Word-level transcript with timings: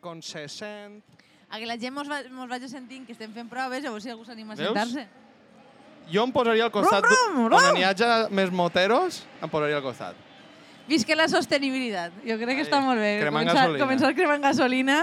con 0.00 0.22
se 0.22 0.48
sent. 0.48 1.02
A 1.50 1.58
que 1.58 1.66
la 1.66 1.78
gent 1.80 1.94
mos, 1.94 2.08
va, 2.10 2.20
mos 2.30 2.48
vagi 2.50 2.68
sentint 2.68 3.06
que 3.06 3.12
estem 3.16 3.32
fent 3.32 3.48
proves, 3.48 3.82
veure 3.82 4.00
si 4.04 4.10
algú 4.10 4.24
s'anima 4.24 4.52
a 4.52 4.56
Veus? 4.56 4.68
sentar-se. 4.68 5.06
Jo 6.12 6.24
em 6.24 6.32
posaria 6.32 6.64
al 6.64 6.70
costat, 6.72 7.04
Rum, 7.04 7.48
rum, 7.48 7.52
on 7.52 7.64
rum. 7.66 7.74
n'hi 7.76 7.84
hagi 7.84 8.04
més 8.32 8.50
moteros, 8.50 9.22
em 9.42 9.48
posaria 9.48 9.76
al 9.76 9.82
costat. 9.82 10.16
Visca 10.88 11.14
la 11.16 11.26
sostenibilitat. 11.28 12.12
Jo 12.24 12.36
crec 12.40 12.54
que 12.56 12.62
Ai, 12.62 12.68
està 12.68 12.80
molt 12.80 12.98
bé. 13.00 13.18
cremant 13.20 13.44
començar, 13.44 13.64
gasolina. 13.66 13.84
començar 13.84 14.14
cremant 14.16 14.42
gasolina 14.42 14.98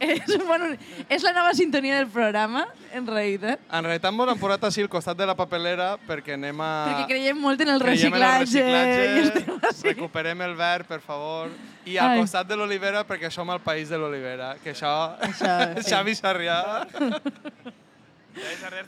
és, 0.00 0.32
bueno, 0.46 0.70
és 1.08 1.22
la 1.22 1.32
nova 1.36 1.52
sintonia 1.54 1.98
del 1.98 2.08
programa, 2.08 2.66
en 2.96 3.06
realitat. 3.06 3.60
En 3.70 3.84
realitat 3.84 4.10
ens 4.14 4.32
hem 4.32 4.40
posat 4.40 4.64
així 4.70 4.82
al 4.84 4.88
costat 4.92 5.18
de 5.18 5.26
la 5.28 5.34
papelera 5.36 5.92
perquè 6.08 6.34
anem 6.38 6.60
a... 6.64 6.70
Perquè 6.88 7.06
creiem 7.12 7.38
molt 7.40 7.60
en 7.60 7.74
el 7.74 7.82
creiem 7.82 8.14
en 8.16 8.22
el 8.22 8.40
reciclatge. 8.40 9.20
reciclatge, 9.20 9.84
recuperem 9.92 10.42
el 10.48 10.56
verd, 10.58 10.88
per 10.88 11.00
favor. 11.04 11.52
I 11.84 11.98
al 12.00 12.16
Ai. 12.16 12.24
costat 12.24 12.48
de 12.48 12.56
l'olivera 12.56 13.04
perquè 13.08 13.30
som 13.30 13.48
el 13.52 13.60
país 13.60 13.88
de 13.92 14.00
l'olivera, 14.00 14.54
que 14.64 14.72
això... 14.74 14.94
Això, 15.28 15.54
sí. 15.80 15.86
Xavi 15.92 16.16
Sarrià... 16.18 16.58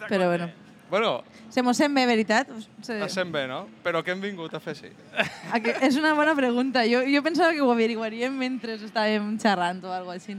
Però 0.09 0.27
bueno. 0.29 0.51
Bueno, 0.93 1.25
Se 1.49 1.63
mos 1.63 1.77
sent 1.77 1.95
bé, 1.95 2.05
veritat? 2.07 2.49
Se... 2.85 2.99
es 3.05 3.13
sent 3.17 3.31
bé, 3.33 3.47
no? 3.49 3.63
Però 3.85 4.03
què 4.05 4.13
hem 4.13 4.21
vingut 4.21 4.53
a 4.53 4.61
fer 4.61 4.75
que- 5.65 5.75
És 5.89 5.97
una 5.97 6.13
bona 6.17 6.35
pregunta. 6.37 6.83
Jo, 6.89 7.01
jo 7.09 7.23
pensava 7.25 7.53
que 7.57 7.61
ho 7.65 7.71
averiguaríem 7.73 8.33
mentre 8.37 8.77
estàvem 8.77 9.39
xerrant 9.41 9.81
o 9.85 9.93
alguna 9.93 10.19
cosa 10.19 10.33
així. 10.33 10.37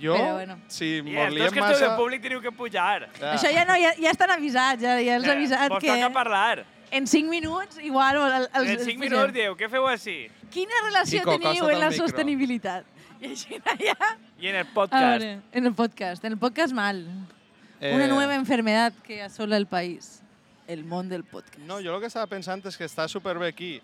Jo, 0.00 0.14
Però 0.16 0.34
bueno. 0.34 0.58
si 0.68 0.98
els 0.98 1.52
que 1.52 1.60
esteu 1.60 1.60
massa... 1.60 1.88
de 1.90 1.96
públic 1.98 2.22
teniu 2.24 2.40
que 2.40 2.52
pujar. 2.52 3.08
Ja. 3.18 3.34
Això 3.34 3.50
ja 3.52 3.64
no, 3.68 3.74
ja, 3.76 3.90
ja 4.00 4.10
estan 4.14 4.30
avisats, 4.32 4.80
ja, 4.82 4.94
ja 5.02 5.16
els 5.18 5.26
he 5.28 5.32
avisat 5.34 5.68
Vos 5.74 5.82
que 5.82 5.90
toca 5.92 6.08
parlar. 6.14 6.64
en 6.90 7.06
5 7.06 7.28
minuts 7.30 7.78
igual 7.78 8.16
el, 8.16 8.48
els, 8.54 8.70
En 8.70 8.84
5 8.86 8.98
minuts 8.98 9.32
dieu, 9.32 9.54
què 9.56 9.68
feu 9.70 9.86
així? 9.86 10.30
Quina 10.50 10.72
relació 10.86 11.20
Quico, 11.20 11.36
teniu 11.38 11.68
en 11.68 11.78
la 11.78 11.90
micro. 11.90 12.06
sostenibilitat? 12.06 12.84
I 13.20 13.26
així 13.34 13.60
ja... 13.84 14.16
I 14.40 14.48
en 14.48 14.56
el 14.56 14.66
podcast. 14.72 15.20
veure, 15.20 15.40
en 15.52 15.66
el 15.66 15.74
podcast. 15.74 16.24
En 16.24 16.32
el 16.32 16.38
podcast 16.38 16.72
mal. 16.72 17.04
Eh, 17.80 17.94
Una 17.94 18.06
nueva 18.08 18.34
enfermedad 18.34 18.92
que 19.04 19.22
asola 19.22 19.56
el 19.58 19.66
país. 19.66 20.22
El 20.66 20.84
món 20.84 21.08
del 21.10 21.24
podcast. 21.24 21.58
No, 21.66 21.76
jo 21.84 21.94
el 21.94 22.00
que 22.00 22.06
estava 22.08 22.26
pensant 22.26 22.64
és 22.64 22.76
que 22.78 22.86
està 22.88 23.06
superbé 23.08 23.48
aquí 23.52 23.80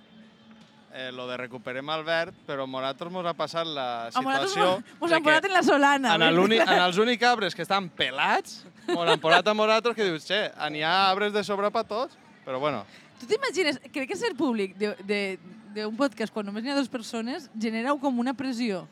eh, 0.97 1.11
lo 1.13 1.27
de 1.29 1.37
recuperem 1.37 1.89
el 1.93 2.03
verd, 2.07 2.35
però 2.49 2.65
a 2.65 2.71
nosaltres 2.73 3.13
mos 3.13 3.27
ha 3.29 3.35
passat 3.37 3.67
la 3.69 3.87
A 4.09 4.21
nosaltres 4.23 4.51
situació 4.55 4.71
mos, 4.81 4.99
mos 5.01 5.11
de 5.11 5.17
han 5.17 5.23
posat 5.27 5.45
en 5.45 5.53
la 5.53 5.63
solana. 5.63 6.15
en, 6.17 6.21
dir. 6.25 6.33
l'uni- 6.35 6.59
en 6.63 6.79
els 6.83 6.99
únics 6.99 7.23
arbres 7.29 7.55
que 7.55 7.63
estan 7.63 7.89
pelats, 7.91 8.65
mos 8.89 9.09
han 9.09 9.21
posat 9.21 9.47
a 9.47 9.55
nosaltres 9.55 9.95
que 9.97 10.05
dius, 10.09 10.25
che, 10.27 10.51
n'hi 10.71 10.83
ha 10.83 11.11
arbres 11.11 11.33
de 11.33 11.45
sobre 11.45 11.71
per 11.71 11.85
tots, 11.85 12.17
però 12.45 12.59
bueno, 12.59 12.85
Tu 13.21 13.25
t'imagines, 13.25 13.79
crec 13.93 14.11
que 14.11 14.17
ser 14.17 14.35
públic 14.37 14.75
d'un 14.77 15.97
podcast 15.97 16.33
quan 16.35 16.45
només 16.45 16.63
n'hi 16.63 16.71
ha 16.71 16.75
dues 16.77 16.89
persones 16.93 17.47
genera 17.59 17.95
com 18.01 18.19
una 18.21 18.35
pressió 18.35 18.87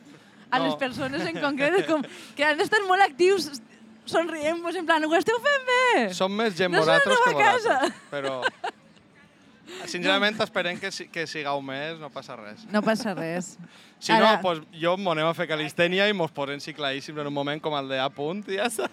a 0.51 0.59
No. 0.59 0.65
les 0.67 0.77
persones 0.77 1.21
en 1.29 1.41
concret, 1.43 1.85
com 1.91 2.01
que 2.37 2.45
han 2.45 2.57
d'estar 2.57 2.81
molt 2.89 3.03
actius 3.05 3.51
somrient-vos 4.07 4.77
en 4.77 4.87
plan, 4.87 5.05
ho 5.05 5.15
esteu 5.17 5.37
fent 5.41 5.65
bé! 5.69 6.15
som 6.15 6.33
més 6.33 6.55
gent 6.57 6.73
No 6.73 6.81
vosaltres 6.81 7.19
que 7.25 7.35
vosaltres. 7.35 7.93
Però, 8.11 8.43
sincerament, 9.87 10.41
esperem 10.45 10.79
que, 10.81 10.91
si- 10.93 11.09
que 11.09 11.27
sigueu 11.27 11.61
més, 11.65 11.99
no 12.01 12.11
passa 12.13 12.37
res. 12.37 12.65
No 12.73 12.83
passa 12.83 13.15
res. 13.15 13.55
Si 13.99 14.13
Ara- 14.13 14.35
no, 14.37 14.41
pues, 14.43 14.61
jo 14.81 14.97
m'ho 15.01 15.13
anem 15.15 15.27
a 15.31 15.35
fer 15.35 15.47
calistènia 15.49 16.09
i 16.09 16.13
mos 16.17 16.31
posem 16.35 16.61
ciclaíssims 16.61 17.19
en 17.21 17.27
un 17.31 17.35
moment 17.35 17.61
com 17.63 17.75
el 17.79 17.89
de 17.89 17.99
A 18.01 18.09
punt 18.13 18.45
i 18.53 18.59
ja 18.61 18.67
està. 18.69 18.91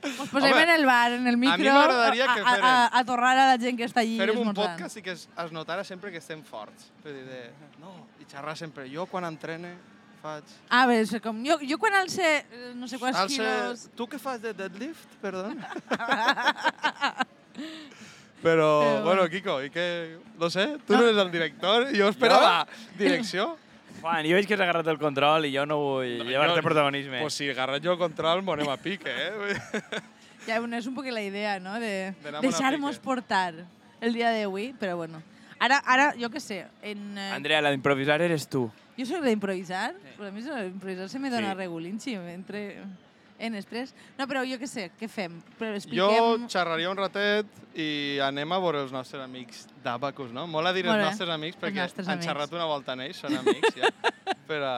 Us 0.00 0.30
posem 0.32 0.52
Home, 0.54 0.62
en 0.62 0.70
el 0.70 0.86
bar, 0.88 1.12
en 1.12 1.26
el 1.28 1.36
micro, 1.36 1.58
mi 1.60 1.68
m'agradaria 1.68 2.24
a, 2.24 2.34
que 2.34 2.40
a, 2.40 2.54
a, 2.54 2.98
a 3.00 3.04
torrar 3.04 3.34
a 3.36 3.46
la 3.50 3.58
gent 3.60 3.76
que 3.76 3.84
està 3.84 4.00
allí 4.00 4.16
Farem 4.16 4.38
un 4.40 4.54
podcast 4.56 4.96
i 4.96 5.02
que 5.04 5.12
es, 5.12 5.26
es 5.28 5.52
notara 5.52 5.84
sempre 5.84 6.10
que 6.10 6.16
estem 6.22 6.40
forts. 6.42 6.88
A 7.04 7.08
dir, 7.12 7.24
de, 7.28 7.40
no, 7.82 7.92
i 8.18 8.24
xerrar 8.30 8.56
sempre. 8.56 8.86
Jo, 8.88 9.04
quan 9.10 9.26
entrene, 9.28 9.74
faig... 10.22 10.44
A 10.72 10.86
veure, 10.88 11.04
és 11.04 11.12
com, 11.20 11.42
jo, 11.44 11.58
jo 11.68 11.76
quan 11.82 11.98
alce 12.00 12.24
eh, 12.24 12.72
no 12.76 12.88
sé 12.88 12.96
quants 13.02 13.18
Alce, 13.26 13.36
quilos... 13.44 13.84
tu 13.96 14.08
què 14.08 14.18
fas 14.22 14.40
de 14.40 14.54
deadlift, 14.56 15.18
perdó? 15.20 15.50
Però, 18.42 18.68
Però 18.80 19.02
bueno, 19.04 19.26
Kiko, 19.28 19.58
i 19.62 19.70
que... 19.70 20.18
No 20.40 20.48
sé, 20.48 20.78
tu 20.86 20.94
no 20.96 21.02
eres 21.04 21.18
el 21.20 21.30
director, 21.30 21.88
jo 21.92 22.08
esperava 22.08 22.66
direcció. 22.98 23.56
Juan, 24.00 24.24
jo 24.24 24.38
veig 24.38 24.46
que 24.48 24.54
has 24.56 24.62
agarrat 24.64 24.86
el 24.88 24.96
control 24.98 25.44
i 25.44 25.50
jo 25.52 25.66
no 25.68 25.76
vull 25.76 26.22
llevar-te 26.24 26.62
protagonisme. 26.64 27.20
Pues 27.20 27.34
si 27.36 27.50
agarrat 27.52 27.84
jo 27.84 27.92
el 27.92 27.98
control, 28.00 28.40
m'ho 28.42 28.54
anem 28.56 28.70
a 28.72 28.78
pique, 28.80 29.12
eh? 29.12 30.00
Ja, 30.46 30.56
bueno, 30.58 30.78
és 30.80 30.86
un 30.88 30.94
poc 30.96 31.04
la 31.12 31.20
idea, 31.20 31.58
no?, 31.60 31.74
de 31.78 32.14
a 32.16 32.40
deixar-nos 32.40 32.96
portar 32.98 33.52
el 34.00 34.14
dia 34.16 34.30
d'avui, 34.32 34.70
però 34.80 34.96
bueno. 34.96 35.20
Ara, 35.60 35.82
ara, 35.84 36.14
jo 36.16 36.30
què 36.32 36.40
sé, 36.40 36.62
en, 36.80 37.02
eh, 37.20 37.26
Andrea, 37.36 37.60
la 37.60 37.68
d'improvisar 37.74 38.16
eres 38.24 38.48
tu. 38.48 38.70
jo 38.96 39.04
soc 39.04 39.20
d'improvisar, 39.24 39.92
però 40.16 40.28
a 40.28 40.32
mi 40.32 40.40
improvisar 40.40 41.10
se 41.12 41.18
me 41.20 41.28
dona 41.28 41.52
Sí. 41.52 41.58
regulinxi, 41.58 42.14
entre 42.32 42.62
en 43.40 43.54
estrès. 43.58 43.94
No, 44.18 44.26
però 44.30 44.42
jo 44.46 44.58
què 44.60 44.68
sé, 44.68 44.90
què 45.00 45.08
fem? 45.08 45.38
Però 45.58 45.72
Jo 45.72 45.80
expliquem... 45.80 46.46
xerraria 46.52 46.90
un 46.92 46.98
ratet 47.00 47.46
i 47.74 48.18
anem 48.22 48.52
a 48.52 48.58
veure 48.60 48.82
els 48.84 48.92
nostres 48.92 49.22
amics 49.24 49.64
d'Abacus, 49.84 50.30
no? 50.36 50.46
Mola 50.50 50.72
dir 50.76 50.84
els 50.86 51.00
nostres 51.06 51.30
amics 51.32 51.56
perquè 51.60 51.80
nostres 51.82 52.06
han 52.08 52.18
amics. 52.18 52.28
xerrat 52.28 52.52
una 52.52 52.66
volta 52.68 52.92
en 52.94 53.06
ells, 53.08 53.16
són 53.24 53.36
amics 53.40 53.74
ja. 53.80 53.90
Però... 54.50 54.70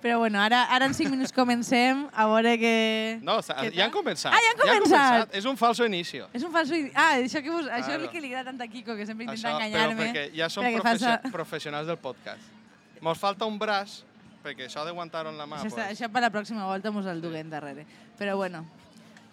Però 0.00 0.16
bueno, 0.22 0.38
ara, 0.40 0.62
ara 0.72 0.86
en 0.88 0.94
5 0.96 1.10
minuts 1.12 1.32
comencem, 1.36 2.06
a 2.16 2.24
veure 2.30 2.54
que... 2.58 3.18
No, 3.26 3.34
o 3.40 3.42
sea, 3.44 3.56
Què 3.60 3.72
ja 3.76 3.84
han 3.84 3.92
començat. 3.92 4.32
Ah, 4.32 4.38
ja 4.40 4.52
han 4.54 4.60
començat. 4.62 5.34
És 5.36 5.44
un 5.50 5.58
falso 5.60 5.84
inicio. 5.84 6.28
És 6.32 6.44
un 6.46 6.52
falso... 6.54 6.72
idi- 6.78 6.92
Ah, 6.94 7.18
això, 7.20 7.42
que 7.44 7.50
vos, 7.52 7.66
això 7.66 7.90
Claro. 7.90 7.98
és 7.98 8.06
el 8.06 8.12
que 8.14 8.22
li 8.22 8.30
agrada 8.30 8.48
tant 8.54 8.62
a 8.64 8.68
Kiko, 8.70 8.94
que 8.96 9.04
sempre 9.04 9.26
intenta 9.26 9.36
Això, 9.50 9.58
però 9.58 9.66
enganyar-me. 9.66 10.06
perquè 10.06 10.22
ja 10.38 10.48
som 10.48 10.64
professio 10.64 11.10
faça- 11.10 11.32
professionals 11.34 11.90
del 11.90 11.98
podcast. 12.00 12.40
Mos 13.04 13.18
falta 13.20 13.44
un 13.50 13.58
braç, 13.60 13.98
perquè 14.44 14.66
això 14.68 14.84
d'aguantar-ho 14.86 15.32
en 15.32 15.38
la 15.38 15.46
mà, 15.46 15.60
Això, 15.60 15.70
està, 15.70 15.86
pues, 15.86 15.98
això 15.98 16.10
per 16.12 16.22
la 16.24 16.30
pròxima 16.32 16.66
volta 16.68 16.92
mos 16.94 17.06
el 17.10 17.20
duguem 17.20 17.50
darrere. 17.52 17.86
Però 18.18 18.36
bueno, 18.36 18.64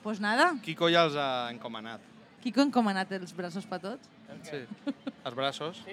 pues 0.03 0.19
nada, 0.23 0.53
Kiko 0.63 0.89
ja 0.93 1.05
els 1.07 1.15
ha 1.15 1.49
encomanat. 1.51 2.01
Kiko 2.43 2.61
ha 2.61 2.67
encomanat 2.69 3.11
els 3.17 3.33
braços 3.35 3.65
per 3.65 3.79
tots. 3.83 4.09
Sí. 4.47 4.63
Els 5.23 5.35
braços. 5.35 5.83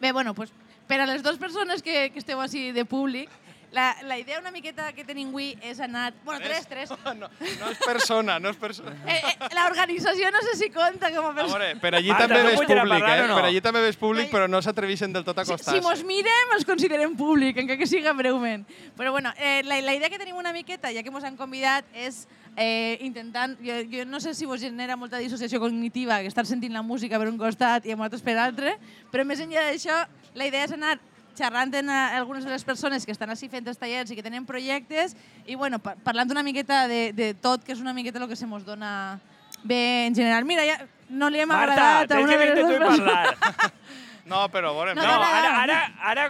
Bé, 0.00 0.12
bueno, 0.12 0.34
pues, 0.34 0.52
per 0.86 1.00
a 1.00 1.06
les 1.06 1.22
dues 1.22 1.38
persones 1.38 1.82
que, 1.82 2.08
que 2.12 2.20
esteu 2.22 2.40
així 2.40 2.70
de 2.72 2.84
públic, 2.88 3.30
la, 3.72 3.96
la 4.08 4.16
idea 4.18 4.38
una 4.40 4.50
miqueta 4.50 4.92
que 4.96 5.04
tenim 5.04 5.28
avui 5.28 5.50
és 5.62 5.78
anar... 5.84 6.12
Bueno, 6.24 6.40
tres, 6.44 6.66
tres. 6.66 6.90
No, 7.18 7.28
no 7.28 7.70
és 7.72 7.78
persona, 7.84 8.38
no 8.40 8.50
és 8.52 8.56
persona. 8.56 8.92
Eh, 9.06 9.16
eh, 9.18 9.48
L'organització 9.54 10.30
no 10.32 10.40
sé 10.46 10.54
si 10.60 10.68
compta 10.72 11.10
com 11.14 11.26
a 11.26 11.30
A 11.30 11.34
persona. 11.36 11.58
veure, 11.64 11.80
per 11.82 11.92
allí 11.98 12.08
Marta, 12.12 12.26
també 12.28 12.42
no 12.42 12.48
ves 12.48 12.58
a 12.58 12.62
públic, 12.64 12.88
parlar 12.88 13.18
eh? 13.18 13.26
no? 13.28 13.36
Per 13.38 13.44
allí 13.50 13.60
també 13.64 13.82
ves 13.84 13.98
públic, 14.00 14.30
però 14.32 14.48
no 14.48 14.60
s'atreveixen 14.64 15.12
del 15.12 15.24
tot 15.26 15.38
a 15.38 15.44
Si, 15.44 15.52
acostar-se. 15.52 15.80
si 15.80 15.84
mos 15.86 16.04
mirem, 16.08 16.54
els 16.56 16.64
considerem 16.68 17.16
públic, 17.16 17.56
encara 17.60 17.78
que 17.80 17.86
siga 17.90 18.12
breument. 18.16 18.64
Però 18.96 19.12
bueno, 19.12 19.32
eh, 19.36 19.62
la, 19.64 19.80
la 19.84 19.94
idea 19.94 20.08
que 20.08 20.18
tenim 20.18 20.36
una 20.36 20.52
miqueta, 20.52 20.92
ja 20.94 21.02
que 21.02 21.10
mos 21.12 21.24
han 21.24 21.36
convidat, 21.36 21.84
és 21.92 22.26
eh, 22.56 22.96
intentant... 23.04 23.58
Jo, 23.64 23.82
jo 23.90 24.04
no 24.08 24.20
sé 24.20 24.34
si 24.34 24.46
vos 24.48 24.60
genera 24.60 24.96
molta 24.96 25.18
dissociació 25.18 25.60
cognitiva 25.60 26.20
que 26.24 26.28
estar 26.32 26.46
sentint 26.46 26.72
la 26.72 26.82
música 26.82 27.18
per 27.18 27.28
un 27.28 27.38
costat 27.38 27.86
i 27.86 27.92
a 27.92 27.96
nosaltres 27.96 28.24
per 28.24 28.34
l'altre, 28.38 28.78
però 29.12 29.24
més 29.28 29.40
enllà 29.44 29.68
d'això, 29.70 30.02
la 30.34 30.46
idea 30.48 30.64
és 30.68 30.72
anar 30.76 30.98
xerrant 31.38 31.72
amb 31.78 31.88
eh, 31.94 32.18
algunes 32.18 32.44
de 32.44 32.50
les 32.50 32.64
persones 32.66 33.06
que 33.06 33.12
estan 33.14 33.30
així 33.30 33.48
fent 33.48 33.66
els 33.70 33.78
tallers 33.78 34.10
i 34.10 34.16
que 34.18 34.22
tenen 34.26 34.44
projectes 34.46 35.14
i 35.46 35.54
bueno, 35.54 35.78
par 35.78 35.94
parlant 36.04 36.30
una 36.34 36.42
miqueta 36.42 36.86
de, 36.90 37.12
de 37.14 37.32
tot, 37.34 37.62
que 37.64 37.72
és 37.72 37.80
una 37.80 37.94
miqueta 37.94 38.18
el 38.18 38.28
que 38.28 38.36
se 38.36 38.46
mos 38.46 38.64
dona 38.66 39.20
bé 39.62 40.06
en 40.06 40.14
general. 40.14 40.44
Mira, 40.44 40.66
ja 40.66 40.76
no 41.08 41.30
li 41.30 41.40
hem 41.40 41.48
Marta, 41.48 41.72
agradat 41.72 42.10
a 42.10 42.14
tens 42.14 42.24
una 42.28 42.32
que 42.32 42.38
de 42.38 42.54
les 42.54 42.60
dues 42.66 42.74
i 42.74 42.78
persones. 42.78 43.38
parlar. 43.38 43.72
No, 44.28 44.42
però 44.52 44.74
veurem. 44.76 44.92
No, 44.98 45.02
No, 45.08 45.22
ara, 45.24 45.52
ara, 45.62 45.76
ara, 46.04 46.24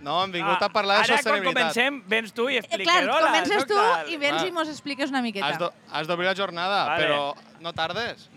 no, 0.00 0.14
hem 0.24 0.30
vingut 0.32 0.62
a 0.64 0.70
parlar 0.72 1.02
de 1.02 1.02
ara 1.02 1.18
quan 1.18 1.18
sostenibilitat. 1.20 1.74
comencem, 1.74 1.98
vens 2.08 2.32
tu 2.32 2.46
i 2.48 2.54
Eh, 2.56 2.62
expliques. 2.62 2.88
clar, 2.88 3.02
Hola, 3.12 3.26
comences 3.26 3.66
tu 3.68 3.76
i 4.08 4.16
vens 4.16 4.40
Va. 4.40 4.46
i 4.48 4.52
mos 4.56 4.70
expliques 4.72 5.10
una 5.12 5.20
miqueta. 5.20 5.50
Has 5.50 5.58
d'o- 5.60 5.72
Has 5.92 6.08
d'obrir 6.08 6.30
la 6.30 6.34
jornada, 6.34 6.78
Vale. 6.88 7.04
però 7.04 7.34
no 7.60 7.74
tardes. 7.76 8.30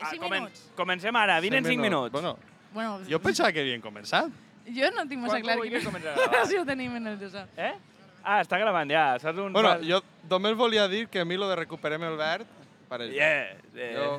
Ah, 0.00 0.10
Cinc 0.10 0.22
comen- 0.24 0.42
minuts. 0.42 0.64
Comencem 0.74 1.14
ara, 1.16 1.38
vine 1.38 1.58
en 1.58 1.64
5 1.70 1.80
minuts. 1.82 2.10
Bueno, 2.12 2.36
Bueno, 2.72 2.98
jo 3.08 3.18
pensava 3.22 3.52
que 3.52 3.60
havien 3.60 3.80
començat. 3.80 4.26
Jo 4.76 4.90
no 4.96 5.04
tinc 5.08 5.22
massa 5.22 5.36
Quan 5.38 5.42
clar 5.46 5.56
vulguis 5.60 5.78
quina 5.82 5.90
començar 5.90 6.12
a 6.12 6.16
gravar. 6.28 6.46
si 6.50 6.58
ho 6.58 6.64
tenim 6.68 6.96
en 7.00 7.06
el 7.12 7.18
d'això. 7.20 7.44
Eh? 7.56 7.74
Ah, 8.22 8.40
està 8.42 8.58
gravant 8.60 8.90
ja, 8.90 9.04
saps 9.22 9.38
un... 9.40 9.52
Bueno, 9.54 9.76
jo 9.86 10.00
només 10.28 10.56
volia 10.58 10.88
dir 10.90 11.06
que 11.08 11.20
a 11.22 11.24
mi 11.24 11.36
lo 11.40 11.48
de 11.48 11.56
recuperem 11.56 12.02
el 12.04 12.16
verd, 12.18 12.46
pareix. 12.90 13.14
Yeah, 13.14 13.56
eh, 13.76 13.92
Jo... 13.96 14.10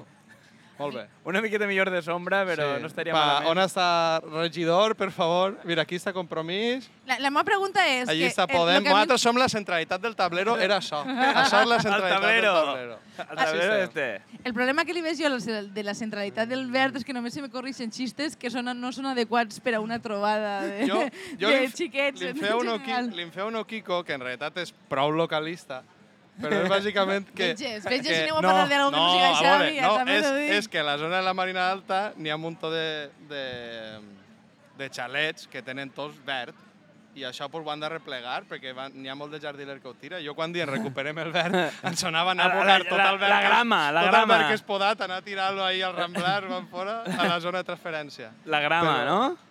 Molt 0.80 0.96
bé. 0.96 1.04
Una 1.28 1.42
miqueta 1.44 1.68
millor 1.68 1.90
de 1.92 2.02
sombra, 2.02 2.46
però 2.48 2.76
Sí. 2.78 2.81
no 2.81 2.88
estaria 2.88 3.14
Va, 3.14 3.20
malament. 3.26 3.50
On 3.52 3.58
està 3.58 4.22
regidor, 4.24 4.96
per 4.96 5.12
favor? 5.12 5.58
Mira, 5.66 5.81
aquí 5.84 5.96
està 5.96 6.14
compromís. 6.14 6.90
La, 7.06 7.20
la 7.20 7.30
meva 7.30 7.44
pregunta 7.44 7.84
és... 7.88 8.08
Allí 8.10 8.22
que, 8.22 8.28
està 8.31 8.46
eh, 8.48 8.56
Podem. 8.56 8.81
que 8.84 8.90
mi- 8.90 8.94
Nosaltres 8.96 9.22
som 9.22 9.36
la 9.38 9.50
centralitat 9.50 10.02
del 10.02 10.16
tablero, 10.16 10.58
era 10.58 10.78
això. 10.80 11.04
Això 11.44 11.62
és 11.62 11.68
la 11.68 11.76
El 11.76 11.81
centralitat 11.81 12.22
tablero. 12.22 12.54
del 12.56 12.66
tablero. 12.66 13.00
El 13.20 13.38
tablero 13.38 13.76
este. 13.84 14.22
El 14.46 14.54
problema 14.54 14.86
que 14.86 14.94
li 14.94 15.02
veig 15.02 15.20
jo 15.20 15.30
de 15.68 15.84
la 15.84 15.94
centralitat 15.94 16.48
del 16.48 16.70
verd 16.72 16.96
és 16.96 17.04
que 17.04 17.12
només 17.14 17.34
se 17.34 17.42
me 17.42 17.50
corrixen 17.50 17.92
xistes 17.92 18.38
que 18.40 18.50
són, 18.50 18.72
no 18.80 18.92
són 18.96 19.06
adequats 19.12 19.60
per 19.60 19.76
a 19.76 19.81
una 19.81 20.00
trobada 20.00 20.62
de, 20.64 20.88
Jo, 20.88 21.02
jo 21.40 21.50
de 21.50 21.60
li, 21.62 21.68
xiquets. 21.68 22.22
li, 22.22 22.34
feu 22.40 22.60
un 22.64 23.12
li 23.16 23.26
feu 23.31 23.48
un 23.52 23.64
Kiko, 23.66 24.04
que 24.06 24.14
en 24.14 24.22
realitat 24.22 24.56
és 24.64 24.72
prou 24.88 25.12
localista, 25.12 25.84
però 26.42 26.62
és 26.64 26.70
bàsicament 26.72 27.28
que... 27.36 27.52
Veges, 27.54 27.84
veges 27.84 28.08
que, 28.08 28.16
si 28.16 28.22
aneu 28.24 28.38
a 28.38 28.42
parlar 28.42 28.68
que 28.70 28.78
no 28.78 28.90
siga 29.12 29.28
a 29.30 29.36
Xavi, 29.36 29.50
veure, 29.50 29.76
ja 29.76 29.88
no, 29.88 29.98
també 30.00 30.18
és, 30.20 30.32
és 30.60 30.68
que 30.72 30.80
a 30.80 30.88
la 30.88 30.98
zona 31.02 31.18
de 31.20 31.28
la 31.28 31.34
Marina 31.38 31.70
Alta 31.72 32.14
n'hi 32.18 32.32
ha 32.32 32.38
un 32.40 32.42
muntó 32.48 32.72
de, 32.72 33.10
de, 33.30 33.44
de 34.80 34.90
xalets 34.90 35.48
que 35.52 35.62
tenen 35.66 35.92
tots 35.92 36.18
verd 36.26 36.56
i 37.20 37.26
això 37.28 37.50
pues, 37.52 37.66
ho 37.66 37.72
han 37.74 37.82
de 37.82 37.90
replegar 37.90 38.44
perquè 38.48 38.72
n'hi 38.94 39.10
ha 39.12 39.16
molt 39.18 39.34
de 39.34 39.40
jardiler 39.44 39.80
que 39.82 39.90
ho 39.90 39.96
tira. 39.98 40.22
Jo 40.24 40.36
quan 40.38 40.54
dient 40.56 40.70
recuperem 40.70 41.18
el 41.20 41.32
verd, 41.36 41.58
em 41.90 41.98
sonava 42.00 42.32
anar 42.32 42.48
a 42.54 42.64
la- 42.64 42.78
tot 42.86 43.00
el 43.02 43.18
verd. 43.18 43.28
la 43.34 43.40
que- 43.42 43.48
grama, 43.50 43.80
la 43.92 44.04
tot 44.06 44.12
grama. 44.14 44.24
el 44.24 44.30
verd 44.38 44.48
que 44.54 44.58
és 44.60 44.64
podat, 44.64 45.02
anar 45.02 45.18
a 45.20 45.26
tirar-lo 45.26 45.66
ahí 45.66 45.82
al 45.82 45.96
Ramblar, 45.98 46.48
van 46.48 46.68
fora, 46.72 47.02
a 47.04 47.28
la 47.28 47.40
zona 47.44 47.60
de 47.64 47.68
transferència. 47.74 48.32
La 48.46 48.62
grama, 48.64 48.94
Però- 49.02 49.06
no? 49.10 49.49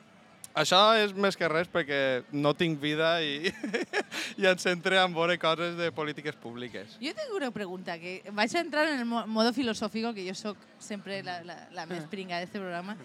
Això 0.58 0.78
és 0.98 1.12
més 1.14 1.36
que 1.38 1.48
res 1.50 1.68
perquè 1.70 1.98
no 2.34 2.52
tinc 2.58 2.80
vida 2.82 3.12
i, 3.22 3.52
i 4.40 4.46
em 4.50 4.58
centre 4.58 4.98
en 5.02 5.14
veure 5.14 5.36
coses 5.38 5.76
de 5.78 5.90
polítiques 5.94 6.34
públiques. 6.40 6.96
Jo 7.02 7.12
tinc 7.14 7.36
una 7.36 7.50
pregunta, 7.54 7.98
que 8.02 8.20
vaig 8.34 8.56
a 8.56 8.60
entrar 8.64 8.88
en 8.90 8.98
el 9.04 9.06
mo- 9.06 9.26
modo 9.26 9.52
filosòfico, 9.56 10.12
que 10.16 10.26
jo 10.26 10.34
sóc 10.34 10.58
sempre 10.82 11.22
la, 11.22 11.40
la, 11.46 11.58
la 11.76 11.86
més 11.86 12.04
pringa 12.10 12.36
d'aquest 12.40 12.58
programa. 12.58 12.96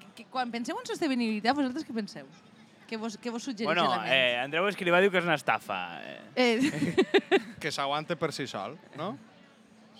Que, 0.00 0.12
que 0.20 0.28
quan 0.30 0.52
penseu 0.52 0.76
en 0.78 0.86
sostenibilitat, 0.88 1.56
vosaltres 1.56 1.86
què 1.88 1.96
penseu? 1.96 2.28
Què 2.90 2.98
vos, 2.98 3.14
què 3.22 3.30
vos 3.30 3.44
suggereix 3.46 3.68
Bueno, 3.70 3.84
la 3.88 4.00
ment? 4.02 4.10
eh, 4.12 4.36
Andreu 4.42 4.66
Escrivà 4.66 4.98
diu 5.00 5.12
que 5.14 5.20
és 5.22 5.26
una 5.28 5.36
estafa. 5.38 5.76
Eh. 6.02 6.20
Eh, 6.34 7.40
Que 7.62 7.70
s'aguante 7.70 8.16
per 8.18 8.32
si 8.34 8.48
sol, 8.50 8.74
no? 8.98 9.12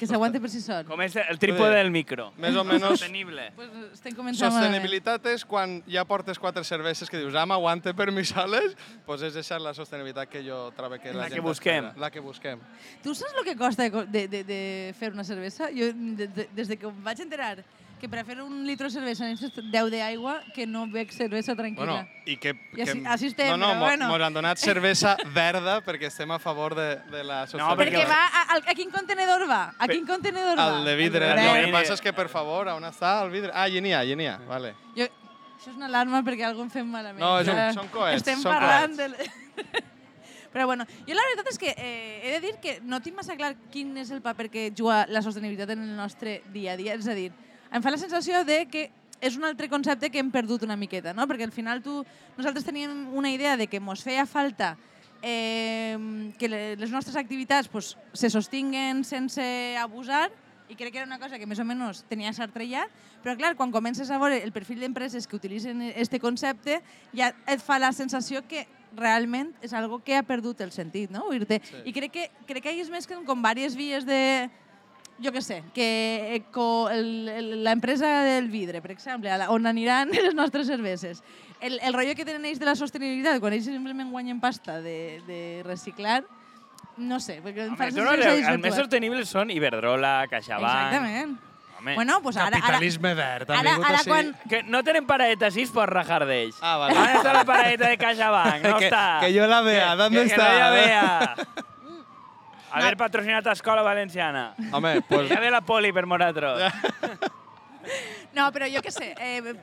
Que 0.01 0.09
s'aguante 0.09 0.41
per 0.41 0.49
si 0.49 0.63
sol. 0.65 0.87
Com 0.89 1.03
és 1.05 1.15
el 1.21 1.37
trípode 1.39 1.75
del 1.77 1.91
micro. 1.93 2.31
Més 2.41 2.57
o 2.57 2.65
menys 2.65 2.87
Sostenible. 2.89 3.51
Pues 3.59 3.69
estem 3.99 4.17
començant 4.17 4.51
Sostenibilitat 4.55 5.27
és 5.35 5.45
quan 5.45 5.77
ja 5.91 6.07
portes 6.09 6.41
quatre 6.41 6.65
cerveses 6.65 7.11
que 7.13 7.21
dius, 7.21 7.37
ah, 7.37 7.45
m'aguante 7.47 7.93
per 7.95 8.09
mi 8.17 8.25
soles, 8.25 8.73
doncs 9.07 9.27
és 9.29 9.37
això 9.43 9.61
la 9.61 9.75
sostenibilitat 9.77 10.33
que 10.33 10.41
jo 10.47 10.63
trobo 10.77 10.97
que 10.99 11.13
la, 11.13 11.27
La 11.27 11.29
que 11.29 11.37
gent 11.37 11.45
busquem. 11.45 11.85
espera. 11.91 12.01
La 12.01 12.11
que 12.11 12.21
busquem. 12.25 12.65
Tu 13.05 13.15
saps 13.15 13.37
el 13.37 13.45
que 13.45 13.57
costa 13.61 13.85
de, 13.89 14.07
de, 14.07 14.25
de, 14.29 14.43
de 14.49 14.61
fer 14.99 15.13
una 15.13 15.25
cervesa? 15.25 15.69
Jo, 15.75 15.93
de, 15.93 16.27
de, 16.27 16.49
des 16.57 16.69
de 16.73 16.81
que 16.81 16.89
em 16.89 17.05
vaig 17.05 17.21
enterar 17.21 17.59
que 18.01 18.09
fer 18.25 18.41
un 18.43 18.65
litro 18.67 18.89
de 18.89 18.95
cervesa 18.95 19.25
necessites 19.29 19.65
10 19.71 19.91
d'aigua, 19.93 20.39
que 20.55 20.67
no 20.67 20.87
bec 20.91 21.13
cervesa 21.13 21.55
tranquil·la. 21.55 22.01
Bueno, 22.01 22.25
i 22.27 22.37
que... 22.41 22.55
I 22.75 22.83
així- 22.83 23.03
que 23.03 23.09
així 23.15 23.27
estem, 23.31 23.51
no, 23.53 23.59
no, 23.61 23.69
però 23.75 23.81
bueno. 23.85 24.09
mos 24.11 24.25
han 24.27 24.35
donat 24.35 24.59
cervesa 24.59 25.17
verda 25.35 25.79
perquè 25.85 26.09
estem 26.09 26.31
a 26.33 26.39
favor 26.43 26.75
de, 26.75 26.89
de 27.13 27.23
la 27.23 27.45
sostenibilitat. 27.47 27.79
Perquè 27.85 28.03
perquè- 28.03 28.09
va... 28.09 28.23
A, 28.27 28.57
a, 28.57 28.73
a 28.73 28.75
quin 28.79 28.91
contenedor 28.91 29.47
va? 29.49 29.63
A 29.79 29.89
quin 29.89 30.07
contenedor 30.09 30.57
va? 30.59 30.69
El 30.81 30.85
de 30.91 30.97
vidre. 30.97 31.31
El 31.31 31.43
de 31.45 31.65
que 31.67 31.73
passa 31.77 31.95
és 31.95 32.01
que, 32.01 32.13
per 32.17 32.29
favor, 32.33 32.73
on 32.75 32.89
està 32.89 33.21
el 33.25 33.31
vidre? 33.31 33.53
Ah, 33.55 33.69
hi 33.69 33.81
n'hi 33.85 33.93
ha, 33.95 34.03
hi 34.05 34.17
n'hi 34.17 34.27
ha. 34.33 34.39
Vale. 34.49 34.75
Jo, 34.97 35.07
això 35.61 35.71
és 35.71 35.77
una 35.77 35.87
alarma 35.93 36.25
perquè 36.25 36.49
algú 36.49 36.65
em 36.67 36.71
fem 36.73 36.89
malament. 36.89 37.21
No, 37.21 37.37
és 37.41 37.49
un- 37.53 37.83
són 37.83 37.93
coets, 37.93 38.23
Estem 38.23 38.41
són 38.41 38.57
parlant 38.57 38.97
de... 38.97 39.11
Però 40.51 40.67
bueno, 40.67 40.83
jo 41.07 41.15
la 41.15 41.23
veritat 41.29 41.47
és 41.53 41.59
que 41.63 41.71
eh, 41.79 42.23
he 42.27 42.31
de 42.33 42.41
dir 42.43 42.57
que 42.59 42.81
no 42.83 42.99
tinc 42.99 43.15
massa 43.15 43.37
clar 43.39 43.53
quin 43.71 43.93
és 44.03 44.11
el 44.11 44.19
paper 44.25 44.49
que 44.51 44.65
juga 44.75 45.05
la 45.07 45.23
sostenibilitat 45.23 45.71
en 45.77 45.85
el 45.85 45.95
nostre 45.95 46.41
dia 46.51 46.73
a 46.73 46.77
dia. 46.81 46.97
És 46.99 47.07
a 47.07 47.15
dir, 47.15 47.29
em 47.73 47.83
fa 47.83 47.91
la 47.91 47.99
sensació 47.99 48.45
de 48.45 48.65
que 48.71 48.91
és 49.21 49.37
un 49.37 49.45
altre 49.45 49.69
concepte 49.69 50.09
que 50.11 50.19
hem 50.19 50.31
perdut 50.33 50.63
una 50.65 50.77
miqueta, 50.81 51.13
no? 51.13 51.27
Perquè 51.29 51.45
al 51.45 51.53
final 51.53 51.83
tu, 51.85 52.01
nosaltres 52.39 52.65
teníem 52.65 53.09
una 53.13 53.31
idea 53.31 53.57
de 53.61 53.67
que 53.69 53.77
ens 53.77 54.03
feia 54.03 54.25
falta 54.27 54.77
eh, 55.23 56.33
que 56.39 56.49
le- 56.49 56.77
les 56.77 56.91
nostres 56.91 57.17
activitats 57.17 57.69
pues, 57.69 57.97
se 58.13 58.31
sostinguen 58.31 59.05
sense 59.05 59.77
abusar 59.77 60.31
i 60.71 60.77
crec 60.79 60.93
que 60.93 60.99
era 61.03 61.07
una 61.07 61.19
cosa 61.19 61.37
que 61.39 61.49
més 61.51 61.59
o 61.59 61.65
menys 61.67 62.05
tenia 62.09 62.31
cert 62.33 62.53
trellat, 62.55 62.89
però 63.25 63.35
clar, 63.37 63.57
quan 63.59 63.73
comences 63.75 64.09
a 64.09 64.19
veure 64.23 64.39
el 64.41 64.53
perfil 64.55 64.79
d'empreses 64.81 65.27
que 65.27 65.35
utilitzen 65.37 65.83
este 65.99 66.21
concepte, 66.23 66.79
ja 67.13 67.33
et 67.51 67.59
fa 67.61 67.81
la 67.83 67.91
sensació 67.93 68.45
que 68.47 68.69
realment 68.97 69.51
és 69.67 69.75
algo 69.75 69.99
que 70.03 70.15
ha 70.17 70.23
perdut 70.23 70.63
el 70.63 70.71
sentit, 70.71 71.11
no? 71.11 71.27
Sí. 71.35 71.83
I 71.85 71.93
crec 71.93 72.13
que, 72.15 72.29
crec 72.47 72.63
que 72.63 72.73
hi 72.73 72.81
és 72.87 72.91
més 72.91 73.07
que 73.07 73.19
com 73.27 73.43
diverses 73.43 73.75
vies 73.77 74.07
de, 74.07 74.49
jo 75.23 75.33
què 75.35 75.43
sé, 75.45 75.61
que 75.75 76.35
eco, 76.37 76.89
el, 76.91 77.29
el, 77.29 77.51
l'empresa 77.65 78.23
del 78.27 78.49
vidre, 78.49 78.81
per 78.83 78.93
exemple, 78.95 79.31
la, 79.37 79.51
on 79.53 79.67
aniran 79.69 80.11
les 80.17 80.35
nostres 80.35 80.67
cerveses, 80.71 81.23
el, 81.61 81.79
el 81.83 81.95
rotllo 81.95 82.17
que 82.17 82.25
tenen 82.25 82.47
ells 82.49 82.61
de 82.61 82.69
la 82.69 82.77
sostenibilitat, 82.79 83.41
quan 83.41 83.57
ells 83.57 83.69
simplement 83.69 84.11
guanyen 84.11 84.41
pasta 84.41 84.81
de, 84.81 85.21
de 85.29 85.41
reciclar, 85.67 86.23
no 87.01 87.21
sé, 87.21 87.41
perquè 87.45 87.69
em 87.69 87.77
fa 87.77 87.89
la 87.91 87.97
no, 87.97 88.17
que 88.17 88.33
els 88.33 88.45
s'ha 88.49 88.57
més 88.61 88.77
sostenibles 88.77 89.31
són 89.31 89.53
Iberdrola, 89.55 90.27
CaixaBank... 90.33 90.91
Exactament. 90.91 91.39
Home, 91.81 91.95
Bueno, 91.95 92.19
pues 92.21 92.37
ara, 92.37 92.49
ara, 92.49 92.59
Capitalisme 92.61 93.15
verd. 93.17 93.51
han 93.51 93.67
ara, 93.67 93.79
ara 93.81 93.99
així. 94.03 94.11
quan, 94.11 94.35
que 94.51 94.59
no 94.69 94.83
tenen 94.85 95.07
paradeta 95.09 95.49
així 95.49 95.65
per 95.73 95.87
rajar 95.89 96.27
d'ells. 96.29 96.59
Ah, 96.61 96.75
vale. 96.77 96.93
On 96.93 97.15
està 97.17 97.33
la 97.33 97.45
paradeta 97.49 97.89
de 97.89 97.97
CaixaBank? 98.03 98.67
No 98.69 98.77
que, 98.83 98.91
està. 98.91 99.05
que 99.25 99.33
yo 99.33 99.47
la 99.49 99.63
vea, 99.65 99.95
¿dónde 99.97 100.27
que, 100.27 100.35
está? 100.35 100.51
Que 100.51 100.61
no 100.61 100.69
hi 100.69 100.77
vea. 100.77 101.37
Haver 102.73 102.97
patrocinat 102.97 103.47
Escola 103.53 103.83
Valenciana. 103.83 104.55
Home, 104.73 105.01
pues, 105.09 105.29
Ja 105.31 105.41
ve 105.41 105.51
la 105.51 105.61
poli 105.61 105.93
per 105.93 106.07
nosaltres. 106.07 106.73
No, 108.37 108.51
però 108.55 108.69
jo 108.71 108.81
què 108.85 108.93
sé, 108.95 109.15
eh, 109.19 109.55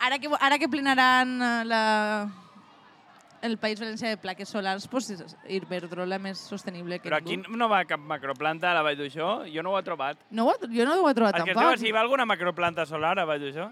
ara, 0.00 0.18
que, 0.18 0.28
ara 0.40 0.58
que 0.58 0.68
plenaran 0.68 1.34
eh, 1.42 1.64
la, 1.68 1.82
el 3.46 3.58
País 3.62 3.78
Valencià 3.78 4.08
de 4.10 4.16
plaques 4.18 4.48
solars, 4.50 4.88
pues, 4.90 5.10
és 5.14 5.36
Iberdrola 5.54 6.18
més 6.18 6.40
sostenible 6.42 6.98
que 6.98 7.06
Però 7.10 7.20
aquí 7.20 7.36
ningú. 7.36 7.54
no 7.60 7.68
va 7.70 7.84
cap 7.86 8.00
macroplanta 8.00 8.72
a 8.72 8.74
la 8.74 8.82
Vall 8.82 8.96
d'Uixó? 8.98 9.44
Jo 9.52 9.62
no 9.62 9.70
ho 9.76 9.78
he 9.78 9.84
trobat. 9.86 10.18
No 10.30 10.48
ho, 10.48 10.50
ha- 10.56 10.66
jo 10.72 10.84
no 10.88 10.96
ho 11.02 11.08
he 11.10 11.14
trobat 11.14 11.36
Perquè 11.38 11.52
es 11.54 11.60
tampoc. 11.60 11.78
si 11.78 11.92
va 11.94 12.00
alguna 12.00 12.26
macroplanta 12.26 12.86
solar 12.86 13.18
a 13.20 13.24
Vall 13.28 13.40
d'Uixó? 13.44 13.68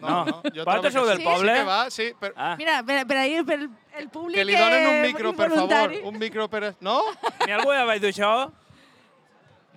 no, 0.00 0.24
no. 0.24 0.40
Vosaltres 0.42 0.54
Jo 0.54 0.64
trobo 0.64 0.82
que 0.82 0.90
sou 0.94 1.06
del 1.06 1.18
sí. 1.18 1.24
poble? 1.24 1.52
Sí 1.54 1.58
que 1.60 1.64
va, 1.68 1.78
sí, 1.90 2.08
per, 2.18 2.32
Ah, 2.36 2.54
Mira, 2.58 2.82
per, 2.82 3.06
per 3.06 3.16
ahir, 3.18 3.44
per 3.44 3.60
el 3.98 4.08
públic... 4.10 4.36
que 4.38 4.44
li 4.44 4.54
donen 4.56 4.86
un 4.90 5.00
micro, 5.02 5.32
per 5.36 5.50
favor. 5.52 5.92
Un 6.04 6.18
micro 6.18 6.48
per... 6.48 6.74
No? 6.80 7.00
n'hi 7.44 7.52
ha 7.52 7.56
algú 7.60 7.72
de 7.72 7.84
Vall 7.84 8.00
d'Uixó? 8.02 8.30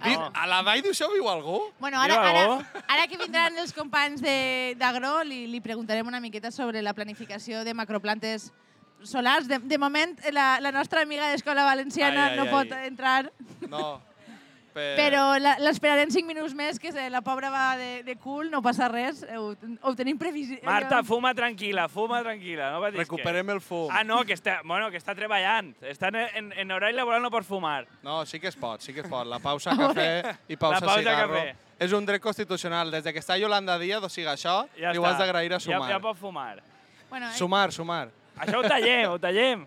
Di- 0.03 0.13
A 0.33 0.45
la 0.45 0.61
Vall 0.61 0.83
d'Uixó 0.85 1.07
viu 1.13 1.25
algú? 1.29 1.59
Bueno, 1.79 1.99
ara, 2.01 2.17
ara, 2.21 2.83
ara 2.87 3.07
que 3.09 3.17
vindran 3.17 3.57
els 3.57 3.73
companys 3.73 4.21
de- 4.21 4.75
d'Agro, 4.77 5.23
li, 5.25 5.47
li 5.49 5.61
preguntarem 5.61 6.05
una 6.07 6.19
miqueta 6.21 6.51
sobre 6.51 6.81
la 6.85 6.93
planificació 6.93 7.63
de 7.65 7.73
macroplantes 7.73 8.51
solars. 9.03 9.47
De, 9.49 9.57
de 9.59 9.77
moment, 9.81 10.13
la, 10.33 10.59
la 10.61 10.71
nostra 10.71 11.01
amiga 11.01 11.31
d'Escola 11.31 11.63
Valenciana 11.65 12.27
Ai, 12.27 12.31
ai, 12.31 12.37
no 12.37 12.45
ai. 12.45 12.49
pot 12.53 12.77
entrar, 12.85 13.31
No. 13.67 13.99
Per... 14.77 14.85
però 14.99 15.23
la- 15.41 15.55
l'esperarem 15.65 16.11
cinc 16.13 16.27
minuts 16.29 16.53
més, 16.53 16.77
que 16.79 16.91
se- 16.93 17.07
la 17.09 17.21
pobra 17.25 17.49
va 17.49 17.63
de, 17.79 18.03
de 18.05 18.15
cul, 18.21 18.51
no 18.53 18.61
passa 18.61 18.87
res, 18.91 19.23
ho, 19.37 19.55
ho 19.81 19.93
tenim 19.97 20.19
previst. 20.21 20.59
Marta, 20.67 21.01
fuma 21.07 21.33
tranquil·la, 21.37 21.87
fuma 21.89 22.21
tranquil·la, 22.21 22.69
no 22.75 22.81
patis 22.85 23.01
Recuperem 23.01 23.49
el 23.55 23.61
fum. 23.65 23.89
Ah, 23.91 24.03
no, 24.05 24.21
que 24.27 24.37
està, 24.37 24.59
bueno, 24.63 24.91
que 24.93 25.01
està 25.01 25.15
treballant. 25.17 25.73
Està 25.81 26.11
en, 26.13 26.19
en, 26.43 26.51
en 26.63 26.75
horari 26.77 26.93
laboral, 26.95 27.23
no 27.25 27.31
pots 27.33 27.49
fumar. 27.49 27.87
No, 28.05 28.21
sí 28.29 28.39
que 28.39 28.51
es 28.53 28.55
pot, 28.59 28.81
sí 28.85 28.93
que 28.93 29.01
es 29.01 29.09
pot. 29.09 29.25
La 29.27 29.39
pausa 29.43 29.73
cafè 29.81 30.09
i 30.47 30.55
pausa, 30.57 30.79
La 30.79 30.85
pausa 30.91 30.99
cigarro. 31.01 31.33
cafè. 31.41 31.55
És 31.79 31.91
un 31.93 32.05
dret 32.05 32.21
constitucional. 32.21 32.89
Des 32.93 33.03
de 33.05 33.13
que 33.13 33.19
està 33.21 33.35
Yolanda 33.37 33.75
Díaz, 33.81 34.03
o 34.05 34.09
sigui, 34.09 34.29
això, 34.31 34.59
Ja 34.77 34.93
li 34.93 34.97
ho 35.01 35.05
has 35.05 35.17
d'agrair 35.17 35.53
a 35.53 35.59
Sumar. 35.59 35.81
Ja, 35.89 35.95
ja 35.97 35.99
pots 36.01 36.19
fumar. 36.21 36.61
Bueno, 37.09 37.29
eh, 37.29 37.37
Sumar, 37.37 37.71
sumar. 37.71 38.07
Això 38.37 38.59
ho 38.61 38.67
tallem, 38.67 39.09
ho 39.11 39.17
tallem. 39.21 39.65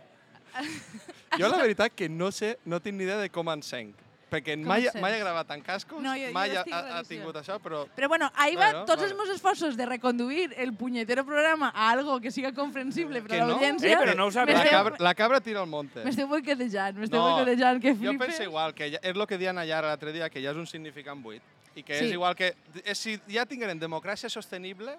Jo 1.39 1.49
la 1.49 1.61
veritat 1.63 1.93
que 1.95 2.09
no 2.11 2.33
sé, 2.35 2.57
no 2.67 2.81
tinc 2.83 2.97
ni 2.99 3.05
idea 3.07 3.17
de 3.21 3.29
com 3.31 3.49
encenc. 3.53 3.95
Perquè 4.31 4.55
mai, 4.63 4.85
encencs? 4.87 5.03
mai 5.03 5.13
he 5.15 5.19
gravat 5.19 5.51
en 5.51 5.63
cascos, 5.63 6.01
No, 6.03 6.13
jo- 6.15 6.27
jo 6.29 6.33
mai 6.33 6.51
ha, 6.55 6.61
estic 6.61 6.73
ha, 6.73 6.99
ha 6.99 7.03
tingut 7.05 7.37
això, 7.37 7.59
però... 7.61 7.87
Però 7.97 8.09
bueno, 8.09 8.31
ahí 8.37 8.55
va 8.55 8.71
Bueno, 8.71 8.85
tots 8.87 9.03
vale. 9.03 9.11
els 9.11 9.17
meus 9.19 9.29
esforços 9.35 9.77
de 9.77 9.87
reconduir 9.87 10.55
el 10.57 10.73
punyetero 10.75 11.25
programa 11.27 11.73
a 11.75 11.91
algo 11.91 12.21
que 12.21 12.31
siga 12.31 12.53
comprensible 12.55 13.23
per 13.23 13.41
a 13.41 13.45
no? 13.45 13.49
l'audiència. 13.55 13.91
Eh, 13.93 13.97
però 13.99 14.15
no 14.17 14.27
ho 14.27 14.31
sabia. 14.31 14.57
La 14.63 14.71
cabra, 14.71 14.97
la 14.99 15.15
cabra 15.15 15.41
tira 15.41 15.61
al 15.61 15.67
monte. 15.67 16.05
M'esteu 16.05 16.29
boicotejant, 16.29 16.97
m'esteu 16.97 17.19
No, 17.19 17.35
boicotejant, 17.35 17.81
que 17.83 17.93
Jo 17.95 17.99
flipes. 17.99 18.27
penso 18.29 18.43
igual, 18.45 18.73
que 18.75 18.91
ja, 18.93 18.99
és 19.03 19.17
el 19.17 19.27
que 19.27 19.37
diuen 19.39 19.59
allà 19.59 19.83
l'altre 19.83 20.13
dia, 20.13 20.31
que 20.31 20.41
ja 20.41 20.51
és 20.53 20.57
un 20.57 20.67
significant 20.67 21.21
buit. 21.23 21.43
I 21.75 21.83
que 21.83 21.99
Sí. 21.99 22.05
és 22.07 22.13
igual 22.13 22.35
que... 22.35 22.55
És, 22.85 22.99
si 22.99 23.21
ja 23.29 23.45
tingueren 23.47 23.79
democràcia 23.79 24.29
sostenible, 24.31 24.97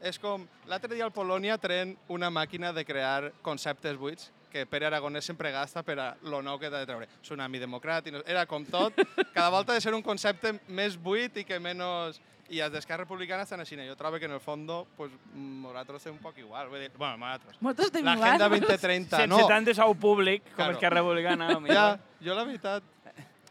és 0.00 0.18
com... 0.18 0.46
L'altre 0.66 0.94
dia 0.94 1.04
al 1.04 1.12
Polònia 1.12 1.58
tren 1.58 1.96
una 2.08 2.30
màquina 2.30 2.72
de 2.72 2.84
crear 2.84 3.32
conceptes 3.42 3.96
buits 3.96 4.30
que 4.52 4.64
Pere 4.66 4.86
Aragonès 4.88 5.24
sempre 5.28 5.50
gasta 5.52 5.82
per 5.82 5.98
a 6.00 6.08
lo 6.22 6.40
nou 6.42 6.58
que 6.58 6.70
t'ha 6.70 6.80
de 6.82 6.86
treure. 6.88 7.08
Tsunami 7.22 7.58
democràtic... 7.62 8.12
No, 8.14 8.22
era 8.26 8.46
com 8.46 8.64
tot. 8.66 8.96
Cada 9.34 9.48
volta 9.50 9.72
ha 9.72 9.76
de 9.76 9.80
ser 9.84 9.94
un 9.94 10.02
concepte 10.02 10.54
més 10.68 10.96
buit 10.96 11.36
i 11.36 11.44
que 11.44 11.60
menys... 11.60 12.20
I 12.48 12.62
els 12.64 12.72
d'Esquerra 12.72 13.02
Republicana 13.04 13.42
estan 13.44 13.60
així. 13.60 13.76
Jo 13.84 13.92
trobo 13.94 14.16
que 14.18 14.24
en 14.24 14.32
el 14.32 14.40
fondo, 14.40 14.86
pues, 14.96 15.10
nosaltres 15.36 15.98
estem 16.00 16.14
un 16.14 16.22
poc 16.22 16.38
igual. 16.40 16.70
Vull 16.72 16.80
dir, 16.80 16.90
bueno, 16.96 17.18
nosaltres. 17.20 17.58
Moltes 17.60 17.90
estem 17.90 18.06
L'Agenda 18.06 18.46
igual. 18.46 18.60
2030, 18.62 19.16
Sense 19.18 19.28
no. 19.28 19.42
tant 19.50 19.66
de 19.68 19.74
sou 19.76 19.92
públic, 20.00 20.46
com 20.54 20.54
Claro. 20.62 20.72
és 20.72 20.78
que 20.80 20.90
Republicana. 20.96 21.48
No, 21.52 21.66
Ja, 21.68 21.98
jo 22.24 22.34
la 22.34 22.44
veritat... 22.48 22.82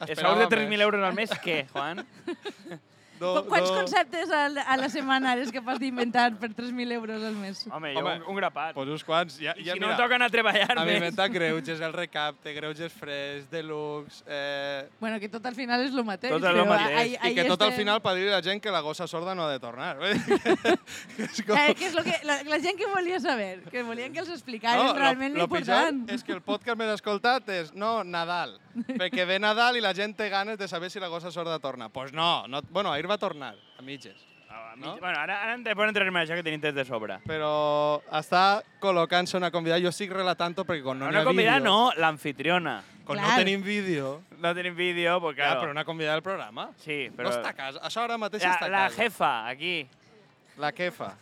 Esperava 0.01 0.33
sous 0.33 0.49
de 0.49 0.57
més. 0.57 0.67
3.000 0.69 0.81
euros 0.87 1.03
al 1.05 1.13
mes, 1.13 1.29
què, 1.45 1.59
Juan? 1.69 2.01
Qu- 3.19 3.45
Quants 3.49 3.69
do- 3.69 3.75
conceptes 3.79 4.29
a 4.31 4.47
la, 4.49 4.61
a 4.61 4.77
la 4.77 4.89
setmana 4.89 5.33
eres 5.33 5.51
capaç 5.51 5.79
d'inventar 5.81 6.27
per 6.39 6.49
3.000 6.53 6.91
euros 6.93 7.23
al 7.23 7.35
mes? 7.35 7.65
Home, 7.71 7.93
jo 7.93 7.99
Home, 7.99 8.15
un, 8.17 8.23
un 8.29 8.35
grapat. 8.35 8.73
Pues 8.75 8.89
uns 8.89 9.03
quants. 9.03 9.39
Ja, 9.41 9.53
I 9.57 9.63
ja, 9.65 9.73
si 9.73 9.79
no 9.79 9.87
mira, 9.87 10.05
anar 10.05 10.27
a 10.27 10.29
treballar 10.29 10.71
a 10.77 10.83
mi 10.83 10.91
més. 10.91 10.93
m'inventa 11.01 11.27
greuges, 11.27 11.81
el 11.81 11.93
recapte, 11.93 12.53
greuges 12.53 12.93
fres, 12.93 13.49
deluxe... 13.51 14.23
Eh, 14.27 14.87
Bueno, 14.99 15.19
que 15.19 15.29
tot 15.29 15.45
al 15.45 15.55
final 15.55 15.81
és 15.85 15.93
el 15.93 16.03
mateix. 16.05 16.31
Tot 16.33 16.43
és 16.43 16.55
lo 16.55 16.63
però 16.63 16.69
mateix. 16.75 16.97
ahí- 16.97 17.13
I 17.13 17.17
ahí 17.21 17.35
que 17.35 17.45
tot 17.45 17.61
al 17.61 17.69
estem- 17.69 17.79
final 17.85 18.01
per 18.01 18.15
dir 18.15 18.27
a 18.29 18.37
la 18.37 18.41
gent 18.43 18.61
que 18.61 18.71
la 18.71 18.81
gossa 18.81 19.07
sorda 19.07 19.33
no 19.35 19.45
ha 19.45 19.51
de 19.51 19.59
tornar. 19.59 19.97
És 21.17 21.41
com... 21.45 21.57
Eh, 21.57 21.73
que 21.75 21.87
és 21.87 21.93
lo 21.95 22.03
que, 22.03 22.13
la, 22.23 22.41
la 22.43 22.59
gent 22.59 22.77
que 22.77 22.87
volia 22.93 23.19
saber, 23.19 23.61
que 23.71 23.83
volien 23.83 24.13
que 24.13 24.19
els 24.19 24.29
explicares 24.29 24.83
No, 24.83 24.93
realment 24.93 25.33
lo, 25.35 25.45
lo 25.45 25.47
pitjor 25.49 25.75
l'important. 25.91 26.09
és 26.13 26.23
que 26.23 26.33
el 26.35 26.41
podcast 26.45 26.77
més 26.79 26.91
escoltat 26.93 27.49
és 27.49 27.73
no, 27.73 28.03
Nadal, 28.03 28.57
perquè 29.01 29.25
ve 29.25 29.39
Nadal 29.39 29.77
i 29.77 29.81
la 29.81 29.93
gent 29.97 30.15
té 30.17 30.29
ganes 30.29 30.57
de 30.57 30.67
saber 30.67 30.89
si 30.91 30.99
la 30.99 31.07
gossa 31.07 31.31
sorda 31.31 31.59
torna. 31.59 31.85
Doncs 31.89 31.93
pues 31.93 32.13
no, 32.13 32.47
no, 32.47 32.61
bueno, 32.69 32.91
ahir 32.93 33.09
va 33.09 33.17
tornar, 33.17 33.55
a 33.77 33.81
mitges. 33.81 34.15
Ah, 34.49 34.73
No? 34.77 34.93
mig- 34.93 34.99
Bueno, 35.01 35.19
ara, 35.19 35.41
ara 35.43 35.53
ens 35.55 35.65
poden 35.75 35.89
entrar 35.89 36.07
en 36.07 36.13
això 36.15 36.35
que 36.37 36.43
tenim 36.43 36.61
temps 36.61 36.75
de 36.75 36.85
sobre. 36.85 37.17
Però 37.25 38.01
està 38.11 38.61
col·locant-se 38.79 39.35
una 39.37 39.49
convidada. 39.51 39.81
Jo 39.81 39.89
estic 39.89 40.11
relatant-ho 40.13 40.63
perquè 40.65 40.83
quan 40.83 40.99
no 40.99 41.05
n'hi 41.05 41.15
una 41.15 41.21
ha 41.21 41.25
convidada 41.25 41.57
vídeo... 41.59 41.69
no, 41.71 41.91
l'anfitriona. 41.97 42.75
Quan 43.05 43.19
Clar. 43.19 43.29
no 43.31 43.37
tenim 43.41 43.61
vídeo... 43.63 44.21
No 44.37 44.53
tenim 44.53 44.75
vídeo, 44.75 45.19
pues 45.21 45.35
Claro. 45.35 45.51
claro. 45.51 45.61
però 45.61 45.71
una 45.71 45.85
convidada 45.85 46.15
del 46.15 46.23
programa. 46.23 46.69
Sí, 46.77 47.09
Però... 47.15 47.29
No 47.29 47.35
està 47.35 47.49
a 47.49 47.53
casa. 47.53 47.79
Això 47.87 48.03
ara 48.03 48.17
mateix 48.17 48.43
la, 48.43 48.53
està 48.53 48.65
a 48.65 48.69
la 48.69 48.83
casa. 48.87 49.01
jefa, 49.03 49.31
aquí. 49.49 49.87
La 50.57 50.71
quefa. 50.71 51.13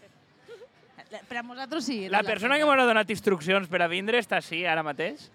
Per 1.30 1.38
a 1.38 1.44
nosaltres 1.44 1.86
sí. 1.86 2.10
La 2.10 2.24
persona 2.24 2.58
que 2.58 2.66
m'ha 2.66 2.86
donat 2.86 3.10
instruccions 3.10 3.68
per 3.72 3.82
a 3.82 3.88
vindre 3.88 4.20
està 4.20 4.38
així 4.42 4.66
ara 4.68 4.84
mateix? 4.84 5.30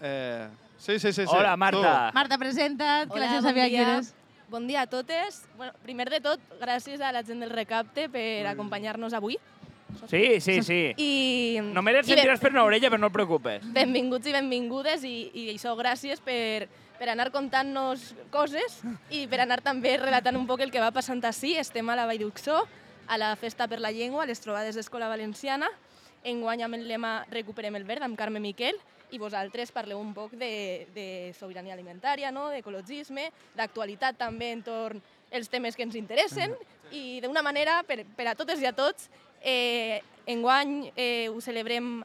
Eh... 0.00 0.48
Sí, 0.78 0.98
sí, 0.98 1.12
sí. 1.12 1.22
sí. 1.22 1.28
Hola, 1.28 1.56
Marta. 1.56 2.10
Marta, 2.14 2.38
presenta't, 2.38 3.10
que 3.12 3.18
la 3.18 3.26
Hola, 3.26 3.32
gent 3.32 3.42
bon 3.44 3.50
sabia 3.50 3.64
qui 3.64 3.70
dia. 3.76 3.82
eres. 3.94 4.14
Bon 4.48 4.66
dia 4.68 4.82
a 4.82 4.86
totes. 4.86 5.46
Bueno, 5.56 5.72
primer 5.82 6.10
de 6.10 6.20
tot, 6.20 6.40
gràcies 6.60 7.00
a 7.00 7.10
la 7.12 7.22
gent 7.24 7.40
del 7.40 7.50
Recapte 7.50 8.08
per 8.12 8.46
acompanyar-nos 8.46 9.14
avui. 9.14 9.38
Sí, 10.10 10.40
sí, 10.40 10.60
sí. 10.62 10.92
I, 10.98 11.60
Només 11.72 11.94
et 11.94 12.08
i 12.08 12.10
ben- 12.10 12.18
sentiràs 12.18 12.40
per 12.42 12.50
una 12.52 12.64
orella, 12.64 12.90
però 12.90 12.98
no 13.00 13.06
et 13.06 13.12
preocupes. 13.12 13.62
benvinguts 13.72 14.26
i 14.26 14.32
benvingudes 14.32 15.04
i, 15.04 15.30
i 15.32 15.44
això 15.54 15.74
gràcies 15.78 16.20
per, 16.20 16.68
per 16.98 17.08
anar 17.08 17.30
contant-nos 17.30 18.14
coses 18.30 18.80
i 19.10 19.26
per 19.30 19.40
anar 19.40 19.60
també 19.62 19.96
relatant 19.96 20.36
un 20.36 20.46
poc 20.46 20.60
el 20.60 20.70
que 20.74 20.80
va 20.82 20.90
passant 20.90 21.22
així. 21.24 21.54
Estem 21.56 21.88
a 21.90 21.96
la 21.96 22.06
Vall 22.06 22.18
d'Uxó, 22.18 22.64
a 23.06 23.18
la 23.18 23.34
Festa 23.36 23.68
per 23.68 23.78
la 23.80 23.92
Llengua, 23.92 24.24
a 24.24 24.26
les 24.26 24.40
trobades 24.40 24.74
d'Escola 24.74 25.08
Valenciana. 25.08 25.70
Enguany 26.24 26.62
amb 26.64 26.74
el 26.74 26.88
lema 26.88 27.24
Recuperem 27.30 27.76
el 27.76 27.84
verd, 27.84 28.02
amb 28.02 28.16
Carme 28.18 28.40
Miquel, 28.40 28.76
i 29.14 29.18
vosaltres 29.22 29.70
parleu 29.72 30.00
un 30.02 30.12
poc 30.14 30.34
de, 30.38 30.86
de 30.94 31.06
sobirania 31.38 31.74
alimentària, 31.76 32.32
no? 32.34 32.48
d'ecologisme, 32.50 33.28
d'actualitat 33.54 34.18
també 34.18 34.50
entorn 34.56 35.02
els 35.34 35.50
temes 35.50 35.76
que 35.76 35.86
ens 35.86 35.94
interessen 35.98 36.54
i 36.94 37.20
d'una 37.22 37.42
manera, 37.42 37.80
per, 37.86 38.02
per 38.16 38.28
a 38.30 38.34
totes 38.38 38.60
i 38.62 38.66
a 38.66 38.74
tots, 38.74 39.08
eh, 39.42 40.02
enguany 40.26 40.90
eh, 40.96 41.28
ho 41.30 41.40
celebrem 41.40 42.02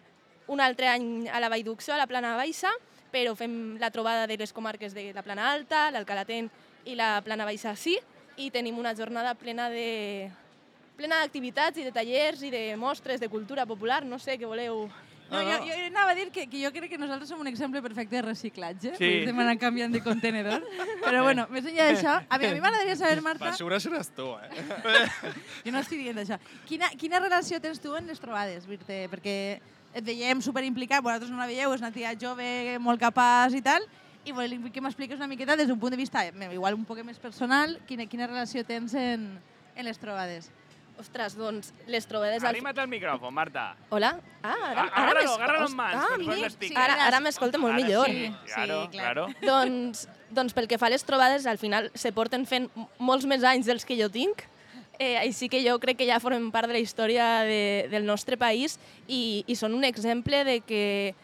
un 0.49 0.61
altre 0.61 0.89
any 0.89 1.27
a 1.29 1.41
la 1.41 1.49
Vall 1.49 1.65
d'Uxó, 1.65 1.93
a 1.93 2.01
la 2.01 2.07
Plana 2.09 2.35
Baixa, 2.37 2.71
però 3.13 3.35
fem 3.37 3.77
la 3.81 3.91
trobada 3.93 4.27
de 4.29 4.37
les 4.37 4.53
comarques 4.53 4.93
de 4.93 5.09
la 5.13 5.25
Plana 5.25 5.51
Alta, 5.51 5.89
l'Alcalatent 5.93 6.49
i 6.85 6.95
la 6.97 7.19
Plana 7.25 7.45
Baixa 7.45 7.75
sí, 7.77 7.97
i 8.37 8.49
tenim 8.53 8.77
una 8.79 8.95
jornada 8.95 9.33
plena 9.35 9.67
de 9.69 10.29
plena 10.99 11.21
d'activitats 11.21 11.79
i 11.79 11.85
de 11.87 11.93
tallers 11.95 12.41
i 12.43 12.51
de 12.51 12.63
mostres 12.75 13.21
de 13.21 13.29
cultura 13.31 13.65
popular, 13.65 14.03
no 14.05 14.19
sé 14.19 14.37
què 14.39 14.47
voleu... 14.47 14.87
No, 15.29 15.37
No, 15.37 15.43
jo, 15.45 15.57
no. 15.59 15.65
jo 15.67 15.73
anava 15.87 16.11
a 16.11 16.15
dir 16.17 16.31
que, 16.33 16.47
que 16.49 16.63
jo 16.63 16.71
crec 16.73 16.89
que 16.89 16.97
nosaltres 16.97 17.29
som 17.29 17.39
un 17.39 17.47
exemple 17.47 17.81
perfecte 17.85 18.15
de 18.17 18.21
reciclatge. 18.25 18.95
Sí. 18.97 19.09
Estem 19.21 19.39
anant 19.43 19.59
canviant 19.61 19.93
de 19.93 20.01
contenedor. 20.01 20.63
Però 21.03 21.21
bueno, 21.23 21.45
més 21.53 21.67
enllà 21.69 21.85
d'això, 21.91 22.15
a 22.27 22.39
mi, 22.41 22.47
a 22.49 22.53
mi 22.55 22.63
m'agradaria 22.63 22.95
saber, 22.97 23.21
Marta, 23.21 23.53
segura 23.57 23.77
seràs 23.79 24.09
tu, 24.15 24.25
eh? 24.41 24.49
jo 25.65 25.71
no 25.75 25.83
estic 25.83 26.01
dient 26.01 26.17
això, 26.23 26.39
quina, 26.69 26.89
quina 26.97 27.21
relació 27.21 27.61
tens 27.61 27.79
tu 27.83 27.93
en 27.95 28.09
les 28.09 28.19
trobades, 28.19 28.65
Virte? 28.65 29.03
Perquè 29.11 29.35
et 29.93 30.05
veiem 30.05 30.41
superimplicat, 30.41 31.01
vosaltres 31.05 31.31
no 31.31 31.37
la 31.41 31.47
veieu, 31.49 31.73
és 31.73 31.81
una 31.81 31.93
tia 31.93 32.15
jove, 32.19 32.77
molt 32.81 33.01
capaç 33.01 33.53
i 33.57 33.61
tal, 33.65 33.85
i 34.25 34.33
volem 34.35 34.65
que 34.73 34.81
m'expliques 34.81 35.17
una 35.17 35.29
miqueta 35.29 35.55
des 35.57 35.69
d'un 35.69 35.79
punt 35.79 35.93
de 35.93 35.97
vista 35.97 36.25
eh, 36.25 36.33
igual 36.53 36.75
un 36.77 36.85
poc 36.85 36.99
més 37.05 37.17
personal, 37.21 37.77
quina, 37.87 38.05
quina 38.09 38.27
relació 38.27 38.65
tens 38.67 38.93
en, 38.97 39.29
en 39.75 39.85
les 39.85 39.97
trobades. 39.97 40.49
Ostres, 40.99 41.35
doncs, 41.39 41.71
les 41.87 42.05
trobades... 42.09 42.43
al- 42.43 42.49
Arrima't 42.51 42.77
al 42.83 42.89
micròfon, 42.91 43.31
Marta. 43.33 43.69
Hola? 43.89 44.17
Ah, 44.43 44.51
ara, 44.51 44.81
Ah, 44.81 44.83
ara 44.83 44.83
agárralo, 45.03 45.33
agárralo 45.37 45.67
en 45.69 45.75
mans, 45.77 45.95
Ah, 46.03 46.17
mira, 46.19 46.47
estic. 46.47 46.73
ara, 46.75 46.97
ara 47.07 47.19
m'escolta 47.23 47.57
molt 47.57 47.73
Ara 47.73 47.81
millor. 47.85 48.07
Sí, 48.11 48.25
Sí, 48.27 48.53
claro, 48.53 48.79
clar. 48.91 48.91
claro. 48.91 49.27
Doncs, 49.41 50.07
doncs 50.29 50.53
pel 50.53 50.67
que 50.67 50.77
fa 50.77 50.87
a 50.87 50.89
les 50.89 51.03
trobades, 51.07 51.45
al 51.47 51.57
final 51.57 51.89
se 51.95 52.11
porten 52.11 52.45
fent 52.45 52.67
molts 52.99 53.25
més 53.25 53.43
anys 53.47 53.65
dels 53.65 53.85
que 53.87 53.95
jo 54.01 54.09
tinc, 54.11 54.43
eh, 54.99 55.15
així 55.21 55.47
que 55.47 55.63
jo 55.63 55.79
crec 55.79 55.97
que 56.01 56.05
ja 56.09 56.19
formen 56.19 56.51
part 56.51 56.67
de 56.67 56.73
la 56.75 56.83
història 56.83 57.43
de, 57.47 57.87
del 57.89 58.03
nostre 58.05 58.35
país 58.35 58.75
i, 59.07 59.45
i 59.47 59.55
són 59.55 59.73
un 59.73 59.85
exemple 59.87 60.43
de 60.43 60.59
que, 60.59 61.15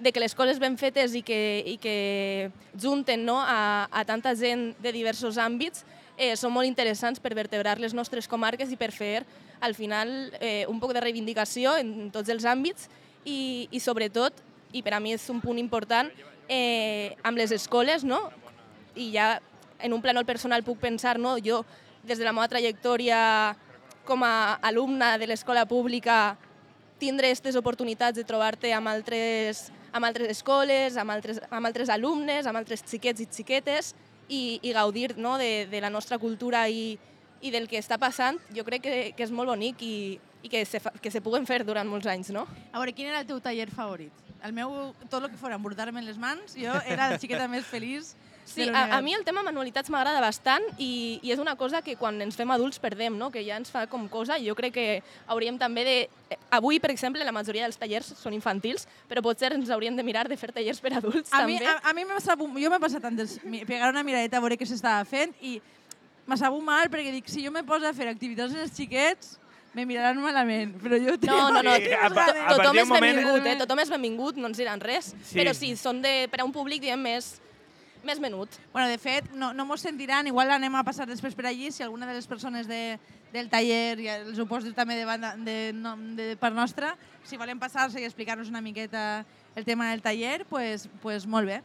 de 0.00 0.12
que 0.12 0.20
les 0.24 0.34
coses 0.34 0.58
ben 0.58 0.78
fetes 0.80 1.12
i 1.14 1.20
que, 1.20 1.62
i 1.66 1.76
que 1.76 2.50
junten 2.80 3.26
no, 3.28 3.36
a, 3.44 3.84
a 3.92 4.04
tanta 4.08 4.32
gent 4.34 4.70
de 4.80 4.92
diversos 4.96 5.36
àmbits 5.36 5.84
eh, 6.20 6.36
són 6.36 6.52
molt 6.52 6.68
interessants 6.68 7.18
per 7.18 7.32
vertebrar 7.34 7.78
les 7.80 7.94
nostres 7.96 8.28
comarques 8.28 8.70
i 8.70 8.76
per 8.76 8.90
fer, 8.92 9.24
al 9.60 9.74
final, 9.74 10.10
eh, 10.38 10.66
un 10.68 10.80
poc 10.80 10.92
de 10.92 11.00
reivindicació 11.00 11.78
en 11.80 12.10
tots 12.12 12.28
els 12.28 12.44
àmbits 12.44 12.90
i, 13.24 13.68
i 13.72 13.80
sobretot, 13.80 14.36
i 14.76 14.84
per 14.84 14.94
a 14.94 15.00
mi 15.00 15.14
és 15.16 15.24
un 15.32 15.40
punt 15.40 15.58
important, 15.58 16.12
eh, 16.52 17.16
amb 17.24 17.40
les 17.40 17.54
escoles, 17.56 18.04
no? 18.04 18.20
I 18.94 19.08
ja 19.16 19.30
en 19.80 19.96
un 19.96 20.04
plànol 20.04 20.28
personal 20.28 20.62
puc 20.62 20.78
pensar, 20.82 21.16
no? 21.18 21.38
Jo, 21.40 21.64
des 22.04 22.20
de 22.20 22.28
la 22.28 22.36
meva 22.36 22.48
trajectòria 22.52 23.56
com 24.04 24.20
a 24.24 24.60
alumna 24.60 25.16
de 25.18 25.26
l'escola 25.30 25.64
pública, 25.64 26.36
tindre 27.00 27.30
aquestes 27.30 27.56
oportunitats 27.56 28.20
de 28.20 28.26
trobar-te 28.28 28.74
amb 28.76 28.92
altres, 28.92 29.70
amb 29.92 30.04
altres 30.04 30.36
escoles, 30.36 31.00
amb 31.00 31.16
altres, 31.16 31.40
amb 31.48 31.64
altres 31.64 31.88
alumnes, 31.88 32.44
amb 32.44 32.60
altres 32.60 32.84
xiquets 32.84 33.24
i 33.24 33.28
xiquetes, 33.30 33.94
i, 34.30 34.58
i 34.62 34.72
gaudir 34.72 35.16
no? 35.18 35.36
de, 35.42 35.66
de 35.70 35.80
la 35.82 35.90
nostra 35.90 36.16
cultura 36.22 36.64
i, 36.70 36.94
i 37.42 37.50
del 37.50 37.66
que 37.68 37.78
està 37.82 37.98
passant, 37.98 38.38
jo 38.54 38.64
crec 38.64 38.82
que, 38.86 38.96
que 39.18 39.26
és 39.26 39.32
molt 39.34 39.50
bonic 39.52 39.82
i, 39.82 39.94
i 40.42 40.48
que, 40.48 40.62
se, 40.64 40.80
fa- 40.80 40.94
que 41.02 41.10
se 41.12 41.20
puguen 41.20 41.44
fer 41.48 41.60
durant 41.68 41.88
molts 41.90 42.06
anys, 42.08 42.30
no? 42.32 42.46
A 42.72 42.78
veure, 42.80 42.94
quin 42.96 43.10
era 43.10 43.20
el 43.20 43.28
teu 43.28 43.40
taller 43.44 43.68
favorit? 43.74 44.12
El 44.40 44.54
meu, 44.56 44.70
tot 45.10 45.20
el 45.26 45.28
que 45.34 45.36
fora 45.40 45.58
embordar-me 45.58 46.00
les 46.06 46.16
mans, 46.16 46.54
jo 46.56 46.72
era 46.88 47.10
la 47.10 47.18
xiqueta 47.20 47.44
més 47.52 47.66
feliç 47.68 48.14
Sí, 48.50 48.66
a, 48.68 48.96
a 48.96 49.00
mi 49.00 49.14
el 49.14 49.22
tema 49.24 49.44
manualitats 49.46 49.90
m'agrada 49.94 50.18
bastant 50.20 50.64
i, 50.82 51.20
i 51.22 51.30
és 51.30 51.38
una 51.38 51.54
cosa 51.56 51.80
que 51.86 51.94
quan 51.96 52.16
ens 52.24 52.34
fem 52.34 52.50
adults 52.50 52.80
perdem, 52.82 53.14
no? 53.16 53.28
que 53.30 53.44
ja 53.46 53.56
ens 53.60 53.70
fa 53.70 53.84
com 53.86 54.08
cosa 54.10 54.38
i 54.38 54.48
jo 54.48 54.56
crec 54.58 54.74
que 54.74 54.86
hauríem 55.30 55.58
també 55.60 55.84
de... 55.86 55.96
eh, 56.34 56.38
Avui, 56.58 56.80
per 56.82 56.90
exemple, 56.90 57.22
la 57.24 57.32
majoria 57.32 57.62
dels 57.68 57.78
tallers 57.78 58.12
són 58.18 58.34
infantils, 58.34 58.88
però 59.08 59.22
potser 59.22 59.52
ens 59.54 59.70
hauríem 59.70 59.94
de 59.94 60.02
mirar 60.02 60.26
de 60.28 60.36
fer 60.36 60.50
tallers 60.52 60.80
per 60.82 60.92
adults 60.98 61.30
A 61.32 61.44
mi, 61.46 61.58
també. 61.60 61.70
a, 61.70 61.90
a 61.90 61.94
mi 61.94 62.04
m'ha 62.04 62.16
passat, 62.18 62.38
jo 62.42 62.70
m'he 62.74 62.80
passat 62.82 63.02
tant 63.06 63.16
de 63.20 63.28
pegar 63.70 63.92
una 63.94 64.02
miradeta 64.02 64.38
a 64.38 64.44
veure 64.44 64.58
què 64.58 64.66
s'estava 64.66 65.04
fent 65.06 65.30
i 65.40 65.60
m'ha 66.26 66.36
sabut 66.40 66.62
mal 66.66 66.90
perquè 66.90 67.12
dic, 67.14 67.28
si 67.30 67.44
jo 67.46 67.52
me 67.54 67.62
poso 67.66 67.86
a 67.86 67.92
fer 67.94 68.08
activitats 68.10 68.52
amb 68.54 68.64
els 68.66 68.74
xiquets, 68.76 69.36
me 69.74 69.84
miraran 69.86 70.18
malament, 70.18 70.72
però 70.82 70.98
jo... 70.98 71.14
No, 71.28 71.38
no, 71.54 71.60
no, 71.62 71.76
Sí, 71.78 71.92
a 71.94 72.08
pa- 72.10 72.24
a 72.26 72.56
tothom 72.58 72.78
és 72.82 72.88
benvingut, 72.90 73.46
eh? 73.46 73.54
tothom 73.60 73.78
és 73.84 73.90
benvingut, 73.94 74.36
no 74.42 74.48
ens 74.50 74.58
diran 74.58 74.82
res, 74.82 75.12
Sí. 75.22 75.36
però 75.38 75.54
sí, 75.54 75.76
són 75.78 76.02
de, 76.02 76.26
per 76.32 76.40
a 76.42 76.46
un 76.48 76.50
públic 76.50 76.82
diguem, 76.82 76.98
més, 77.06 77.36
més 78.04 78.20
menut. 78.20 78.48
Bueno, 78.72 78.88
de 78.88 78.98
fet, 78.98 79.30
no, 79.34 79.52
no 79.54 79.64
mos 79.66 79.80
sentiran, 79.80 80.26
igual 80.26 80.50
anem 80.50 80.74
a 80.78 80.84
passar 80.84 81.06
després 81.08 81.34
per 81.34 81.46
allí, 81.50 81.70
si 81.72 81.82
alguna 81.82 82.06
de 82.06 82.14
les 82.14 82.26
persones 82.26 82.68
de, 82.68 82.98
del 83.32 83.48
taller, 83.50 83.98
i 84.00 84.08
els 84.08 84.38
ho 84.38 84.46
poso 84.46 84.70
també 84.76 84.96
de, 84.98 85.04
banda, 85.08 85.34
de, 85.36 85.72
no, 85.74 85.96
de 86.16 86.36
part 86.40 86.54
nostra, 86.56 86.96
si 87.24 87.36
volen 87.36 87.58
passar-se 87.60 88.00
i 88.00 88.04
explicar-nos 88.08 88.48
una 88.48 88.60
miqueta 88.60 89.24
el 89.56 89.64
tema 89.64 89.90
del 89.90 90.02
taller, 90.02 90.44
pues, 90.46 90.88
pues 91.02 91.26
molt 91.26 91.46
bé. 91.46 91.62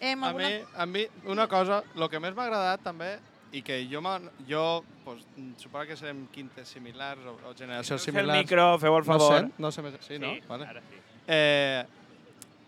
Eh, 0.00 0.12
A 0.14 0.32
mi, 0.32 0.44
a 0.76 0.86
mi, 0.86 1.06
una 1.26 1.48
cosa, 1.48 1.82
el 1.96 2.08
que 2.08 2.20
més 2.22 2.34
m'ha 2.34 2.44
agradat 2.46 2.82
també, 2.86 3.16
i 3.50 3.62
que 3.64 3.80
jo, 3.90 4.02
jo 4.46 4.84
pues, 5.06 5.22
suposo 5.56 5.86
que 5.88 5.96
serem 5.96 6.26
quintes 6.30 6.68
similars 6.68 7.24
o, 7.26 7.32
o 7.48 7.54
generacions 7.56 7.88
Feu 7.88 7.96
el 7.96 8.04
similars. 8.20 8.38
micro, 8.44 8.66
feu 8.78 8.96
el 8.98 9.06
No 9.06 9.12
favor. 9.14 9.34
sent? 9.38 9.54
No 9.58 9.70
sé 9.72 9.82
més... 9.82 9.94
Sí, 10.06 10.18
no? 10.20 10.34
Vale. 10.46 10.66
ara 10.68 10.82
sí. 10.84 11.00
Eh, 11.26 11.84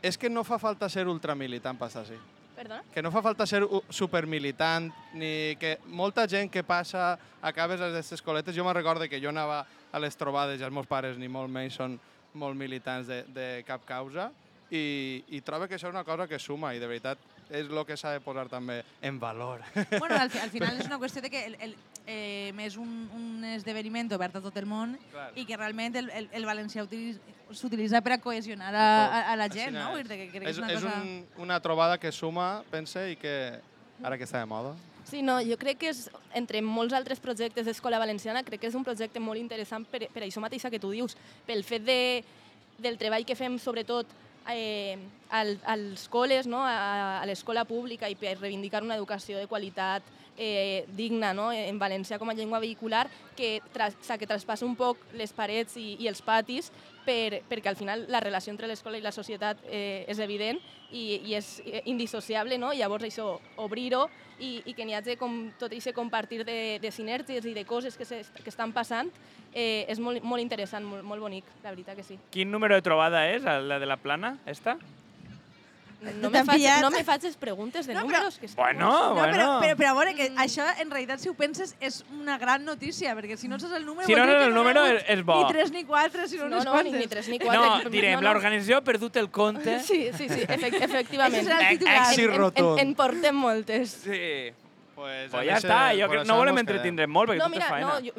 és 0.03 0.17
que 0.17 0.31
no 0.33 0.43
fa 0.49 0.57
falta 0.59 0.89
ser 0.89 1.05
ultramilitant 1.07 1.77
per 1.79 1.91
estar 1.91 2.03
així. 2.07 2.17
Perdona? 2.61 2.83
Que 2.93 3.01
no 3.01 3.09
fa 3.09 3.23
falta 3.25 3.47
ser 3.49 3.63
supermilitant, 3.89 4.91
ni 5.17 5.57
que 5.57 5.79
molta 5.89 6.27
gent 6.29 6.51
que 6.53 6.61
passa, 6.61 7.15
acabes 7.41 7.81
a 7.81 7.89
aquestes 7.89 8.19
escoletes, 8.19 8.53
jo 8.53 8.67
me'n 8.67 8.77
recordo 8.77 9.09
que 9.09 9.21
jo 9.23 9.31
anava 9.33 9.63
a 9.65 10.01
les 10.05 10.19
trobades 10.21 10.61
i 10.61 10.67
els 10.67 10.75
meus 10.77 10.89
pares 10.91 11.17
ni 11.17 11.31
molt 11.33 11.49
menys 11.49 11.79
són 11.81 11.97
molt 12.37 12.59
militants 12.61 13.09
de, 13.09 13.23
de 13.33 13.47
cap 13.65 13.87
causa 13.89 14.29
i, 14.69 15.25
i 15.33 15.41
trobo 15.41 15.71
que 15.71 15.79
això 15.79 15.89
és 15.89 15.95
una 15.95 16.05
cosa 16.05 16.29
que 16.29 16.39
suma 16.39 16.75
i 16.77 16.83
de 16.83 16.91
veritat 16.91 17.25
és 17.51 17.69
el 17.69 17.81
que 17.87 17.97
s'ha 17.99 18.15
de 18.15 18.21
posar 18.25 18.47
també 18.49 18.81
en 19.03 19.19
valor. 19.21 19.63
Bueno, 19.99 20.17
al, 20.17 20.31
al 20.31 20.51
final 20.51 20.79
és 20.79 20.87
una 20.87 20.99
qüestió 21.03 21.23
de 21.23 21.31
que 21.31 21.45
el, 21.47 21.57
el, 21.61 21.75
eh, 22.07 22.53
és 22.65 22.77
un, 22.81 23.09
un 23.17 23.45
esdeveniment 23.57 24.11
obert 24.17 24.39
a 24.39 24.43
tot 24.45 24.57
el 24.61 24.69
món 24.71 24.97
Clar. 25.11 25.31
i 25.35 25.47
que 25.49 25.59
realment 25.59 25.99
el, 25.99 26.11
el, 26.15 26.29
el 26.33 26.47
valencià 26.47 26.87
s'utilitza 26.87 28.03
per 28.07 28.17
a 28.17 28.21
cohesionar 28.23 28.71
a, 28.75 28.87
a, 29.07 29.25
a 29.33 29.37
la 29.39 29.49
gent, 29.51 29.75
no? 29.75 29.97
Dir 29.99 30.07
que 30.07 30.29
crec 30.31 30.33
que 30.39 30.45
és, 30.45 30.55
és 30.55 30.63
una 30.63 30.71
és 30.73 30.79
cosa... 30.79 30.95
un, 31.03 31.27
una 31.49 31.59
trobada 31.61 31.99
que 31.99 32.13
suma, 32.15 32.63
pense, 32.71 33.11
i 33.13 33.19
que 33.19 33.35
ara 34.03 34.17
que 34.17 34.29
està 34.29 34.41
de 34.41 34.49
moda. 34.49 34.77
Sí, 35.11 35.25
no, 35.27 35.41
jo 35.43 35.57
crec 35.59 35.81
que 35.81 35.91
és, 35.91 36.05
entre 36.39 36.61
molts 36.63 36.95
altres 36.95 37.19
projectes 37.19 37.67
d'Escola 37.67 37.99
Valenciana, 37.99 38.45
crec 38.47 38.63
que 38.63 38.71
és 38.71 38.77
un 38.79 38.85
projecte 38.87 39.19
molt 39.19 39.41
interessant 39.41 39.87
per, 39.91 40.05
per 40.13 40.23
això 40.23 40.43
mateixa 40.45 40.71
que 40.71 40.79
tu 40.79 40.93
dius, 40.95 41.17
pel 41.49 41.65
fet 41.67 41.83
de, 41.83 42.01
del 42.79 42.99
treball 43.01 43.27
que 43.27 43.35
fem, 43.35 43.59
sobretot, 43.59 44.07
eh, 44.49 44.97
al, 45.31 45.59
als 45.65 46.07
col·les, 46.11 46.49
no? 46.51 46.63
a, 46.65 47.21
a 47.21 47.27
l'escola 47.29 47.65
pública 47.69 48.09
i 48.09 48.17
per 48.19 48.37
reivindicar 48.39 48.83
una 48.87 48.97
educació 48.97 49.39
de 49.39 49.49
qualitat 49.51 50.03
eh, 50.41 50.87
digna 50.97 51.35
no? 51.37 51.51
en 51.53 51.79
valencià 51.79 52.19
com 52.19 52.31
a 52.33 52.35
llengua 52.35 52.59
vehicular 52.59 53.07
que, 53.37 53.61
sea, 54.01 54.17
que 54.19 54.27
traspassa 54.27 54.65
un 54.65 54.75
poc 54.75 54.99
les 55.13 55.35
parets 55.37 55.77
i, 55.77 55.99
i 56.01 56.09
els 56.09 56.23
patis 56.25 56.73
per, 57.05 57.43
perquè 57.49 57.69
al 57.69 57.77
final 57.77 58.07
la 58.09 58.23
relació 58.25 58.55
entre 58.55 58.69
l'escola 58.71 58.99
i 58.99 59.05
la 59.05 59.13
societat 59.13 59.61
eh, 59.69 60.07
és 60.09 60.19
evident 60.19 60.59
i, 60.91 61.21
i 61.29 61.37
és 61.39 61.61
indissociable, 61.85 62.59
no? 62.59 62.73
llavors 62.73 63.05
això, 63.07 63.35
obrir-ho 63.61 64.07
i, 64.41 64.63
i 64.65 64.75
que 64.75 64.87
n'hi 64.89 64.97
hagi 64.97 65.19
com, 65.21 65.51
tot 65.61 65.75
aquest 65.77 65.95
compartir 65.97 66.43
de, 66.49 66.79
de 66.81 66.91
sinergies 66.91 67.45
i 67.45 67.53
de 67.55 67.67
coses 67.69 68.01
que, 68.01 68.09
se, 68.09 68.23
que 68.41 68.49
estan 68.51 68.73
passant 68.73 69.13
eh, 69.53 69.85
és 69.85 70.01
molt, 70.01 70.25
molt 70.25 70.43
interessant, 70.43 70.87
molt, 70.87 71.05
molt 71.05 71.29
bonic, 71.29 71.53
la 71.65 71.75
veritat 71.75 72.01
que 72.01 72.07
sí. 72.07 72.17
Quin 72.33 72.51
número 72.51 72.79
de 72.79 72.87
trobada 72.87 73.27
és, 73.29 73.45
la 73.45 73.79
de 73.79 73.89
la 73.89 74.01
plana, 74.01 74.39
esta? 74.49 74.79
No 76.01 76.31
me, 76.31 76.43
faig, 76.45 76.63
no 76.81 76.91
me 76.91 77.05
faig 77.05 77.37
preguntes 77.37 77.87
de 77.87 77.93
No, 77.93 78.01
però- 78.01 78.05
números. 78.05 78.39
Que 78.39 78.47
és 78.47 78.55
que 78.55 78.61
Bueno, 78.61 78.89
No, 78.89 79.15
bueno. 79.15 79.33
però, 79.37 79.61
però, 79.61 79.77
però 79.77 79.89
a 79.91 79.95
veure, 79.95 80.15
que 80.15 80.31
Mm. 80.31 80.39
això 80.39 80.65
en 80.81 80.91
realitat, 80.91 81.19
si 81.21 81.29
ho 81.29 81.35
penses, 81.35 81.77
és 81.79 82.05
una 82.11 82.39
gran 82.39 82.65
notícia, 82.65 83.15
perquè 83.15 83.37
si 83.37 83.49
no 83.49 83.59
saps 83.61 83.75
el 83.75 83.85
número... 83.85 84.07
Si 84.07 84.15
no 84.15 84.25
saps 84.25 84.39
que 84.39 84.45
el 84.47 84.55
número, 84.55 84.81
hagut 84.85 85.03
és 85.07 85.23
bo. 85.25 85.45
Ni 85.45 85.53
3 85.53 85.71
ni 85.73 85.85
4, 85.85 86.27
sinó 86.27 86.45
No, 86.49 86.57
unes 86.57 86.65
no, 86.65 86.83
ni, 86.83 86.93
ni 86.93 87.07
tres 87.07 87.29
ni 87.29 87.39
quatre. 87.39 87.61
No, 87.61 87.83
que- 87.83 87.91
direm, 87.91 88.15
no, 88.15 88.21
no. 88.23 88.33
l'organització 88.33 88.79
ha 88.79 88.81
perdut 88.83 89.15
el 89.17 89.31
compte. 89.31 89.81
Sí, 89.81 90.09
sí, 90.17 90.29
sí, 90.29 90.41
efect, 90.49 90.81
efectivament. 90.83 91.43
Ese 91.43 91.51
serà 91.51 91.61
el 91.71 91.79
titular. 91.79 92.01
Èxit 92.07 92.25
En, 92.25 92.31
en, 92.33 92.39
rotund. 92.39 92.79
en 92.81 92.95
portem 92.95 93.35
moltes. 93.37 93.91
Sí. 93.91 94.53
Pues, 94.95 95.31
Pues 95.31 95.47
ja 95.47 95.57
està, 95.57 95.93
jo 95.97 96.09
això 96.09 96.27
no 96.27 96.37
volem 96.37 96.59
entretindre 96.59 97.07
molt, 97.07 97.31
perquè 97.31 97.39
No, 97.39 97.45
tu 97.45 97.51
mira, 97.51 97.69
feina. 97.69 97.87
no, 97.87 98.01
jo, 98.01 98.13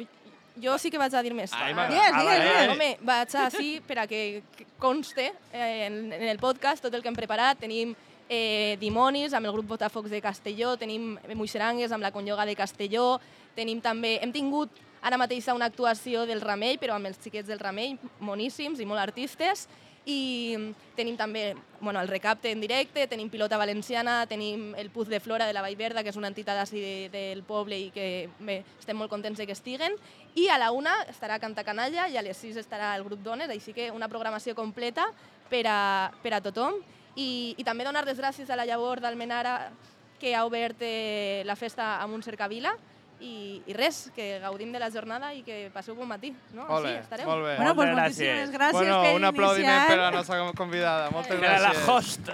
jo 0.60 0.76
sí 0.78 0.90
que 0.90 0.98
vaig 0.98 1.14
a 1.14 1.22
dir 1.22 1.32
més. 1.34 1.52
Ai, 1.54 1.72
Va. 1.72 1.86
va, 1.86 1.88
Digues, 1.88 2.12
Ah, 2.12 2.22
digues. 2.22 2.72
Home, 2.74 2.88
vaig 3.00 3.34
així 3.46 3.80
per 3.86 3.98
a 4.02 4.06
que 4.06 4.42
que 4.56 4.66
conste 4.78 5.32
eh, 5.52 5.86
en, 5.86 6.12
en 6.12 6.28
el 6.28 6.38
podcast 6.38 6.82
tot 6.82 6.94
el 6.94 7.02
que 7.02 7.08
hem 7.08 7.16
preparat. 7.16 7.58
Tenim 7.62 7.94
eh, 8.28 8.76
Dimonis 8.80 9.32
amb 9.34 9.46
el 9.46 9.52
grup 9.52 9.68
Botafocs 9.68 10.10
de 10.10 10.20
Castelló, 10.20 10.76
tenim 10.76 11.18
Moixerangues 11.34 11.92
amb 11.92 12.02
la 12.02 12.12
Conyoga 12.12 12.46
de 12.46 12.56
Castelló, 12.56 13.20
tenim 13.54 13.80
també... 13.80 14.18
Hem 14.22 14.32
tingut 14.32 14.70
ara 15.02 15.18
mateix 15.18 15.48
una 15.52 15.66
actuació 15.66 16.26
del 16.26 16.40
Ramell, 16.40 16.78
però 16.78 16.94
amb 16.94 17.06
els 17.10 17.18
xiquets 17.18 17.48
del 17.48 17.58
Ramell, 17.58 17.98
moníssims 18.20 18.80
i 18.80 18.86
molt 18.86 19.00
artistes, 19.02 19.66
i 20.04 20.58
tenim 20.96 21.16
també 21.16 21.54
bueno, 21.80 22.00
el 22.00 22.08
recapte 22.08 22.50
en 22.50 22.60
directe, 22.60 23.06
tenim 23.06 23.28
Pilota 23.30 23.58
Valenciana, 23.58 24.26
tenim 24.26 24.74
el 24.78 24.90
Puz 24.90 25.08
de 25.08 25.20
Flora 25.20 25.46
de 25.46 25.52
la 25.52 25.62
Vallverda, 25.62 26.02
que 26.02 26.10
és 26.10 26.18
una 26.18 26.30
entitat 26.30 26.58
així 26.58 26.80
de, 26.82 27.08
del 27.12 27.42
poble 27.46 27.78
i 27.78 27.90
que 27.94 28.28
bé, 28.40 28.62
estem 28.78 28.98
molt 28.98 29.10
contents 29.10 29.38
de 29.38 29.46
que 29.46 29.54
estiguen. 29.54 29.94
I 30.34 30.48
a 30.48 30.58
la 30.58 30.72
una 30.72 30.94
estarà 31.10 31.38
Canta 31.42 31.64
Canalla 31.64 32.08
i 32.08 32.18
a 32.18 32.22
les 32.22 32.38
sis 32.38 32.58
estarà 32.58 32.94
el 32.96 33.06
grup 33.06 33.22
Dones, 33.22 33.50
així 33.50 33.74
que 33.74 33.90
una 33.90 34.10
programació 34.10 34.54
completa 34.58 35.08
per 35.50 35.66
a, 35.70 36.10
per 36.22 36.34
a 36.34 36.42
tothom. 36.42 36.80
I, 37.14 37.54
I 37.58 37.64
també 37.64 37.84
donar 37.84 38.06
les 38.06 38.18
gràcies 38.18 38.50
a 38.50 38.56
la 38.56 38.66
Llavor 38.66 39.02
d'Almenara 39.02 39.72
que 40.18 40.34
ha 40.34 40.46
obert 40.46 40.78
eh, 40.86 41.42
la 41.44 41.58
festa 41.58 41.96
amb 42.00 42.14
un 42.14 42.22
cercavila 42.22 42.76
i, 43.22 43.62
i 43.70 43.72
res, 43.76 44.10
que 44.16 44.38
gaudim 44.42 44.72
de 44.74 44.80
la 44.82 44.90
jornada 44.90 45.32
i 45.34 45.44
que 45.46 45.70
passeu 45.72 45.94
bon 45.94 46.08
matí. 46.10 46.32
No? 46.52 46.66
Ole, 46.74 46.96
Així 46.96 47.04
estareu. 47.06 47.28
molt 47.30 47.44
bé. 47.46 47.56
Bueno, 47.56 47.74
pues 47.78 47.88
Moltes 47.88 48.02
moltíssimes 48.02 48.50
gràcies. 48.50 48.58
gràcies 48.58 48.72
bueno, 48.82 49.00
per 49.06 49.14
un 49.16 49.24
aplaudiment 49.30 49.72
iniciar. 49.78 49.88
per 49.88 49.98
a 49.98 50.02
la 50.02 50.10
nostra 50.10 50.52
convidada. 50.58 51.10
Moltes 51.14 51.38
Per 51.40 51.48
a 51.48 51.58
la 51.60 51.72
gràcies. 51.72 51.88
host. 51.88 52.30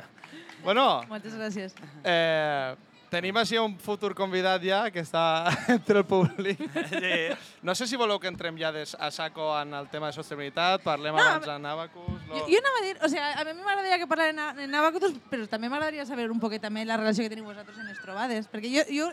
Bueno, 0.64 1.04
Moltes 1.08 1.34
gràcies. 1.36 1.74
eh, 2.04 2.74
tenim 3.10 3.36
així 3.40 3.56
un 3.56 3.78
futur 3.78 4.14
convidat 4.14 4.60
ja 4.62 4.90
que 4.90 5.00
està 5.00 5.22
entre 5.68 5.98
el 6.00 6.04
públic. 6.04 6.58
Sí. 6.90 7.12
No 7.62 7.74
sé 7.74 7.86
si 7.86 7.96
voleu 7.96 8.18
que 8.20 8.28
entrem 8.28 8.58
ja 8.58 8.72
des, 8.72 8.94
a 8.98 9.10
saco 9.10 9.46
en 9.60 9.72
el 9.74 9.88
tema 9.88 10.08
de 10.08 10.12
sostenibilitat, 10.18 10.82
parlem 10.82 11.14
No, 11.14 11.22
abans 11.22 11.46
en 11.48 11.64
Abacus... 11.66 12.20
Jo, 12.28 12.42
jo 12.48 12.58
anava 12.58 12.78
a 12.80 12.84
dir, 12.84 12.96
o 13.00 13.08
sigui, 13.08 13.22
a 13.22 13.44
mi 13.44 13.54
m'agradaria 13.62 13.98
que 14.02 14.06
parlem 14.10 14.36
en, 14.38 14.60
en 14.66 14.74
Abacutus, 14.74 15.14
però 15.30 15.46
també 15.48 15.68
m'agradaria 15.70 16.04
saber 16.06 16.30
un 16.30 16.40
poquet 16.40 16.60
també 16.60 16.84
la 16.84 16.96
relació 17.00 17.24
que 17.24 17.30
teniu 17.32 17.44
vosaltres 17.48 17.78
en 17.78 17.86
les 17.88 18.02
trobades, 18.02 18.48
perquè 18.50 18.68
jo, 18.72 18.84
jo 18.92 19.08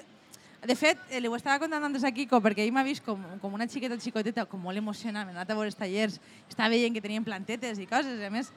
de 0.67 0.75
fet, 0.75 0.97
eh, 1.09 1.19
li 1.21 1.27
ho 1.29 1.35
estava 1.35 1.59
contant 1.59 1.83
antes 1.83 2.03
a 2.03 2.11
Kiko, 2.11 2.39
perquè 2.41 2.65
ell 2.65 2.73
m'ha 2.73 2.83
vist 2.83 3.03
com, 3.05 3.21
com 3.41 3.53
una 3.53 3.67
xiqueta 3.67 3.97
xicoteta, 4.01 4.45
com 4.49 4.61
molt 4.61 4.77
emocionada, 4.77 5.25
m'he 5.25 5.35
anat 5.37 5.49
a 5.51 5.55
veure 5.57 5.69
els 5.71 5.77
tallers, 5.79 6.19
estava 6.49 6.69
veient 6.73 6.93
que 6.95 7.01
tenien 7.03 7.23
plantetes 7.23 7.79
i 7.79 7.87
coses, 7.89 8.19
i 8.19 8.25
a 8.25 8.31
més, 8.33 8.51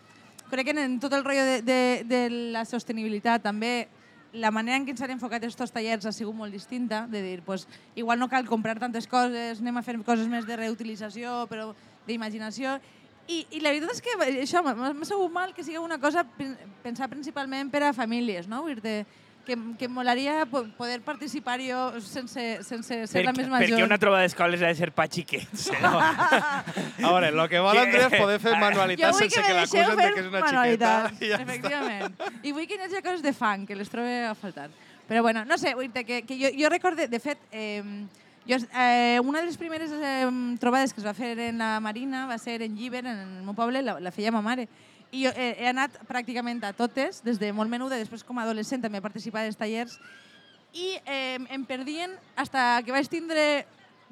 crec 0.51 0.71
que 0.71 0.77
en 0.81 0.99
tot 1.01 1.13
el 1.13 1.25
rotllo 1.25 1.45
de, 1.45 1.63
de, 1.63 1.81
de 2.09 2.21
la 2.55 2.65
sostenibilitat 2.65 3.43
també 3.45 3.89
la 4.33 4.51
manera 4.53 4.77
en 4.77 4.85
què 4.85 4.93
ens 4.93 5.01
han 5.01 5.15
enfocat 5.15 5.41
aquests 5.45 5.73
tallers 5.73 6.05
ha 6.05 6.13
sigut 6.13 6.37
molt 6.37 6.53
distinta, 6.53 7.07
de 7.09 7.23
dir, 7.25 7.39
pues, 7.43 7.67
igual 7.97 8.19
no 8.21 8.29
cal 8.29 8.45
comprar 8.49 8.79
tantes 8.79 9.07
coses, 9.09 9.61
anem 9.63 9.81
a 9.81 9.83
fer 9.83 9.97
coses 10.05 10.29
més 10.29 10.45
de 10.45 10.57
reutilització, 10.57 11.47
però 11.49 11.71
d'imaginació, 12.07 12.79
i, 13.29 13.43
I 13.53 13.61
la 13.61 13.75
veritat 13.75 13.93
és 13.93 14.01
que 14.01 14.15
això 14.41 14.63
m'ha 14.65 14.73
m'ha 14.97 15.05
sabut 15.05 15.29
mal 15.33 15.51
que 15.53 15.61
sigui 15.65 15.77
una 15.77 15.99
cosa 16.01 16.23
pen- 16.25 16.57
pensar 16.81 17.11
principalment 17.13 17.69
per 17.69 17.83
a 17.85 17.91
famílies, 17.93 18.47
no? 18.49 18.63
Vull 18.65 18.81
dir 18.81 19.03
que, 19.49 19.57
que 19.81 19.87
em 19.89 19.93
molaria 19.97 20.45
po- 20.47 20.67
poder 20.77 21.01
participar 21.03 21.57
jo 21.65 21.79
sense, 22.05 22.45
sense 22.67 22.99
ser 23.09 23.25
la 23.25 23.33
Perquè, 23.33 23.41
més 23.41 23.49
major. 23.51 23.73
perquè 23.73 23.87
una 23.89 23.99
trobada 23.99 24.27
d'escoles 24.29 24.63
ha 24.63 24.69
de 24.71 24.77
ser 24.79 24.91
pa 24.93 25.09
xiquets. 25.09 25.71
No? 25.83 25.95
A 25.99 26.65
veure, 27.15 27.29
el 27.33 27.43
que 27.49 27.61
vol 27.65 27.79
Andrés 27.81 28.07
és 28.11 28.21
poder 28.21 28.39
fer 28.43 28.53
jo 28.55 28.61
manualitats 28.61 29.19
sense 29.19 29.35
que 29.41 29.47
que 29.47 29.57
l'acusen 29.57 29.97
de 29.97 30.09
que 30.13 30.21
és 30.21 30.29
una 30.29 30.43
xiqueta. 30.45 30.93
I 31.19 31.33
ja 31.33 31.39
està. 31.39 31.43
efectivament. 31.49 32.23
I 32.43 32.53
vull 32.53 32.67
que 32.69 32.77
hi 32.79 32.85
hagi 32.87 33.03
coses 33.03 33.23
de 33.25 33.33
fan, 33.33 33.65
que 33.67 33.77
les 33.79 33.89
trobe 33.91 34.15
a 34.27 34.35
faltar. 34.39 34.69
Però 35.09 35.23
bueno, 35.25 35.45
no 35.49 35.57
sé, 35.57 35.73
vull 35.75 35.89
dir 35.89 36.05
que, 36.05 36.23
que 36.29 36.37
jo, 36.37 36.51
jo 36.53 36.69
recorde, 36.69 37.09
de 37.09 37.19
fet, 37.23 37.39
eh, 37.51 37.81
jo, 38.49 38.59
eh, 38.77 39.19
una 39.25 39.41
de 39.41 39.47
les 39.47 39.57
primeres 39.57 39.91
eh, 39.95 40.29
trobades 40.61 40.93
que 40.93 41.01
es 41.01 41.07
va 41.07 41.15
fer 41.17 41.33
en 41.49 41.59
la 41.63 41.79
Marina 41.81 42.27
va 42.29 42.37
ser 42.39 42.61
en 42.63 42.77
Lliber, 42.77 43.07
en 43.07 43.17
el 43.17 43.43
meu 43.47 43.55
poble, 43.57 43.81
la, 43.83 43.99
la 44.01 44.13
feia 44.13 44.31
ma 44.35 44.43
mare. 44.45 44.69
I 45.11 45.25
jo 45.25 45.33
eh, 45.35 45.55
he 45.57 45.69
anat 45.71 45.95
pràcticament 46.09 46.61
a 46.69 46.75
totes, 46.77 47.23
des 47.25 47.39
de 47.41 47.53
molt 47.57 47.71
menuda, 47.71 47.97
després 47.97 48.25
com 48.25 48.39
a 48.39 48.45
adolescent 48.45 48.83
també 48.85 49.01
he 49.01 49.05
participat 49.05 49.49
als 49.49 49.57
tallers, 49.57 49.97
i 50.77 50.99
eh, 51.07 51.39
em 51.55 51.65
perdien, 51.65 52.13
hasta 52.37 52.83
que 52.85 52.93
vaig 52.93 53.09
tindre 53.09 53.65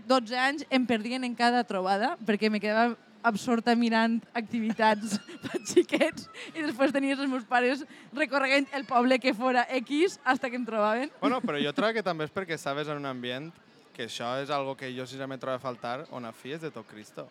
12 0.09 0.37
anys, 0.37 0.65
em 0.71 0.87
perdien 0.89 1.25
en 1.25 1.35
cada 1.37 1.65
trobada, 1.69 2.15
perquè 2.25 2.49
me 2.51 2.61
quedava 2.61 2.97
absorta 3.27 3.75
mirant 3.75 4.21
activitats 4.39 5.17
per 5.45 5.61
xiquets 5.67 6.29
i 6.55 6.63
després 6.63 6.93
tenies 6.95 7.19
els 7.19 7.31
meus 7.31 7.47
pares 7.49 7.83
recorregant 8.15 8.69
el 8.77 8.87
poble 8.87 9.19
que 9.19 9.35
fora 9.35 9.67
X 9.83 10.21
hasta 10.25 10.51
que 10.51 10.61
em 10.61 10.67
trobaven. 10.67 11.11
Bueno, 11.21 11.41
però 11.43 11.59
jo 11.61 11.75
trobo 11.77 11.97
que 11.97 12.07
també 12.07 12.29
és 12.29 12.35
perquè 12.35 12.55
estaves 12.55 12.89
en 12.89 13.03
un 13.03 13.11
ambient 13.11 13.51
que 13.97 14.07
això 14.07 14.37
és 14.43 14.53
algo 14.53 14.77
que 14.77 14.93
jo 14.93 15.09
sincerament 15.09 15.41
trobo 15.43 15.57
a 15.57 15.63
faltar, 15.63 16.05
on 16.13 16.29
a 16.29 16.33
fi 16.33 16.55
és 16.55 16.63
de 16.63 16.71
tot 16.71 16.87
Cristo. 16.87 17.27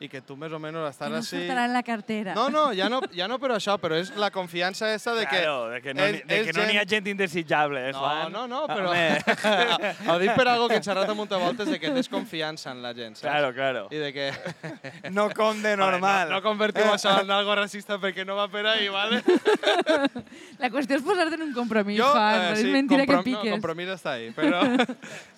I 0.00 0.06
que 0.08 0.20
tu 0.22 0.36
més 0.38 0.52
o 0.54 0.60
menys 0.62 0.78
Que 0.78 0.90
estàs 0.92 1.10
no 1.10 1.16
així... 1.18 1.40
en 1.50 1.72
la 1.74 1.82
cartera. 1.82 2.32
No, 2.36 2.48
no, 2.54 2.68
ja 2.72 2.86
no, 2.88 3.00
ja 3.10 3.26
no 3.26 3.38
per 3.42 3.50
això, 3.56 3.74
però 3.82 3.96
és 3.98 4.12
la 4.14 4.28
confiança 4.30 4.92
esta 4.94 5.10
de 5.16 5.24
que... 5.26 5.40
Claro, 5.42 5.70
de 5.72 5.80
que 5.82 5.92
no, 5.94 6.04
és- 6.04 6.12
ni- 6.14 6.22
de 6.28 6.36
és 6.38 6.46
que 6.46 6.52
no 6.54 6.66
n'hi 6.68 6.76
ha 6.78 6.84
gent- 6.84 6.90
gent 6.92 7.08
indesitjable, 7.08 7.82
eh, 7.88 7.92
No, 7.92 7.98
Juan? 8.04 8.30
no, 8.32 8.44
no, 8.46 8.60
però... 8.70 8.92
Home, 8.92 9.18
Ho 10.14 10.18
dic 10.22 10.34
per 10.38 10.46
algo 10.52 10.68
que 10.70 10.76
hem 10.78 10.84
xerrat 10.86 11.10
a 11.10 11.16
muntah 11.18 11.40
voltes 11.42 11.66
de 11.66 11.80
que 11.82 11.90
tens 11.90 12.08
confiança 12.08 12.70
en 12.70 12.80
la 12.82 12.94
gent, 12.94 13.16
saps? 13.18 13.26
claro, 13.26 13.52
claro. 13.52 13.88
I 13.90 13.96
de 14.04 14.12
que... 14.12 14.28
No 15.18 15.28
com 15.34 15.58
de 15.62 15.74
Vale, 15.74 15.98
no, 15.98 16.36
no 16.36 16.42
convertim 16.46 16.86
això 16.94 17.16
en 17.24 17.30
algo 17.34 17.54
racista 17.58 17.98
perquè 17.98 18.24
no 18.24 18.36
va 18.38 18.46
per 18.48 18.66
ahí, 18.70 18.86
¿vale? 18.88 19.18
La 20.62 20.70
qüestió 20.70 20.96
és 20.98 21.02
posar-te 21.06 21.34
en 21.38 21.42
un 21.48 21.52
compromís, 21.54 21.98
Jo, 22.00 22.10
Juan. 22.12 22.34
eh, 22.40 22.52
és 22.54 22.62
sí, 22.62 22.70
mentira 22.72 23.04
comprom- 23.04 23.24
que 23.24 23.30
piques. 23.32 23.50
No, 23.50 23.56
compromís 23.58 23.88
està 23.94 24.14
ahí, 24.18 24.30
però 24.34 24.62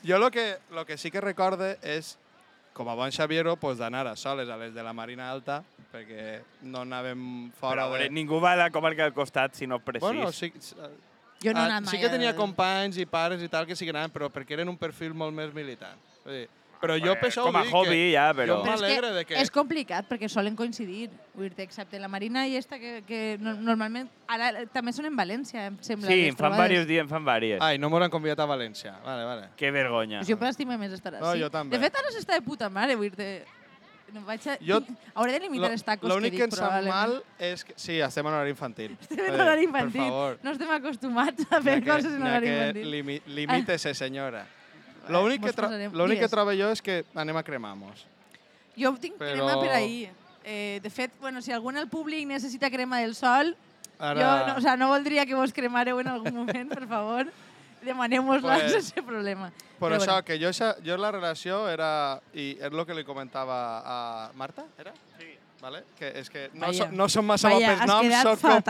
jo 0.04 0.18
lo 0.18 0.30
que, 0.30 0.58
lo 0.72 0.84
que 0.84 0.96
sí 0.98 1.10
que 1.10 1.20
recorde 1.20 1.78
és, 1.82 2.16
com 2.80 2.88
a 2.88 2.94
bon 2.96 3.12
Xaviero, 3.12 3.58
pues, 3.60 3.76
d'anar 3.76 4.06
a 4.08 4.16
soles 4.16 4.48
a 4.48 4.56
les 4.56 4.72
de 4.72 4.82
la 4.82 4.94
Marina 4.96 5.26
Alta, 5.28 5.58
perquè 5.92 6.40
no 6.64 6.86
anàvem 6.86 7.20
Però, 7.50 7.58
fora 7.60 7.84
veure, 7.90 8.06
de... 8.08 8.14
ningú 8.16 8.38
va 8.40 8.54
a 8.54 8.60
la 8.62 8.68
comarca 8.72 9.04
del 9.04 9.12
costat 9.12 9.58
si 9.58 9.68
no 9.68 9.76
precís. 9.84 10.06
Bueno, 10.06 10.32
sí, 10.32 10.48
Jo 11.40 11.52
no 11.52 11.60
he 11.60 11.62
ah, 11.62 11.66
anat 11.66 11.84
mai. 11.84 11.90
sí 11.92 12.00
que 12.00 12.08
tenia 12.12 12.32
companys 12.36 12.96
i 13.00 13.06
pares 13.08 13.44
i 13.44 13.48
tal 13.52 13.68
que 13.68 13.76
sí 13.76 13.84
que 13.84 13.92
anaven, 13.92 14.12
però 14.12 14.30
perquè 14.32 14.56
eren 14.56 14.72
un 14.72 14.76
perfil 14.80 15.12
molt 15.12 15.36
més 15.36 15.52
militant. 15.56 16.00
Vull 16.24 16.38
dir, 16.38 16.48
però 16.80 16.96
jo 16.98 17.12
per 17.20 17.28
això 17.28 17.42
com 17.44 17.54
ho 17.54 17.58
a 17.58 17.62
dic 17.66 17.74
hobby, 17.74 17.90
que 17.90 18.12
ja, 18.14 18.24
però- 18.34 18.56
Jo 18.56 18.62
Però 18.64 18.74
és 18.74 18.80
m'alegre 18.80 19.08
que 19.08 19.14
de 19.18 19.24
que... 19.26 19.34
és 19.42 19.50
complicat 19.50 20.08
perquè 20.08 20.28
solen 20.32 20.56
coincidir, 20.56 21.10
vull 21.34 21.50
dir 21.52 21.64
excepte 21.66 21.98
la 22.00 22.08
Marina 22.08 22.46
i 22.48 22.56
esta 22.56 22.78
que, 22.80 23.02
que 23.06 23.36
no- 23.40 23.54
normalment... 23.54 24.08
Ara 24.30 24.64
també 24.72 24.92
són 24.96 25.06
en 25.10 25.16
València, 25.16 25.66
em 25.68 25.76
sembla. 25.82 26.08
Sí, 26.08 26.16
les 26.22 26.28
em 26.32 26.36
fan 26.36 26.50
trobades. 26.52 26.70
diversos 26.70 26.88
dies, 26.88 27.02
em 27.04 27.08
fan 27.10 27.24
diverses. 27.24 27.62
Ai, 27.66 27.78
no 27.78 27.90
m'ho 27.90 28.00
han 28.02 28.10
convidat 28.10 28.40
a 28.40 28.46
València. 28.46 28.96
Vale, 29.04 29.24
vale. 29.24 29.48
Que 29.56 29.70
vergonya. 29.70 30.20
Pues 30.24 30.28
jo 30.32 30.36
m'estima 30.40 30.76
més 30.78 30.92
estar 30.92 31.12
No, 31.18 31.26
així. 31.32 31.42
jo 31.42 31.50
també. 31.50 31.76
De 31.76 31.82
fet, 31.84 31.96
ara 32.00 32.12
s'està 32.14 32.34
de 32.38 32.42
puta 32.42 32.68
mare, 32.70 32.96
vull 32.96 33.10
dir 33.10 33.42
no 34.12 34.22
vaig 34.26 34.42
a... 34.48 34.56
Jo- 34.58 34.80
Hauré 35.14 35.32
de 35.36 35.40
limitar 35.44 35.70
els 35.70 35.84
tacos 35.86 36.08
que 36.08 36.14
L'únic 36.14 36.32
dic, 36.32 36.40
que 36.40 36.44
ens 36.48 36.56
sap 36.56 36.66
probablement. 36.66 36.94
mal 36.94 37.22
és 37.38 37.62
que... 37.64 37.74
Sí, 37.76 38.00
estem 38.02 38.26
en 38.26 38.32
horari 38.32 38.50
infantil. 38.50 38.96
Estem 39.00 39.20
en 39.28 39.34
horari 39.40 39.66
Per 39.66 39.68
infantil. 39.68 40.00
favor. 40.08 40.38
No 40.42 40.50
estem 40.56 40.70
acostumats 40.78 41.46
a 41.50 41.60
fer 41.62 41.76
coses 41.84 42.14
en 42.16 42.22
horari 42.22 42.46
que 42.46 42.56
infantil. 42.56 42.90
Limi, 42.90 43.20
limítese, 43.26 43.94
senyora. 43.94 44.46
L'únic 45.08 45.42
que, 45.44 46.28
tra 46.28 46.44
que 46.44 46.56
jo 46.58 46.70
és 46.70 46.82
que 46.82 47.04
anem 47.14 47.36
a 47.36 47.42
cremar-nos. 47.42 48.06
Jo 48.76 48.92
tinc 49.00 49.16
Però- 49.18 49.32
crema 49.32 49.60
per 49.60 49.70
ahir. 49.70 50.10
Eh, 50.44 50.80
de 50.82 50.90
fet, 50.90 51.12
bueno, 51.20 51.42
si 51.42 51.52
algú 51.52 51.70
en 51.70 51.76
el 51.76 51.88
públic 51.88 52.26
necessita 52.26 52.70
crema 52.70 53.00
del 53.00 53.14
sol, 53.14 53.56
Ara... 53.98 54.20
jo 54.20 54.46
no, 54.46 54.56
o 54.56 54.60
sea, 54.60 54.76
no 54.76 54.88
voldria 54.88 55.26
que 55.26 55.34
vos 55.34 55.52
cremareu 55.52 56.00
en 56.00 56.08
algun 56.08 56.34
moment, 56.34 56.68
per 56.72 56.86
favor. 56.88 57.26
Demanem-vos-la 57.82 58.54
Pues- 58.58 58.72
sense 58.72 59.02
problema. 59.02 59.50
Per 59.80 59.88
Però 59.88 59.96
això, 59.96 60.06
bueno. 60.20 60.24
que 60.24 60.38
jo, 60.38 60.50
jo 60.84 60.96
la 60.96 61.10
relació 61.10 61.68
era... 61.68 62.20
I 62.34 62.56
és 62.60 62.68
el 62.72 62.84
que 62.86 62.94
li 62.94 63.04
comentava 63.04 63.80
a 63.84 64.30
Marta, 64.34 64.64
era? 64.78 64.92
Sí. 65.18 65.36
vale? 65.60 65.82
que 65.98 66.08
és 66.16 66.30
que 66.30 66.48
no, 66.54 66.66
Vaya. 66.68 66.86
so, 66.86 66.92
no 66.92 67.06
som 67.12 67.26
massa 67.26 67.50
bo 67.50 67.56
Vaya, 67.56 67.74
pels 67.76 67.86
noms, 67.86 68.14
soc, 68.22 68.40
com, 68.40 68.62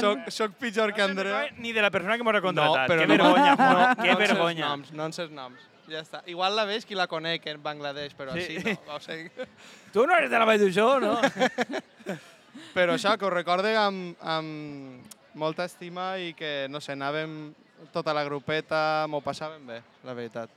soc, 0.00 0.30
soc 0.32 0.52
pitjor 0.56 0.94
que 0.94 1.02
Andrea. 1.02 1.50
Ni 1.58 1.72
de 1.72 1.82
la 1.82 1.90
persona 1.90 2.16
que 2.16 2.24
m'ha 2.24 2.40
contratat. 2.40 2.88
però 2.88 3.02
que 3.02 3.06
no- 3.06 3.16
vergonya, 3.18 3.50
no, 3.50 3.56
Juan. 3.56 3.96
no 3.96 4.02
que 4.02 4.14
vergonya. 4.14 4.68
Noms, 4.68 4.92
no 4.92 5.04
en 5.04 5.12
ses 5.12 5.30
noms. 5.30 5.60
Ja 5.88 6.02
està. 6.04 6.20
Igual 6.28 6.54
la 6.56 6.64
veig 6.68 6.84
qui 6.84 6.94
la 6.98 7.06
conec 7.08 7.46
en 7.48 7.62
Bangladesh, 7.62 8.14
però 8.16 8.34
Sí. 8.36 8.56
així 8.58 8.76
no. 8.86 8.96
O 8.96 9.00
sigui, 9.00 9.30
Tu 9.92 10.06
no 10.06 10.14
eres 10.16 10.30
de 10.30 10.38
la 10.38 10.44
Vall 10.44 10.60
d'Uixó, 10.60 10.88
no? 11.00 11.14
però 12.76 12.94
això, 12.96 13.14
que 13.18 13.24
ho 13.26 13.30
recorde 13.32 13.72
amb, 13.78 14.16
amb 14.20 15.16
molta 15.38 15.64
estima 15.64 16.10
i 16.20 16.34
que, 16.36 16.66
no 16.68 16.80
sé, 16.84 16.92
anàvem 16.96 17.54
tota 17.94 18.12
la 18.12 18.24
grupeta, 18.26 19.06
m'ho 19.08 19.20
passàvem 19.24 19.64
bé, 19.66 19.80
la 20.04 20.14
veritat. 20.18 20.50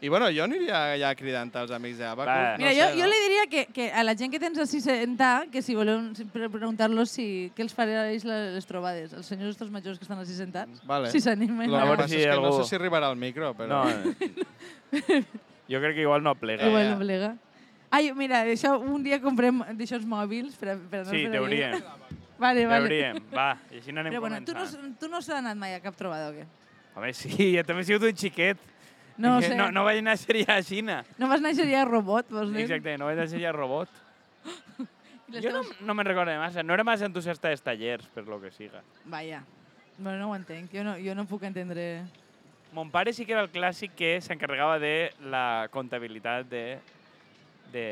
I 0.00 0.08
bueno, 0.12 0.26
jo 0.30 0.44
aniria 0.44 0.96
ja 1.00 1.14
cridant 1.16 1.48
als 1.56 1.70
amics 1.72 1.96
d'Abacus. 1.98 2.28
Va. 2.28 2.50
No 2.52 2.58
Mira, 2.58 2.72
sé, 2.74 2.80
jo, 2.80 2.88
no? 2.90 3.00
jo 3.00 3.06
li 3.08 3.20
diria 3.24 3.44
que, 3.48 3.62
que 3.72 3.86
a 3.92 4.02
la 4.04 4.12
gent 4.14 4.30
que 4.30 4.38
tens 4.38 4.58
així 4.60 4.80
sentar, 4.84 5.46
que 5.48 5.62
si 5.64 5.74
voleu 5.74 6.10
preguntar-los 6.52 7.10
si, 7.16 7.50
què 7.56 7.64
els 7.64 7.72
fareix 7.74 8.26
la- 8.28 8.50
les 8.52 8.66
trobades, 8.68 9.14
els 9.16 9.24
senyors 9.26 9.54
estos 9.56 9.70
majors 9.72 9.96
que 9.98 10.04
estan 10.04 10.20
així 10.20 10.36
sentats, 10.36 10.84
Vale. 10.84 11.08
si 11.10 11.20
s'animen. 11.24 11.70
Lo 11.70 11.78
A 11.78 11.80
que 11.80 11.86
veure 11.88 12.02
passa 12.04 12.12
si 12.12 12.20
és 12.20 12.26
que 12.28 12.36
no 12.36 12.42
algú- 12.50 12.60
sé 12.62 12.68
si 12.68 12.76
arribarà 12.76 13.08
al 13.08 13.16
micro, 13.16 13.54
però... 13.56 13.84
No. 13.84 13.88
eh. 13.88 15.24
Jo 15.68 15.80
crec 15.80 15.96
que 15.96 16.02
igual 16.02 16.22
no 16.22 16.34
plega. 16.36 16.68
Igual 16.68 16.84
ja. 16.84 16.90
no 16.92 16.98
plega. 17.00 17.36
Ai, 17.90 18.12
mira, 18.14 18.44
això, 18.44 18.76
un 18.78 19.02
dia 19.02 19.16
comprem 19.22 19.64
d'aixòs 19.74 20.04
mòbils 20.06 20.54
per, 20.60 20.68
a- 20.74 20.78
per 20.78 21.00
anar 21.00 21.10
Sí, 21.14 21.24
per 21.24 21.32
deuríem. 21.40 21.80
Vale, 22.38 22.66
vale. 22.68 22.84
Deuríem. 22.84 23.16
Va, 23.32 23.56
i 23.72 23.78
així 23.80 23.92
n'anem 23.96 24.12
Però 24.12 24.20
bueno, 24.20 24.42
tu 24.44 24.52
no, 24.52 24.60
començant. 24.60 24.96
tu 25.00 25.08
no 25.08 25.22
s'ha 25.24 25.38
anat 25.38 25.56
mai 25.56 25.72
a 25.72 25.80
cap 25.80 25.96
trobada 25.96 26.28
o 26.28 26.34
què? 26.36 26.44
Home, 26.94 27.14
sí, 27.16 27.32
jo 27.56 27.62
també 27.64 27.80
he 27.80 27.86
sigut 27.88 28.04
un 28.10 28.12
xiquet. 28.16 28.58
No 29.18 29.40
sé. 29.40 29.54
No, 29.56 29.70
no 29.72 29.84
vaig 29.86 30.02
néixer 30.04 30.42
ja 30.44 30.58
a 30.58 30.62
Xina. 30.64 30.98
No 31.18 31.28
vas 31.30 31.40
néixer 31.40 31.66
ja 31.70 31.84
robot, 31.88 32.28
vols 32.30 32.52
dir? 32.52 32.66
Exacte, 32.66 32.96
no 33.00 33.08
vaig 33.08 33.18
néixer 33.22 33.40
ja 33.42 33.54
robot. 33.56 33.88
Jo 35.26 35.50
no, 35.50 35.58
no 35.82 35.94
me'n 35.98 36.06
recordo 36.06 36.30
massa. 36.38 36.62
No 36.62 36.72
era 36.76 36.84
massa 36.86 37.08
entusiasta 37.08 37.50
dels 37.50 37.60
tallers, 37.60 38.06
per 38.14 38.22
lo 38.30 38.36
que 38.40 38.52
siga. 38.54 38.78
Vaja. 39.10 39.40
Bueno, 39.98 40.20
no 40.20 40.28
ho 40.30 40.36
entenc. 40.36 40.70
Jo 40.70 40.84
no, 40.86 40.94
jo 41.02 41.16
no 41.18 41.24
puc 41.26 41.42
entendre... 41.48 42.04
Mon 42.72 42.92
pare 42.94 43.12
sí 43.12 43.26
que 43.26 43.34
era 43.34 43.42
el 43.42 43.50
clàssic 43.50 43.96
que 43.98 44.20
s'encarregava 44.22 44.78
de 44.78 45.10
la 45.32 45.66
comptabilitat 45.74 46.46
de, 46.46 46.78
de, 47.72 47.86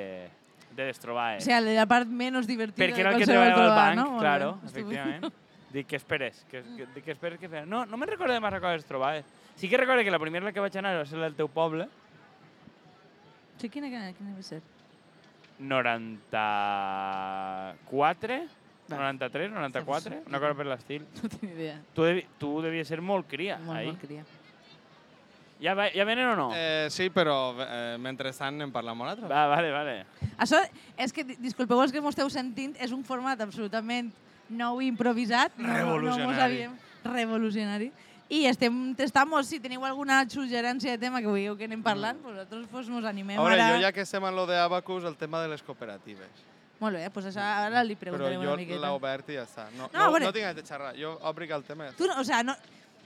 de 0.77 0.87
les 0.87 0.99
O 0.99 1.03
trobades. 1.03 1.43
sigui, 1.47 1.75
la 1.75 1.87
part 1.91 2.07
menys 2.07 2.47
divertida 2.47 2.85
Perquè 2.87 3.03
era 3.03 3.15
de 3.15 3.17
el 3.19 3.25
que 3.25 3.31
treballava 3.33 3.65
al 3.65 3.79
banc, 3.81 3.99
no? 3.99 4.19
Claro, 4.21 4.51
efectivament. 4.71 5.27
Dic, 5.75 5.89
què 5.91 5.97
esperes? 5.99 6.45
Que, 6.51 6.61
que, 6.77 6.85
dic, 6.95 7.05
què 7.09 7.13
esperes 7.17 7.39
que 7.43 7.49
fes? 7.51 7.65
No, 7.67 7.83
no 7.85 7.97
me'n 7.99 8.09
recordo 8.15 8.33
de 8.37 8.41
massa 8.45 8.61
coses 8.63 8.85
trobades. 8.87 9.25
Sí 9.59 9.67
que 9.69 9.77
recordo 9.81 10.05
que 10.07 10.11
la 10.15 10.21
primera 10.23 10.53
que 10.55 10.61
vaig 10.63 10.77
anar 10.79 10.95
va 11.01 11.07
ser 11.07 11.19
la 11.19 11.27
del 11.27 11.35
teu 11.39 11.49
poble, 11.51 11.89
Sí, 13.59 13.69
quina, 13.71 13.87
quina, 13.89 14.13
quina 14.13 14.33
va 14.35 14.43
ser? 14.43 14.61
94, 15.59 18.39
Va. 18.91 18.97
93, 18.99 19.51
94, 19.51 20.23
una 20.27 20.39
cosa 20.43 20.55
per 20.59 20.67
l'estil. 20.69 21.05
No 21.23 21.29
tinc 21.33 21.45
idea. 21.49 21.79
Tu, 21.97 22.03
devi, 22.05 22.25
tu 22.39 22.51
devies 22.61 22.89
ser 22.91 22.99
molt 23.01 23.25
cria, 23.31 23.57
Molt, 23.65 23.79
ahí. 23.79 23.87
molt 23.89 24.01
cria. 24.03 24.25
Ja, 25.63 25.73
va, 25.79 25.87
ja 25.95 26.05
venen 26.05 26.29
o 26.29 26.35
no? 26.37 26.51
Eh, 26.53 26.89
sí, 26.93 27.07
però 27.15 27.55
eh, 27.65 27.95
mentrestant 28.03 28.61
en 28.67 28.73
parlem 28.75 29.01
un 29.01 29.09
altre. 29.09 29.31
Va, 29.31 29.47
vale, 29.49 29.71
vale. 29.73 29.95
Això 30.37 30.61
és 31.01 31.15
que, 31.17 31.25
di- 31.25 31.39
disculpeu 31.41 31.81
els 31.81 31.93
que 31.95 32.03
m'ho 32.05 32.11
esteu 32.13 32.29
sentint, 32.29 32.75
és 32.83 32.93
un 32.93 33.01
format 33.07 33.41
absolutament 33.41 34.11
nou 34.49 34.81
i 34.83 34.87
improvisat. 34.89 35.53
No, 35.57 35.69
No 35.69 35.75
Revolucionari. 35.75 36.27
mos 36.27 36.39
havíem... 36.43 36.73
Revolucionari. 37.05 37.93
I 38.33 38.47
estem 38.49 38.95
testant 38.97 39.29
si 39.45 39.59
teniu 39.61 39.85
alguna 39.85 40.23
suggerència 40.29 40.95
de 40.97 40.99
tema 40.99 41.21
que 41.21 41.29
vulgueu 41.29 41.57
que 41.57 41.67
anem 41.69 41.83
parlant, 41.85 42.17
pues 42.23 42.35
nosaltres 42.35 42.67
pues, 42.73 42.89
mos 42.89 43.05
animem 43.05 43.39
A 43.39 43.43
veure, 43.45 43.61
ara. 43.61 43.77
jo 43.77 43.83
ja 43.83 43.93
que 43.93 44.01
estem 44.01 44.25
en 44.25 44.35
lo 44.35 44.47
de 44.47 44.57
Abacus, 44.59 45.05
el 45.05 45.15
tema 45.17 45.43
de 45.43 45.49
les 45.49 45.63
cooperatives. 45.63 46.31
Molt 46.81 46.97
bé, 46.97 47.11
pues 47.11 47.27
això 47.27 47.41
ara 47.45 47.85
li 47.85 47.95
Però 47.95 48.11
preguntarem 48.17 48.41
jo 48.41 48.49
una 48.49 48.57
miqueta. 48.57 48.81
l'he 48.81 48.89
obert 48.97 49.29
i 49.31 49.35
ja 49.37 49.45
està. 49.45 49.67
No, 49.77 49.91
No, 49.93 50.09
no, 50.11 50.19
no 50.19 50.33
tinc 50.33 50.45
ganes 50.49 50.57
de 50.57 50.63
xerrar. 50.67 50.95
Jo 50.97 51.19
obric 51.23 51.51
el 51.53 51.63
tema. 51.65 51.93
Tu, 51.93 52.07
no, 52.09 52.17
o 52.21 52.25
sea, 52.25 52.43
no, 52.43 52.57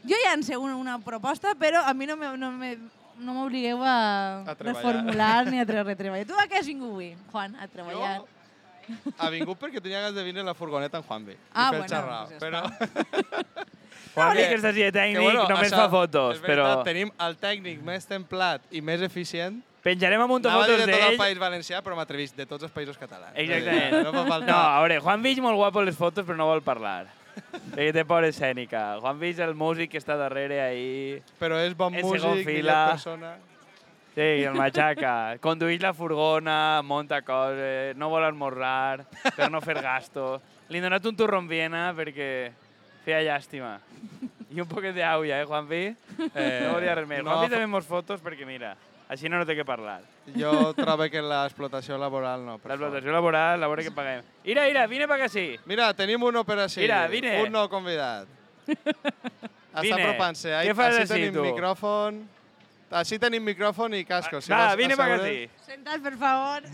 jo 0.07 0.17
ja 0.25 0.33
en 0.35 0.43
sé 0.43 0.57
una, 0.57 0.77
una 0.77 0.99
proposta, 1.01 1.55
però 1.59 1.83
a 1.85 1.93
mi 1.93 2.07
no 2.07 2.17
me, 2.17 2.37
no 2.39 2.53
me, 2.53 2.79
no 3.19 3.35
m'obligueu 3.35 3.83
a, 3.83 4.45
A 4.47 4.55
treballar. 4.55 4.85
reformular 4.95 5.47
ni 5.51 5.59
a 5.61 5.67
tre 5.67 5.83
retreballar. 5.83 6.27
Tu 6.27 6.33
a 6.39 6.47
què 6.47 6.61
has 6.63 6.67
vingut 6.67 6.91
avui, 6.95 7.17
Juan? 7.33 7.57
A 7.61 7.67
treballar. 7.67 8.21
Jo 8.23 8.27
ha 9.19 9.29
vingut 9.31 9.59
perquè 9.61 9.81
tenia 9.83 10.01
ganes 10.01 10.15
de 10.17 10.25
vindre 10.25 10.43
la 10.47 10.55
furgoneta 10.55 10.99
en 10.99 11.05
Juanvi. 11.05 11.37
Ah, 11.53 11.69
i 11.69 11.71
fer 11.71 11.79
bueno, 11.79 11.89
xerrar. 11.89 12.27
pues 12.27 12.39
ja 12.39 12.47
però, 12.47 13.67
Juan, 14.15 14.37
que- 14.37 14.55
estàs 14.57 14.75
de 14.75 14.91
tècnic, 14.93 15.19
només 15.49 15.73
això 15.73 15.83
fa 15.85 15.89
fotos, 15.93 16.41
veritat, 16.41 16.49
però 16.49 16.85
Tenim 16.87 17.11
el 17.27 17.37
tècnic 17.39 17.83
més 17.87 18.07
templat 18.09 18.63
i 18.71 18.81
més 18.81 19.03
eficient. 19.03 19.61
penjarem 19.85 20.21
un 20.21 20.29
munt 20.29 20.43
de 20.43 20.49
Anava 20.51 20.65
a 20.65 20.67
dir 20.67 20.75
fotos 20.75 20.87
de 20.87 20.93
tot 20.93 21.01
el 21.03 21.09
d'ell. 21.11 21.19
País 21.21 21.39
Valencià, 21.39 21.83
però 21.83 21.95
m'atrevís 21.97 22.35
de 22.37 22.45
tots 22.47 22.65
els 22.67 22.73
països 22.73 22.99
catalans. 22.99 23.33
Exactament. 23.37 24.03
No 24.05 24.13
fa 24.13 24.25
falta... 24.27 24.47
No, 24.51 24.57
a 24.59 24.81
veure, 24.83 24.99
Juan 25.01 25.23
Vich 25.23 25.39
molt 25.41 25.57
guapo 25.57 25.81
en 25.81 25.87
les 25.87 25.97
fotos, 25.97 26.27
però 26.27 26.37
no 26.37 26.47
vol 26.51 26.63
parlar. 26.67 27.07
Perquè 27.39 27.93
té 27.95 28.05
por 28.05 28.25
escènica. 28.27 28.99
Juan 29.01 29.21
Vich, 29.21 29.39
el 29.39 29.55
músic 29.55 29.93
que 29.93 29.99
està 30.03 30.17
darrere 30.19 30.59
ahí... 30.61 31.23
Però 31.39 31.61
és 31.63 31.77
bon 31.79 31.95
músic, 31.95 32.45
millor 32.45 32.91
persona. 32.97 33.37
Sí, 34.19 34.43
el 34.43 34.57
matxaca. 34.59 35.37
Condueix 35.39 35.79
la 35.79 35.93
furgona, 35.95 36.83
monta 36.83 37.21
coses, 37.23 37.95
no 37.95 38.09
vol 38.11 38.25
esmorzar, 38.27 39.05
per 39.37 39.47
no 39.53 39.61
fer 39.63 39.77
gasto. 39.79 40.41
Li 40.73 40.81
han 40.81 40.89
donat 40.89 41.05
un 41.07 41.15
turró 41.17 41.39
en 41.39 41.47
Viena 41.47 41.85
perquè 41.95 42.51
feia 43.05 43.21
llàstima. 43.23 43.77
I 44.51 44.59
un 44.59 44.67
poquet 44.67 44.97
d'aulla, 44.97 45.39
eh, 45.39 45.47
Juanpi? 45.47 45.83
Eh, 46.33 46.65
no 46.65 46.73
volia 46.75 46.97
res 46.99 47.07
més. 47.07 47.23
no, 47.23 47.31
Juanpi 47.31 47.53
també 47.53 47.69
mos 47.71 47.87
fotos 47.87 48.19
perquè, 48.25 48.43
mira, 48.49 48.73
així 49.07 49.31
no, 49.31 49.39
no 49.39 49.47
té 49.47 49.55
que 49.55 49.65
parlar. 49.69 50.01
Jo 50.35 50.73
trobo 50.75 51.07
que 51.13 51.23
l'explotació 51.23 51.99
laboral 52.01 52.43
no. 52.45 52.57
per 52.59 52.73
L'explotació 52.73 53.15
laboral, 53.15 53.61
la 53.63 53.69
veure 53.71 53.85
que 53.87 53.93
paguem. 53.95 54.27
Ira, 54.43 54.67
ira, 54.69 54.89
vine 54.91 55.07
pa 55.07 55.21
que 55.21 55.29
sí. 55.31 55.53
Mira, 55.71 55.93
tenim 55.95 56.27
un 56.27 56.41
operació. 56.43 56.83
Mira, 56.83 57.05
vine. 57.13 57.37
Un 57.45 57.55
nou 57.55 57.71
convidat. 57.71 58.27
Està 59.79 59.85
Vine. 59.85 60.03
apropant-se. 60.03 60.51
Què 60.67 60.75
fas 60.75 60.99
així, 61.05 61.13
tenim 61.13 61.39
tu? 61.39 61.45
micròfon. 61.47 62.19
Així 62.91 63.19
tenim 63.21 63.45
micròfon 63.45 63.93
i 63.99 64.05
cascos. 64.09 64.45
Si 64.47 64.53
Va, 64.53 64.75
vine 64.77 64.95
asseure- 64.95 65.29
sí. 65.29 65.51
Sentat, 65.67 66.03
per 66.03 66.15
favor. 66.17 66.63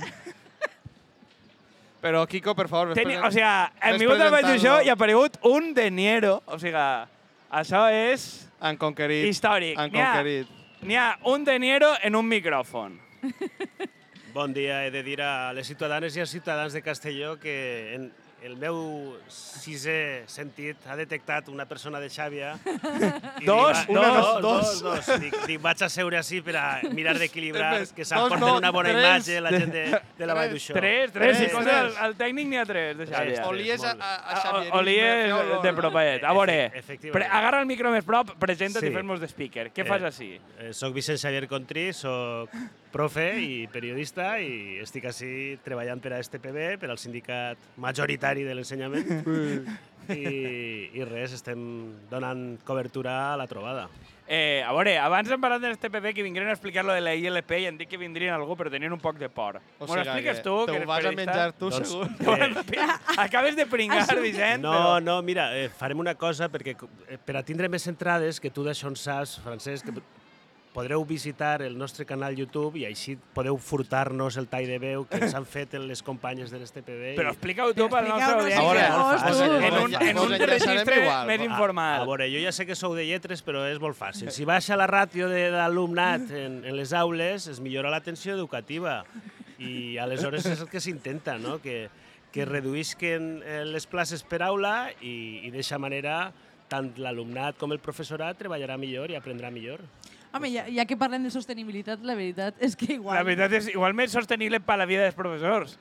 Però, 2.05 2.27
Kiko, 2.29 2.53
per 2.55 2.67
favor, 2.69 2.91
ves 2.93 2.99
Teni, 3.01 3.17
o 3.17 3.31
sigui, 3.33 3.49
hem 3.89 3.97
vingut 4.03 4.21
al 4.21 4.31
Baix 4.35 4.45
d'Uixó 4.45 4.75
i 4.85 4.91
ha 4.93 4.97
aparegut 4.99 5.39
un 5.49 5.71
de 5.75 5.87
Niero. 5.91 6.35
O 6.53 6.59
sigui, 6.61 6.83
això 7.51 7.87
és 7.91 8.27
Han 8.61 8.77
conquerit. 8.77 9.25
històric. 9.31 9.79
Han 9.81 9.89
N'hi 9.91 10.01
ha, 10.03 10.11
conquerit. 10.13 10.47
n'hi 10.83 10.97
ha 11.01 11.07
un 11.33 11.45
de 11.49 11.59
Niero 11.59 11.95
en 12.03 12.15
un 12.17 12.29
micròfon. 12.29 13.01
Bon 14.35 14.53
dia. 14.53 14.85
He 14.85 14.91
de 14.91 15.03
dir 15.03 15.23
a 15.23 15.53
les 15.55 15.67
ciutadanes 15.67 16.15
i 16.17 16.21
als 16.21 16.31
ciutadans 16.31 16.75
de 16.77 16.83
Castelló 16.83 17.39
que 17.41 17.95
en 17.95 18.13
el 18.45 18.57
meu 18.61 18.77
sisè 19.33 20.25
sentit 20.29 20.83
ha 20.91 20.97
detectat 20.99 21.47
una 21.49 21.65
persona 21.65 21.97
de 22.03 22.11
Xàbia. 22.13 22.51
I 23.41 23.47
Dos, 23.47 23.79
dic, 23.87 23.95
dos, 23.97 24.05
dos, 24.05 24.43
dos. 24.43 24.43
dos, 24.43 24.83
dos. 25.09 25.21
Dic, 25.23 25.37
dic, 25.49 25.61
vaig 25.65 25.83
a 25.83 25.89
seure 25.89 26.19
així 26.21 26.43
per 26.45 26.57
a 26.61 26.65
mirar 26.93 27.15
d'equilibrar, 27.19 27.71
que 27.97 28.05
dos 28.05 28.11
s'aporten 28.13 28.45
no, 28.45 28.57
una 28.61 28.71
bona 28.75 28.93
tres. 28.93 29.01
imatge 29.05 29.41
la 29.41 29.53
gent 29.55 29.73
de, 29.73 29.85
de 30.19 30.29
la 30.29 30.37
Vall 30.37 30.53
d'Uixó. 30.53 30.77
Tres, 30.77 31.13
tres, 31.17 31.39
Tres, 31.39 31.53
tres. 31.57 31.73
el, 31.79 31.91
el 32.11 32.17
tècnic 32.21 32.51
n'hi 32.53 32.61
ha 32.61 32.67
tres, 32.69 32.97
de 33.01 33.09
Xàbia. 33.09 33.39
Tres. 33.41 33.47
Olies 33.49 33.83
a, 33.85 33.95
a, 33.97 34.39
a 34.45 34.79
olor, 34.79 35.63
de 35.65 35.73
propet. 35.81 36.23
A 36.25 36.33
veure, 36.37 36.59
Efe- 36.67 36.79
efectivament. 36.85 37.17
pre- 37.25 37.33
agarra 37.41 37.61
el 37.65 37.67
micro 37.73 37.91
més 37.97 38.05
prop, 38.05 38.35
presenta't 38.39 38.85
Sí. 38.85 38.93
i 38.93 38.95
fes-nos 38.95 39.21
de 39.25 39.29
speaker. 39.33 39.71
Què 39.73 39.83
Eh, 39.87 39.89
fas 39.89 40.03
així? 40.13 40.35
Eh, 40.61 40.73
soc 40.77 40.93
Vicent 40.95 41.19
Xavier 41.19 41.49
Contrí, 41.49 41.93
soc 41.97 42.51
profe 42.95 43.27
i 43.43 43.67
periodista 43.73 44.37
i 44.39 44.79
estic 44.85 45.09
així 45.11 45.59
treballant 45.67 46.01
per 46.03 46.15
a 46.15 46.23
STPB, 46.23 46.77
per 46.79 46.93
al 46.95 47.01
sindicat 47.03 47.59
majoritari 47.83 48.47
de 48.47 48.55
l'ensenyament. 48.55 49.11
I, 50.05 50.91
I 50.93 51.05
res, 51.09 51.33
estem 51.33 51.61
donant 52.11 52.59
cobertura 52.69 53.33
a 53.33 53.39
la 53.41 53.47
trobada. 53.49 53.87
Eh, 54.29 54.63
a 54.65 54.73
veure, 54.73 54.95
abans 55.01 55.29
hem 55.33 55.41
parlat 55.41 55.61
de 55.61 55.71
l'STPB 55.71 56.13
que 56.17 56.25
vingueren 56.25 56.49
a 56.49 56.55
explicar 56.55 56.85
lo 56.85 56.95
de 56.97 57.03
la 57.05 57.13
ILP 57.17 57.51
i 57.59 57.67
em 57.69 57.77
dit 57.81 57.89
que 57.89 57.99
vindrien 58.01 58.33
algú, 58.33 58.57
però 58.57 58.71
tenien 58.73 58.93
un 58.93 59.01
poc 59.01 59.19
de 59.21 59.29
por. 59.33 59.59
O 59.79 59.85
M'ho 59.85 59.91
sigui 59.91 60.05
expliques 60.05 60.39
que 60.39 60.45
tu, 60.47 60.55
que 60.65 60.79
Te 60.79 60.85
ho 60.85 60.89
vas 60.89 61.09
a 61.09 61.13
menjar 61.13 61.53
tu, 61.57 61.71
Doncs, 61.73 61.93
segur. 61.93 62.09
eh, 62.37 62.89
Acabes 63.25 63.57
de 63.57 63.67
pringar, 63.69 64.05
Vicent. 64.21 64.63
No, 64.65 64.73
però... 64.73 65.01
no, 65.05 65.19
mira, 65.25 65.51
eh, 65.57 65.69
farem 65.69 66.01
una 66.05 66.15
cosa 66.21 66.49
perquè 66.53 66.77
eh, 67.09 67.19
per 67.19 67.37
a 67.41 67.45
tindre 67.45 67.69
més 67.73 67.89
entrades, 67.89 68.41
que 68.41 68.53
tu 68.53 68.65
d'això 68.65 68.93
en 68.93 68.97
saps, 69.01 69.39
Francesc, 69.45 69.89
que 69.91 70.05
podreu 70.75 71.05
visitar 71.07 71.63
el 71.63 71.77
nostre 71.79 72.03
canal 72.05 72.35
YouTube 72.35 72.81
i 72.81 72.85
així 72.89 73.15
podeu 73.37 73.55
furtar-nos 73.63 74.35
el 74.41 74.49
tall 74.51 74.67
de 74.67 74.79
veu 74.83 75.05
que 75.07 75.21
ens 75.23 75.35
han 75.39 75.47
fet 75.47 75.77
les 75.79 76.03
companyes 76.03 76.51
de 76.51 76.59
l'STPB. 76.59 77.13
Però 77.19 77.31
explica-ho 77.31 77.73
tu 77.79 77.87
per 77.93 78.03
la 78.03 78.17
nostra 78.17 78.33
audiència. 78.41 78.59
A 78.59 78.67
veure, 78.67 78.87
Fos, 78.91 78.99
molt 78.99 79.21
tu. 79.23 79.29
fàcil, 79.29 79.55
En 79.69 79.79
un, 79.85 79.95
en 80.11 80.19
un 80.25 80.35
registre 80.51 81.01
igual. 81.05 81.27
més 81.31 81.45
informal. 81.47 82.03
a 82.03 82.09
veure, 82.11 82.27
jo 82.33 82.43
ja 82.43 82.53
sé 82.53 82.67
que 82.67 82.75
sou 82.75 82.97
de 82.99 83.07
lletres, 83.07 83.45
però 83.47 83.63
és 83.71 83.79
molt 83.81 83.97
fàcil. 83.97 84.33
Si 84.35 84.45
baixa 84.45 84.77
la 84.77 84.89
ràtio 84.91 85.29
de 85.31 85.47
l'alumnat 85.55 86.27
en, 86.35 86.65
en 86.67 86.77
les 86.77 86.93
aules, 86.93 87.47
es 87.47 87.61
millora 87.63 87.91
l'atenció 87.95 88.35
educativa. 88.35 89.05
I 89.63 89.97
aleshores 90.03 90.45
és 90.51 90.61
el 90.61 90.69
que 90.69 90.81
s'intenta, 90.83 91.39
no? 91.39 91.61
que, 91.63 91.87
que 92.35 92.45
reduïsquen 92.45 93.37
eh, 93.47 93.61
les 93.71 93.87
places 93.87 94.25
per 94.27 94.43
aula 94.43 94.91
i, 95.01 95.47
i 95.47 95.53
d'aquesta 95.55 95.79
manera 95.79 96.33
tant 96.69 96.91
l'alumnat 96.99 97.55
com 97.61 97.71
el 97.71 97.79
professorat 97.79 98.39
treballarà 98.41 98.75
millor 98.81 99.13
i 99.13 99.17
aprendrà 99.19 99.51
millor. 99.55 99.85
Home, 100.35 100.51
ja, 100.51 100.65
ja 100.67 100.85
que 100.89 100.97
parlem 100.99 101.23
de 101.23 101.31
sostenibilitat, 101.31 102.01
la 102.03 102.17
veritat 102.19 102.57
és 102.63 102.75
que 102.75 102.97
igual... 102.97 103.15
La 103.15 103.23
veritat 103.27 103.53
és 103.55 103.69
igualment 103.71 104.11
sostenible 104.11 104.59
per 104.59 104.81
la 104.81 104.87
vida 104.91 105.05
dels 105.07 105.15
professors. 105.15 105.77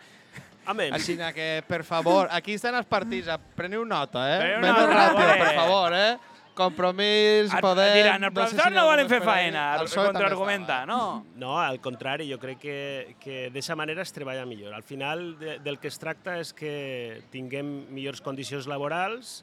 Amén. 0.69 0.93
Així 0.93 1.15
que, 1.35 1.47
per 1.67 1.81
favor, 1.83 2.29
aquí 2.31 2.53
estan 2.55 2.77
els 2.77 2.85
partits, 2.87 3.31
preniu 3.57 3.81
nota, 3.83 4.21
eh? 4.29 4.37
Preneu 4.43 4.61
Menys 4.61 4.77
nota, 4.77 4.93
ràtio, 4.93 5.25
vale. 5.25 5.39
per 5.41 5.55
favor, 5.57 5.97
eh? 5.97 6.13
Compromís, 6.53 7.49
Et- 7.49 7.61
poder... 7.65 7.87
Diran, 7.97 8.27
els 8.29 8.35
no 8.37 8.45
sé 8.47 8.61
si 8.61 8.75
no 8.75 8.85
volen 8.85 9.09
fer 9.09 9.19
faena, 9.25 9.63
El 9.79 9.89
també 9.89 10.05
contraargumenta, 10.11 10.77
no? 10.85 11.01
No, 11.41 11.55
al 11.59 11.81
contrari, 11.81 12.29
jo 12.29 12.37
crec 12.39 12.61
que, 12.61 12.77
que 13.19 13.39
d'aquesta 13.49 13.75
manera 13.75 14.05
es 14.05 14.13
treballa 14.13 14.45
millor. 14.45 14.77
Al 14.77 14.85
final 14.85 15.31
de, 15.39 15.57
del 15.65 15.81
que 15.81 15.89
es 15.89 15.97
tracta 15.97 16.37
és 16.39 16.53
que 16.53 17.23
tinguem 17.33 17.73
millors 17.89 18.21
condicions 18.21 18.69
laborals 18.69 19.39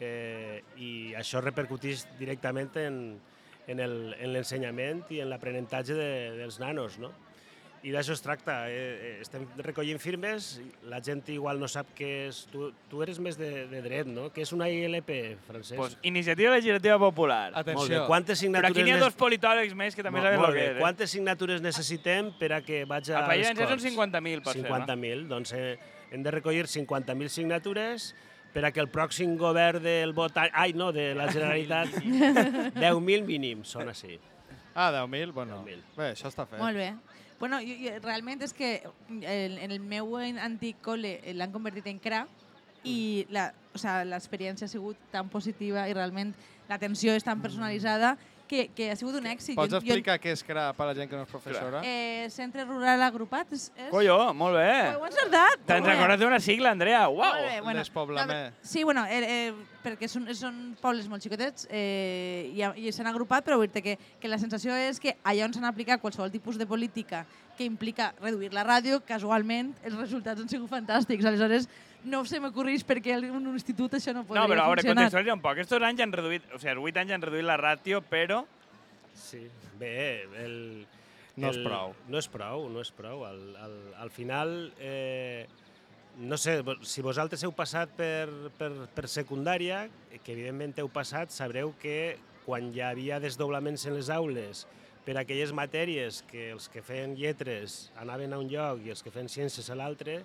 eh, 0.00 0.64
i 0.80 1.12
això 1.20 1.44
repercuteix 1.44 2.06
directament 2.16 2.72
en, 2.80 3.02
en 3.68 3.80
el- 3.84 4.14
en 4.18 4.32
l'ensenyament 4.32 5.04
i 5.12 5.20
en 5.20 5.28
l'aprenentatge 5.30 5.94
de, 5.94 6.12
dels 6.40 6.58
nanos, 6.58 6.98
no? 6.98 7.12
I 7.86 7.92
d'això 7.94 8.10
es 8.10 8.18
tracta. 8.24 8.64
Eh, 8.66 8.74
eh, 8.74 9.10
estem 9.22 9.44
recollint 9.62 10.00
firmes, 10.02 10.56
la 10.90 10.98
gent 11.00 11.20
igual 11.30 11.60
no 11.62 11.68
sap 11.70 11.92
què 11.94 12.08
és... 12.26 12.40
Tu, 12.50 12.72
tu 12.90 13.04
eres 13.04 13.20
més 13.22 13.36
de, 13.38 13.68
de 13.70 13.82
dret, 13.84 14.08
no? 14.10 14.32
Què 14.34 14.42
és 14.42 14.50
una 14.52 14.66
ILP, 14.68 15.12
Francesc? 15.46 15.76
Pues, 15.78 15.94
Iniciativa 16.02 16.56
Legislativa 16.56 16.98
Popular. 16.98 17.52
Molt 17.52 17.66
bé. 17.68 17.72
Atenció. 17.76 18.00
Quantes 18.08 18.34
Però 18.34 18.40
signatures... 18.42 18.72
aquí 18.74 18.82
n'hi 18.88 18.96
ha 18.96 18.98
dos 19.04 19.14
politòlegs 19.14 19.76
més 19.78 19.94
que 19.94 20.02
també 20.02 20.18
Molt- 20.18 20.26
saben 20.26 20.40
molt 20.42 20.50
el 20.50 20.58
que 20.58 20.64
és. 20.64 20.74
Eh? 20.74 20.80
Quantes 20.80 21.10
signatures 21.14 21.62
necessitem 21.62 22.32
per 22.40 22.50
a 22.56 22.60
que 22.66 22.82
vaig 22.84 23.12
a 23.12 23.20
A 23.20 23.26
País 23.30 23.46
Valencià 23.46 23.68
són 23.68 23.78
Corts? 23.78 23.86
50.000, 23.94 24.42
pot 24.42 24.58
ser, 24.58 24.64
no? 24.66 24.74
50.000, 24.74 25.28
doncs 25.30 25.52
eh, 25.54 25.78
hem 26.10 26.26
de 26.26 26.30
recollir 26.34 26.66
50.000 26.66 27.28
signatures 27.30 28.08
per 28.58 28.64
a 28.66 28.72
que 28.74 28.82
el 28.82 28.88
pròxim 28.90 29.36
govern 29.38 29.78
del 29.84 30.10
vot... 30.16 30.34
Ai, 30.50 30.72
no, 30.74 30.88
de 30.90 31.12
la 31.14 31.28
Generalitat, 31.30 31.92
10.000 32.74 33.22
mínim, 33.28 33.60
són 33.62 33.86
així. 33.92 34.16
Ah, 34.74 34.90
10.000? 34.90 35.30
Bueno, 35.36 35.60
10.000. 35.62 35.84
bé, 35.94 36.08
això 36.16 36.26
està 36.32 36.42
fet. 36.50 36.58
Molt 36.58 36.74
bé. 36.78 36.88
Bueno, 37.38 37.60
jo, 37.62 37.76
jo, 37.78 37.92
realment 38.02 38.42
és 38.42 38.50
que 38.58 38.72
el, 38.82 39.54
en 39.62 39.70
el 39.70 39.78
meu 39.78 40.16
antic 40.18 40.80
col·le 40.82 41.20
eh, 41.22 41.34
l'han 41.38 41.54
convertit 41.54 41.86
en 41.86 42.00
CRA 42.02 42.24
i 42.82 43.26
la- 43.30 43.52
o 43.74 43.78
sea, 43.78 44.00
l'experiència 44.04 44.66
ha 44.66 44.72
sigut 44.72 44.98
tan 45.14 45.30
positiva 45.30 45.84
i 45.86 45.94
realment 45.94 46.34
l'atenció 46.68 47.14
és 47.14 47.22
tan 47.22 47.38
personalitzada 47.44 48.16
que, 48.48 48.64
que 48.74 48.90
ha 48.90 48.96
sigut 48.96 49.14
un 49.20 49.26
èxit. 49.30 49.54
Pots 49.58 49.70
Jo- 49.70 49.78
jo- 49.78 49.84
explicar 49.84 50.16
què 50.18 50.32
és 50.34 50.42
CRA 50.42 50.70
per 50.74 50.86
a 50.86 50.90
la 50.90 50.94
gent 50.96 51.10
que 51.10 51.16
no 51.18 51.22
és 51.26 51.30
professora? 51.30 51.82
Eh, 51.84 52.26
Centre 52.34 52.64
Rural 52.64 53.02
Agrupat 53.06 53.52
és... 53.54 53.68
és... 53.76 53.90
Collo, 53.92 54.16
molt 54.34 54.56
bé. 54.56 54.68
Ho 54.88 54.98
heu 54.98 55.06
encertat! 55.10 55.62
Te'n 55.68 55.84
recordes 55.86 56.20
d'una 56.24 56.40
sigla, 56.42 56.72
Andrea? 56.74 57.04
Uau! 57.08 57.20
Molt 57.22 57.44
bé, 57.44 57.60
bueno, 57.66 57.84
Despoblament. 57.84 58.54
no, 58.56 58.68
sí, 58.72 58.82
bueno, 58.88 59.04
eh, 59.06 59.20
eh, 59.22 59.52
perquè 59.84 60.08
són, 60.10 60.26
són 60.34 60.56
pobles 60.80 61.06
molt 61.12 61.22
xicotets 61.22 61.68
eh, 61.70 62.50
i, 62.56 62.64
i 62.88 62.92
s'han 62.92 63.06
agrupat, 63.12 63.44
però 63.46 63.60
vull 63.60 63.68
dir 63.70 63.82
que, 63.84 63.98
que 64.20 64.28
la 64.32 64.38
sensació 64.40 64.74
és 64.74 64.98
que 65.00 65.14
allà 65.22 65.46
on 65.46 65.54
s'han 65.54 65.68
aplicat 65.68 66.00
qualsevol 66.02 66.32
tipus 66.34 66.58
de 66.58 66.66
política 66.66 67.22
que 67.58 67.66
implica 67.66 68.12
reduir 68.22 68.52
la 68.54 68.62
ràdio, 68.66 69.00
casualment 69.06 69.72
els 69.82 69.96
resultats 69.98 70.40
han 70.40 70.48
sigut 70.50 70.70
fantàstics. 70.70 71.24
Aleshores, 71.26 71.66
no 72.04 72.24
se 72.24 72.38
m'ocorreix 72.40 72.84
perquè 72.86 73.16
en 73.18 73.30
un 73.34 73.52
institut 73.54 73.94
això 73.98 74.12
no 74.14 74.22
podria 74.24 74.42
No, 74.44 74.48
però 74.52 74.62
a 74.62 74.68
veure, 74.68 74.82
funcionar. 74.82 75.04
contextualitza 75.08 75.34
un 75.34 75.42
poc. 75.42 75.58
Estos 75.58 75.82
anys 75.82 76.00
han 76.00 76.12
reduït, 76.12 76.44
o 76.54 76.58
sigui, 76.58 76.70
els 76.76 76.84
8 76.92 77.00
anys 77.02 77.12
han 77.16 77.22
reduït 77.22 77.44
la 77.44 77.56
ràtio, 77.60 78.02
però 78.08 78.44
Sí, 79.18 79.48
bé, 79.80 80.22
el... 80.44 80.86
No 81.38 81.50
és 81.50 81.56
el- 81.56 81.64
prou. 81.64 81.94
No 82.08 82.18
és 82.18 82.28
prou, 82.28 82.68
no 82.70 82.80
és 82.80 82.90
prou. 82.94 83.24
Al, 83.26 83.40
al, 83.62 83.74
al 83.98 84.10
final, 84.10 84.72
eh, 84.78 85.46
no 86.18 86.36
sé, 86.38 86.56
si 86.82 87.02
vosaltres 87.02 87.42
heu 87.46 87.52
passat 87.54 87.90
per, 87.98 88.28
per, 88.58 88.70
per 88.94 89.06
secundària, 89.10 89.84
que 90.24 90.32
evidentment 90.34 90.74
heu 90.78 90.88
passat, 90.90 91.30
sabreu 91.34 91.74
que 91.82 92.16
quan 92.46 92.70
hi 92.74 92.80
havia 92.82 93.18
desdoblaments 93.22 93.86
en 93.86 93.94
les 93.98 94.08
aules 94.10 94.64
per 95.04 95.16
aquelles 95.18 95.52
matèries 95.54 96.22
que 96.30 96.50
els 96.54 96.66
que 96.68 96.82
feien 96.82 97.14
lletres 97.16 97.90
anaven 98.02 98.32
a 98.34 98.38
un 98.38 98.48
lloc 98.50 98.82
i 98.86 98.90
els 98.94 99.02
que 99.02 99.10
feien 99.14 99.28
ciències 99.30 99.70
a 99.70 99.76
l'altre, 99.78 100.22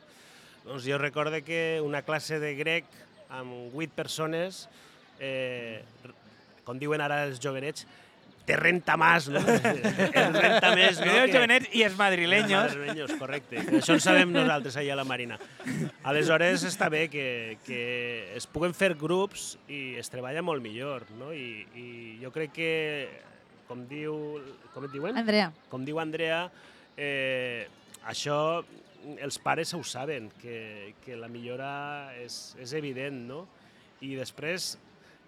doncs 0.66 0.86
jo 0.88 0.98
recorde 0.98 1.42
que 1.44 1.80
una 1.84 2.02
classe 2.04 2.40
de 2.40 2.54
grec 2.56 2.86
amb 3.34 3.74
vuit 3.74 3.92
persones, 3.92 4.68
eh, 5.20 5.82
com 6.64 6.80
diuen 6.80 7.02
ara 7.02 7.24
els 7.28 7.40
jovenets, 7.44 7.86
te 8.44 8.58
renta 8.60 8.98
más, 9.00 9.30
no? 9.32 9.40
El 10.20 10.34
renta 10.36 10.74
més, 10.76 10.98
no? 11.00 11.06
els 11.14 11.30
que- 11.32 11.38
jovenets 11.38 11.70
i 11.80 11.84
els 11.88 11.96
madrileños. 11.96 12.66
els 12.66 12.76
madrileños, 12.76 13.14
correcte. 13.20 13.62
Això 13.80 13.96
en 13.96 14.02
sabem 14.04 14.34
nosaltres 14.36 14.76
allà 14.82 14.98
a 14.98 15.00
la 15.00 15.06
Marina. 15.08 15.38
Aleshores 16.04 16.66
està 16.68 16.90
bé 16.92 17.06
que, 17.12 17.58
que 17.64 17.80
es 18.36 18.48
puguen 18.52 18.76
fer 18.76 18.94
grups 19.00 19.54
i 19.72 19.96
es 20.00 20.12
treballa 20.12 20.44
molt 20.44 20.60
millor, 20.64 21.06
no? 21.20 21.32
I, 21.32 21.64
i 21.80 21.88
jo 22.24 22.34
crec 22.36 22.52
que, 22.60 22.72
com 23.70 23.86
diu... 23.88 24.18
Com 24.76 24.90
et 24.90 24.92
diuen? 24.92 25.16
Andrea, 25.24 25.48
Com 25.72 25.88
diu 25.88 26.00
Andrea, 26.04 26.44
eh, 27.00 27.70
això 28.12 28.38
els 29.20 29.38
pares 29.44 29.74
ho 29.74 29.84
saben, 29.84 30.30
que, 30.42 30.94
que 31.04 31.18
la 31.20 31.30
millora 31.32 32.14
és, 32.22 32.56
és 32.62 32.74
evident, 32.78 33.24
no? 33.28 33.44
I 34.04 34.16
després, 34.20 34.74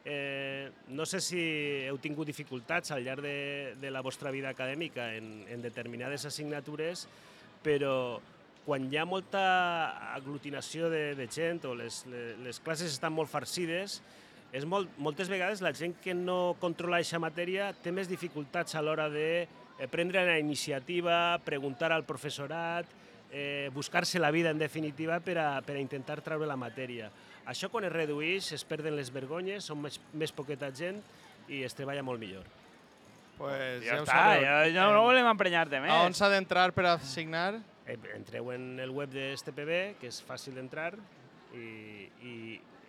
eh, 0.06 0.72
no 0.92 1.06
sé 1.10 1.22
si 1.24 1.42
heu 1.88 1.98
tingut 2.04 2.28
dificultats 2.28 2.92
al 2.92 3.04
llarg 3.06 3.26
de, 3.26 3.76
de 3.82 3.92
la 3.92 4.04
vostra 4.06 4.32
vida 4.32 4.52
acadèmica 4.52 5.14
en, 5.16 5.44
en 5.52 5.64
determinades 5.64 6.28
assignatures, 6.30 7.08
però 7.66 8.22
quan 8.66 8.88
hi 8.90 8.98
ha 8.98 9.06
molta 9.06 9.46
aglutinació 10.16 10.90
de, 10.90 11.14
de 11.18 11.28
gent 11.30 11.66
o 11.70 11.76
les, 11.78 12.04
les, 12.10 12.38
les 12.42 12.60
classes 12.66 12.96
estan 12.96 13.14
molt 13.14 13.30
farcides, 13.30 14.00
és 14.56 14.66
molt, 14.66 14.90
moltes 15.02 15.30
vegades 15.30 15.62
la 15.62 15.74
gent 15.76 15.98
que 16.02 16.14
no 16.16 16.56
controla 16.62 17.02
aquesta 17.02 17.20
matèria 17.20 17.74
té 17.84 17.92
més 17.92 18.10
dificultats 18.10 18.76
a 18.76 18.84
l'hora 18.86 19.10
de 19.12 19.28
eh, 19.44 19.88
prendre 19.92 20.24
la 20.26 20.38
iniciativa, 20.40 21.38
preguntar 21.46 21.92
al 21.92 22.06
professorat, 22.08 22.90
eh, 23.36 23.70
buscar-se 23.74 24.18
la 24.20 24.32
vida 24.32 24.50
en 24.50 24.60
definitiva 24.60 25.20
per 25.20 25.38
a, 25.38 25.48
per 25.62 25.76
a 25.76 25.82
intentar 25.84 26.22
treure 26.24 26.48
la 26.48 26.56
matèria. 26.56 27.10
Això 27.52 27.68
quan 27.70 27.84
es 27.84 27.92
redueix 27.92 28.54
es 28.56 28.64
perden 28.66 28.96
les 28.96 29.12
vergonyes, 29.14 29.68
són 29.68 29.82
més, 29.84 30.00
més 30.16 30.32
poqueta 30.32 30.72
gent 30.72 31.02
i 31.52 31.66
es 31.68 31.76
treballa 31.76 32.06
molt 32.06 32.24
millor. 32.24 32.48
Pues 33.36 33.84
Ja, 33.84 33.98
ja 33.98 34.00
està, 34.00 34.16
sabeu. 34.16 34.46
ja, 34.72 34.86
no, 34.88 34.94
no 34.96 35.04
volem 35.10 35.28
emprenyar-te 35.28 35.84
més. 35.84 35.92
A 35.92 36.08
on 36.08 36.16
s'ha 36.16 36.32
d'entrar 36.32 36.70
per 36.74 36.88
a 36.94 36.96
signar? 37.04 37.60
Eh, 37.86 38.00
entreu 38.16 38.54
en 38.56 38.80
el 38.80 38.96
web 38.96 39.12
de 39.12 39.28
STPB, 39.36 40.00
que 40.00 40.08
és 40.08 40.22
fàcil 40.24 40.56
d'entrar, 40.56 40.94
i, 41.54 42.08
i 42.24 42.34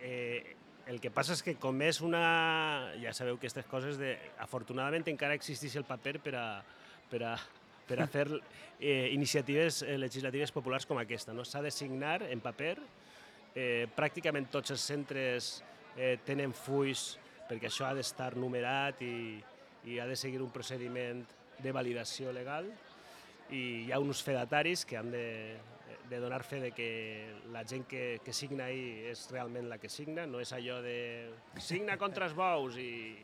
eh, 0.00 0.54
el 0.86 1.02
que 1.02 1.10
passa 1.10 1.34
és 1.34 1.42
que 1.42 1.56
com 1.58 1.82
és 1.82 1.98
una... 2.06 2.22
Ja 3.02 3.10
sabeu 3.18 3.34
que 3.34 3.50
aquestes 3.50 3.66
coses, 3.66 3.98
de, 3.98 4.14
afortunadament 4.46 5.10
encara 5.10 5.34
existeix 5.34 5.74
el 5.82 5.84
paper 5.90 6.20
per 6.22 6.38
a, 6.38 6.48
per 7.10 7.24
a, 7.26 7.34
per 7.86 8.00
a 8.02 8.06
fer 8.10 8.26
eh, 8.80 9.08
iniciatives 9.14 9.82
eh, 9.82 9.96
legislatives 9.98 10.52
populars 10.54 10.86
com 10.86 10.98
aquesta. 10.98 11.34
No? 11.34 11.44
S'ha 11.46 11.62
de 11.64 11.70
signar 11.70 12.20
en 12.26 12.42
paper, 12.44 12.76
eh, 13.54 13.86
pràcticament 13.96 14.50
tots 14.52 14.74
els 14.74 14.82
centres 14.82 15.52
eh, 15.96 16.16
tenen 16.26 16.52
fulls 16.54 17.14
perquè 17.46 17.70
això 17.70 17.86
ha 17.86 17.94
d'estar 17.94 18.34
numerat 18.36 19.00
i, 19.06 19.38
i 19.86 20.00
ha 20.02 20.06
de 20.08 20.18
seguir 20.18 20.42
un 20.42 20.50
procediment 20.50 21.22
de 21.62 21.72
validació 21.72 22.34
legal 22.34 22.66
i 23.54 23.62
hi 23.86 23.92
ha 23.94 24.00
uns 24.02 24.20
fedataris 24.26 24.84
que 24.84 24.98
han 24.98 25.12
de, 25.14 25.26
de 26.08 26.18
donar 26.20 26.44
fe 26.44 26.60
de 26.60 26.70
que 26.70 27.34
la 27.52 27.64
gent 27.66 27.86
que, 27.88 28.20
que 28.24 28.32
signa 28.32 28.64
ahí 28.70 29.06
és 29.10 29.24
realment 29.32 29.66
la 29.68 29.78
que 29.78 29.88
signa, 29.90 30.24
no 30.26 30.38
és 30.40 30.52
allò 30.54 30.80
de 30.84 31.30
signa 31.58 31.96
contra 31.98 32.26
els 32.28 32.34
bous 32.36 32.76
i, 32.78 33.16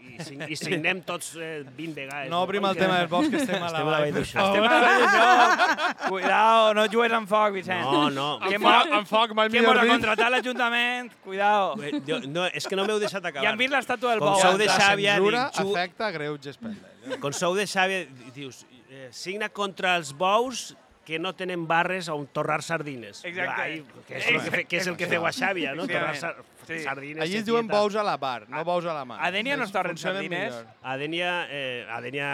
i, 0.00 0.14
i, 0.14 0.18
sign- 0.24 0.46
i 0.48 0.56
signem 0.56 1.02
tots 1.04 1.34
eh, 1.36 1.62
20 1.76 1.94
vegades. 1.98 2.30
No 2.32 2.40
obrim 2.46 2.64
el 2.64 2.74
Que- 2.74 2.80
tema 2.86 2.96
dels 3.02 3.10
bous, 3.12 3.28
que 3.28 3.36
estem 3.42 3.60
a 3.62 3.68
la 3.68 3.82
Estem 3.82 3.86
a 3.86 3.90
la 3.90 3.98
vall. 3.98 4.04
vall 4.06 4.14
d'Uixó. 4.16 6.08
Cuidao, 6.08 6.72
no 6.74 6.86
jugues 6.88 7.12
amb 7.12 7.28
foc, 7.28 7.52
Vicent. 7.54 7.84
No, 7.84 8.08
no. 8.10 8.28
Que 8.48 8.58
foc, 8.58 8.92
amb 9.00 9.06
foc, 9.08 9.34
mai 9.36 9.48
que 9.50 9.60
millor 9.60 9.80
dit. 9.82 9.90
contratat 9.92 10.30
l'Ajuntament. 10.32 11.12
Cuidao. 11.24 11.74
Jo, 12.08 12.20
no, 12.26 12.46
és 12.48 12.66
que 12.66 12.76
no 12.78 12.86
m'heu 12.88 12.98
deixat 13.02 13.24
acabar. 13.24 13.44
I 13.44 13.50
han 13.52 13.58
vist 13.60 13.74
l'estàtua 13.74 14.14
del 14.16 14.24
Com 14.24 14.32
bou. 14.32 14.40
sou 14.40 14.56
de 14.60 14.66
La 14.70 14.78
Xàbia, 14.80 15.16
censura 15.18 15.44
dic, 15.52 15.60
afecta 15.66 16.10
greuges 16.16 16.56
pendents. 16.56 17.20
Com 17.20 17.32
sou 17.36 17.54
de 17.56 17.64
di- 17.66 18.30
dius, 18.34 18.64
eh, 18.90 19.08
signa 19.12 19.48
contra 19.48 19.96
els 19.96 20.12
bous 20.12 20.74
que 21.10 21.18
no 21.18 21.34
tenen 21.34 21.66
barres 21.68 22.06
on 22.08 22.28
torrar 22.30 22.62
sardines. 22.62 23.24
Exacte. 23.26 23.60
Ai, 23.62 23.82
que, 24.06 24.16
és 24.20 24.26
el 24.30 24.38
que, 24.40 24.50
fe- 24.54 24.64
que 24.70 24.76
és 24.78 24.86
el 24.86 24.96
que 24.96 25.08
feu 25.10 25.26
a 25.26 25.32
Xàbia, 25.34 25.74
no? 25.74 25.88
Torrar 25.90 26.14
sar 26.16 26.36
Sí. 26.70 26.78
sardines. 26.84 27.24
Allí 27.24 27.36
es 27.40 27.44
diuen 27.44 27.66
tieta. 27.66 27.80
bous 27.80 27.96
a 27.98 28.04
la 28.06 28.16
bar, 28.16 28.44
no 28.48 28.62
bous 28.64 28.84
a 28.86 28.94
la 28.94 29.04
mà. 29.04 29.16
a 29.18 29.32
Dènia 29.34 29.56
no 29.58 29.64
es 29.66 29.72
torren 29.74 29.98
sardines. 29.98 30.54
A 30.82 30.96
Dènia, 30.96 31.48
eh, 31.50 31.84
a 31.90 31.98
Dènia 32.00 32.28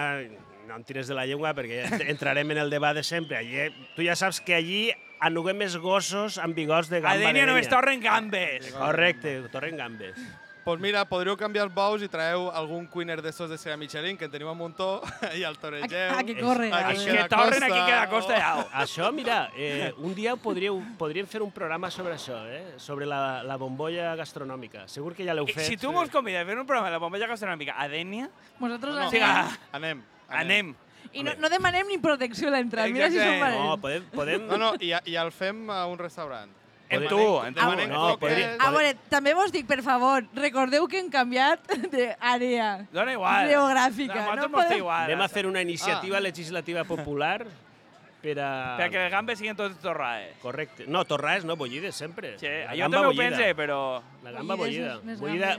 no 0.68 0.76
em 0.76 0.84
tires 0.84 1.06
de 1.08 1.14
la 1.14 1.24
llengua 1.24 1.54
perquè 1.54 1.84
entrarem 2.12 2.50
en 2.50 2.58
el 2.58 2.68
debat 2.70 2.94
de 2.94 3.02
sempre. 3.02 3.38
Allí, 3.38 3.70
tu 3.96 4.02
ja 4.04 4.14
saps 4.14 4.40
que 4.42 4.54
allí 4.54 4.90
anuguem 5.20 5.56
més 5.56 5.78
gossos 5.80 6.36
amb 6.36 6.54
bigots 6.54 6.90
de 6.90 6.98
A 6.98 7.00
gamba 7.00 7.16
Dènia 7.22 7.46
de 7.46 7.52
només 7.54 7.68
torren 7.72 8.02
gambes. 8.02 8.72
Correcte, 8.74 9.38
torren 9.50 9.76
gambes. 9.78 10.18
Pues 10.66 10.81
mira, 10.81 11.05
podríeu 11.07 11.37
canviar 11.38 11.62
els 11.68 11.70
bous 11.70 12.02
i 12.02 12.09
traeu 12.11 12.48
algun 12.50 12.88
cuiner 12.90 13.20
d'estos 13.22 13.46
de 13.52 13.55
Sera 13.55 13.76
Michelin, 13.79 14.16
que 14.18 14.26
en 14.26 14.33
teniu 14.33 14.48
un 14.50 14.57
muntó, 14.59 14.98
i 15.38 15.44
el 15.46 15.55
torregeu. 15.62 16.16
Aquí 16.18 16.35
a 16.35 16.40
queda 16.40 16.48
veure. 16.48 16.70
Que 17.07 17.26
torren 17.31 17.52
costa. 17.52 17.68
aquí 17.68 17.79
que 17.87 17.92
la 17.92 18.09
costa 18.11 18.40
ja. 18.40 18.64
Això, 18.83 19.12
mira, 19.14 19.37
eh, 19.55 19.92
un 20.02 20.16
dia 20.18 20.35
podríeu, 20.35 20.81
podríem 20.98 21.31
fer 21.31 21.44
un 21.46 21.52
programa 21.55 21.87
sobre 21.94 22.16
això, 22.16 22.40
eh? 22.50 22.74
sobre 22.83 23.07
la, 23.07 23.44
la 23.46 23.55
bombolla 23.62 24.16
gastronòmica. 24.18 24.88
Segur 24.90 25.14
que 25.14 25.22
ja 25.22 25.38
l'heu 25.38 25.46
I 25.46 25.55
fet. 25.55 25.70
Si 25.70 25.79
tu 25.79 25.94
mos 25.94 26.11
convides 26.11 26.42
a 26.42 26.50
fer 26.50 26.59
un 26.59 26.66
programa 26.66 26.90
de 26.90 26.98
la 26.98 27.02
bombolla 27.07 27.31
gastronòmica 27.31 27.79
a 27.79 27.87
Dènia, 27.87 28.26
Nosaltres 28.59 28.98
No, 28.98 29.07
anem. 29.07 29.14
Siga. 29.14 29.33
Anem. 29.70 30.05
anem. 30.26 30.76
I 31.14 31.22
no, 31.22 31.38
no 31.38 31.55
demanem 31.55 31.94
ni 31.94 32.02
protecció 32.02 32.50
a 32.50 32.59
l'entrada. 32.59 32.90
Mira 32.90 33.07
si 33.14 33.22
som 33.22 33.38
valents. 33.38 33.62
No, 33.62 33.79
podem... 33.79 34.11
podem... 34.11 34.50
No, 34.50 34.59
no, 34.59 34.74
i, 34.83 34.96
i 34.98 35.14
el 35.14 35.31
fem 35.31 35.68
a 35.70 35.85
un 35.87 36.02
restaurant. 36.02 36.50
En 36.88 37.09
tu, 37.09 37.18
en 37.42 37.55
tu. 37.55 37.61
No, 37.90 38.16
podria- 38.18 38.57
A 38.62 38.70
veure, 38.70 38.94
també 39.11 39.35
vos 39.35 39.51
dic, 39.51 39.66
per 39.66 39.83
favor, 39.83 40.22
recordeu 40.35 40.87
que 40.87 41.01
hem 41.01 41.09
canviat 41.11 41.61
d'àrea 41.90 42.87
Dona 42.92 43.12
igual. 43.12 43.49
geogràfica. 43.51 44.20
No 44.37 44.42
té 44.42 44.49
podem... 44.53 44.79
igual. 44.79 45.05
Anem 45.11 45.20
a 45.25 45.29
fer 45.29 45.46
una 45.46 45.62
iniciativa 45.62 46.20
legislativa 46.20 46.85
popular 46.85 47.46
per 48.22 48.37
a... 48.38 48.51
Perquè 48.79 49.03
les 49.03 49.11
gambes 49.12 49.38
siguin 49.38 49.57
totes 49.59 49.79
torrades. 49.83 50.37
Correcte. 50.42 50.87
No, 50.87 51.05
torrades 51.05 51.44
no, 51.44 51.57
bullides 51.57 51.94
sempre. 51.94 52.37
Sí, 52.38 52.46
La 52.46 52.75
jo 52.79 52.88
també 52.90 53.03
ho 53.11 53.16
pense, 53.18 53.51
però... 53.59 53.81
La 54.22 54.33
gamba 54.33 54.55
bullida. 54.57 55.01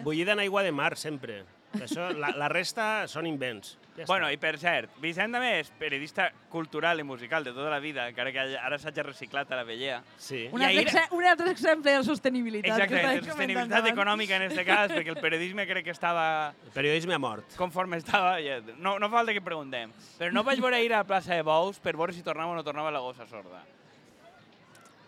bullida 0.04 0.34
en 0.34 0.40
aigua 0.40 0.64
de 0.64 0.72
mar, 0.72 0.96
sempre. 0.98 1.44
Això, 1.78 2.10
la, 2.16 2.32
la 2.36 2.48
resta 2.50 3.08
són 3.12 3.28
invents. 3.28 3.78
Ja 3.98 4.04
està. 4.04 4.08
Bueno, 4.14 4.30
i 4.32 4.38
per 4.38 4.60
cert, 4.62 4.92
Vicent 5.02 5.34
també 5.34 5.60
és 5.60 5.72
periodista 5.80 6.30
cultural 6.54 7.00
i 7.00 7.04
musical 7.04 7.44
de 7.44 7.52
tota 7.52 7.70
la 7.70 7.80
vida, 7.80 8.08
encara 8.08 8.32
que 8.32 8.40
ara 8.58 8.78
s'hagi 8.78 9.02
reciclat 9.02 9.52
a 9.52 9.56
la 9.58 9.64
vellea. 9.66 10.04
Sí. 10.18 10.48
Un 10.52 10.62
altre, 10.62 10.86
ahir- 10.86 11.12
un 11.18 11.26
altre 11.26 11.50
exemple 11.52 11.92
de 11.92 12.04
sostenibilitat. 12.04 12.72
Exacte, 12.78 13.02
que 13.02 13.08
de 13.08 13.24
sostenibilitat 13.26 13.88
econòmica 13.88 14.36
en 14.38 14.44
este 14.52 14.64
cas, 14.66 14.92
perquè 14.92 15.10
el 15.10 15.18
periodisme 15.18 15.66
crec 15.68 15.84
que 15.86 15.92
estava 15.98 16.54
El 16.64 16.72
periodisme 16.72 17.16
ha 17.16 17.20
mort. 17.20 17.56
conforme 17.58 17.98
estava. 17.98 18.38
ja- 18.40 18.62
No, 18.78 19.00
no 19.00 19.10
falta 19.10 19.34
que 19.34 19.42
preguntem. 19.42 19.92
Però 20.20 20.32
no 20.32 20.44
vaig 20.44 20.60
voler 20.62 20.84
ir 20.86 20.94
a 20.94 20.98
la 20.98 21.04
plaça 21.04 21.34
de 21.34 21.42
Bous 21.42 21.80
per 21.80 21.98
veure 21.98 22.14
si 22.14 22.22
tornava 22.22 22.52
o 22.52 22.56
no 22.56 22.64
tornava 22.64 22.92
la 22.92 23.00
gossa 23.00 23.26
sorda. 23.26 23.64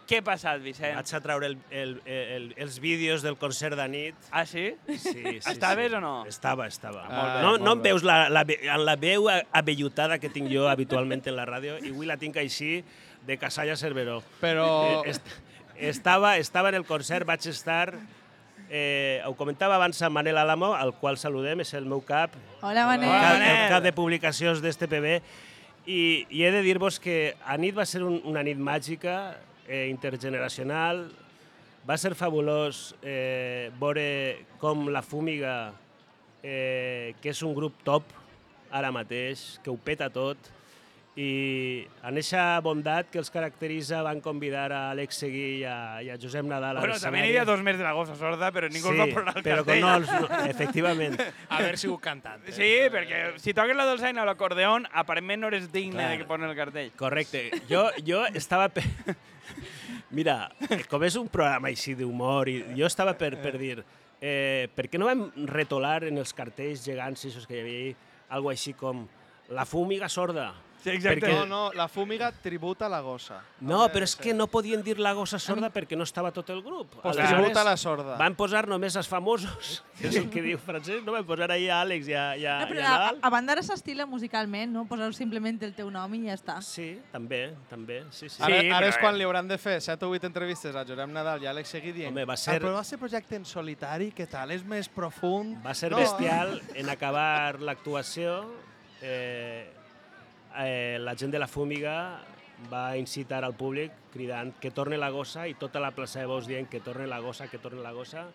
Què 0.10 0.18
ha 0.24 0.26
passat, 0.26 0.58
Vicent? 0.64 0.96
Vaig 0.98 1.12
a 1.14 1.20
treure 1.22 1.46
el, 1.52 1.58
el, 1.70 1.92
el, 2.10 2.46
els 2.58 2.80
vídeos 2.82 3.22
del 3.22 3.36
concert 3.38 3.78
de 3.78 3.86
nit. 3.92 4.16
Ah, 4.34 4.42
sí? 4.50 4.72
Sí, 4.88 4.98
sí, 4.98 5.24
Estaves 5.38 5.92
sí. 5.92 5.98
o 5.98 6.02
no? 6.02 6.14
Estava, 6.26 6.66
estava. 6.66 7.04
Ah, 7.06 7.12
molt 7.14 7.30
bé, 7.36 7.42
no, 7.44 7.52
molt 7.52 7.66
no 7.68 7.74
em 7.78 7.84
veus 7.86 8.06
la, 8.08 8.16
la, 8.34 8.42
en 8.48 8.86
la 8.88 8.96
veu 8.98 9.30
a- 9.30 9.44
avellutada 9.62 10.18
que 10.18 10.32
tinc 10.34 10.50
jo 10.50 10.66
habitualment 10.72 11.22
en 11.30 11.38
la 11.38 11.46
ràdio 11.46 11.76
i 11.84 11.92
avui 11.94 12.10
la 12.10 12.18
tinc 12.18 12.40
així 12.42 12.80
de 13.28 13.38
Casalla 13.38 13.76
Cerveró. 13.78 14.24
Però... 14.42 14.66
Eh, 15.06 15.12
est 15.14 15.30
estava, 15.80 16.34
estava 16.42 16.74
en 16.74 16.80
el 16.82 16.88
concert, 16.90 17.28
vaig 17.30 17.46
estar... 17.48 17.94
Eh, 18.70 19.22
ho 19.26 19.32
comentava 19.38 19.78
abans 19.78 20.02
a 20.06 20.10
Manel 20.14 20.38
Alamo, 20.38 20.74
al 20.78 20.92
qual 21.00 21.18
saludem, 21.18 21.62
és 21.64 21.72
el 21.78 21.86
meu 21.90 22.02
cap, 22.06 22.34
Hola, 22.62 22.82
el 22.84 22.90
Manel. 22.90 23.10
cap, 23.14 23.38
Manel. 23.38 23.54
el 23.64 23.70
cap 23.72 23.86
de 23.86 23.94
publicacions 23.98 24.60
d'este 24.62 24.86
PB, 24.92 25.14
i, 25.90 26.02
i 26.30 26.44
he 26.46 26.52
de 26.54 26.62
dir-vos 26.66 27.00
que 27.02 27.36
a 27.46 27.56
nit 27.58 27.74
va 27.78 27.86
ser 27.90 28.04
un, 28.06 28.20
una 28.30 28.44
nit 28.46 28.60
màgica, 28.62 29.16
eh, 29.70 29.88
intergeneracional, 29.94 31.06
va 31.88 31.96
ser 31.98 32.12
fabulós 32.18 32.90
eh, 33.02 33.72
veure 33.80 34.46
com 34.60 34.90
la 34.92 35.02
Fúmiga, 35.06 35.72
eh, 36.44 37.16
que 37.22 37.32
és 37.32 37.44
un 37.46 37.56
grup 37.56 37.80
top 37.88 38.04
ara 38.70 38.92
mateix, 38.94 39.60
que 39.64 39.72
ho 39.72 39.78
peta 39.78 40.10
tot, 40.14 40.38
i 41.20 41.84
en 42.06 42.16
eixa 42.22 42.62
bondat 42.64 43.10
que 43.12 43.18
els 43.20 43.32
caracteritza 43.34 43.98
van 44.06 44.22
convidar 44.24 44.70
a 44.72 44.82
Àlex 44.94 45.18
Seguí 45.20 45.42
i 45.58 45.64
a, 45.68 46.00
i 46.06 46.12
a 46.14 46.16
Josep 46.22 46.46
Nadal 46.48 46.78
a 46.78 46.84
Bueno, 46.86 47.00
també 47.02 47.20
n'hi 47.24 47.34
havia 47.34 47.44
dos 47.50 47.64
més 47.66 47.76
de 47.80 47.84
la 47.84 47.92
gossa 47.98 48.16
sorda, 48.16 48.52
però 48.56 48.70
ningú 48.72 48.94
els 48.94 49.02
va 49.02 49.08
posar 49.10 49.34
al 49.34 49.44
però 49.44 49.66
que 49.66 49.74
cartell. 49.74 49.82
no, 49.84 49.96
els, 49.98 50.14
no, 50.14 50.44
efectivament. 50.54 51.18
Haver 51.58 51.74
sigut 51.82 52.00
cantant. 52.06 52.46
eh? 52.46 52.54
Sí, 52.56 52.70
perquè 52.94 53.24
si 53.42 53.56
toques 53.58 53.76
la 53.76 53.90
dolçaina 53.90 54.24
o 54.24 54.30
l'acordeon, 54.30 54.88
aparentment 55.02 55.44
no 55.44 55.52
eres 55.52 55.68
digne 55.74 55.98
Clar. 55.98 56.12
de 56.14 56.22
que 56.22 56.30
posen 56.30 56.48
el 56.48 56.56
cartell. 56.56 56.94
Correcte. 57.02 57.50
Jo, 57.68 57.90
jo 58.06 58.24
estava... 58.32 58.70
Mira, 60.16 60.50
com 60.92 61.04
és 61.06 61.18
un 61.20 61.28
programa 61.32 61.70
així 61.70 61.96
d'humor, 61.98 62.50
i 62.50 62.62
jo 62.78 62.88
estava 62.88 63.14
per, 63.18 63.36
per 63.42 63.56
dir, 63.62 63.76
eh, 64.22 64.68
per 64.76 64.88
què 64.90 65.02
no 65.02 65.10
vam 65.10 65.28
retolar 65.52 66.04
en 66.08 66.18
els 66.22 66.34
cartells 66.36 66.86
gegants 66.86 67.28
que 67.48 67.58
hi 67.58 67.62
havia 67.62 67.94
algo 68.38 68.52
així 68.54 68.74
com 68.78 69.06
la 69.50 69.66
fúmiga 69.66 70.10
sorda? 70.10 70.52
Sí, 70.84 70.90
exacte. 70.92 71.28
Perquè- 71.28 71.36
No, 71.40 71.46
no, 71.46 71.74
la 71.74 71.88
fúmiga 71.90 72.32
tributa 72.32 72.88
la 72.88 73.02
gossa. 73.02 73.42
No, 73.60 73.90
però 73.90 74.04
és 74.04 74.16
que 74.16 74.34
no 74.34 74.48
podien 74.48 74.82
dir 74.82 74.98
la 74.98 75.12
gossa 75.14 75.38
sorda 75.38 75.70
perquè 75.74 75.98
no 75.98 76.04
estava 76.04 76.32
tot 76.32 76.50
el 76.50 76.62
grup. 76.64 76.96
Pues 77.02 77.18
Aleshores, 77.18 77.42
tributa 77.42 77.64
la 77.66 77.76
sorda. 77.76 78.16
Van 78.18 78.34
posar 78.36 78.66
només 78.68 78.96
els 78.96 79.08
famosos, 79.08 79.84
que 80.00 80.08
és 80.08 80.16
el 80.16 80.30
que 80.30 80.42
diu 80.42 80.58
francès, 80.58 81.04
no 81.04 81.12
van 81.12 81.26
posar 81.26 81.52
ahí 81.52 81.68
a 81.68 81.82
Àlex 81.84 82.08
i 82.08 82.14
a, 82.14 82.38
i 82.38 82.46
a, 82.46 82.60
No, 82.62 82.68
i 82.68 82.70
però 82.72 82.80
a 82.80 82.88
a, 82.88 82.92
Nadal. 82.98 83.20
a 83.22 83.30
banda 83.30 83.54
ara 83.54 83.62
s'estila 83.64 84.06
musicalment, 84.06 84.72
no? 84.72 84.86
Posar 84.88 85.14
simplement 85.14 85.62
el 85.64 85.74
teu 85.76 85.90
nom 85.92 86.14
i 86.16 86.24
ja 86.28 86.34
està. 86.34 86.62
Sí, 86.62 87.02
també, 87.12 87.54
també, 87.70 88.06
sí, 88.12 88.30
sí. 88.30 88.42
Ara, 88.42 88.62
Sí, 88.62 88.70
ara 88.70 88.80
però- 88.86 88.90
és 88.90 88.98
quan 88.98 89.18
li 89.18 89.24
hauran 89.26 89.48
de 89.50 89.58
fer 89.58 89.82
7 89.82 90.06
o 90.06 90.10
8 90.16 90.24
entrevistes 90.28 90.74
a 90.76 90.86
Josep 90.86 91.10
Nadal 91.10 91.44
i 91.44 91.46
a 91.48 91.52
Àlex 91.52 91.68
Seguí 91.68 91.92
dient 91.92 92.12
Home, 92.16 92.24
va 92.26 92.34
"Ah, 92.34 92.38
ser- 92.38 92.62
però 92.62 92.74
va 92.74 92.84
ser 92.86 92.98
projecte 92.98 93.36
en 93.36 93.44
solitari, 93.44 94.14
què 94.14 94.28
tal? 94.30 94.52
És 94.52 94.64
més 94.64 94.88
profund? 94.88 95.60
Va 95.66 95.74
ser 95.74 95.92
No, 95.92 95.98
bestial 95.98 96.62
en 96.74 96.90
acabar 96.90 97.60
l'actuació. 97.60 98.46
Eh, 99.02 99.74
eh, 100.58 100.98
la 101.00 101.16
gent 101.16 101.32
de 101.32 101.40
la 101.40 101.48
Fúmiga 101.48 102.22
va 102.72 102.98
incitar 102.98 103.44
al 103.46 103.54
públic 103.56 103.92
cridant 104.12 104.52
que 104.60 104.72
torne 104.72 104.98
la 104.98 105.10
gossa 105.10 105.48
i 105.48 105.54
tota 105.56 105.80
la 105.80 105.92
plaça 105.96 106.20
de 106.20 106.26
Bous 106.28 106.48
dient 106.48 106.68
que 106.70 106.80
torne 106.84 107.06
la 107.08 107.20
gossa, 107.24 107.48
que 107.48 107.58
torne 107.58 107.82
la 107.82 107.92
gossa. 107.96 108.26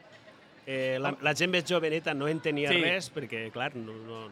Eh, 0.67 0.97
la, 1.01 1.11
la 1.21 1.35
gent 1.37 1.51
més 1.53 1.65
joveneta 1.69 2.15
no 2.17 2.29
entenia 2.31 2.71
Sí. 2.73 2.81
res 2.81 3.11
perquè, 3.13 3.51
clar, 3.53 3.75
no, 3.77 3.93
no, 3.93 4.23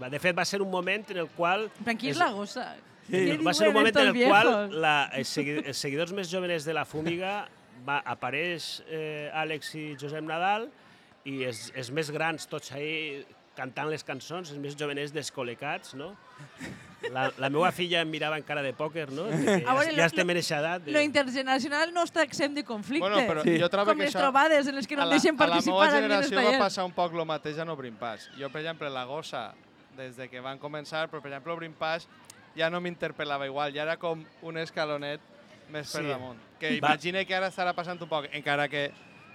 va- 0.00 0.10
de 0.12 0.18
fet 0.20 0.36
va 0.36 0.44
ser 0.44 0.60
un 0.60 0.70
moment 0.70 1.06
en 1.14 1.22
el 1.24 1.28
qual... 1.32 1.70
Però 1.84 1.94
qui 1.96 2.10
és 2.10 2.16
És- 2.16 2.20
la 2.20 2.30
gossa? 2.32 2.66
Sí, 3.08 3.38
va 3.40 3.54
ser 3.56 3.68
un 3.70 3.74
moment 3.78 3.96
en 3.96 4.08
el 4.10 4.18
qual 4.28 4.50
la, 4.82 5.08
els, 5.16 5.28
segui, 5.32 5.54
els 5.64 5.78
seguidors 5.80 6.12
més 6.12 6.28
joves 6.28 6.66
de 6.68 6.74
la 6.76 6.84
Fúmiga 6.84 7.48
va, 7.86 8.02
apareix 8.04 8.82
eh, 8.84 9.30
Àlex 9.32 9.70
i 9.80 9.84
Josep 9.96 10.20
Nadal 10.28 10.66
i 11.24 11.38
els, 11.48 11.70
els 11.74 11.88
més 11.90 12.10
grans 12.12 12.44
tots 12.52 12.68
ahí 12.76 13.24
cantant 13.58 13.90
les 13.90 14.04
cançons, 14.06 14.52
els 14.54 14.60
més 14.62 14.76
jovenets 14.78 15.10
descol·lecats, 15.14 15.96
no? 15.98 16.12
La, 17.14 17.28
la 17.38 17.48
meva 17.50 17.70
filla 17.74 18.00
em 18.02 18.10
mirava 18.10 18.36
en 18.38 18.42
cara 18.46 18.62
de 18.62 18.72
pòquer, 18.74 19.06
no? 19.14 19.28
Perquè 19.30 19.54
A 19.60 19.60
ja, 19.68 19.74
veure, 19.78 19.92
ja 19.94 20.00
lo- 20.00 20.06
estem 20.10 20.30
en 20.34 20.40
eixa 20.40 20.58
edat. 20.58 20.82
De... 20.86 20.92
Lo 20.96 21.02
intergeneracional 21.04 21.92
no 21.94 22.02
està 22.06 22.24
exempt 22.26 22.56
de 22.58 22.64
conflicte. 22.66 23.06
Bueno, 23.06 23.22
però 23.28 23.44
sí. 23.46 23.54
jo 23.60 23.68
trobo 23.70 23.92
Com 23.92 24.00
que 24.00 24.06
les 24.08 24.14
això... 24.14 24.24
trobades 24.24 24.66
en 24.70 24.74
les 24.78 24.86
que 24.90 24.98
no 24.98 25.06
la, 25.06 25.14
deixen 25.14 25.34
a 25.34 25.38
la 25.38 25.44
participar 25.46 25.78
meva 25.86 25.94
generació 26.00 26.42
va 26.42 26.58
passar 26.64 26.84
un 26.88 26.94
poc 26.96 27.14
el 27.14 27.24
mateix 27.30 27.58
en 27.62 27.70
Obrim 27.74 27.94
Pas. 28.00 28.26
Jo, 28.38 28.50
per 28.50 28.62
exemple, 28.64 28.90
la 28.90 29.04
gossa, 29.06 29.44
des 29.98 30.16
de 30.18 30.28
que 30.30 30.42
van 30.42 30.58
començar, 30.58 31.06
però 31.10 31.22
per 31.22 31.30
exemple, 31.32 31.54
Obrim 31.54 31.74
Pas 31.78 32.06
ja 32.58 32.68
no 32.70 32.80
m'interpel·lava 32.82 33.46
igual, 33.46 33.72
ja 33.74 33.84
era 33.86 33.96
com 33.96 34.24
un 34.42 34.58
escalonet 34.58 35.20
més 35.70 35.90
per 35.92 36.02
Sí. 36.02 36.08
damunt. 36.08 36.38
Que 36.58 36.70
Va. 36.80 36.94
imagine 36.94 37.22
que 37.26 37.34
ara 37.36 37.48
estarà 37.52 37.74
passant 37.78 38.00
un 38.02 38.08
poc, 38.10 38.26
encara 38.34 38.66
que 38.68 38.88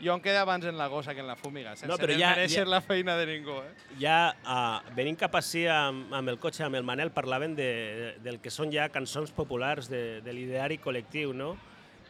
jo 0.03 0.13
em 0.13 0.21
queda 0.21 0.41
abans 0.43 0.65
en 0.67 0.77
la 0.77 0.87
gossa 0.91 1.13
que 1.15 1.21
en 1.23 1.27
la 1.27 1.35
fúmiga, 1.39 1.75
sense 1.75 1.87
No, 1.87 1.97
però 1.97 2.13
ja- 2.19 2.33
mereixer 2.35 2.65
ja- 2.65 2.69
la 2.69 2.81
feina 2.81 3.15
de 3.17 3.25
ningú. 3.29 3.55
Eh? 3.63 3.73
ja 3.99 4.35
uh, 4.43 4.93
venint 4.95 5.17
cap 5.19 5.33
ací 5.39 5.65
amb, 5.67 6.11
amb 6.13 6.29
el 6.29 6.37
cotxe, 6.39 6.63
amb 6.67 6.75
el 6.75 6.83
Manel, 6.83 7.11
parlaven 7.15 7.55
de, 7.55 8.15
del 8.23 8.39
que 8.43 8.51
són 8.51 8.71
ja 8.73 8.89
cançons 8.89 9.31
populars 9.31 9.87
de, 9.89 10.21
de 10.21 10.33
l'ideari 10.33 10.77
col·lectiu, 10.83 11.33
no? 11.33 11.55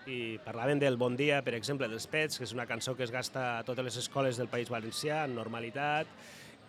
I 0.05 0.37
parlaven 0.43 0.79
del 0.81 0.97
Bon 0.99 1.15
Dia, 1.15 1.41
per 1.45 1.53
exemple, 1.55 1.87
dels 1.87 2.07
Pets, 2.11 2.37
que 2.37 2.43
és 2.43 2.51
una 2.51 2.65
cançó 2.67 2.91
que 2.97 3.05
es 3.05 3.11
gasta 3.11 3.59
a 3.59 3.63
totes 3.63 3.85
les 3.85 3.95
escoles 4.01 4.35
del 4.35 4.49
País 4.51 4.67
Valencià, 4.69 5.21
en 5.23 5.35
normalitat, 5.37 6.07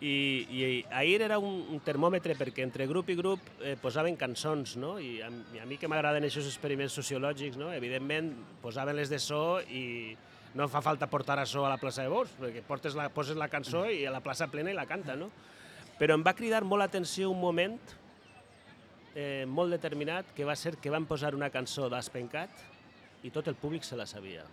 i, 0.05 0.47
i 0.51 0.85
ahir 0.93 1.23
era 1.23 1.39
un, 1.43 1.65
un 1.73 1.81
termòmetre 1.81 2.35
perquè 2.39 2.63
entre 2.67 2.87
grup 2.87 3.09
i 3.11 3.17
grup 3.17 3.41
eh, 3.63 3.75
posaven 3.81 4.15
cançons, 4.21 4.77
no? 4.77 4.99
I 5.01 5.21
a, 5.25 5.31
i 5.55 5.59
a 5.63 5.67
mi 5.67 5.79
que 5.81 5.89
m'agraden 5.89 6.27
aquests 6.29 6.51
experiments 6.53 6.95
sociològics, 6.99 7.57
no? 7.59 7.73
Evidentment, 7.73 8.33
posaven 8.63 8.95
les 8.99 9.09
de 9.11 9.19
so 9.23 9.59
i 9.67 10.15
no 10.55 10.69
fa 10.71 10.81
falta 10.83 11.09
portar 11.11 11.39
a 11.43 11.47
so 11.47 11.65
a 11.67 11.71
la 11.73 11.81
plaça 11.83 12.05
de 12.05 12.13
Bous, 12.13 12.31
perquè 12.39 12.63
portes 12.67 12.95
la, 12.95 13.09
poses 13.11 13.37
la 13.37 13.51
cançó 13.51 13.85
i 13.91 14.05
a 14.07 14.13
la 14.15 14.23
plaça 14.23 14.47
plena 14.53 14.71
i 14.71 14.77
la 14.77 14.87
canta, 14.87 15.17
no? 15.19 15.31
Però 15.99 16.15
em 16.15 16.23
va 16.27 16.35
cridar 16.35 16.63
molt 16.67 16.83
l'atenció 16.83 17.31
un 17.31 17.41
moment 17.43 17.77
eh, 19.15 19.45
molt 19.47 19.75
determinat, 19.75 20.31
que 20.35 20.47
va 20.47 20.57
ser 20.59 20.77
que 20.79 20.91
van 20.95 21.07
posar 21.11 21.35
una 21.35 21.51
cançó 21.55 21.89
d'Aspencat 21.91 22.65
i 23.25 23.31
tot 23.35 23.49
el 23.51 23.59
públic 23.59 23.87
se 23.87 23.99
la 23.99 24.07
sabia. 24.07 24.45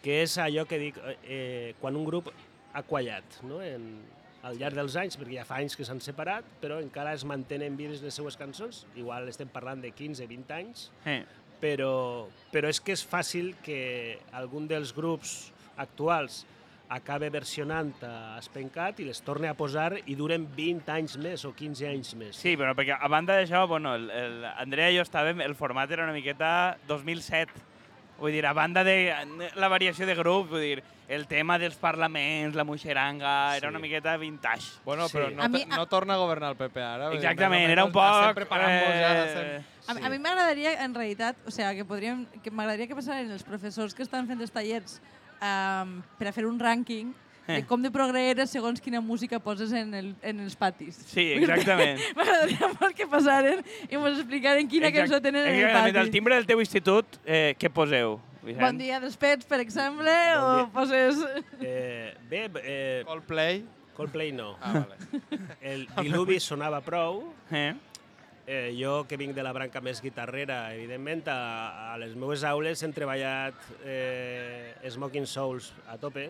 Que 0.00 0.22
és 0.24 0.36
allò 0.40 0.64
que 0.68 0.78
dic, 0.80 0.96
eh, 1.24 1.74
quan 1.80 1.96
un 1.96 2.06
grup 2.08 2.30
ha 2.72 2.82
quallat, 2.88 3.42
no? 3.44 3.60
En, 3.64 4.00
al 4.42 4.56
llarg 4.56 4.78
dels 4.78 4.96
anys, 4.96 5.18
perquè 5.20 5.36
ja 5.36 5.44
fa 5.44 5.58
anys 5.60 5.76
que 5.76 5.84
s'han 5.84 6.00
separat, 6.00 6.46
però 6.62 6.78
encara 6.80 7.12
es 7.16 7.26
mantenen 7.28 7.76
vives 7.76 8.00
les 8.00 8.16
seues 8.16 8.38
cançons, 8.40 8.86
igual 8.96 9.28
estem 9.28 9.50
parlant 9.52 9.82
de 9.84 9.92
15-20 9.92 10.56
anys, 10.56 10.88
Eh. 11.04 11.24
Però, 11.60 12.26
però 12.52 12.68
és 12.72 12.80
que 12.80 12.92
és 12.96 13.02
fàcil 13.06 13.54
que 13.64 14.18
algun 14.32 14.66
dels 14.70 14.94
grups 14.96 15.52
actuals 15.76 16.46
acabe 16.90 17.28
versionant 17.30 17.92
a 18.02 18.38
Espencat 18.40 18.98
i 18.98 19.04
les 19.06 19.20
torne 19.22 19.46
a 19.46 19.54
posar 19.54 19.92
i 20.10 20.16
duren 20.18 20.48
20 20.56 20.90
anys 20.90 21.14
més 21.22 21.44
o 21.46 21.52
15 21.54 21.86
anys 21.86 22.14
més. 22.18 22.34
Sí, 22.40 22.56
però 22.58 22.72
perquè 22.74 22.96
a 22.98 23.06
banda 23.12 23.36
d'això, 23.38 23.62
bueno, 23.70 23.94
el, 23.94 24.08
el 24.10 24.44
Andrea 24.56 24.90
i 24.90 24.96
jo 24.98 25.04
estàvem, 25.06 25.38
el 25.44 25.54
format 25.54 25.90
era 25.94 26.02
una 26.08 26.16
miqueta 26.16 26.78
2007. 26.88 27.68
Vull 28.20 28.34
dir, 28.34 28.42
a 28.44 28.52
banda 28.52 28.82
de 28.84 28.96
la 29.56 29.68
variació 29.72 30.04
de 30.04 30.14
grup, 30.18 30.50
vull 30.50 30.60
dir, 30.66 30.82
el 31.10 31.24
tema 31.26 31.56
dels 31.58 31.78
parlaments, 31.80 32.54
la 32.58 32.64
muixeranga, 32.68 33.56
era 33.56 33.68
Sí. 33.68 33.70
una 33.72 33.78
miqueta 33.80 34.16
vintage. 34.20 34.66
Bueno, 34.84 35.08
Sí. 35.08 35.16
però 35.16 35.30
no, 35.34 35.42
A 35.42 35.48
mi- 35.48 35.62
te- 35.64 35.66
no 35.76 35.86
torna 35.86 36.14
a 36.14 36.18
governar 36.18 36.50
el 36.50 36.56
PP 36.56 36.82
ara. 36.82 37.08
dir, 37.08 37.16
Exactament, 37.18 37.68
o 37.68 37.72
era 37.72 37.84
un 37.84 37.92
poc... 37.92 38.04
Estem 38.20 38.34
preparant-nos 38.34 38.94
ja. 38.98 39.14
eh, 39.14 39.24
Estem... 39.24 39.64
A, 39.90 40.06
a 40.06 40.10
mi 40.12 40.18
m'agradaria, 40.22 40.76
en 40.84 40.94
realitat, 40.94 41.36
o 41.46 41.50
sigui, 41.50 41.80
que 41.80 41.84
podríem, 41.88 42.22
que 42.44 42.50
m'agradaria 42.54 42.86
que 42.90 42.94
passaren 42.98 43.30
els 43.34 43.42
professors 43.46 43.94
que 43.96 44.04
estan 44.06 44.28
fent 44.30 44.40
els 44.40 44.52
tallers 44.54 45.00
um, 45.42 45.98
per 46.20 46.30
a 46.30 46.32
fer 46.36 46.46
un 46.46 46.60
rànquing 46.62 47.10
de 47.50 47.64
com 47.66 47.82
de 47.82 47.90
progre 47.90 48.20
eres 48.30 48.52
segons 48.54 48.78
quina 48.78 49.00
música 49.02 49.40
poses 49.42 49.72
en, 49.74 49.88
el, 49.98 50.12
en 50.22 50.38
els 50.44 50.54
patis. 50.54 51.00
Sí, 51.10 51.24
exactament. 51.34 51.98
M'agradaria 52.18 52.68
molt 52.76 52.94
que 52.94 53.08
passaren 53.10 53.64
i 53.90 53.98
mos 53.98 54.20
explicaren 54.20 54.68
quina 54.70 54.86
Exact- 54.86 55.08
cançó 55.10 55.18
tenen 55.24 55.42
en 55.42 55.48
el 55.56 55.64
exactament. 55.64 55.96
pati. 55.96 56.04
Al 56.04 56.12
timbre 56.14 56.36
del 56.38 56.46
teu 56.46 56.62
institut, 56.62 57.18
eh, 57.26 57.56
què 57.58 57.72
poseu? 57.74 58.20
Vicent? 58.44 58.62
Bon 58.62 58.78
dia 58.78 59.00
dels 59.02 59.18
pets, 59.20 59.44
per 59.50 59.58
exemple, 59.64 60.14
Bon 60.36 60.46
o 60.46 60.54
dia. 60.60 60.70
poses... 60.78 61.18
Eh, 61.58 62.14
bé, 62.30 62.44
eh, 62.62 63.02
Coldplay. 63.08 63.64
Coldplay 63.98 64.30
no. 64.32 64.52
Ah, 64.62 64.84
vale. 64.86 65.42
El 65.60 65.88
diluvi 65.98 66.38
sonava 66.40 66.78
prou. 66.86 67.24
Eh? 67.50 67.74
Eh, 68.50 68.74
jo, 68.74 69.04
que 69.06 69.14
vinc 69.14 69.30
de 69.30 69.44
la 69.46 69.52
branca 69.54 69.78
més 69.78 70.00
guitarrera, 70.02 70.72
evidentment, 70.74 71.20
a, 71.30 71.92
a 71.92 71.98
les 72.02 72.16
meves 72.18 72.42
aules 72.42 72.80
hem 72.82 72.90
treballat 72.90 73.54
eh, 73.86 74.72
Smoking 74.90 75.28
Souls 75.30 75.68
a 75.86 75.94
tope. 76.02 76.24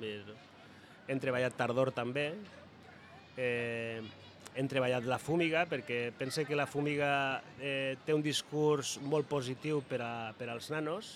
Hem 0.00 1.20
treballat 1.20 1.58
Tardor 1.58 1.90
també. 1.92 2.30
Eh, 3.36 4.00
hem 4.54 4.70
treballat 4.72 5.04
la 5.04 5.18
Fúmiga, 5.20 5.66
perquè 5.68 5.98
pense 6.16 6.46
que 6.48 6.56
la 6.56 6.64
Fúmiga 6.64 7.10
eh, 7.60 7.98
té 8.06 8.16
un 8.16 8.24
discurs 8.24 8.94
molt 9.04 9.28
positiu 9.28 9.82
per, 9.84 10.00
a, 10.00 10.14
per 10.40 10.48
als 10.54 10.70
nanos. 10.72 11.10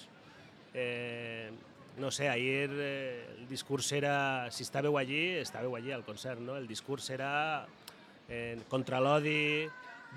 Eh, 0.77 1.49
no 1.97 2.11
sé, 2.13 2.29
ahir 2.29 2.69
eh, 2.69 3.25
el 3.39 3.49
discurs 3.49 3.89
era, 3.97 4.53
si 4.53 4.69
estàveu 4.69 5.01
allí, 5.01 5.39
estàveu 5.41 5.81
allí 5.81 5.97
al 5.97 6.05
concert, 6.05 6.45
no? 6.45 6.61
El 6.61 6.69
discurs 6.69 7.09
era 7.17 7.33
eh, 8.29 8.61
contra 8.69 9.01
l'odi, 9.01 9.65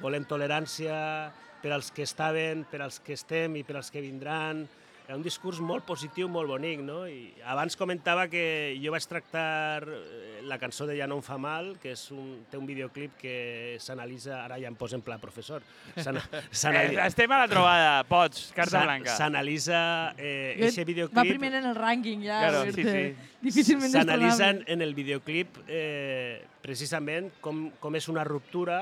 volem 0.02 0.26
tolerància 0.30 1.32
per 1.62 1.72
als 1.74 1.92
que 1.92 2.04
estaven, 2.06 2.66
per 2.70 2.84
als 2.86 3.00
que 3.02 3.14
estem 3.18 3.56
i 3.58 3.64
per 3.66 3.78
als 3.80 3.90
que 3.92 4.02
vindran. 4.02 4.68
Era 5.08 5.16
un 5.16 5.24
discurs 5.24 5.62
molt 5.64 5.86
positiu, 5.88 6.28
molt 6.28 6.50
bonic, 6.52 6.82
no? 6.84 7.06
I 7.08 7.30
abans 7.48 7.78
comentava 7.80 8.26
que 8.28 8.76
jo 8.84 8.92
vaig 8.92 9.06
tractar 9.08 9.86
eh, 9.88 10.42
la 10.44 10.58
cançó 10.60 10.84
de 10.86 10.98
Ja 11.00 11.08
no 11.08 11.16
em 11.16 11.24
fa 11.24 11.38
mal, 11.40 11.78
que 11.80 11.94
és 11.96 12.02
un, 12.12 12.42
té 12.52 12.60
un 12.60 12.66
videoclip 12.68 13.14
que 13.22 13.78
s'analitza, 13.80 14.42
ara 14.44 14.58
ja 14.60 14.68
em 14.68 14.76
poso 14.76 15.00
en 15.00 15.06
pla 15.08 15.16
professor, 15.18 15.64
Eh, 15.96 16.04
s'analitza 16.52 17.06
estem 17.08 17.32
a 17.32 17.40
la 17.40 17.48
trobada, 17.48 18.04
pots, 18.04 18.50
carta 18.54 18.84
blanca. 18.84 19.16
S'analitza 19.16 19.80
eh, 20.20 20.58
Jo- 20.60 20.66
eixe 20.68 20.84
Va 20.84 20.92
videoclip... 20.92 21.32
primer 21.38 21.54
en 21.64 21.72
el 21.72 21.80
rànquing, 21.80 22.28
ja. 22.28 22.42
Claro, 22.44 22.66
sí, 22.76 22.84
sí. 22.84 23.08
Difícilment 23.48 23.92
S'analitzen 23.96 24.60
destronable. 24.60 24.74
en 24.76 24.82
el 24.90 24.94
videoclip 24.94 25.58
eh, 25.72 26.44
precisament 26.62 27.32
com, 27.40 27.70
com 27.80 27.96
és 27.96 28.12
una 28.12 28.28
ruptura 28.28 28.82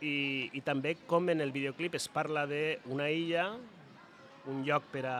i, 0.00 0.50
i 0.54 0.60
també 0.64 0.94
com 1.08 1.28
en 1.32 1.42
el 1.42 1.52
videoclip 1.54 1.96
es 1.98 2.08
parla 2.12 2.46
d'una 2.50 3.08
illa, 3.10 3.50
un 4.48 4.62
lloc 4.66 4.86
per 4.92 5.04
a 5.10 5.18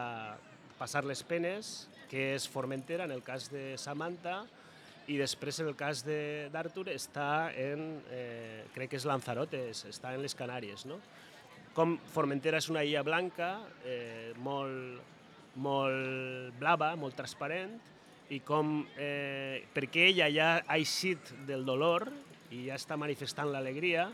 passar 0.79 1.03
les 1.05 1.21
penes, 1.27 1.89
que 2.09 2.33
és 2.35 2.47
Formentera, 2.49 3.05
en 3.05 3.13
el 3.13 3.21
cas 3.23 3.49
de 3.51 3.75
Samantha, 3.77 4.41
i 5.09 5.17
després 5.17 5.59
en 5.61 5.69
el 5.71 5.75
cas 5.77 6.03
d'Arthur 6.05 6.87
està 6.93 7.51
en, 7.57 8.01
eh, 8.13 8.65
crec 8.73 8.91
que 8.91 8.97
és 8.97 9.05
Lanzarote, 9.09 9.69
està 9.71 10.13
en 10.13 10.21
les 10.21 10.35
Canàries, 10.37 10.85
no? 10.85 10.99
Com 11.73 11.97
Formentera 12.13 12.57
és 12.57 12.69
una 12.69 12.83
illa 12.85 13.03
blanca, 13.03 13.59
eh, 13.85 14.33
molt, 14.37 15.01
molt 15.55 16.53
blava, 16.59 16.95
molt 16.95 17.15
transparent, 17.17 17.77
i 18.29 18.39
com 18.45 18.85
eh, 18.97 19.65
perquè 19.73 20.09
ella 20.11 20.29
ja 20.29 20.49
ha 20.61 20.77
eixit 20.77 21.33
del 21.47 21.65
dolor 21.65 22.05
i 22.53 22.67
ja 22.67 22.77
està 22.77 22.97
manifestant 22.97 23.49
l'alegria, 23.49 24.09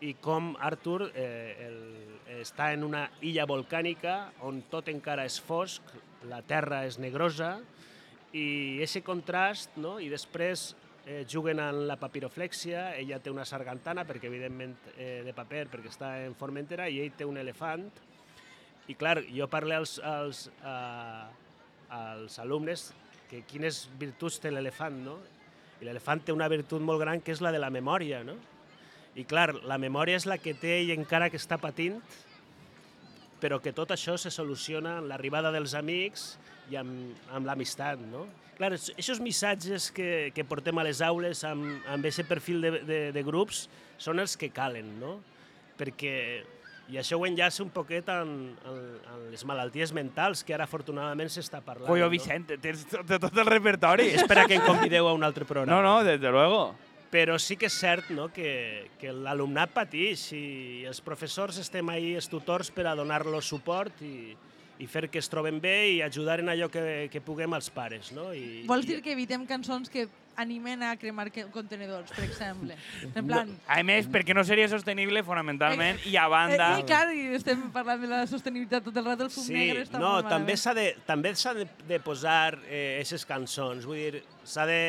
i 0.00 0.14
com 0.20 0.54
Arthur 0.60 1.10
eh, 1.14 1.56
el, 1.66 1.80
està 2.40 2.70
en 2.72 2.84
una 2.86 3.04
illa 3.26 3.44
volcànica 3.48 4.30
on 4.48 4.62
tot 4.72 4.88
encara 4.88 5.26
és 5.28 5.36
fosc, 5.44 5.92
la 6.28 6.40
terra 6.46 6.84
és 6.88 6.98
negrosa, 7.00 7.58
i 8.32 8.78
aquest 8.78 9.04
contrast, 9.04 9.76
no? 9.80 9.98
i 10.00 10.08
després 10.12 10.70
eh, 11.04 11.24
juguen 11.28 11.60
en 11.60 11.82
la 11.88 11.98
papiroflèxia, 12.00 12.94
ella 13.00 13.18
té 13.20 13.32
una 13.32 13.44
sargantana, 13.48 14.06
perquè 14.08 14.30
evidentment 14.30 14.76
eh, 14.96 15.20
de 15.26 15.34
paper, 15.36 15.66
perquè 15.72 15.90
està 15.90 16.14
en 16.24 16.36
Formentera, 16.38 16.88
i 16.88 17.00
ell 17.02 17.12
té 17.18 17.28
un 17.28 17.40
elefant, 17.40 17.88
i 18.90 18.96
clar, 18.98 19.20
jo 19.30 19.46
parlo 19.50 19.76
als, 19.76 19.98
als, 20.02 20.48
uh, 20.66 21.28
als 21.94 22.38
alumnes 22.42 22.88
que 23.30 23.44
quines 23.46 23.84
virtuts 24.00 24.40
té 24.42 24.50
l'elefant, 24.50 24.96
no? 25.04 25.18
I 25.80 25.86
l'elefant 25.86 26.24
té 26.26 26.34
una 26.34 26.48
virtut 26.50 26.82
molt 26.82 26.98
gran 26.98 27.22
que 27.22 27.30
és 27.30 27.42
la 27.44 27.52
de 27.54 27.60
la 27.62 27.70
memòria, 27.70 28.24
no? 28.26 28.34
I 29.18 29.24
clar, 29.26 29.54
la 29.66 29.78
memòria 29.80 30.18
és 30.20 30.26
la 30.28 30.38
que 30.38 30.54
té 30.54 30.76
ell 30.80 30.92
encara 30.94 31.30
que 31.30 31.40
està 31.40 31.58
patint, 31.58 31.98
però 33.40 33.58
que 33.62 33.72
tot 33.74 33.90
això 33.90 34.14
se 34.20 34.30
soluciona 34.30 34.98
amb 35.00 35.10
l'arribada 35.10 35.50
dels 35.54 35.74
amics 35.74 36.34
i 36.70 36.78
amb, 36.78 37.16
amb 37.32 37.48
l'amistat, 37.48 38.02
no? 38.12 38.26
Clar, 38.60 38.74
aquests 38.76 39.22
missatges 39.24 39.88
que, 39.96 40.30
que 40.36 40.44
portem 40.44 40.76
a 40.78 40.84
les 40.84 41.00
aules 41.02 41.42
amb, 41.48 41.80
amb 41.88 42.04
aquest 42.04 42.28
perfil 42.28 42.60
de, 42.60 42.72
de, 42.84 42.98
de 43.16 43.22
grups 43.24 43.64
són 43.98 44.20
els 44.20 44.36
que 44.36 44.52
calen, 44.52 44.98
no? 45.00 45.16
Perquè 45.80 46.14
i 46.90 46.98
això 46.98 47.16
ho 47.20 47.24
enllaça 47.26 47.62
un 47.62 47.70
poquet 47.70 48.08
amb, 48.10 48.58
amb, 48.66 49.08
amb 49.14 49.30
les 49.32 49.44
malalties 49.46 49.94
mentals, 49.94 50.42
que 50.44 50.54
ara 50.56 50.66
afortunadament 50.66 51.30
s'està 51.30 51.62
parlant. 51.62 51.88
Coño, 51.88 52.08
no? 52.08 52.12
Vicent, 52.12 52.50
tens 52.62 52.82
tot, 52.90 53.06
tot 53.06 53.30
el 53.30 53.46
repertori. 53.46 54.08
Espera 54.18 54.46
que 54.50 54.58
em 54.58 54.64
convideu 54.66 55.08
a 55.08 55.14
un 55.14 55.26
altre 55.26 55.46
programa. 55.46 55.70
No, 55.70 55.82
no, 55.86 56.04
desde 56.04 56.30
luego. 56.34 56.74
Però 57.10 57.34
sí 57.42 57.56
que 57.58 57.66
és 57.66 57.74
cert 57.74 58.12
no, 58.14 58.28
que, 58.30 58.90
que 59.00 59.10
l'alumnat 59.10 59.72
pateix 59.74 60.28
i 60.36 60.84
els 60.86 61.00
professors 61.02 61.58
estem 61.58 61.88
ahí, 61.90 62.14
els 62.14 62.30
tutors, 62.30 62.70
per 62.70 62.86
a 62.86 62.94
donar-los 62.94 63.48
suport 63.50 63.98
i, 64.06 64.36
i 64.78 64.86
fer 64.86 65.08
que 65.10 65.18
es 65.18 65.28
troben 65.28 65.58
bé 65.60 65.74
i 65.96 66.00
ajudar 66.06 66.38
en 66.40 66.52
allò 66.54 66.70
que, 66.70 67.08
que 67.10 67.20
puguem 67.20 67.52
als 67.56 67.68
pares. 67.74 68.12
No? 68.14 68.30
I, 68.30 68.62
Vols 68.70 68.86
i, 68.86 68.92
dir 68.94 69.02
que 69.02 69.16
evitem 69.16 69.42
cançons 69.48 69.90
que 69.90 70.06
animen 70.40 70.84
a 70.86 70.94
cremar 70.96 71.26
contenedors, 71.52 72.14
per 72.14 72.24
exemple? 72.24 72.78
En 73.18 73.26
plan... 73.26 73.50
A 73.66 73.82
més, 73.84 74.06
perquè 74.08 74.32
no 74.36 74.46
seria 74.46 74.70
sostenible 74.70 75.24
fonamentalment 75.26 76.00
i 76.08 76.16
a 76.16 76.28
banda... 76.30 76.70
Eh, 76.78 76.84
I 76.84 76.88
clar, 76.88 77.10
i 77.12 77.26
estem 77.36 77.66
parlant 77.74 78.00
de 78.06 78.10
la 78.14 78.22
sostenibilitat 78.30 78.86
tot 78.86 78.96
el 78.96 79.10
rato, 79.10 79.26
el 79.26 79.34
fum 79.34 79.50
Sí, 79.50 79.58
negre 79.58 79.84
està 79.84 79.98
no, 79.98 80.14
molt 80.16 80.30
també 80.30 80.54
malament. 80.54 80.62
s'ha 80.62 80.78
de, 80.78 80.88
també 81.10 81.34
s'ha 81.34 81.54
de, 81.58 81.68
de 81.90 82.00
posar 82.06 82.40
aquestes 82.54 83.26
eh, 83.26 83.30
cançons, 83.34 83.90
vull 83.90 84.00
dir, 84.00 84.24
s'ha 84.46 84.64
de, 84.70 84.80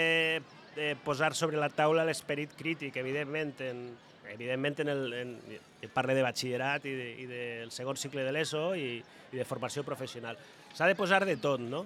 de 0.76 0.96
posar 1.04 1.34
sobre 1.36 1.60
la 1.60 1.70
taula 1.70 2.06
l'esperit 2.08 2.54
crític, 2.58 2.96
evidentment, 2.98 3.54
en, 3.66 3.84
evidentment 4.32 4.80
en 4.84 4.92
el, 4.94 5.14
en, 5.14 5.34
parle 5.94 6.16
de 6.16 6.24
batxillerat 6.24 6.86
i, 6.88 6.94
de, 6.96 7.10
i 7.24 7.28
del 7.30 7.74
segon 7.76 8.00
cicle 8.00 8.24
de 8.24 8.32
l'ESO 8.32 8.72
i, 8.80 9.02
i 9.32 9.40
de 9.40 9.48
formació 9.48 9.84
professional. 9.88 10.40
S'ha 10.74 10.88
de 10.88 10.96
posar 10.96 11.26
de 11.28 11.36
tot, 11.42 11.60
no? 11.60 11.86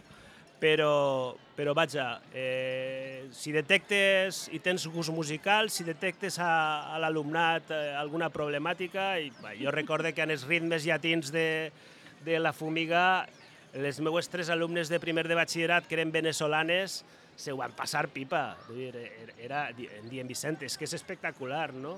Però, 0.56 1.36
però 1.58 1.74
vaja, 1.76 2.22
eh, 2.34 3.26
si 3.36 3.52
detectes 3.52 4.46
i 4.56 4.62
tens 4.64 4.86
gust 4.88 5.12
musical, 5.12 5.68
si 5.70 5.84
detectes 5.84 6.40
a, 6.40 6.96
a 6.96 7.02
l'alumnat 7.04 7.74
eh, 7.76 7.82
alguna 8.00 8.30
problemàtica, 8.32 9.18
i, 9.20 9.34
va, 9.44 9.52
jo 9.60 9.74
recorde 9.76 10.14
que 10.16 10.24
en 10.24 10.32
els 10.32 10.46
ritmes 10.48 10.88
llatins 10.88 11.34
de, 11.36 11.74
de 12.24 12.40
la 12.40 12.54
fumiga, 12.56 13.28
les 13.76 14.00
meues 14.00 14.32
tres 14.32 14.50
alumnes 14.50 14.88
de 14.88 15.02
primer 15.04 15.28
de 15.28 15.36
batxillerat, 15.36 15.90
que 15.90 16.00
eren 16.00 16.16
venezolanes, 16.16 17.02
se 17.36 17.52
ho 17.52 17.58
van 17.60 17.74
passar 17.76 18.08
pipa. 18.14 18.56
Vull 18.68 18.78
dir, 18.80 18.92
era, 18.96 19.34
era, 19.46 19.64
em 20.00 20.10
diuen, 20.12 20.28
Vicent, 20.28 20.62
és 20.64 20.78
que 20.78 20.88
és 20.88 20.94
espectacular, 20.98 21.72
no? 21.74 21.98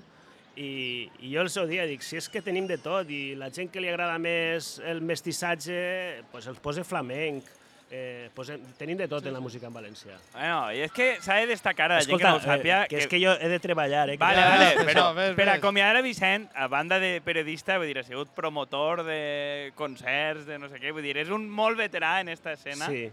I, 0.57 1.05
i 1.21 1.29
jo 1.35 1.43
els 1.43 1.53
ho 1.61 1.67
dia, 1.69 1.83
dic, 1.85 2.01
si 2.01 2.17
és 2.17 2.25
que 2.33 2.41
tenim 2.41 2.65
de 2.65 2.79
tot, 2.81 3.09
i 3.13 3.35
la 3.37 3.51
gent 3.53 3.69
que 3.69 3.81
li 3.83 3.91
agrada 3.91 4.17
més 4.17 4.79
el 4.81 5.03
mestissatge, 5.05 6.23
pues 6.31 6.47
els 6.49 6.57
posa 6.63 6.81
flamenc, 6.83 7.45
eh, 7.91 8.31
posem, 8.33 8.63
tenim 8.79 8.97
de 8.97 9.05
tot 9.07 9.25
en 9.29 9.35
la 9.35 9.39
música 9.39 9.69
en 9.69 9.75
valencià. 9.77 10.17
Bueno, 10.33 10.71
i 10.73 10.81
és 10.87 10.91
que 10.91 11.11
s'ha 11.21 11.37
de 11.43 11.45
destacar 11.53 11.91
a 11.91 11.99
la 11.99 12.01
gent 12.01 12.17
que 12.17 12.25
no 12.25 12.39
ho 12.39 12.41
sàpia... 12.41 12.79
eh, 12.83 12.89
que, 12.89 13.03
és 13.03 13.07
que 13.11 13.19
jo 13.21 13.35
he 13.37 13.51
de 13.53 13.59
treballar, 13.61 14.07
eh? 14.09 14.17
que 14.17 14.23
Vale, 14.25 14.41
no- 14.41 14.49
vale, 14.49 14.71
Això, 14.73 14.87
però 14.89 15.05
ves, 15.19 15.37
per 15.37 15.47
acomiadar 15.53 16.01
a 16.01 16.03
Vicent, 16.07 16.49
a 16.57 16.65
banda 16.73 16.97
de 16.99 17.13
periodista, 17.21 17.77
vull 17.77 17.93
dir, 17.93 17.99
ha 18.01 18.07
sigut 18.07 18.33
promotor 18.35 19.05
de 19.05 19.21
concerts, 19.77 20.49
de 20.49 20.57
no 20.57 20.73
sé 20.73 20.81
què, 20.81 20.91
vull 20.91 21.05
dir, 21.05 21.15
és 21.21 21.29
un 21.29 21.45
molt 21.47 21.77
veterà 21.77 22.17
en 22.25 22.33
esta 22.33 22.57
escena. 22.57 22.89
Sí. 22.89 23.05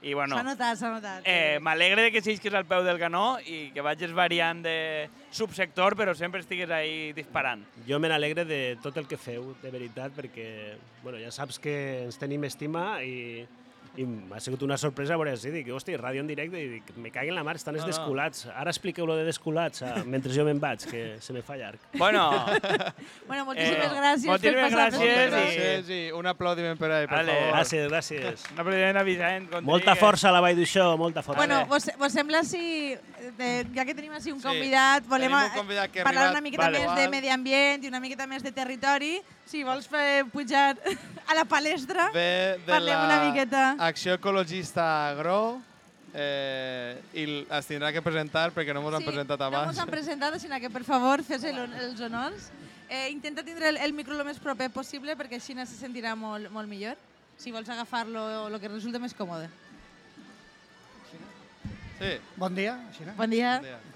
I 0.00 0.12
bueno, 0.14 0.36
S'ha 0.36 0.44
notat, 0.46 0.76
s'ha 0.78 0.90
notat. 0.92 1.22
eh, 1.26 1.58
m'alegre 1.60 2.02
de 2.06 2.12
que 2.14 2.20
siguis 2.22 2.54
al 2.54 2.64
peu 2.70 2.84
del 2.86 3.00
canó 3.00 3.38
i 3.42 3.72
que 3.74 3.82
vagis 3.82 4.12
variant 4.14 4.60
de 4.62 5.08
subsector, 5.34 5.96
però 5.98 6.14
sempre 6.14 6.38
estigues 6.40 6.70
ahí 6.70 7.12
disparant. 7.12 7.64
Jo 7.88 7.98
me 7.98 8.08
n'alegre 8.08 8.44
de 8.46 8.76
tot 8.82 8.96
el 8.96 9.08
que 9.10 9.16
feu, 9.18 9.56
de 9.62 9.70
veritat, 9.74 10.12
perquè 10.14 10.76
bueno, 11.02 11.18
ja 11.18 11.32
saps 11.34 11.58
que 11.58 12.04
ens 12.04 12.18
tenim 12.18 12.44
estima 12.46 13.02
i, 13.02 13.42
i 13.98 14.04
m'ha 14.06 14.38
sigut 14.40 14.62
una 14.62 14.76
sorpresa 14.78 15.16
veure 15.18 15.32
així, 15.34 15.50
dic, 15.50 15.68
hosti, 15.74 15.96
ràdio 15.98 16.20
en 16.22 16.28
directe, 16.30 16.60
i 16.62 16.68
dic, 16.76 16.92
me 17.02 17.10
caguen 17.10 17.34
la 17.34 17.42
mar, 17.42 17.56
estan 17.58 17.74
els 17.74 17.82
No, 17.82 17.88
no. 17.88 17.92
desculats. 17.92 18.44
Ara 18.54 18.70
expliqueu 18.70 19.06
lo 19.08 19.16
de 19.18 19.24
desculats, 19.26 19.82
eh, 19.82 20.04
mentre 20.06 20.32
jo 20.32 20.44
me'n 20.46 20.60
vaig, 20.62 20.84
que 20.86 21.16
se 21.20 21.32
me 21.34 21.42
fa 21.42 21.56
llarg. 21.58 21.78
Bueno, 21.98 22.28
Bueno, 23.28 23.44
moltíssimes 23.44 23.90
Eh, 23.90 23.96
gràcies 23.98 24.26
moltíssimes 24.30 24.72
gràcies 24.72 25.02
i-. 25.02 25.30
Gràcies 25.32 25.90
i 25.90 26.00
un 26.14 26.26
aplaudiment 26.30 26.78
per 26.78 26.90
ahí, 26.92 27.06
per 27.10 27.18
Ale. 27.18 27.32
favor. 27.34 27.54
Gràcies, 27.58 27.88
gràcies. 27.90 28.46
un 28.52 28.60
aplaudiment 28.60 28.96
a 28.96 29.02
Vicent. 29.02 29.50
Contrí, 29.50 29.66
Molta 29.66 29.96
força 29.96 30.28
a 30.28 30.32
la 30.32 30.40
Vall 30.40 30.56
d'Uixó, 30.56 30.96
molta 30.96 31.22
força. 31.22 31.38
Bueno, 31.42 31.64
vos, 31.66 31.90
vos 31.98 32.12
sembla 32.12 32.44
si, 32.44 32.92
eh, 32.94 33.64
ja 33.74 33.84
que 33.84 33.94
tenim 33.94 34.12
així 34.12 34.30
un 34.32 34.38
Sí, 34.40 34.46
convidat, 34.46 35.04
volem 35.08 35.32
un 35.32 35.50
convidat 35.56 35.90
parlar 36.02 36.28
arribat 36.28 36.30
una 36.36 36.40
miqueta 36.40 36.64
Vale. 36.70 36.78
més 36.86 36.94
de 36.96 37.08
medi 37.08 37.28
ambient 37.34 37.84
i 37.84 37.88
una 37.88 38.00
miqueta 38.00 38.26
més 38.26 38.42
de 38.42 38.52
territori. 38.52 39.18
Si 39.48 39.62
vols 39.64 39.86
fer 39.88 40.26
pujar 40.28 40.76
a 40.76 41.34
la 41.36 41.44
palestra, 41.48 42.10
Ve 42.12 42.58
de 42.66 42.68
Parlem 42.68 42.98
la 42.98 43.06
una 43.06 43.18
miqueta. 43.30 43.62
Acció 43.80 44.18
Ecologista 44.18 44.84
Agro 45.08 45.62
eh, 46.12 47.00
i 47.16 47.24
es 47.56 47.70
tindrà 47.70 47.88
que 47.94 48.02
presentar 48.04 48.50
perquè 48.52 48.76
no 48.76 48.82
ens 48.84 48.98
han 48.98 49.06
presentat 49.06 49.40
No 49.40 49.48
abans. 49.48 49.72
ens 49.72 49.80
han 49.80 49.88
presentat, 49.88 50.36
sinó 50.42 50.60
que, 50.60 50.68
per 50.68 50.84
favor, 50.84 51.24
fes 51.24 51.48
el, 51.48 51.62
els 51.80 52.00
honors. 52.04 52.50
Eh, 52.90 53.08
intenta 53.10 53.42
tindre 53.44 53.70
el, 53.72 53.80
el 53.80 53.92
micro 53.96 54.16
el 54.16 54.24
més 54.28 54.40
proper 54.40 54.68
possible 54.72 55.16
perquè 55.16 55.40
així 55.40 55.56
se 55.56 55.80
sentirà 55.80 56.14
molt, 56.16 56.50
molt 56.52 56.68
millor. 56.68 57.00
Si 57.38 57.52
vols 57.54 57.68
agafar-lo, 57.68 58.48
el 58.48 58.60
que 58.60 58.68
resulta 58.68 58.98
més 59.00 59.14
còmode. 59.16 59.48
Sí. 61.98 62.18
Bon 62.36 62.54
dia, 62.54 62.76
Xina. 62.96 63.14
Bon 63.16 63.30
dia. 63.30 63.56
bon 63.58 63.64
dia. 63.64 63.87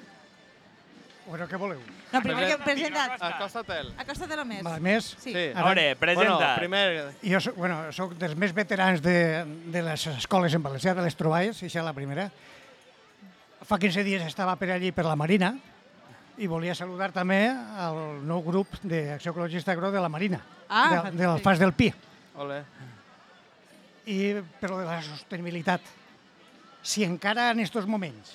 Bueno, 1.27 1.47
què 1.47 1.57
voleu? 1.57 1.79
No, 2.13 2.21
primer 2.21 2.49
que 2.51 2.57
presenta't. 2.65 3.13
Acosta-te'l. 3.23 3.93
Acosta-te-lo 4.03 4.45
més. 4.45 4.63
Val, 4.67 4.81
més? 4.83 5.13
Sí. 5.23 5.31
Sí. 5.33 5.45
Ara- 5.55 5.69
Ore, 5.71 5.85
presenta. 5.97 6.35
Bueno, 6.35 6.49
primer, 6.59 6.87
Jo 7.23 7.41
soc, 7.41 7.55
bueno, 7.57 7.77
soc 7.95 8.17
dels 8.19 8.35
més 8.37 8.53
veterans 8.57 9.01
de, 9.05 9.15
de 9.71 9.83
les 9.87 10.07
escoles 10.17 10.53
en 10.59 10.63
valencià, 10.67 10.97
de 10.99 11.05
les 11.07 11.15
troballes, 11.17 11.63
això 11.63 11.79
és 11.81 11.87
la 11.87 11.95
primera. 11.95 12.27
Fa 13.63 13.79
15 13.79 14.03
dies 14.03 14.25
estava 14.27 14.57
per 14.59 14.73
allí, 14.75 14.91
per 14.91 15.05
la 15.07 15.15
Marina, 15.17 15.53
i 16.43 16.49
volia 16.51 16.75
saludar 16.75 17.13
també 17.15 17.45
al 17.47 18.19
nou 18.27 18.43
grup 18.43 18.75
d'Acció 18.83 19.31
Ecologista 19.31 19.71
Agro 19.77 19.93
de 19.95 20.01
la 20.03 20.09
Marina, 20.11 20.41
Ah, 20.69 21.05
de, 21.07 21.17
de 21.21 21.27
l'Alfàs 21.29 21.59
del 21.61 21.73
Pi, 21.77 21.93
ole. 22.41 22.65
i 24.11 24.35
per 24.59 24.71
lo 24.73 24.79
de 24.81 24.87
la 24.89 24.99
sostenibilitat. 25.07 25.81
Si 26.83 27.05
encara 27.07 27.51
en 27.53 27.61
aquests 27.63 27.87
moments 27.87 28.33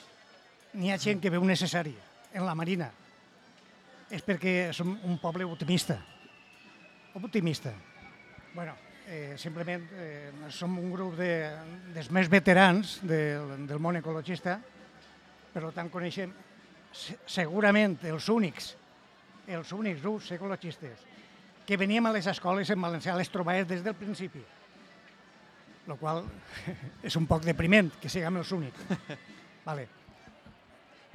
n'hi 0.77 0.93
ha 0.93 0.97
gent 1.01 1.19
que 1.19 1.29
veu 1.33 1.43
necessari 1.43 1.91
en 2.37 2.45
la 2.45 2.53
Marina, 2.55 2.91
és 4.13 4.21
perquè 4.23 4.69
som 4.77 4.93
un 5.03 5.17
poble 5.19 5.43
optimista. 5.47 5.97
Optimista. 7.17 7.73
bueno, 8.53 8.73
eh, 9.07 9.33
simplement 9.37 9.83
eh, 9.93 10.31
som 10.49 10.77
un 10.79 10.91
grup 10.91 11.15
de, 11.17 11.29
dels 11.93 12.09
més 12.13 12.29
veterans 12.29 12.99
del, 13.05 13.65
del 13.67 13.79
món 13.81 13.97
ecologista, 13.99 14.57
per 15.53 15.71
tant 15.73 15.89
coneixem 15.93 16.31
se- 16.91 17.17
segurament 17.25 17.97
els 18.09 18.29
únics, 18.29 18.75
els 19.47 19.71
únics 19.73 20.01
grups 20.01 20.31
ecologistes 20.31 21.05
que 21.67 21.77
veníem 21.77 22.05
a 22.07 22.13
les 22.15 22.27
escoles 22.27 22.69
en 22.69 22.81
valencià 22.81 23.15
les 23.17 23.29
trobades 23.29 23.67
des 23.67 23.83
del 23.83 23.95
principi 23.95 24.41
lo 25.87 25.95
qual 25.95 26.25
és 27.07 27.15
un 27.15 27.25
poc 27.27 27.45
depriment 27.47 27.87
que 28.01 28.09
siguem 28.11 28.41
els 28.41 28.49
únics. 28.51 28.81
vale. 29.67 29.85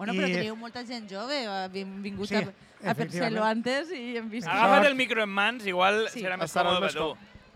Bueno, 0.03 0.15
però 0.19 0.27
I- 0.27 0.35
teniu 0.35 0.57
molta 0.59 0.83
gent 0.83 1.05
jove, 1.07 1.37
hem 1.79 1.91
vingut 2.03 2.27
Sí, 2.27 2.35
a, 2.35 2.91
a 2.91 2.95
fer-se-lo 2.99 3.45
antes 3.47 3.93
i 3.95 4.17
hem 4.19 4.27
vist... 4.33 4.49
Agafa't 4.51 4.89
el 4.89 4.97
micro 4.99 5.23
en 5.23 5.31
mans, 5.31 5.67
igual 5.71 6.09
Sí. 6.11 6.25
serà 6.25 6.35
més 6.41 6.51
còmode 6.51 6.81
més 6.83 6.97
per 6.97 7.03
tu. 7.05 7.11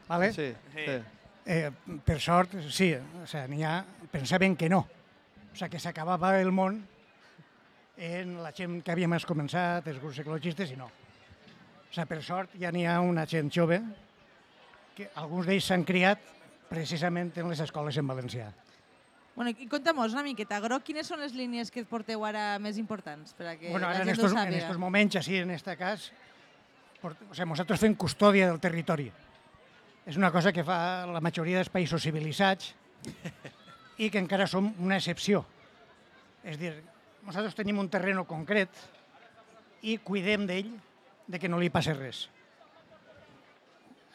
Vale? 0.07 0.29
Sí, 0.33 0.53
Sí. 0.77 0.85
sí. 0.87 0.97
Eh, 1.47 1.71
per 2.07 2.21
sort, 2.21 2.55
sí, 2.71 2.93
o 2.95 3.27
sea, 3.27 3.49
n'hi 3.51 3.65
ha, 3.67 3.81
pensaven 4.13 4.55
que 4.55 4.69
no. 4.71 4.85
O 5.53 5.57
sea, 5.59 5.69
que 5.69 5.79
s'acabava 5.83 6.37
el 6.41 6.53
món 6.55 6.79
en 7.97 8.37
la 8.45 8.53
gent 8.55 8.79
que 8.85 8.93
havíem 8.95 9.15
començat, 9.27 9.87
els 9.91 9.99
grups 9.99 10.19
ecologistes, 10.23 10.71
i 10.71 10.77
no. 10.77 10.87
O 10.87 11.93
sea, 11.93 12.07
per 12.07 12.23
sort 12.23 12.55
ja 12.61 12.71
n'hi 12.71 12.87
ha 12.87 13.01
una 13.01 13.27
gent 13.27 13.51
jove 13.51 13.81
que 14.95 15.11
alguns 15.17 15.47
d'ells 15.47 15.65
s'han 15.67 15.83
criat 15.85 16.19
precisament 16.69 17.33
en 17.39 17.49
les 17.51 17.61
escoles 17.61 17.97
en 17.97 18.07
valencià. 18.07 18.53
Bueno, 19.37 19.53
i 19.53 19.67
conta'm-nos 19.69 20.15
una 20.17 20.23
miqueta, 20.25 20.59
Gro, 20.65 20.79
quines 20.81 21.07
són 21.11 21.21
les 21.21 21.35
línies 21.37 21.69
que 21.71 21.83
porteu 21.85 22.23
ara 22.25 22.55
més 22.63 22.79
importants? 22.81 23.35
Per 23.37 23.45
a 23.51 23.57
que 23.61 23.69
bueno, 23.69 23.85
ara 23.91 24.01
en 24.03 24.09
estos, 24.09 24.33
en 24.33 24.55
estos 24.57 24.79
moments, 24.81 25.19
així 25.21 25.37
en 25.43 25.51
este 25.53 25.75
cas, 25.77 26.07
port- 27.03 27.21
o 27.29 27.35
sea, 27.37 27.45
nosaltres 27.45 27.83
fem 27.83 27.95
custòdia 27.95 28.49
del 28.49 28.61
territori. 28.65 29.11
És 30.09 30.17
una 30.17 30.31
cosa 30.33 30.55
que 30.57 30.65
fa 30.65 31.05
la 31.11 31.21
majoria 31.21 31.61
dels 31.61 31.69
països 31.69 32.01
civilitzats 32.09 32.73
i 34.03 34.09
que 34.09 34.23
encara 34.23 34.47
som 34.49 34.73
una 34.81 34.97
excepció. 34.97 35.45
És 36.47 36.57
dir, 36.57 36.73
nosaltres 37.27 37.59
tenim 37.59 37.77
un 37.83 37.93
terreno 37.93 38.25
concret 38.25 38.73
i 39.85 39.99
cuidem 39.99 40.47
d'ell 40.49 40.73
de 41.29 41.39
que 41.43 41.51
no 41.51 41.61
li 41.61 41.69
passi 41.69 41.93
res. 41.93 42.25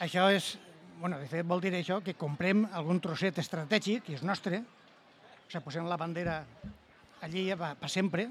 Això 0.02 0.32
és, 0.34 0.56
bueno, 0.98 1.20
de 1.22 1.28
fet 1.30 1.46
vol 1.46 1.62
dir 1.62 1.76
això 1.78 2.02
que 2.02 2.16
comprem 2.18 2.66
algun 2.74 2.98
trosset 3.04 3.38
estratègic, 3.38 4.08
que 4.08 4.16
és 4.18 4.24
nostre, 4.26 4.64
o 5.52 5.54
sigui, 5.54 5.64
posem 5.68 5.88
la 5.90 5.98
bandera 6.00 6.46
allí 7.22 7.50
per, 7.60 7.74
per 7.76 7.90
sempre, 7.92 8.30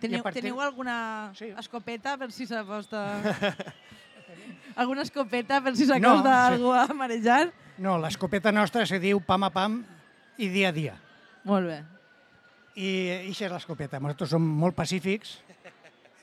Teniu, 0.00 0.22
partir- 0.24 0.42
teniu 0.42 0.58
alguna 0.60 1.30
Sí. 1.36 1.50
escopeta 1.56 2.16
per 2.18 2.30
si 2.32 2.46
s'acosta... 2.46 3.20
alguna 4.76 5.02
escopeta 5.02 5.60
per 5.64 5.76
si 5.76 5.86
s'acosta 5.86 6.08
No, 6.08 6.22
sí. 6.24 6.54
algú 6.54 6.72
a 6.72 6.86
marejar? 6.92 7.52
No, 7.78 7.98
l'escopeta 8.00 8.52
nostra 8.52 8.84
se 8.88 8.98
diu 9.00 9.20
pam 9.20 9.44
a 9.44 9.50
pam 9.52 9.82
i 10.38 10.48
dia 10.52 10.68
a 10.68 10.72
dia. 10.72 10.94
Molt 11.44 11.66
bé. 11.68 11.78
I 12.76 12.88
això 13.30 13.46
és 13.48 13.52
l'escopeta. 13.52 14.00
Nosaltres 14.00 14.30
som 14.32 14.42
molt 14.44 14.76
pacífics, 14.76 15.38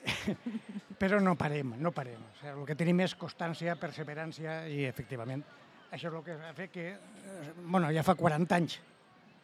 però 1.01 1.19
no 1.21 1.35
parem, 1.39 1.73
no 1.81 1.91
parem. 1.95 2.19
O 2.21 2.37
sigui, 2.39 2.53
el 2.59 2.65
que 2.69 2.75
tenim 2.77 2.99
és 3.05 3.15
constància, 3.17 3.75
perseverància 3.79 4.63
i, 4.69 4.83
efectivament, 4.89 5.41
això 5.93 6.09
és 6.09 6.17
el 6.17 6.23
que 6.25 6.37
ha 6.37 6.53
fet 6.57 6.71
que... 6.73 6.87
eh, 6.93 7.53
Bueno, 7.65 7.89
ja 7.93 8.03
fa 8.05 8.13
40 8.17 8.55
anys 8.55 8.79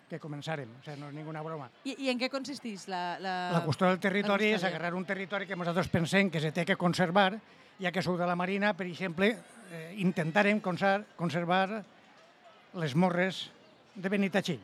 que 0.10 0.20
començarem, 0.20 0.70
o 0.74 0.84
sigui, 0.84 0.98
no 1.00 1.10
és 1.12 1.16
ninguna 1.16 1.44
broma. 1.46 1.70
I, 1.86 1.96
i 2.06 2.10
en 2.12 2.20
què 2.20 2.30
consisteix 2.34 2.88
la... 2.90 3.20
La, 3.22 3.36
La 3.54 3.62
qüestió 3.66 3.88
del 3.88 4.02
territori 4.02 4.52
és 4.56 4.66
agarrar 4.68 4.94
un 4.98 5.06
territori 5.06 5.48
que 5.48 5.58
nosaltres 5.60 5.92
pensem 5.94 6.32
que 6.34 6.42
se 6.42 6.52
té 6.56 6.66
que 6.66 6.78
conservar, 6.80 7.32
ja 7.80 7.94
que 7.96 8.04
sou 8.04 8.18
de 8.20 8.28
la 8.28 8.36
Marina, 8.36 8.74
per 8.78 8.88
exemple, 8.90 9.32
eh, 9.72 9.94
intentarem 10.02 10.60
conser 10.60 11.04
conservar 11.20 11.84
les 12.82 12.96
morres 12.96 13.48
de 13.96 14.10
Benitatxell. 14.10 14.62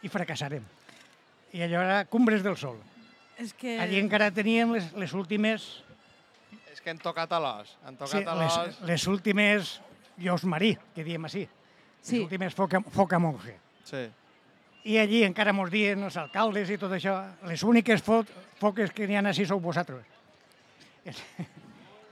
I 0.00 0.08
fracassarem. 0.08 0.64
I 1.52 1.64
allò 1.66 1.82
era 1.82 2.04
Cumbres 2.08 2.44
del 2.44 2.56
Sol. 2.56 2.78
És 3.40 3.54
que... 3.56 3.78
Allí 3.80 3.98
encara 4.00 4.30
teníem 4.32 4.76
les, 4.76 4.92
les 4.96 5.16
últimes, 5.16 5.70
És 6.70 6.78
que 6.80 6.92
han 6.92 7.00
tocat 7.02 7.32
a 7.34 7.40
l'os. 7.42 7.72
Han 7.84 7.96
sí, 7.96 8.00
tocat 8.04 8.28
a 8.30 8.34
les, 8.38 8.56
l'os. 8.56 8.76
les 8.88 9.06
últimes 9.10 9.72
llos 10.22 10.44
marí, 10.48 10.76
que 10.94 11.02
diem 11.04 11.24
així. 11.26 11.42
Sí. 12.00 12.20
Les 12.20 12.28
últimes 12.28 12.54
foca, 12.54 12.80
foca 12.94 13.18
monje. 13.18 13.56
Sí. 13.90 14.04
I 14.90 14.96
allí 15.02 15.24
encara 15.26 15.52
mos 15.52 15.68
diuen 15.72 16.06
els 16.06 16.16
alcaldes 16.16 16.70
i 16.72 16.78
tot 16.80 16.92
això, 16.96 17.18
les 17.48 17.62
úniques 17.66 18.00
fo 18.02 18.22
foques 18.60 18.92
que 18.96 19.06
n'hi 19.08 19.18
ha 19.18 19.24
així 19.28 19.44
sou 19.48 19.60
vosaltres. 19.60 20.06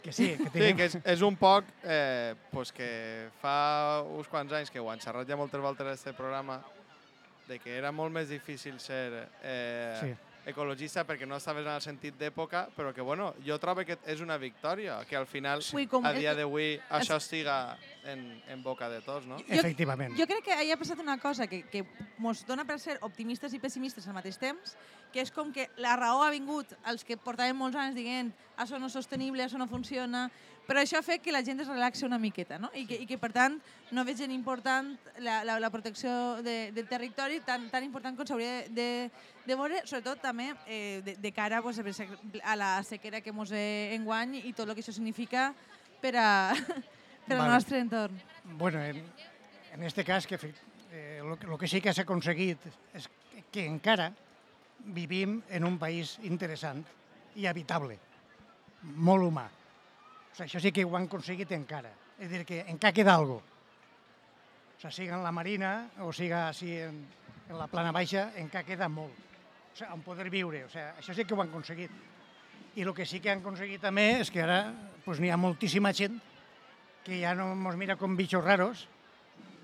Que 0.08 0.12
sí, 0.14 0.28
que 0.38 0.44
Sí, 0.46 0.50
tenim... 0.54 0.76
que 0.78 0.84
és, 0.86 0.94
és 1.04 1.22
un 1.26 1.34
poc 1.36 1.66
eh, 1.84 2.32
pues 2.52 2.70
que 2.72 3.28
fa 3.42 4.00
uns 4.06 4.28
quants 4.30 4.54
anys 4.56 4.70
que 4.72 4.80
ho 4.80 4.86
han 4.88 5.02
xerrat 5.02 5.28
ja 5.28 5.36
moltes 5.36 5.60
voltes 5.60 5.84
en 5.84 5.90
aquest 5.92 6.16
programa 6.16 6.60
de 7.48 7.58
que 7.58 7.74
era 7.76 7.90
molt 7.92 8.14
més 8.14 8.30
difícil 8.30 8.78
ser 8.80 9.26
eh, 9.42 9.98
Sí. 10.00 10.14
Ecologista 10.48 11.04
perquè 11.06 11.26
no 11.28 11.36
estaves 11.36 11.66
en 11.66 11.72
el 11.74 11.82
sentit 11.84 12.16
d'època, 12.18 12.66
però 12.76 12.92
que 12.96 13.04
bueno, 13.04 13.34
jo 13.44 13.58
trobo 13.60 13.84
que 13.84 13.98
és 14.08 14.20
una 14.24 14.38
victòria, 14.40 14.98
que 15.08 15.16
al 15.16 15.26
final, 15.28 15.60
Ui, 15.76 15.86
com- 15.86 16.04
a 16.06 16.12
dia 16.16 16.34
d'avui, 16.34 16.78
això 16.90 17.18
estiga 17.20 17.76
en, 18.08 18.42
en 18.48 18.62
boca 18.64 18.88
de 18.88 19.00
tots, 19.04 19.26
no? 19.28 19.38
Jo- 19.38 19.58
Efectivament. 19.60 20.16
Jo 20.18 20.26
crec 20.26 20.44
que 20.48 20.56
hi 20.64 20.72
ha 20.72 20.78
passat 20.80 20.98
una 21.04 21.18
cosa 21.20 21.46
que, 21.46 21.62
que 21.68 21.84
mos 22.18 22.44
dona 22.48 22.64
per 22.64 22.78
ser 22.80 22.98
optimistes 23.02 23.52
i 23.54 23.60
pessimistes 23.60 24.08
al 24.08 24.16
mateix 24.16 24.38
temps, 24.40 24.76
que 25.12 25.20
és 25.20 25.30
com 25.32 25.52
que 25.52 25.68
la 25.80 25.96
raó 25.96 26.22
ha 26.24 26.30
vingut 26.32 26.72
als 26.84 27.04
que 27.04 27.16
portaven 27.16 27.56
molts 27.56 27.76
anys 27.76 27.94
dient 27.96 28.32
això 28.56 28.80
no 28.80 28.88
és 28.88 28.96
sostenible, 28.96 29.44
això 29.44 29.58
no 29.60 29.68
funciona, 29.68 30.30
però 30.68 30.82
això 30.84 30.98
ha 31.00 31.02
fet 31.06 31.22
que 31.24 31.32
la 31.32 31.40
gent 31.42 31.62
es 31.64 31.68
relaxi 31.70 32.04
una 32.04 32.18
miqueta, 32.20 32.58
no? 32.60 32.68
I 32.76 32.82
que, 32.86 32.98
i 33.00 33.06
que 33.08 33.16
per 33.18 33.30
tant, 33.32 33.54
no 33.96 34.04
vegin 34.04 34.30
important 34.34 34.90
la, 35.24 35.38
la, 35.48 35.54
la 35.58 35.70
protecció 35.72 36.42
de, 36.44 36.70
del 36.76 36.86
territori 36.90 37.40
tan, 37.40 37.70
tan 37.72 37.86
important 37.86 38.18
com 38.18 38.28
s'hauria 38.28 38.66
de, 38.68 38.68
de, 38.76 38.88
de 39.48 39.56
veure, 39.56 39.80
sobretot 39.88 40.20
també 40.20 40.50
eh, 40.66 41.00
de, 41.06 41.16
de 41.16 41.32
cara 41.32 41.62
pues, 41.64 41.80
a 41.80 42.56
la 42.60 42.70
sequera 42.84 43.22
que 43.24 43.32
mos 43.32 43.48
enguany 43.56 44.42
i 44.44 44.52
tot 44.52 44.68
el 44.68 44.76
que 44.76 44.84
això 44.84 44.92
significa 44.92 45.48
per, 46.02 46.12
a, 46.20 46.52
per 47.26 47.38
al 47.38 47.46
Vale. 47.46 47.52
nostre 47.54 47.80
entorn. 47.80 48.20
Bueno, 48.60 48.84
en, 48.84 49.00
en 49.72 49.82
este 49.88 50.04
cas, 50.04 50.26
que 50.26 50.36
eh, 50.92 51.20
lo, 51.24 51.38
que- 51.38 51.46
lo 51.46 51.56
que 51.56 51.66
sí 51.68 51.80
que 51.80 51.92
s'ha 51.96 52.04
aconseguit 52.04 52.60
és 52.92 53.08
que, 53.08 53.44
que 53.50 53.64
encara 53.66 54.12
vivim 54.84 55.40
en 55.48 55.64
un 55.64 55.78
país 55.80 56.18
interessant 56.28 56.84
i 57.40 57.46
habitable, 57.48 57.96
molt 59.00 59.24
humà. 59.26 59.48
Sigui, 60.38 60.46
això 60.46 60.60
sí 60.62 60.70
que 60.70 60.84
ho 60.86 60.92
han 60.94 61.08
aconseguit 61.08 61.50
encara. 61.56 61.90
És 62.18 62.28
a 62.28 62.30
dir, 62.30 62.44
que 62.46 62.60
encara 62.70 62.94
queda 62.94 63.14
alguna 63.18 63.42
cosa. 63.42 63.56
O 64.78 64.78
sigui, 64.78 64.92
siga 64.94 65.16
en 65.16 65.24
la 65.24 65.32
Marina 65.34 65.72
o 66.04 66.12
siga 66.14 66.44
així 66.48 66.76
en, 66.78 67.00
en 67.48 67.58
la 67.58 67.66
plana 67.66 67.90
baixa, 67.90 68.28
encara 68.38 68.66
queda 68.66 68.86
molt. 68.88 69.16
O 69.72 69.74
sigui, 69.74 69.90
on 69.96 70.04
poder 70.06 70.28
viure. 70.30 70.62
O 70.68 70.70
sigui, 70.70 70.86
això 71.02 71.16
sí 71.16 71.26
que 71.26 71.34
ho 71.34 71.42
han 71.42 71.50
aconseguit. 71.50 71.90
I 72.78 72.86
el 72.86 72.94
que 72.94 73.06
sí 73.08 73.18
que 73.18 73.32
han 73.32 73.42
aconseguit 73.42 73.82
també 73.82 74.20
és 74.20 74.30
que 74.30 74.44
ara 74.44 74.60
pues, 75.04 75.18
n'hi 75.18 75.32
ha 75.34 75.40
moltíssima 75.40 75.90
gent 75.90 76.20
que 77.02 77.18
ja 77.18 77.34
no 77.34 77.50
ens 77.56 77.78
mira 77.80 77.96
com 77.98 78.14
bitxos 78.14 78.44
raros, 78.44 78.86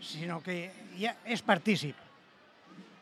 sinó 0.03 0.41
que 0.43 0.73
ja 0.99 1.15
és 1.23 1.43
partícip. 1.45 1.95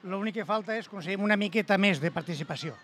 L'únic 0.04 0.42
que 0.42 0.44
falta 0.44 0.76
és 0.76 0.90
aconseguir 0.90 1.22
una 1.22 1.38
miqueta 1.40 1.78
més 1.80 2.02
de 2.02 2.12
participació. 2.12 2.76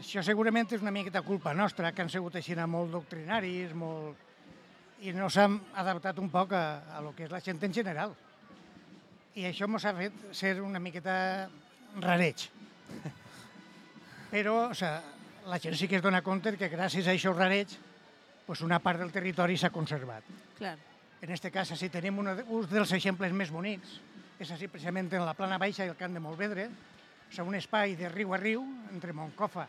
Això 0.00 0.22
segurament 0.24 0.70
és 0.72 0.80
una 0.80 0.92
miqueta 0.94 1.20
culpa 1.20 1.52
nostra, 1.52 1.90
que 1.92 2.00
han 2.00 2.08
sigut 2.08 2.36
així 2.38 2.54
molt 2.64 2.92
doctrinaris, 2.94 3.74
molt... 3.76 4.16
i 5.04 5.12
no 5.12 5.28
s'han 5.28 5.58
adaptat 5.76 6.18
un 6.20 6.30
poc 6.32 6.52
a, 6.56 6.62
a 6.96 7.00
lo 7.04 7.12
que 7.16 7.26
és 7.26 7.32
la 7.32 7.40
gent 7.44 7.60
en 7.62 7.72
general. 7.72 8.14
I 9.36 9.44
això 9.48 9.68
ens 9.68 9.84
ha 9.84 9.92
fet 9.96 10.16
ser 10.32 10.54
una 10.64 10.80
miqueta 10.80 11.48
rareig. 12.00 12.46
Però 14.32 14.70
o 14.70 14.74
sea, 14.74 15.02
la 15.46 15.58
gent 15.60 15.76
sí 15.76 15.88
que 15.88 15.98
es 16.00 16.02
dona 16.02 16.22
compte 16.24 16.54
que 16.56 16.70
gràcies 16.72 17.06
a 17.06 17.12
això 17.12 17.34
rareig 17.36 17.74
pues 18.46 18.62
una 18.64 18.78
part 18.80 19.00
del 19.00 19.12
territori 19.12 19.58
s'ha 19.60 19.70
conservat. 19.70 20.24
Clar. 20.56 20.78
En 21.20 21.28
aquest 21.28 21.50
cas, 21.52 21.74
si 21.76 21.90
tenim 21.92 22.22
un, 22.22 22.32
un 22.40 22.70
dels 22.72 22.96
exemples 22.96 23.36
més 23.36 23.52
bonics, 23.52 23.98
és 24.40 24.48
així 24.48 24.68
precisament 24.72 25.12
en 25.12 25.28
la 25.28 25.36
plana 25.36 25.60
baixa 25.60 25.84
i 25.84 25.92
el 25.92 26.00
camp 26.00 26.16
de 26.16 26.24
Molvedre, 26.24 26.70
o 26.70 27.28
sigui, 27.28 27.46
un 27.52 27.60
espai 27.60 27.94
de 28.00 28.08
riu 28.08 28.32
a 28.32 28.40
riu 28.40 28.64
entre 28.94 29.12
Moncofa 29.12 29.68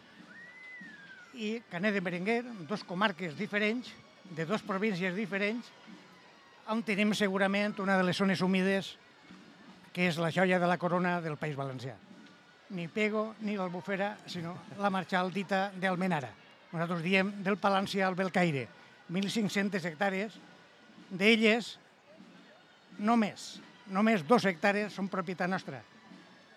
i 1.33 1.61
Canet 1.71 1.93
de 1.95 2.01
Berenguer, 2.03 2.43
dos 2.67 2.83
comarques 2.83 3.37
diferents, 3.37 3.91
de 4.31 4.45
dues 4.45 4.63
províncies 4.63 5.15
diferents, 5.15 5.67
on 6.71 6.83
tenim 6.87 7.13
segurament 7.17 7.75
una 7.83 7.97
de 7.99 8.05
les 8.07 8.17
zones 8.17 8.41
humides 8.41 8.95
que 9.91 10.07
és 10.07 10.19
la 10.21 10.31
joia 10.31 10.59
de 10.59 10.67
la 10.69 10.79
corona 10.79 11.19
del 11.21 11.37
País 11.37 11.57
Valencià. 11.59 11.97
Ni 12.71 12.87
Pego 12.87 13.33
ni 13.43 13.57
l'Albufera, 13.57 14.15
sinó 14.25 14.55
la 14.79 14.89
marxal 14.89 15.31
dita 15.35 15.71
d'Almenara. 15.75 16.31
Nosaltres 16.71 17.03
diem 17.03 17.33
del 17.43 17.59
Palancià 17.59 18.07
al 18.07 18.15
Belcaire, 18.15 18.67
1.500 19.11 19.89
hectàrees, 19.89 20.37
d'elles 21.11 21.73
només, 22.99 23.59
només 23.91 24.23
dos 24.23 24.47
hectàrees 24.47 24.95
són 24.95 25.11
propietat 25.11 25.51
nostra, 25.51 25.81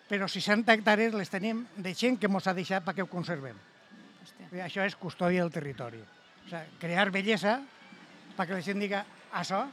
però 0.06 0.28
60 0.30 0.70
hectàrees 0.70 1.14
les 1.18 1.32
tenim 1.32 1.64
de 1.74 1.94
gent 1.98 2.20
que 2.20 2.30
mos 2.30 2.46
ha 2.46 2.54
deixat 2.54 2.86
perquè 2.86 3.02
ho 3.02 3.10
conservem. 3.10 3.58
Hòstia. 4.24 4.64
Això 4.64 4.84
és 4.88 4.96
custòdia 4.96 5.44
del 5.44 5.52
territori. 5.52 6.00
O 6.00 6.48
sigui, 6.48 6.78
crear 6.80 7.10
bellesa 7.14 7.58
perquè 8.36 8.56
la 8.56 8.62
gent 8.64 8.80
diga 8.82 9.04
això, 9.32 9.64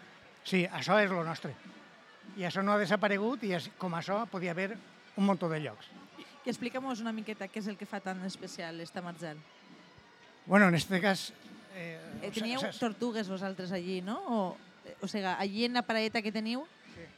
sí, 0.44 0.66
això 0.68 1.00
és 1.02 1.10
lo 1.12 1.24
nostre. 1.26 1.56
I 2.38 2.46
això 2.48 2.62
no 2.64 2.74
ha 2.76 2.80
desaparegut 2.80 3.42
i 3.44 3.56
com 3.80 3.96
això 3.98 4.22
podia 4.32 4.52
haver 4.54 4.76
un 5.18 5.26
munt 5.26 5.40
de 5.42 5.60
llocs. 5.60 5.90
I 6.46 6.50
explica'm-nos 6.50 7.02
una 7.04 7.12
miqueta 7.14 7.48
què 7.48 7.60
és 7.62 7.68
el 7.68 7.78
que 7.78 7.86
fa 7.86 8.00
tan 8.02 8.22
especial 8.26 8.80
esta 8.82 9.02
marxal. 9.02 9.38
Bueno, 10.46 10.68
en 10.70 10.76
este 10.76 11.00
cas... 11.02 11.34
Eh, 11.76 12.00
Eh, 12.22 12.32
teníeu 12.32 12.60
sa- 12.60 12.72
sa- 12.74 12.80
tortugues 12.80 13.30
vosaltres 13.30 13.72
allí, 13.72 14.02
no? 14.02 14.18
O, 14.28 14.58
eh, 14.86 14.96
o 15.02 15.08
sigui, 15.08 15.26
allí 15.26 15.66
en 15.66 15.74
la 15.74 15.82
paradeta 15.82 16.22
que 16.22 16.32
teniu, 16.32 16.66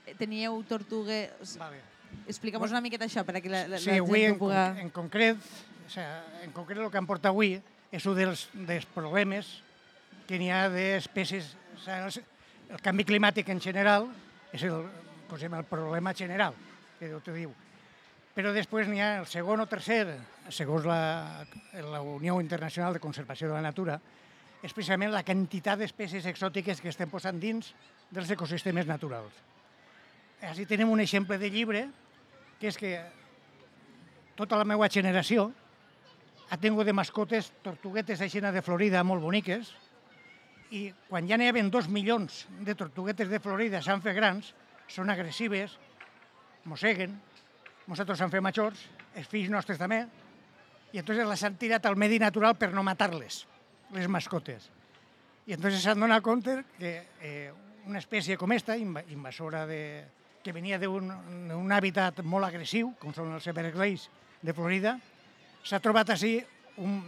eh, 0.06 0.16
teníeu 0.16 0.62
tortugues... 0.64 1.58
Vale. 1.58 1.82
Explica'm 2.30 2.64
una 2.66 2.82
miqueta 2.84 3.08
això, 3.08 3.24
perquè 3.28 3.52
la, 3.52 3.66
la, 3.68 3.80
Sí, 3.82 3.92
la 3.92 4.02
avui 4.04 4.24
gent 4.24 4.34
en, 4.34 4.36
ho 4.36 4.42
puga... 4.42 4.66
en 4.80 4.90
concret, 4.96 5.40
o 5.86 5.90
sea, 5.92 6.24
en 6.44 6.52
concret 6.56 6.80
el 6.80 6.92
que 6.92 7.02
em 7.02 7.08
porta 7.10 7.34
avui 7.34 7.58
és 7.94 8.06
un 8.10 8.18
dels, 8.18 8.48
dels 8.68 8.88
problemes 8.96 9.60
que 10.28 10.40
n'hi 10.40 10.52
ha 10.54 10.68
d'espècies... 10.72 11.54
O 11.76 11.82
sea, 11.84 12.06
el, 12.08 12.80
canvi 12.82 13.06
climàtic 13.06 13.52
en 13.54 13.60
general 13.62 14.08
és 14.56 14.64
el, 14.66 14.88
posem, 15.30 15.54
el 15.58 15.68
problema 15.68 16.14
general, 16.16 16.56
que 17.00 17.12
Déu 17.12 17.22
te 17.22 17.36
diu. 17.36 17.52
Però 18.34 18.54
després 18.56 18.88
n'hi 18.90 19.02
ha 19.04 19.20
el 19.20 19.28
segon 19.30 19.62
o 19.62 19.68
tercer, 19.70 20.08
segons 20.50 20.88
la, 20.90 21.46
la 21.86 22.02
Unió 22.02 22.40
Internacional 22.42 22.96
de 22.96 23.02
Conservació 23.04 23.52
de 23.52 23.58
la 23.60 23.66
Natura, 23.66 24.00
és 24.64 24.72
precisament 24.72 25.12
la 25.12 25.26
quantitat 25.28 25.82
d'espècies 25.82 26.26
exòtiques 26.32 26.80
que 26.82 26.90
estem 26.90 27.12
posant 27.12 27.38
dins 27.42 27.74
dels 28.14 28.32
ecosistemes 28.32 28.88
naturals. 28.88 29.36
Així 30.44 30.66
tenim 30.68 30.90
un 30.92 31.04
exemple 31.04 31.38
de 31.40 31.50
llibre, 31.52 31.84
que 32.64 32.70
és 32.72 32.78
que 32.80 32.94
tota 34.40 34.56
la 34.56 34.64
meva 34.64 34.88
generació 34.88 35.50
ha 36.48 36.56
tingut 36.56 36.88
de 36.88 36.94
mascotes 36.96 37.50
tortuguetes 37.60 38.22
aixina 38.24 38.54
de 38.56 38.62
Florida 38.64 39.02
molt 39.04 39.20
boniques. 39.20 39.74
I 40.72 40.94
quan 41.10 41.28
ja 41.28 41.36
n'hi 41.36 41.50
havia 41.52 41.66
dos 41.68 41.90
milions 41.92 42.46
de 42.64 42.72
tortuguetes 42.80 43.28
de 43.28 43.42
Florida 43.44 43.82
s'han 43.84 44.00
fet 44.06 44.16
grans, 44.16 44.54
són 44.88 45.12
agressives, 45.12 45.76
mosseguen, 46.64 47.20
nosaltres 47.84 48.24
s'han 48.24 48.32
fet 48.32 48.46
majors, 48.48 48.88
els 49.12 49.28
fills 49.28 49.52
nostres 49.52 49.82
també, 49.82 50.06
i 50.96 51.04
entonces 51.04 51.28
les 51.28 51.44
han 51.44 51.60
tirat 51.60 51.84
al 51.86 52.00
medi 52.00 52.16
natural 52.22 52.56
per 52.56 52.72
no 52.72 52.80
matar-les, 52.88 53.44
les 53.92 54.08
mascotes. 54.08 54.70
I 55.52 55.58
entonces 55.60 55.84
s'han 55.84 56.00
donat 56.00 56.24
compte 56.24 56.62
que 56.80 56.96
eh, 57.20 57.52
una 57.92 58.00
espècie 58.00 58.40
com 58.40 58.56
esta, 58.56 58.80
inva- 58.80 59.04
invasora 59.12 59.66
de, 59.68 59.82
que 60.44 60.52
venia 60.52 60.78
d'un 60.80 61.10
un 61.56 61.72
hàbitat 61.72 62.20
molt 62.28 62.46
agressiu, 62.50 62.92
com 63.00 63.14
són 63.16 63.32
els 63.34 63.48
Everglades 63.48 64.10
de 64.44 64.54
Florida, 64.54 64.98
s'ha 65.64 65.80
trobat 65.80 66.12
així 66.12 66.36
un, 66.84 67.00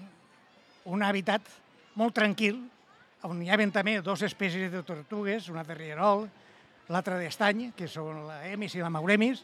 un 0.88 1.04
hàbitat 1.04 1.50
molt 2.00 2.16
tranquil, 2.16 2.62
on 3.26 3.42
hi 3.42 3.50
havia 3.52 3.72
també 3.74 3.98
dues 4.06 4.24
espècies 4.24 4.72
de 4.72 4.84
tortugues, 4.86 5.50
una 5.50 5.66
de 5.68 5.76
rierol, 5.76 6.28
l'altra 6.90 7.18
d'estany, 7.20 7.72
que 7.76 7.90
són 7.90 8.26
la 8.28 8.44
Emis 8.48 8.76
i 8.78 8.84
la 8.84 8.92
Mauremis, 8.94 9.44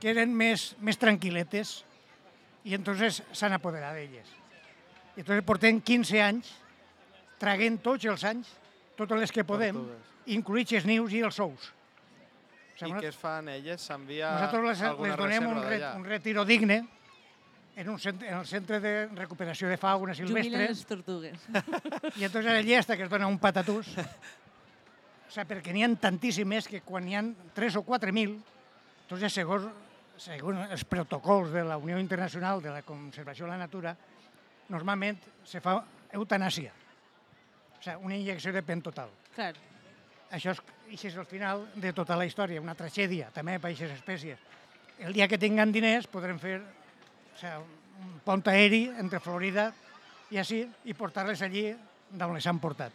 que 0.00 0.10
eren 0.12 0.34
més, 0.36 0.74
més 0.84 0.98
tranquil·letes 1.00 1.78
i 2.66 2.74
entonces 2.76 3.22
s'han 3.32 3.54
apoderat 3.56 3.94
d'elles. 3.96 4.28
I 5.16 5.22
entonces 5.22 5.46
portem 5.46 5.80
15 5.80 6.20
anys 6.20 6.50
traguent 7.40 7.78
tots 7.84 8.04
els 8.10 8.24
anys, 8.26 8.50
totes 8.98 9.20
les 9.20 9.32
que 9.32 9.46
podem, 9.46 9.78
incluïts 10.26 10.74
els 10.76 10.88
nius 10.88 11.14
i 11.14 11.22
els 11.24 11.38
ous. 11.40 11.70
O 12.76 12.78
I 12.78 12.82
sigui, 12.84 13.00
què 13.00 13.08
es 13.08 13.16
fan 13.16 13.46
elles? 13.48 13.80
S'envia 13.80 14.34
nosaltres 14.36 14.82
les, 14.84 15.16
donem 15.16 15.46
un, 15.48 15.62
re, 15.64 15.78
un 15.96 16.04
retiro 16.04 16.44
digne 16.44 16.82
en, 17.76 17.88
un 17.88 17.98
centre, 17.98 18.28
en 18.28 18.36
el 18.36 18.46
centre 18.46 18.80
de 18.80 18.92
recuperació 19.16 19.70
de 19.72 19.78
fauna 19.80 20.12
Jubilen 20.16 20.44
silvestre 20.44 20.66
les 20.68 20.82
tortugues. 20.88 21.46
i 22.20 22.26
entonces 22.28 22.50
allà 22.52 22.82
està 22.82 22.96
que 22.96 23.06
es 23.06 23.12
dona 23.12 23.28
un 23.32 23.38
patatús. 23.40 23.94
O 23.96 25.32
sigui, 25.32 25.46
perquè 25.48 25.72
n'hi 25.72 25.86
ha 25.86 25.90
tantíssimes 26.00 26.68
que 26.68 26.82
quan 26.84 27.08
n'hi 27.08 27.16
ha 27.16 27.24
3 27.56 27.80
o 27.80 27.84
4 27.88 28.12
mil, 28.16 28.36
entonces 29.06 29.32
segons, 29.40 29.68
segons 30.20 30.68
els 30.76 30.84
protocols 30.88 31.56
de 31.56 31.64
la 31.64 31.80
Unió 31.80 31.96
Internacional 32.00 32.60
de 32.64 32.76
la 32.76 32.84
Conservació 32.84 33.48
de 33.48 33.54
la 33.54 33.60
Natura, 33.64 33.96
normalment 34.68 35.20
se 35.48 35.64
fa 35.64 35.78
eutanàsia. 36.12 36.76
O 37.76 37.80
sigui, 37.80 37.98
una 38.04 38.20
injecció 38.20 38.52
de 38.52 38.64
pen 38.64 38.84
total. 38.84 39.12
Clar. 39.32 39.54
Això 40.36 40.52
és, 40.52 40.64
això 40.94 41.08
és 41.08 41.16
el 41.18 41.26
final 41.26 41.66
de 41.74 41.92
tota 41.92 42.16
la 42.16 42.26
història, 42.28 42.62
una 42.62 42.76
tragèdia 42.78 43.30
també 43.34 43.58
per 43.58 43.72
aquestes 43.72 43.96
espècies. 43.98 44.38
El 45.02 45.12
dia 45.12 45.28
que 45.28 45.38
tinguin 45.38 45.72
diners 45.74 46.06
podrem 46.08 46.38
fer 46.40 46.60
o 46.60 47.38
sigui, 47.40 47.82
un 48.06 48.18
pont 48.24 48.44
aeri 48.52 48.86
entre 49.00 49.20
Florida 49.20 49.70
i 50.30 50.38
així 50.40 50.62
i 50.84 50.94
portar-les 50.94 51.42
allí 51.42 51.70
d'on 52.10 52.34
les 52.36 52.46
han 52.46 52.60
portat. 52.60 52.92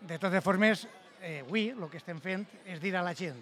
De 0.00 0.18
totes 0.18 0.44
formes, 0.44 0.86
eh, 1.20 1.40
avui 1.42 1.68
el 1.70 1.88
que 1.90 1.98
estem 1.98 2.20
fent 2.20 2.46
és 2.66 2.80
dir 2.80 2.94
a 2.96 3.02
la 3.02 3.14
gent 3.14 3.40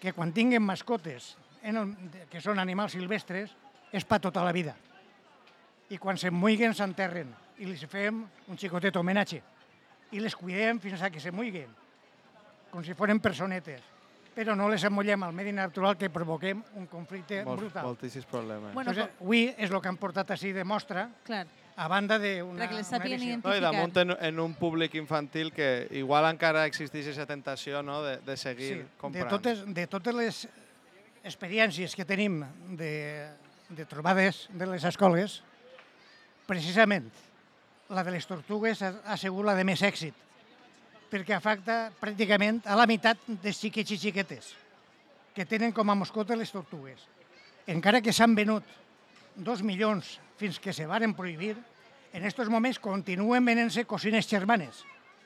que 0.00 0.12
quan 0.12 0.34
tinguin 0.36 0.62
mascotes 0.62 1.34
en 1.62 1.78
el, 1.80 1.94
que 2.30 2.42
són 2.44 2.60
animals 2.60 2.92
silvestres 2.92 3.54
és 3.92 4.04
per 4.04 4.20
tota 4.20 4.44
la 4.44 4.52
vida. 4.52 4.74
I 5.88 5.98
quan 5.98 6.18
se'n 6.20 6.34
muiguen 6.34 6.74
s'enterren 6.76 7.30
i 7.58 7.68
els 7.68 7.84
fem 7.88 8.24
un 8.48 8.58
xicotet 8.60 8.96
homenatge 8.96 9.40
i 10.12 10.20
les 10.20 10.36
cuidem 10.36 10.80
fins 10.82 11.00
a 11.02 11.10
que 11.10 11.22
se 11.22 11.32
muiguen, 11.32 11.70
com 12.74 12.82
si 12.82 12.94
foren 12.98 13.20
personetes, 13.22 13.82
però 14.34 14.56
no 14.58 14.66
les 14.66 14.82
amollem 14.82 15.22
al 15.22 15.34
medi 15.36 15.52
natural 15.54 15.94
que 15.94 16.08
provoquem 16.10 16.58
un 16.74 16.88
conflicte 16.90 17.44
Molt, 17.46 17.60
brutal. 17.60 17.84
moltíssims 17.86 18.26
problemes. 18.26 18.72
Bueno, 18.74 18.90
Entonces, 18.90 19.20
avui 19.22 19.44
és 19.54 19.70
el 19.70 19.78
que 19.78 19.92
han 19.92 19.98
portat 20.00 20.32
així 20.34 20.50
de 20.52 20.64
mostra, 20.66 21.04
Clar. 21.22 21.44
a 21.76 21.86
banda 21.86 22.18
d'una... 22.18 22.64
Perquè 22.64 22.80
les 22.80 22.88
una 22.90 22.98
sàpiguen 22.98 23.22
identificar. 23.22 23.52
No, 23.52 23.60
I 23.60 23.62
damunt 23.62 24.00
en, 24.02 24.16
en 24.18 24.42
un 24.42 24.56
públic 24.58 24.96
infantil 24.98 25.52
que 25.54 25.86
igual 25.94 26.26
encara 26.32 26.66
existeix 26.66 27.12
aquesta 27.12 27.28
tentació 27.30 27.84
no? 27.86 28.00
de, 28.02 28.16
de 28.26 28.36
seguir 28.36 28.72
de 28.80 28.88
comprant. 28.98 29.30
totes, 29.30 29.62
de 29.70 29.86
totes 29.86 30.18
les 30.18 30.42
experiències 31.22 31.94
que 31.94 32.04
tenim 32.04 32.42
de, 32.74 33.30
de 33.70 33.86
trobades 33.86 34.48
de 34.50 34.66
les 34.66 34.82
escoles, 34.82 35.44
precisament 36.50 37.06
la 37.94 38.02
de 38.02 38.18
les 38.18 38.26
tortugues 38.26 38.82
ha, 38.82 38.96
ha 39.06 39.16
sigut 39.16 39.46
la 39.46 39.54
de 39.54 39.62
més 39.62 39.80
èxit, 39.86 40.18
perquè 41.14 41.36
afecta 41.36 41.92
pràcticament 42.00 42.62
a 42.66 42.74
la 42.78 42.86
meitat 42.90 43.20
dels 43.42 43.60
xiquets 43.62 43.94
i 43.94 43.98
xiquetes 44.02 44.48
que 45.34 45.46
tenen 45.46 45.72
com 45.74 45.90
a 45.90 45.94
mascota 45.98 46.34
les 46.38 46.50
tortugues. 46.54 46.98
Encara 47.70 48.00
que 48.02 48.12
s'han 48.14 48.34
venut 48.34 48.66
dos 49.34 49.62
milions 49.66 50.16
fins 50.38 50.58
que 50.62 50.72
se 50.74 50.86
varen 50.86 51.14
prohibir, 51.14 51.54
en 52.14 52.22
aquests 52.22 52.50
moments 52.50 52.78
continuen 52.82 53.44
venent-se 53.46 53.84
cosines 53.86 54.26
germanes 54.30 54.82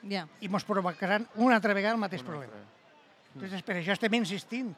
Ja. 0.09 0.27
i 0.41 0.47
ens 0.47 0.63
provocaran 0.65 1.25
una 1.35 1.57
altra 1.57 1.73
vegada 1.73 1.93
el 1.97 2.01
mateix 2.01 2.23
problema. 2.23 2.55
Entonces, 3.35 3.61
per 3.61 3.75
això 3.77 3.93
estem 3.93 4.13
insistint. 4.17 4.71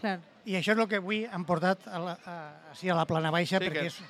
Clar. 0.00 0.18
I 0.44 0.56
això 0.58 0.74
és 0.74 0.78
el 0.82 0.88
que 0.90 0.98
avui 1.00 1.22
han 1.24 1.44
portat 1.48 1.86
a 1.88 1.98
la, 2.02 2.16
a, 2.26 2.34
així 2.72 2.90
a 2.92 2.96
la 2.98 3.06
plana 3.08 3.30
baixa, 3.30 3.58
Sí, 3.58 3.64
perquè 3.64 3.80
que- 3.80 3.86
és, 3.92 4.00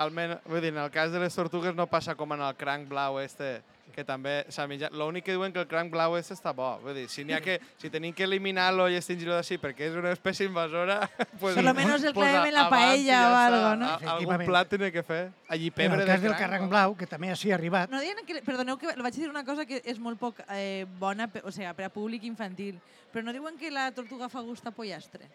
Almenys, 0.00 0.40
vull 0.48 0.62
dir, 0.64 0.72
en 0.72 0.78
el 0.80 0.90
cas 0.90 1.12
de 1.12 1.20
les 1.20 1.34
tortugues 1.36 1.74
no 1.76 1.84
passa 1.90 2.14
com 2.16 2.32
en 2.32 2.40
el 2.40 2.54
cranc 2.56 2.86
blau 2.88 3.18
este, 3.20 3.58
que 3.92 4.04
també 4.06 4.46
s'ha 4.48 4.64
menjat. 4.70 4.94
L'únic 4.96 5.26
que 5.26 5.34
diuen 5.34 5.52
que 5.52 5.60
el 5.60 5.66
cranc 5.68 5.90
blau 5.92 6.14
este 6.16 6.32
està 6.32 6.54
bo. 6.56 6.70
Vull 6.80 6.94
dir, 6.96 7.02
si 7.12 7.24
n'hi 7.26 7.34
ha 7.36 7.40
que, 7.44 7.58
si 7.76 7.90
tenim 7.92 8.14
que 8.16 8.24
eliminar-lo 8.24 8.86
i 8.88 8.96
extingir-lo 8.96 9.34
d'ací 9.36 9.58
perquè 9.60 9.90
és 9.90 9.98
una 10.00 10.14
espècie 10.16 10.46
invasora, 10.48 11.02
pues, 11.40 11.54
Por 11.58 11.64
lo 11.66 11.74
menos 11.74 12.02
el 12.02 12.14
pues 12.14 12.30
clavem 12.30 12.48
en 12.48 12.56
la 12.56 12.64
paella 12.72 13.18
o 13.26 13.34
algo, 13.42 13.74
no? 13.82 13.90
A- 13.90 14.14
Algun 14.14 14.46
plat 14.46 14.72
tiene 14.72 14.90
que 14.90 15.02
fer. 15.02 15.20
Allí 15.48 15.68
en 15.68 15.76
pebre 15.82 16.00
el 16.00 16.08
cas 16.08 16.22
de 16.22 16.28
del 16.28 16.38
carranc 16.38 16.64
no? 16.64 16.70
blau, 16.72 16.96
que 16.96 17.10
també 17.10 17.28
així 17.34 17.52
ha 17.52 17.58
arribat, 17.60 17.90
No 17.92 18.00
diuen 18.00 18.24
que, 18.24 18.40
perdoneu 18.46 18.78
que 18.80 18.96
vaig 18.96 19.20
dir 19.20 19.28
una 19.28 19.44
cosa 19.44 19.66
que 19.68 19.82
és 19.84 20.00
molt 20.00 20.18
poc 20.18 20.40
eh, 20.48 20.86
bona, 20.98 21.28
o 21.44 21.52
sigui, 21.52 21.68
per 21.76 21.90
a 21.90 21.92
públic 21.92 22.24
infantil, 22.24 22.80
però 23.12 23.26
no 23.26 23.36
diuen 23.36 23.58
que 23.60 23.68
la 23.74 23.90
tortuga 23.92 24.32
fa 24.32 24.40
gust 24.40 24.64
a 24.64 24.72
pollastre? 24.72 25.28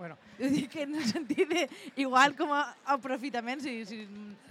Bueno, 0.00 0.16
Ho 0.40 0.48
dic 0.48 0.72
en 0.80 0.94
el 0.96 1.04
sentit 1.04 1.44
de, 1.50 1.66
igual 2.00 2.32
com 2.32 2.54
a 2.56 2.62
aprofitament, 2.88 3.60
si, 3.60 3.84
si... 3.84 3.98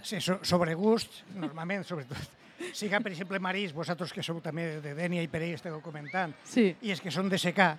sí, 0.06 0.20
so, 0.22 0.36
sobre 0.46 0.76
gust, 0.78 1.24
normalment, 1.34 1.82
sobretot, 1.88 2.36
siga, 2.70 3.00
per 3.02 3.10
exemple, 3.10 3.40
Marís, 3.42 3.72
vosaltres 3.74 4.12
que 4.14 4.22
sou 4.22 4.38
també 4.44 4.76
de 4.84 4.92
Dènia 4.94 5.24
i 5.26 5.30
Perell 5.32 5.56
esteu 5.56 5.80
comentant, 5.82 6.36
Sí. 6.46 6.68
i 6.86 6.92
és 6.94 7.02
que 7.02 7.10
són 7.10 7.26
de 7.32 7.40
secar, 7.42 7.72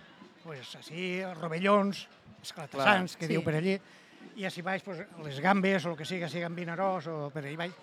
pues, 0.43 0.73
així, 0.81 1.21
rovellons, 1.39 2.01
esclatassants, 2.43 3.15
que 3.15 3.29
sí. 3.29 3.37
diu 3.37 3.45
per 3.45 3.55
allí, 3.61 3.77
i 4.35 4.43
així 4.49 4.59
baix 4.65 4.83
pues, 4.83 4.99
les 5.23 5.39
gambes 5.39 5.85
o 5.87 5.93
el 5.93 5.97
que 6.01 6.09
siga, 6.09 6.27
siguin 6.27 6.57
vinaròs 6.57 7.07
o 7.07 7.15
per 7.31 7.45
allà 7.45 7.55
baix. 7.63 7.79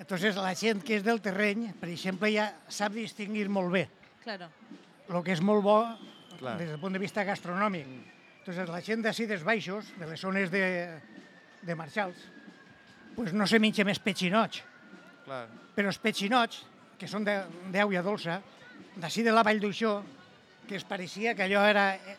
Entonces, 0.00 0.40
la 0.40 0.54
gent 0.56 0.80
que 0.82 0.96
és 0.96 1.04
del 1.04 1.20
terreny, 1.20 1.68
per 1.76 1.90
exemple, 1.92 2.32
ja 2.32 2.48
sap 2.72 2.96
distingir 2.96 3.44
molt 3.52 3.76
bé 3.76 3.84
Claro. 4.24 4.48
el 5.12 5.20
que 5.22 5.36
és 5.36 5.44
molt 5.44 5.60
bo 5.68 5.76
Clar. 6.38 6.56
des 6.56 6.72
del 6.72 6.80
punt 6.80 6.96
de 6.96 7.02
vista 7.04 7.28
gastronòmic. 7.28 7.92
Entonces, 8.42 8.68
la 8.68 8.80
gent 8.82 9.02
d'ací 9.04 9.26
dels 9.30 9.44
baixos, 9.46 9.92
de 10.00 10.06
les 10.10 10.18
zones 10.20 10.50
de, 10.50 10.62
de 11.62 11.74
marxals, 11.78 12.18
pues 13.14 13.30
no 13.32 13.46
se 13.46 13.60
menja 13.62 13.84
més 13.86 14.00
peixinots, 14.02 14.62
Clar. 15.24 15.44
però 15.76 15.92
els 15.92 16.00
peixinots, 16.02 16.64
que 16.98 17.06
són 17.06 17.22
de- 17.26 17.44
d'aigua 17.70 18.02
dolça, 18.02 18.40
d'ací 18.96 19.22
de 19.22 19.30
la 19.30 19.44
Vall 19.46 19.60
d'Uixó, 19.62 20.00
que 20.66 20.74
es 20.80 20.84
pareixia 20.84 21.36
que 21.38 21.46
allò 21.46 21.62
era... 21.70 21.94
eh, 21.96 22.16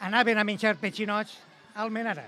anaven 0.00 0.38
a 0.40 0.44
menjar 0.48 0.74
peixinots 0.80 1.36
al 1.76 1.90
Menara. 1.92 2.24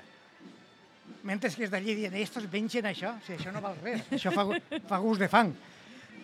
Mentre 1.24 1.50
que 1.50 1.64
els 1.64 1.70
d'allí 1.72 1.94
diuen, 1.96 2.14
estos 2.20 2.46
mengen 2.52 2.86
això, 2.86 3.14
si 3.26 3.32
això 3.34 3.50
no 3.54 3.62
val 3.64 3.78
res, 3.82 4.02
això 4.12 4.30
fa, 4.34 4.44
fa 4.90 4.98
gust 5.02 5.22
de 5.24 5.28
fang. 5.32 5.50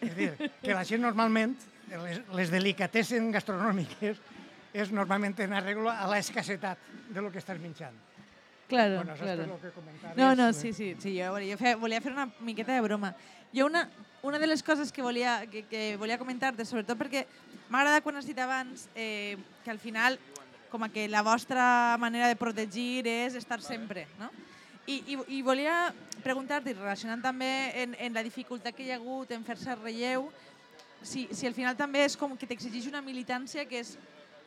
És 0.03 0.15
dir, 0.15 0.31
que 0.63 0.75
la 0.77 0.85
gent 0.87 1.03
normalment, 1.03 1.57
les, 1.91 2.21
les 2.37 2.51
delicatessen 2.53 3.33
gastronòmiques, 3.35 4.21
és 4.83 4.93
normalment 4.95 5.35
en 5.45 5.57
arreglo 5.59 5.91
a 5.91 6.07
l'escassetat 6.11 6.79
de 7.11 7.25
lo 7.25 7.33
que 7.33 7.43
estàs 7.43 7.59
menjant. 7.61 7.97
Claro, 8.69 8.97
bueno, 8.97 9.15
claro. 9.17 9.59
que. 9.63 10.21
No, 10.21 10.35
no, 10.35 10.53
sí, 10.53 10.75
sí, 10.75 10.95
sí 11.01 11.19
jo, 11.19 11.33
volia, 11.33 11.55
jo 11.55 11.59
fe, 11.59 11.75
volia 11.75 12.03
fer 12.05 12.13
una 12.13 12.29
miqueta 12.41 12.75
de 12.75 12.83
broma. 12.85 13.15
Jo 13.55 13.65
una, 13.67 13.89
una 14.23 14.39
de 14.39 14.47
les 14.47 14.63
coses 14.63 14.93
que 14.93 15.01
volia, 15.03 15.47
que, 15.51 15.65
que 15.65 15.97
volia 15.97 16.19
comentar-te, 16.21 16.67
sobretot 16.69 16.99
perquè 17.01 17.25
m'ha 17.71 17.81
agradat 17.81 18.05
quan 18.05 18.21
has 18.21 18.29
dit 18.29 18.39
abans 18.39 18.85
eh, 18.95 19.39
que 19.65 19.73
al 19.73 19.81
final 19.81 20.19
com 20.69 20.85
a 20.85 20.91
que 20.93 21.09
la 21.09 21.23
vostra 21.25 21.97
manera 21.97 22.29
de 22.29 22.37
protegir 22.37 23.07
és 23.09 23.39
estar 23.41 23.63
sempre, 23.65 24.05
no? 24.21 24.29
I, 24.89 25.01
i, 25.15 25.17
i 25.37 25.41
volia 25.45 25.89
preguntar-te, 26.25 26.73
relacionant 26.77 27.25
també 27.25 27.73
en, 27.77 27.97
en 27.97 28.15
la 28.17 28.25
dificultat 28.25 28.77
que 28.77 28.85
hi 28.85 28.93
ha 28.93 29.01
hagut 29.01 29.33
en 29.33 29.45
fer-se 29.49 29.75
relleu, 29.81 30.29
si, 31.03 31.27
si 31.33 31.49
al 31.49 31.57
final 31.57 31.77
també 31.77 32.05
és 32.05 32.17
com 32.21 32.37
que 32.37 32.49
t'exigeix 32.49 32.89
una 32.89 33.03
militància 33.05 33.65
que 33.69 33.81
és 33.81 33.97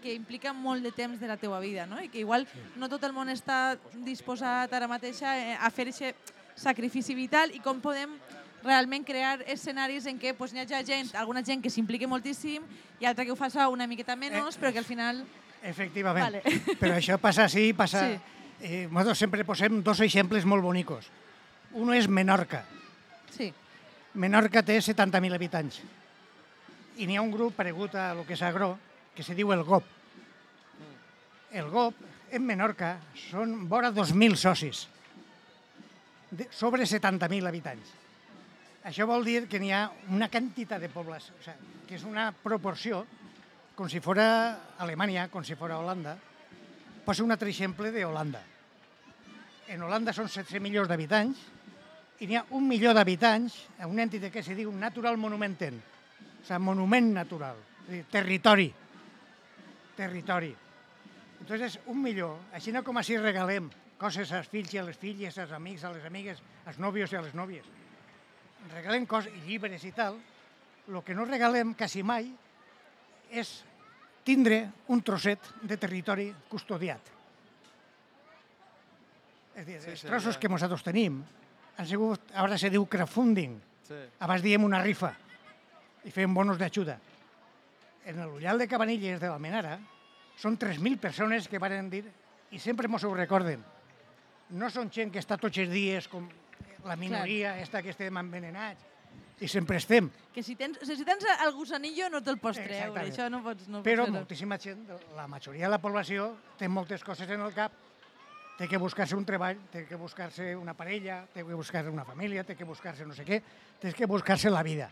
que 0.01 0.13
implica 0.13 0.53
molt 0.53 0.83
de 0.83 0.91
temps 0.91 1.19
de 1.19 1.29
la 1.29 1.37
teua 1.37 1.59
vida, 1.61 1.85
no? 1.85 2.01
I 2.01 2.09
que 2.09 2.19
igual 2.19 2.47
no 2.75 2.89
tot 2.89 3.03
el 3.07 3.13
món 3.13 3.29
està 3.29 3.77
disposat 4.05 4.73
ara 4.73 4.89
mateix 4.89 5.21
a 5.23 5.35
eh, 5.37 5.57
a 5.59 5.69
fer 5.69 5.87
aquest 5.91 6.33
sacrifici 6.55 7.15
vital 7.15 7.53
i 7.55 7.61
com 7.63 7.79
podem 7.81 8.17
realment 8.63 9.05
crear 9.05 9.39
escenaris 9.49 10.05
en 10.09 10.19
què 10.21 10.35
pues, 10.37 10.53
hi 10.53 10.61
hagi 10.61 10.83
gent, 10.85 11.13
alguna 11.17 11.41
gent 11.45 11.63
que 11.63 11.71
s'impliqui 11.73 12.09
moltíssim 12.09 12.65
i 12.99 13.07
altra 13.09 13.25
que 13.25 13.31
ho 13.33 13.39
faça 13.39 13.69
una 13.69 13.87
miqueta 13.87 14.15
menys, 14.15 14.57
però 14.57 14.73
que 14.73 14.81
al 14.81 14.85
final... 14.85 15.23
Efectivament. 15.63 16.25
Vale. 16.25 16.41
Però 16.81 16.95
això 16.97 17.17
passa 17.21 17.45
així, 17.45 17.71
passa... 17.77 18.05
Sí. 18.09 18.13
Sí. 18.17 18.37
Eh, 18.61 18.87
nosaltres 18.89 19.17
sempre 19.17 19.45
posem 19.45 19.79
dos 19.81 19.99
exemples 20.01 20.45
molt 20.45 20.61
bonicos. 20.61 21.07
Uno 21.73 21.93
és 21.97 22.07
Menorca. 22.09 22.63
Sí, 23.33 23.49
Menorca 24.13 24.63
té 24.65 24.75
70.000 24.77 25.37
habitants. 25.37 25.79
I 26.99 27.07
n'hi 27.07 27.15
ha 27.15 27.23
un 27.23 27.31
grup 27.31 27.55
paregut 27.55 27.95
a 27.95 28.11
lo 28.17 28.25
que 28.27 28.35
és 28.35 28.41
Agró, 28.43 28.73
que 29.15 29.23
se 29.23 29.35
diu 29.35 29.51
el 29.53 29.63
GOP. 29.67 29.85
El 31.51 31.67
GOP, 31.69 31.95
en 32.31 32.45
Menorca, 32.47 32.95
són 33.29 33.67
vora 33.67 33.91
2.000 33.91 34.37
socis, 34.39 34.85
sobre 36.55 36.87
70.000 36.87 37.49
habitants. 37.49 37.97
Això 38.87 39.05
vol 39.05 39.25
dir 39.27 39.43
que 39.51 39.59
n'hi 39.61 39.73
ha 39.75 39.83
una 40.09 40.29
quantitat 40.31 40.81
de 40.81 40.89
pobles, 40.89 41.27
o 41.29 41.41
sigui, 41.43 41.73
que 41.89 41.97
és 41.99 42.05
una 42.07 42.31
proporció, 42.31 43.03
com 43.75 43.89
si 43.91 43.99
fora 44.01 44.25
Alemanya, 44.81 45.27
com 45.29 45.43
si 45.45 45.57
fora 45.59 45.77
Holanda. 45.77 46.15
Poso 47.05 47.25
un 47.25 47.33
altre 47.35 47.49
exemple 47.51 47.91
de 47.91 48.05
Holanda. 48.05 48.41
En 49.67 49.83
Holanda 49.83 50.13
són 50.15 50.29
16 50.31 50.63
milions 50.63 50.89
d'habitants 50.89 51.43
i 52.21 52.27
n'hi 52.29 52.37
ha 52.39 52.45
un 52.57 52.67
milió 52.67 52.93
d'habitants 52.93 53.57
a 53.81 53.89
una 53.89 54.05
entitat 54.07 54.33
que 54.33 54.43
se 54.45 54.55
diu 54.57 54.71
Natural 54.71 55.17
Monumenten, 55.17 55.77
o 55.77 56.45
sigui, 56.47 56.63
monument 56.63 57.11
natural, 57.13 57.59
territori. 58.09 58.71
Territori. 59.95 60.55
Entonces, 61.41 61.79
un 61.89 62.01
milió, 62.01 62.35
així 62.53 62.71
no 62.71 62.83
com 62.85 62.97
així 63.01 63.17
regalem 63.17 63.69
coses 64.01 64.31
als 64.33 64.47
fills 64.49 64.73
i 64.73 64.79
a 64.81 64.83
les 64.85 64.97
filles, 64.97 65.37
als 65.37 65.51
amics, 65.53 65.83
a 65.85 65.91
les 65.93 66.05
amigues, 66.05 66.41
als 66.65 66.77
nòvios 66.81 67.11
i 67.13 67.17
a 67.17 67.21
les 67.25 67.33
nòvies. 67.37 67.65
Regalem 68.73 69.05
coses, 69.09 69.33
llibres 69.45 69.83
i 69.85 69.91
tal. 69.91 70.19
El 70.87 71.01
que 71.05 71.15
no 71.17 71.25
regalem 71.25 71.73
quasi 71.77 72.03
mai 72.05 72.29
és 73.31 73.61
tindre 74.25 74.67
un 74.93 75.01
trosset 75.01 75.39
de 75.65 75.77
territori 75.81 76.29
custodiat. 76.49 77.01
És 79.55 79.61
a 79.61 79.65
dir, 79.67 79.79
Sí, 79.81 79.89
els 79.91 79.99
sí, 80.01 80.07
trossos 80.07 80.35
ja. 80.37 80.39
que 80.39 80.49
nosaltres 80.49 80.83
tenim 80.85 81.21
han 81.77 81.87
sigut, 81.87 82.21
ara 82.37 82.57
se 82.57 82.69
diu 82.69 82.85
crowdfunding, 82.85 83.59
Sí. 83.87 83.97
abans 84.19 84.41
diem 84.43 84.63
una 84.63 84.81
rifa 84.83 85.13
i 86.05 86.11
fem 86.11 86.33
bonos 86.33 86.57
d'ajuda. 86.57 86.97
En 88.05 88.21
l'Ullal 88.25 88.57
de 88.57 88.67
Cabanilles 88.67 89.19
de 89.21 89.29
l'Almenara 89.29 89.75
són 90.41 90.57
3.000 90.57 90.97
persones 91.01 91.47
que 91.47 91.59
varen 91.61 91.89
dir, 91.91 92.05
i 92.51 92.59
sempre 92.59 92.89
mos 92.89 93.03
ho 93.05 93.11
recorden, 93.13 93.61
no 94.57 94.69
són 94.73 94.89
gent 94.91 95.11
que 95.13 95.21
està 95.21 95.37
tots 95.39 95.61
els 95.61 95.69
dies 95.71 96.07
com 96.11 96.25
la 96.85 96.97
minoria, 96.97 97.57
esta 97.61 97.81
que 97.85 97.93
estem 97.93 98.17
envenenats, 98.17 98.87
i 99.41 99.47
sempre 99.49 99.77
estem. 99.77 100.09
que 100.33 100.43
si 100.43 100.55
tens, 100.55 100.77
si 100.85 101.05
tens 101.05 101.25
el 101.31 101.53
gusanillo 101.53 102.09
no 102.09 102.21
te'l 102.21 102.37
pots 102.37 102.59
treure, 102.59 102.75
Exactament. 102.77 103.13
això 103.13 103.29
no 103.29 103.41
pots... 103.43 103.67
No 103.67 103.81
Però 103.85 104.05
pots 104.05 104.17
moltíssima 104.17 104.57
gent, 104.61 104.83
la 105.17 105.27
majoria 105.27 105.65
de 105.65 105.71
la 105.71 105.81
població, 105.81 106.35
té 106.57 106.69
moltes 106.69 107.03
coses 107.03 107.29
en 107.29 107.41
el 107.41 107.53
cap, 107.53 107.73
té 108.57 108.67
que 108.69 108.77
buscar-se 108.77 109.17
un 109.17 109.25
treball, 109.25 109.57
té 109.71 109.85
que 109.89 109.97
buscar-se 109.97 110.55
una 110.55 110.75
parella, 110.77 111.23
té 111.33 111.41
que 111.45 111.57
buscar-se 111.57 111.89
una 111.89 112.05
família, 112.05 112.43
té 112.45 112.55
que 112.55 112.67
buscar-se 112.67 113.05
no 113.05 113.17
sé 113.17 113.25
què, 113.25 113.41
té 113.81 113.93
que 113.97 114.05
buscar-se 114.05 114.51
la 114.53 114.61
vida. 114.61 114.91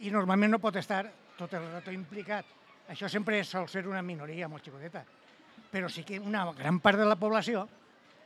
I 0.00 0.10
normalment 0.10 0.56
no 0.56 0.58
pot 0.62 0.76
estar 0.80 1.04
tot 1.42 1.58
el 1.58 1.68
rato 1.72 1.92
implicat. 1.94 2.46
Això 2.92 3.08
sempre 3.10 3.42
sol 3.46 3.68
ser 3.70 3.84
una 3.88 4.02
minoria 4.02 4.48
molt 4.50 4.64
xicoteta. 4.64 5.04
Però 5.72 5.88
sí 5.88 6.04
que 6.04 6.20
una 6.20 6.44
gran 6.56 6.80
part 6.84 7.00
de 7.00 7.06
la 7.08 7.16
població, 7.18 7.66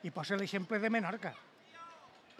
i 0.02 0.12
posa 0.14 0.38
l'exemple 0.38 0.78
de 0.82 0.90
Menorca, 0.90 1.32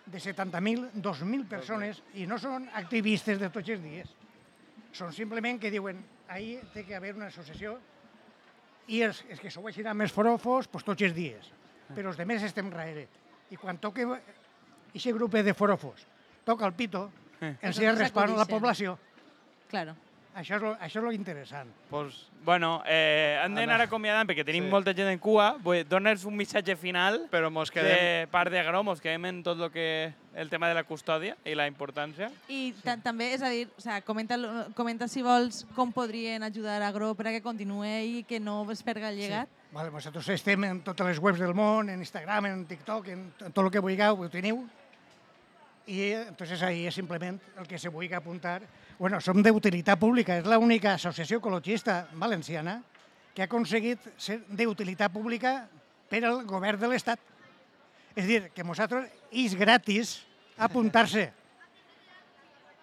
de 0.06 0.18
70.000, 0.22 0.92
2.000 1.02 1.48
persones, 1.50 2.02
i 2.14 2.26
no 2.30 2.38
són 2.38 2.68
activistes 2.78 3.40
de 3.42 3.50
tots 3.50 3.72
els 3.74 3.82
dies. 3.82 4.12
Són 4.94 5.12
simplement 5.12 5.58
que 5.60 5.72
diuen, 5.72 5.98
ahir 6.28 6.60
té 6.74 6.84
que 6.86 6.96
haver 6.96 7.14
una 7.16 7.28
associació 7.30 7.76
i 8.86 9.02
els, 9.02 9.24
els 9.30 9.42
que 9.42 9.50
sou 9.50 9.66
així 9.66 9.84
més 9.94 10.14
forofos, 10.14 10.70
doncs 10.70 10.86
tots 10.86 11.02
els 11.02 11.14
dies. 11.14 11.52
Però 11.94 12.10
els 12.10 12.18
demés 12.18 12.42
estem 12.42 12.70
darrere. 12.70 13.06
I 13.50 13.58
quan 13.58 13.78
toque 13.78 14.06
aquest 14.06 15.14
grup 15.14 15.34
de 15.34 15.54
forofos, 15.54 16.06
toca 16.44 16.66
el 16.66 16.74
pito, 16.74 17.10
ens 17.40 17.78
hi 17.78 17.86
Doncs 17.86 18.00
respon 18.00 18.36
la 18.38 18.46
població. 18.46 18.96
Claro. 19.70 19.94
Això 20.36 20.58
és 20.58 20.62
lo, 20.62 20.74
això 20.84 20.98
és 21.00 21.04
lo 21.04 21.12
interessant. 21.12 21.70
Pues, 21.88 22.26
Bueno, 22.46 22.82
eh, 22.86 23.40
hem 23.42 23.54
d'anar 23.56 23.80
acomiadant 23.82 24.28
perquè 24.28 24.44
tenim 24.46 24.64
Sí. 24.66 24.70
molta 24.70 24.92
gent 24.94 25.08
en 25.10 25.18
cua. 25.18 25.56
Dona'ns 25.88 26.24
un 26.28 26.36
missatge 26.36 26.76
final 26.76 27.26
però 27.32 27.50
mos 27.50 27.72
quedem... 27.72 27.96
de 28.22 28.28
part 28.30 28.52
de 28.52 28.60
Agró, 28.60 28.84
mos 28.84 29.00
quedem 29.00 29.24
en 29.26 29.42
tot 29.42 29.58
lo 29.58 29.70
que, 29.72 30.12
el 30.34 30.48
tema 30.48 30.68
de 30.68 30.74
la 30.74 30.84
custòdia 30.84 31.36
i 31.44 31.56
la 31.56 31.66
importància. 31.66 32.30
I 32.46 32.72
ta- 32.84 32.98
també, 33.02 33.32
és 33.34 33.42
a 33.42 33.48
dir, 33.50 33.66
o 33.76 33.80
sea, 33.80 34.00
comenta, 34.02 34.36
comenta 34.76 35.08
si 35.08 35.22
vols 35.22 35.64
com 35.74 35.90
podrien 35.90 36.42
ajudar 36.44 36.80
a 36.82 36.88
Agro 36.92 37.14
per 37.16 37.26
a 37.26 37.30
que 37.32 37.42
continuï 37.42 38.20
i 38.20 38.22
que 38.22 38.38
no 38.38 38.60
es 38.70 38.82
perga 38.84 39.08
el 39.08 39.16
llegat. 39.16 39.48
Sí. 39.48 39.74
Vale, 39.74 39.90
vosaltres 39.90 40.28
estem 40.28 40.62
en 40.64 40.82
totes 40.82 41.04
les 41.06 41.18
webs 41.18 41.40
del 41.40 41.52
món, 41.54 41.90
en 41.90 41.98
Instagram, 41.98 42.46
en 42.46 42.64
TikTok, 42.66 43.08
en 43.08 43.30
t- 43.32 43.50
tot 43.50 43.64
el 43.64 43.72
que 43.72 43.80
vulgueu, 43.82 44.22
ho 44.22 44.28
teniu. 44.30 44.62
I 45.88 46.12
entonces 46.28 46.62
ahí 46.62 46.86
és 46.86 46.94
simplement 46.94 47.40
el 47.58 47.66
que 47.66 47.78
se 47.78 47.88
vulgui 47.88 48.12
apuntar. 48.14 48.62
Bueno, 48.98 49.20
som 49.20 49.42
d'utilitat 49.44 49.98
pública, 50.00 50.38
és 50.40 50.46
l'única 50.48 50.94
associació 50.96 51.36
ecologista 51.42 52.06
valenciana 52.16 52.78
que 53.34 53.44
ha 53.44 53.48
aconseguit 53.48 54.00
ser 54.16 54.38
d'utilitat 54.48 55.12
pública 55.12 55.66
per 56.08 56.22
al 56.24 56.40
govern 56.48 56.80
de 56.80 56.88
l'Estat. 56.88 57.20
És 58.16 58.24
a 58.24 58.26
dir, 58.26 58.38
que 58.56 58.64
nosaltres 58.64 59.10
és 59.30 59.52
gratis 59.58 60.22
apuntar-se. 60.56 61.26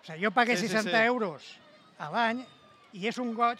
O 0.03 0.05
sigui, 0.05 0.19
jo 0.27 0.31
pagué 0.35 0.57
Sí, 0.57 0.67
sí, 0.67 0.75
60 0.75 0.91
sí. 0.91 1.07
euros 1.07 1.47
a 1.97 2.11
l'any 2.13 2.43
i 2.93 3.07
és 3.09 3.17
un 3.17 3.33
goig 3.33 3.57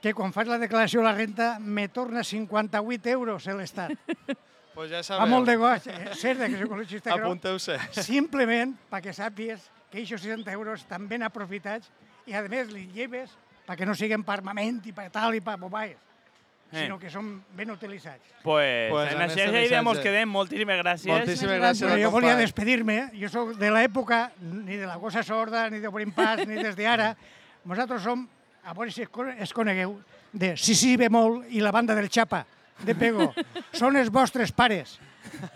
que 0.00 0.14
quan 0.14 0.30
fas 0.32 0.46
la 0.46 0.60
declaració 0.60 1.00
de 1.02 1.08
la 1.08 1.16
renta 1.16 1.58
me 1.58 1.88
torna 1.88 2.22
58 2.22 3.10
euros 3.10 3.48
a 3.48 3.56
l'Estat. 3.58 3.96
Pues 4.74 4.92
ja 4.92 5.02
sabeu. 5.02 5.26
molt 5.26 5.48
de 5.50 5.56
goig, 5.58 5.82
eh? 5.90 6.14
ser 6.14 6.36
de 6.38 6.46
que 6.46 6.60
soc 6.60 6.68
ecologista, 6.70 7.10
però 7.10 7.26
Apunteu-se. 7.32 7.74
simplement 8.06 8.76
perquè 8.88 9.10
sàpies 9.12 9.66
que 9.90 9.98
aquests 10.04 10.22
60 10.22 10.52
euros 10.52 10.80
estan 10.80 11.08
ben 11.08 11.22
aprofitats 11.22 11.90
i 12.26 12.34
a 12.34 12.42
més 12.48 12.70
li 12.72 12.86
lleves 12.94 13.30
perquè 13.66 13.86
no 13.86 13.94
siguin 13.94 14.22
per 14.24 14.38
armament 14.38 14.80
i 14.86 14.92
per 14.92 15.10
tal 15.10 15.34
i 15.34 15.40
per 15.40 15.56
bobaes. 15.58 15.96
Eh. 16.72 16.84
sinó 16.84 17.00
que 17.02 17.10
són 17.10 17.40
ben 17.58 17.66
utilitzats. 17.72 18.22
Pues, 18.44 18.90
Pues 18.92 19.08
en 19.10 19.16
amb 19.18 19.24
aquesta 19.32 19.58
idea 19.64 19.80
mos 19.82 19.96
missatge. 19.96 20.02
quedem. 20.08 20.28
Moltíssimes 20.30 20.78
gràcies. 20.78 21.10
Moltíssimes 21.10 21.58
gràcies. 21.58 21.82
Però 21.82 21.96
jo 21.98 22.10
volia 22.14 22.36
despedir-me. 22.38 23.10
Jo 23.18 23.26
sóc 23.28 23.56
de 23.58 23.70
l'època 23.74 24.30
ni 24.40 24.76
de 24.76 24.86
la 24.86 24.94
gossa 24.94 25.24
sorda, 25.26 25.64
ni 25.68 25.80
de 25.82 25.88
Borin 25.90 26.12
Pas, 26.14 26.46
ni 26.46 26.54
des 26.62 26.76
d'ara. 26.78 27.16
Nosaltres 27.64 28.02
som, 28.06 28.22
a 28.62 28.72
veure 28.72 28.92
si 28.92 29.02
es 29.02 29.08
con- 29.08 29.34
es 29.34 29.52
conegueu, 29.52 29.98
de 30.32 30.56
Sissi 30.56 30.96
Bemol 30.96 31.42
i 31.50 31.58
la 31.60 31.72
banda 31.72 31.92
del 31.98 32.08
Xapa, 32.08 32.46
de 32.86 32.94
Pego. 32.94 33.34
Són 33.72 33.96
els 33.96 34.08
vostres 34.08 34.52
pares. 34.52 35.00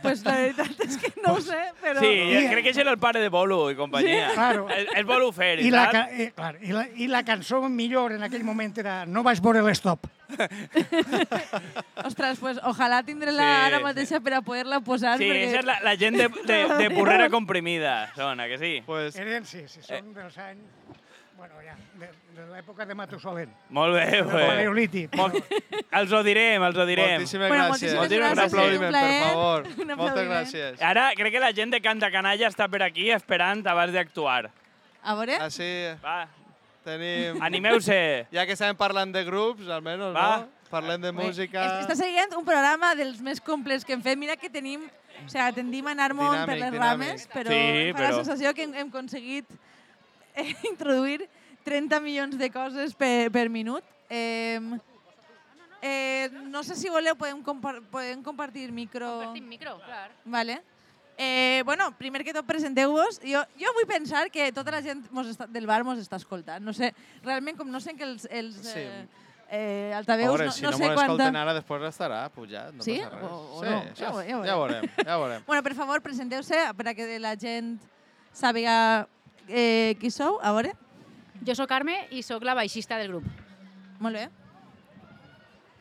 Pues 0.03 0.23
la 0.25 0.35
veritat 0.39 0.81
és 0.87 0.97
que 1.01 1.11
no 1.25 1.35
ho 1.35 1.41
sé, 1.45 1.59
però... 1.83 2.01
Sí, 2.01 2.11
I- 2.13 2.49
crec 2.51 2.65
que 2.67 2.73
és 2.75 2.79
el 2.83 2.99
pare 3.03 3.21
de 3.23 3.29
Bolu 3.33 3.59
i 3.73 3.77
companyia. 3.79 4.29
Sí, 4.31 4.35
claro. 4.39 4.67
És, 4.73 4.89
és 5.01 5.07
Bolu 5.09 5.31
Fer, 5.37 5.59
I 5.65 5.71
la, 5.73 5.85
eh, 6.11 6.31
clar, 6.37 6.57
i, 6.63 6.73
la, 6.77 6.87
I 6.95 7.09
la 7.13 7.23
cançó 7.27 7.63
millor 7.69 8.13
en 8.17 8.23
aquell 8.27 8.45
moment 8.45 8.77
era 8.83 9.05
No 9.07 9.23
vaig 9.27 9.41
veure 9.45 9.63
l'estop. 9.67 10.07
Ostres, 12.05 12.39
pues 12.41 12.59
ojalà 12.65 13.03
tindré-la 13.07 13.43
Sí, 13.45 13.59
ara 13.69 13.79
sí. 13.79 13.85
mateixa 13.85 14.21
per 14.25 14.35
a 14.39 14.43
poder-la 14.43 14.81
posar. 14.85 15.17
Sí, 15.21 15.29
perquè... 15.31 15.61
és 15.61 15.67
la, 15.69 15.79
la 15.85 15.95
gent 16.01 16.17
de, 16.19 16.29
de, 16.49 16.59
de 16.83 16.91
porrera 16.95 17.29
comprimida, 17.31 18.11
sona, 18.17 18.49
que 18.51 18.59
sí? 18.59 18.73
Pues, 18.87 19.17
Eren, 19.21 19.45
sí, 19.47 19.65
sí, 19.69 19.83
són 19.87 20.13
dels 20.17 20.39
anys... 20.39 21.03
Bueno, 21.45 21.61
ja, 21.61 21.75
de, 22.01 22.09
de 22.41 22.45
l'època 22.55 22.87
de 22.89 22.95
Matusalén. 22.97 23.51
Molt 23.77 23.93
bé, 23.99 24.23
paleolític. 24.25 25.13
Molt... 25.19 25.35
Els 25.95 26.13
ho 26.17 26.23
direm, 26.25 26.63
els 26.65 26.79
ho 26.81 26.87
direm. 26.89 27.11
moltíssimes 27.19 27.51
Bueno, 27.53 27.67
gràcies. 27.69 27.93
moltíssimes 27.99 28.33
gràcies, 28.33 28.55
Un 28.55 28.61
aplaudiment, 28.61 28.89
un 28.89 28.95
per 28.95 29.03
plaer. 29.03 29.27
favor. 29.27 29.99
Moltes 30.01 30.29
gràcies. 30.31 30.79
Ara 30.93 31.05
crec 31.19 31.35
que 31.37 31.43
la 31.45 31.51
gent 31.53 31.75
de 31.77 31.81
Canta 31.85 32.09
Canalla 32.15 32.49
està 32.49 32.69
per 32.73 32.81
aquí 32.87 33.11
esperant 33.13 33.61
abans 33.69 33.93
d'actuar. 33.93 34.49
A 35.05 35.15
veure? 35.19 35.37
Així 35.45 35.69
Va, 36.01 36.17
tenim... 36.87 37.43
animeu-se. 37.45 37.99
Ja 38.33 38.47
que 38.49 38.57
estem 38.57 38.75
parlant 38.81 39.13
de 39.13 39.23
grups, 39.29 39.69
almenys, 39.69 40.15
Va. 40.17 40.25
no? 40.47 40.49
Parlem 40.73 41.05
de 41.05 41.13
música... 41.13 41.61
Es- 41.69 41.85
Està 41.85 41.99
seguint 42.01 42.33
un 42.41 42.49
programa 42.49 42.95
dels 42.99 43.21
més 43.23 43.39
complets 43.45 43.85
que 43.85 43.93
hem 43.95 44.01
fet. 44.03 44.17
Mira 44.19 44.35
que 44.41 44.49
tenim... 44.51 44.89
O 44.89 45.29
sigui, 45.31 45.53
tendim 45.61 45.87
a 45.87 45.93
anar 45.93 46.09
molt 46.17 46.41
per 46.49 46.57
Dinàmic, 46.57 46.65
les 46.65 46.73
dinàmic. 46.75 47.13
rames, 47.13 47.29
però 47.31 47.53
Sí, 47.53 47.93
fa 47.93 48.01
la 48.01 48.09
però- 48.09 48.17
sensació 48.25 48.51
que 48.57 48.65
hem, 48.65 48.73
hem 48.81 48.89
aconseguit 48.91 49.53
eh, 50.35 50.49
introduir 50.73 51.29
30 51.65 52.01
milions 52.01 52.37
de 52.39 52.51
coses 52.53 52.95
per, 52.95 53.31
per 53.33 53.49
minut. 53.51 53.83
Eh, 54.11 54.61
eh, 55.83 56.31
no 56.49 56.63
sé 56.63 56.77
si 56.77 56.89
voleu, 56.89 57.17
podem, 57.17 57.43
compar 57.43 57.81
podem 57.91 58.23
compartir 58.23 58.71
micro... 58.73 59.09
Compartim 59.19 59.49
micro, 59.49 59.79
clar. 59.85 60.11
Vale. 60.25 60.63
Eh, 61.17 61.63
bueno, 61.65 61.93
primer 61.97 62.25
que 62.25 62.33
tot 62.35 62.47
presenteu-vos. 62.47 63.21
Jo, 63.23 63.45
jo 63.61 63.73
vull 63.77 63.87
pensar 63.87 64.31
que 64.35 64.49
tota 64.53 64.73
la 64.75 64.81
gent 64.83 65.05
mos 65.15 65.29
està, 65.31 65.47
del 65.47 65.67
bar 65.69 65.85
mos 65.87 66.01
està 66.03 66.19
escoltant. 66.19 66.63
No 66.65 66.73
sé, 66.75 66.93
realment, 67.23 67.57
com 67.59 67.71
no 67.71 67.81
sé 67.81 67.95
que 67.95 68.05
els, 68.05 68.27
els 68.31 68.57
Sí. 68.67 68.81
eh, 68.83 69.07
eh, 69.49 69.93
altaveus, 69.95 70.33
veure, 70.35 70.47
no, 70.51 70.53
si 70.57 70.63
no, 70.65 70.73
no, 70.73 70.77
sé 70.81 70.89
quanta... 70.95 71.29
ara, 71.29 71.55
després 71.55 71.85
estarà 71.87 72.25
pujat, 72.35 72.73
no 72.75 72.83
Sí? 72.83 72.99
passa 72.99 73.15
res. 73.15 73.23
O- 73.31 73.59
o 73.59 73.63
sí, 73.63 73.71
no? 73.71 73.83
Ja 73.95 74.11
ho- 74.11 74.23
ja 74.27 74.39
ho 74.41 74.45
ja 74.45 74.57
ho 74.57 74.63
veurem, 74.67 74.89
ja 75.05 75.17
ho 75.19 75.21
veurem. 75.23 75.45
Bueno, 75.47 75.63
per 75.63 75.75
favor, 75.79 76.03
presenteu-se 76.03 76.65
per 76.75 76.89
a 76.89 76.95
que 76.99 77.19
la 77.23 77.37
gent 77.39 77.77
sàpiga 78.35 79.07
eh, 79.47 79.95
qui 80.01 80.11
sou. 80.11 80.41
A 80.43 80.51
veure. 80.51 80.75
Jo 81.45 81.55
sóc 81.55 81.69
Carme 81.69 81.97
i 82.11 82.23
sóc 82.25 82.45
la 82.47 82.55
baixista 82.57 82.97
del 82.99 83.09
grup. 83.13 83.25
Molt 84.01 84.17
bé. 84.17 84.29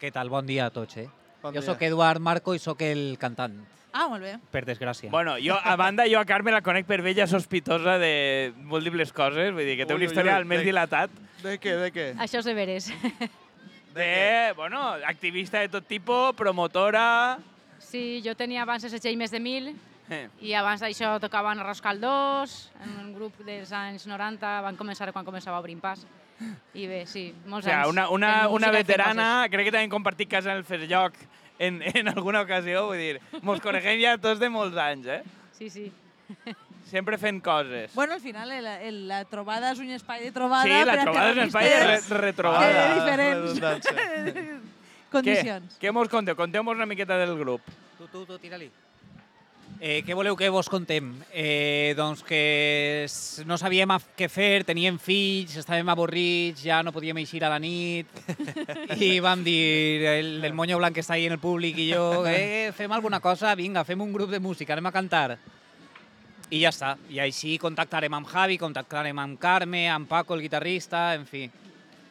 Què 0.01 0.11
tal? 0.11 0.29
Bon 0.29 0.45
dia 0.45 0.65
a 0.67 0.73
tots, 0.75 0.97
eh? 0.99 1.07
Bon 1.41 1.53
jo 1.53 1.61
dia. 1.61 1.67
sóc 1.69 1.81
Eduard 1.87 2.19
Marco 2.23 2.53
i 2.55 2.59
sóc 2.59 2.81
el 2.83 3.17
cantant, 3.19 3.55
Ah, 3.93 4.07
molt 4.09 4.23
bé. 4.23 4.37
per 4.51 4.65
desgràcia. 4.65 5.09
Bueno, 5.11 5.35
jo, 5.39 5.53
a 5.55 5.75
banda, 5.75 6.05
jo 6.09 6.19
a 6.19 6.25
Carme 6.25 6.51
la 6.51 6.61
conec 6.61 6.85
per 6.87 7.01
vella 7.01 7.27
sospitosa 7.27 7.97
de 7.99 8.51
múltiples 8.57 9.13
coses, 9.13 9.53
vull 9.53 9.63
dir 9.65 9.77
que 9.77 9.85
té 9.85 9.93
Ui, 9.93 9.97
una 9.99 10.05
ui, 10.05 10.09
història 10.11 10.31
ui, 10.33 10.37
al 10.37 10.45
més 10.45 10.59
de- 10.59 10.65
dilatat. 10.65 11.11
De 11.43 11.59
què, 11.59 11.75
de 11.77 11.91
què? 11.93 12.15
Això 12.17 12.39
és 12.39 12.45
de 12.45 12.53
veres. 12.53 12.91
De, 13.93 14.53
bueno, 14.55 14.79
activista 15.05 15.59
de 15.59 15.69
tot 15.69 15.85
tipus, 15.85 16.33
promotora... 16.35 17.37
Sí, 17.79 18.21
jo 18.25 18.33
tenia 18.35 18.63
abans 18.63 18.83
el 18.83 18.89
segell 18.89 19.15
més 19.17 19.29
de 19.29 19.39
mil 19.39 19.75
Eh. 20.09 20.27
i 20.43 20.51
abans 20.53 20.81
d'això 20.83 21.13
tocaven 21.23 21.61
Arròs 21.63 21.79
Caldós, 21.81 22.71
en 22.83 22.97
un 23.05 23.13
grup 23.15 23.37
dels 23.47 23.71
anys 23.71 24.03
90, 24.09 24.49
van 24.65 24.75
començar 24.77 25.07
quan 25.13 25.25
començava 25.25 25.57
a 25.57 25.63
obrir 25.63 25.77
pas. 25.79 26.03
I 26.73 26.87
bé, 26.89 27.05
sí, 27.07 27.29
O 27.45 27.49
molts 27.49 27.65
sea, 27.65 27.81
anys. 27.83 27.89
una, 27.93 28.09
una, 28.09 28.49
una 28.49 28.71
veterana, 28.73 29.47
crec 29.49 29.69
que 29.69 29.71
també 29.71 29.85
hem 29.85 29.93
compartit 29.93 30.29
casa 30.29 30.51
en 30.51 30.57
el 30.57 30.65
Ferlloc 30.67 31.13
en, 31.59 31.81
en 31.81 32.09
alguna 32.11 32.41
ocasió, 32.41 32.87
vull 32.89 32.99
dir, 32.99 33.21
mos 33.41 33.61
coneixem 33.63 34.01
ja 34.01 34.17
tots 34.17 34.41
de 34.41 34.49
molts 34.51 34.75
anys, 34.75 35.07
eh? 35.07 35.21
Sí, 35.55 35.69
sí. 35.69 35.91
Sempre 36.89 37.17
fent 37.17 37.39
coses. 37.41 37.93
Bueno, 37.95 38.13
al 38.13 38.19
final 38.21 38.51
el, 38.51 38.67
el, 38.67 38.97
la 39.07 39.23
trobada 39.25 39.71
és 39.71 39.79
un 39.79 39.89
espai 39.95 40.25
de 40.25 40.31
trobada. 40.35 40.67
sí, 40.67 40.83
la 40.85 40.93
a 40.93 41.05
trobada 41.05 41.29
és 41.31 41.37
un 41.37 41.43
espai 41.47 41.69
de 41.69 41.79
re, 41.87 41.97
retrobada. 42.19 42.69
Eh, 42.69 42.93
diferents. 42.99 43.87
Condicions. 45.13 45.75
Què, 45.77 45.87
què 45.87 45.93
mos 45.93 46.09
conteu? 46.09 46.35
Conteu-nos 46.35 46.75
una 46.75 46.89
miqueta 46.89 47.17
del 47.21 47.37
grup. 47.37 47.61
Tu, 47.97 48.07
tu, 48.09 48.25
tu, 48.25 48.37
tira-li. 48.41 48.67
Eh, 49.83 49.99
què 50.07 50.15
voleu 50.15 50.37
que 50.39 50.47
vos 50.47 50.69
contem? 50.71 51.09
Eh, 51.35 51.91
doncs 51.97 52.21
que 52.23 53.03
no 53.43 53.57
sabíem 53.59 53.91
què 54.15 54.29
fer, 54.31 54.63
teníem 54.63 54.95
fills, 54.95 55.57
estàvem 55.59 55.89
avorrits, 55.91 56.61
ja 56.63 56.77
no 56.87 56.93
podíem 56.95 57.19
eixir 57.19 57.41
a 57.43 57.49
la 57.51 57.57
nit 57.59 58.07
i 58.95 59.17
vam 59.19 59.43
dir, 59.43 60.05
el, 60.07 60.29
el 60.39 60.55
monyo 60.55 60.77
blanc 60.79 60.95
que 60.95 61.03
està 61.03 61.17
ahí 61.17 61.25
en 61.27 61.35
el 61.35 61.41
públic 61.43 61.81
i 61.83 61.89
jo, 61.89 62.23
eh, 62.31 62.71
fem 62.77 62.95
alguna 62.95 63.19
cosa, 63.19 63.51
vinga, 63.59 63.83
fem 63.83 63.99
un 64.07 64.15
grup 64.15 64.31
de 64.31 64.39
música, 64.39 64.71
anem 64.71 64.87
a 64.87 64.95
cantar. 64.95 65.35
I 66.47 66.63
ja 66.63 66.71
està. 66.71 66.93
I 67.11 67.19
així 67.19 67.57
contactarem 67.59 68.15
amb 68.15 68.31
Javi, 68.31 68.55
contactarem 68.61 69.19
amb 69.19 69.35
Carme, 69.35 69.89
amb 69.91 70.07
Paco, 70.07 70.39
el 70.39 70.47
guitarrista, 70.47 71.09
en 71.17 71.27
fi. 71.27 71.49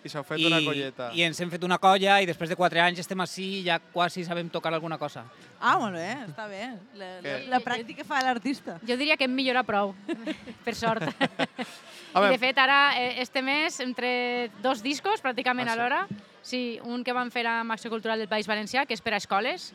I 0.02 0.10
s'ha 0.10 0.22
fet 0.26 0.42
una 0.42 0.58
colleta. 0.64 1.10
I 1.14 1.22
ens 1.22 1.38
hem 1.40 1.50
fet 1.52 1.62
una 1.62 1.76
colla 1.78 2.16
i 2.22 2.26
després 2.26 2.50
de 2.50 2.56
quatre 2.58 2.80
anys 2.82 2.98
estem 3.04 3.20
així 3.22 3.44
i 3.60 3.62
ja 3.68 3.76
quasi 3.92 4.24
sabem 4.26 4.48
tocar 4.50 4.72
alguna 4.74 4.98
cosa. 4.98 5.22
Ah, 5.60 5.76
molt 5.78 5.94
bé, 5.94 6.08
està 6.26 6.48
bé. 6.50 6.64
La, 6.98 7.10
la, 7.22 7.36
la 7.52 7.60
pràctica 7.62 8.02
fa 8.08 8.18
l'artista. 8.26 8.80
Jo 8.88 8.96
diria 8.98 9.16
que 9.16 9.28
hem 9.28 9.36
millorat 9.36 9.66
prou, 9.68 9.94
per 10.66 10.74
sort. 10.74 11.06
A 11.06 12.26
I 12.26 12.32
de 12.34 12.40
fet, 12.42 12.58
ara, 12.58 12.80
eh, 12.98 13.22
este 13.22 13.42
mes, 13.46 13.78
entre 13.80 14.50
dos 14.60 14.82
discos, 14.82 15.22
pràcticament 15.22 15.70
Ah, 15.70 15.76
sí? 15.76 15.78
alhora, 15.78 16.00
sí, 16.42 16.62
un 16.82 17.04
que 17.06 17.14
vam 17.14 17.30
fer 17.30 17.46
amb 17.46 17.72
Acció 17.72 17.90
Cultural 17.94 18.18
del 18.18 18.28
País 18.28 18.50
Valencià, 18.50 18.84
que 18.84 18.98
és 18.98 19.00
per 19.00 19.14
a 19.14 19.22
escoles, 19.22 19.70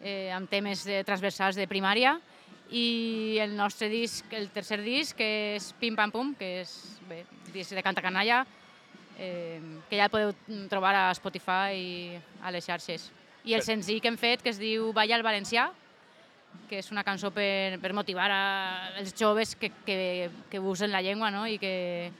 eh, 0.00 0.30
amb 0.32 0.48
temes 0.48 0.86
de, 0.86 1.02
transversals 1.04 1.58
de 1.58 1.66
primària, 1.66 2.20
i 2.70 3.36
el 3.42 3.52
nostre 3.58 3.90
disc, 3.90 4.30
el 4.32 4.48
tercer 4.54 4.80
disc, 4.86 5.18
que 5.18 5.56
és 5.58 5.72
Pim 5.82 5.98
Pam 5.98 6.14
Pum, 6.14 6.30
que 6.38 6.60
és 6.62 6.70
bé, 7.10 7.24
disc 7.52 7.74
de 7.74 7.82
Canta 7.84 8.02
Canalla, 8.02 8.44
eh, 9.18 9.60
que 9.88 9.98
ja 9.98 10.08
el 10.08 10.12
podeu 10.12 10.32
trobar 10.70 10.94
a 10.96 11.04
Spotify 11.16 11.76
i 11.76 12.18
a 12.42 12.52
les 12.54 12.66
xarxes. 12.66 13.10
I 13.44 13.54
el 13.54 13.62
senzill 13.62 14.00
que 14.00 14.08
hem 14.08 14.18
fet, 14.18 14.42
que 14.42 14.52
es 14.54 14.60
diu 14.60 14.92
Balla 14.96 15.18
al 15.18 15.24
Valencià, 15.26 15.68
que 16.68 16.78
és 16.80 16.90
una 16.92 17.04
cançó 17.04 17.30
per, 17.34 17.78
per 17.82 17.92
motivar 17.96 18.28
a 18.32 18.42
els 19.00 19.14
joves 19.18 19.54
que, 19.58 19.70
que, 19.84 20.30
que 20.50 20.60
usen 20.60 20.92
la 20.92 21.02
llengua 21.02 21.30
no? 21.34 21.44
i, 21.50 21.58
que, 21.58 22.10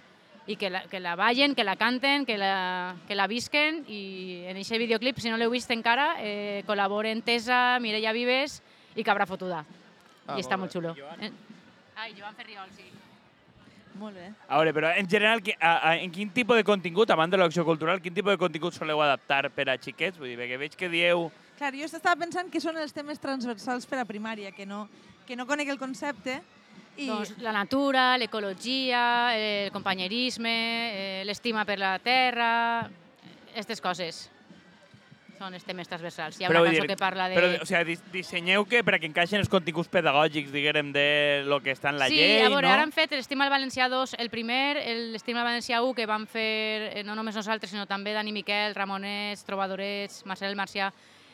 i 0.46 0.56
que, 0.60 0.70
la, 0.70 0.82
que 0.90 1.00
la 1.00 1.14
ballen, 1.16 1.54
que 1.54 1.64
la 1.64 1.76
canten, 1.80 2.26
que 2.26 2.36
la, 2.38 2.96
que 3.08 3.16
la 3.16 3.28
visquen 3.30 3.84
i 3.88 4.44
en 4.50 4.58
aquest 4.58 4.76
videoclip, 4.82 5.22
si 5.22 5.32
no 5.32 5.38
l'heu 5.40 5.54
vist 5.54 5.70
encara, 5.72 6.14
eh, 6.20 6.62
col·laboren 6.68 7.22
Tesa, 7.24 7.78
Mireia 7.80 8.12
Vives 8.12 8.60
i 8.94 9.06
Cabra 9.06 9.26
Fotuda. 9.26 9.64
Ah, 10.26 10.36
I 10.36 10.44
està 10.44 10.58
molt 10.58 10.74
molt 10.74 10.76
xulo. 10.76 10.94
Eh? 11.20 11.32
Ai, 11.96 12.12
Joan 12.18 12.34
Ferriol, 12.36 12.68
sí. 12.76 12.90
Molt 13.98 14.16
bé. 14.18 14.26
A 14.48 14.58
veure, 14.58 14.72
però 14.74 14.90
en 14.98 15.08
general, 15.10 15.40
a, 15.60 15.72
a, 15.90 15.92
en 16.02 16.10
quin 16.14 16.32
tipus 16.34 16.58
de 16.58 16.64
contingut, 16.66 17.10
a 17.10 17.18
banda 17.18 17.36
de 17.36 17.44
l'acció 17.44 17.64
cultural, 17.66 18.02
quin 18.02 18.14
tipus 18.14 18.34
de 18.34 18.40
contingut 18.40 18.74
soleu 18.74 19.02
adaptar 19.04 19.48
per 19.54 19.68
a 19.70 19.78
xiquets? 19.78 20.18
Vull 20.18 20.32
dir, 20.32 20.38
perquè 20.40 20.58
veig 20.58 20.74
que 20.78 20.90
dieu... 20.90 21.28
Clar, 21.54 21.70
jo 21.78 21.86
estava 21.86 22.16
pensant 22.18 22.50
que 22.50 22.62
són 22.62 22.80
els 22.82 22.92
temes 22.92 23.22
transversals 23.22 23.86
per 23.86 24.02
a 24.02 24.08
primària, 24.08 24.50
que 24.50 24.66
no, 24.66 24.88
que 25.28 25.38
no 25.38 25.46
conec 25.46 25.70
el 25.70 25.78
concepte. 25.78 26.40
I... 26.96 27.06
Doncs 27.06 27.36
la 27.42 27.54
natura, 27.54 28.12
l'ecologia, 28.18 29.04
el 29.38 29.72
companyerisme, 29.74 30.54
eh, 30.90 31.24
l'estima 31.26 31.62
per 31.66 31.78
la 31.78 31.96
terra, 32.02 32.52
aquestes 33.54 33.82
coses 33.82 34.24
són 35.44 35.54
els 35.56 35.64
temes 35.66 35.88
transversals. 35.90 36.38
Hi 36.40 36.46
ha 36.46 36.50
una 36.50 36.62
vull 36.62 36.70
cançó 36.70 36.84
dir, 36.84 36.90
que 36.90 36.96
parla 37.00 37.28
de... 37.30 37.36
Però, 37.38 37.50
o 37.60 37.68
sigui, 37.68 37.84
dis- 37.92 38.04
dissenyeu 38.12 38.64
que 38.68 38.82
perquè 38.86 39.08
encaixen 39.10 39.42
els 39.42 39.50
continguts 39.52 39.90
pedagògics, 39.92 40.52
diguem, 40.54 40.92
de 40.94 41.44
lo 41.48 41.60
que 41.64 41.74
està 41.74 41.92
en 41.92 42.00
la 42.00 42.08
sí, 42.10 42.18
llei, 42.18 42.40
a 42.40 42.50
veure, 42.50 42.66
no? 42.66 42.72
ara 42.72 42.86
hem 42.86 42.94
fet 42.94 43.14
l'Estima 43.16 43.46
al 43.46 43.52
Valencià 43.52 43.88
2, 43.92 44.16
el 44.24 44.30
primer, 44.32 44.78
l'Estima 45.12 45.42
al 45.42 45.50
Valencià 45.52 45.82
1, 45.84 45.96
que 45.96 46.08
vam 46.10 46.26
fer 46.30 46.90
eh, 46.90 47.04
no 47.06 47.16
només 47.18 47.36
nosaltres, 47.36 47.72
sinó 47.74 47.86
també 47.90 48.14
Dani 48.16 48.32
Miquel, 48.34 48.76
Ramonets, 48.76 49.44
Trobadorets, 49.46 50.22
Marcel 50.30 50.56
Marcià, 50.58 50.90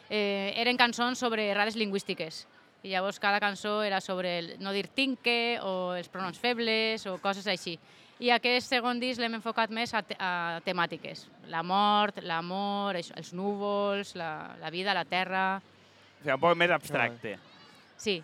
eh, 0.09 0.53
eren 0.59 0.81
cançons 0.81 1.21
sobre 1.21 1.51
errades 1.53 1.79
lingüístiques. 1.79 2.47
I 2.83 2.95
llavors 2.95 3.21
cada 3.21 3.43
cançó 3.43 3.83
era 3.85 4.01
sobre 4.01 4.39
el 4.39 4.55
no 4.65 4.73
dir 4.73 4.87
tinque 4.89 5.59
o 5.61 5.93
els 5.93 6.09
pronoms 6.09 6.39
febles 6.41 7.05
o 7.07 7.19
coses 7.21 7.45
així. 7.47 7.77
I 8.21 8.29
aquest 8.35 8.69
segon 8.69 8.99
disc 9.01 9.21
l'hem 9.21 9.39
enfocat 9.39 9.71
més 9.73 9.95
a, 9.97 10.03
te 10.05 10.17
a 10.21 10.61
temàtiques. 10.65 11.25
La 11.49 11.63
mort, 11.65 12.21
l'amor, 12.21 12.99
els 13.01 13.33
núvols, 13.33 14.13
la, 14.21 14.57
la 14.61 14.73
vida, 14.73 14.93
la 14.97 15.07
terra... 15.09 15.45
O 15.61 16.21
sigui, 16.21 16.35
un 16.35 16.43
poc 16.43 16.59
més 16.61 16.75
abstracte. 16.75 17.39
Sí, 18.01 18.19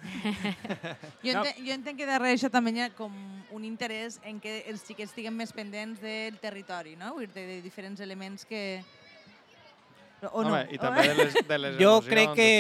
Jo, 1.25 1.33
entenc, 1.33 1.59
jo 1.61 1.73
entenc 1.75 1.99
que 2.01 2.09
darrere 2.09 2.37
això 2.37 2.49
també 2.53 2.73
hi 2.73 2.83
ha 2.85 2.91
com 2.97 3.13
un 3.53 3.65
interès 3.69 4.17
en 4.25 4.39
que 4.41 4.63
els 4.71 4.85
xiquets 4.85 5.11
estiguin 5.11 5.37
més 5.37 5.53
pendents 5.53 6.01
del 6.01 6.39
territori, 6.41 6.95
no? 6.97 7.13
Vull 7.17 7.27
dir, 7.27 7.35
de, 7.35 7.47
de 7.51 7.59
diferents 7.65 8.01
elements 8.01 8.45
que... 8.49 8.63
O 10.33 10.41
no? 10.43 10.55
Home, 10.55 10.63
i 10.73 10.81
també 10.81 11.05
de 11.09 11.17
les, 11.19 11.37
de 11.45 11.59
les 11.61 11.77
Jo 11.77 11.99
emocions, 11.99 12.09
crec 12.09 12.37
que 12.39 12.51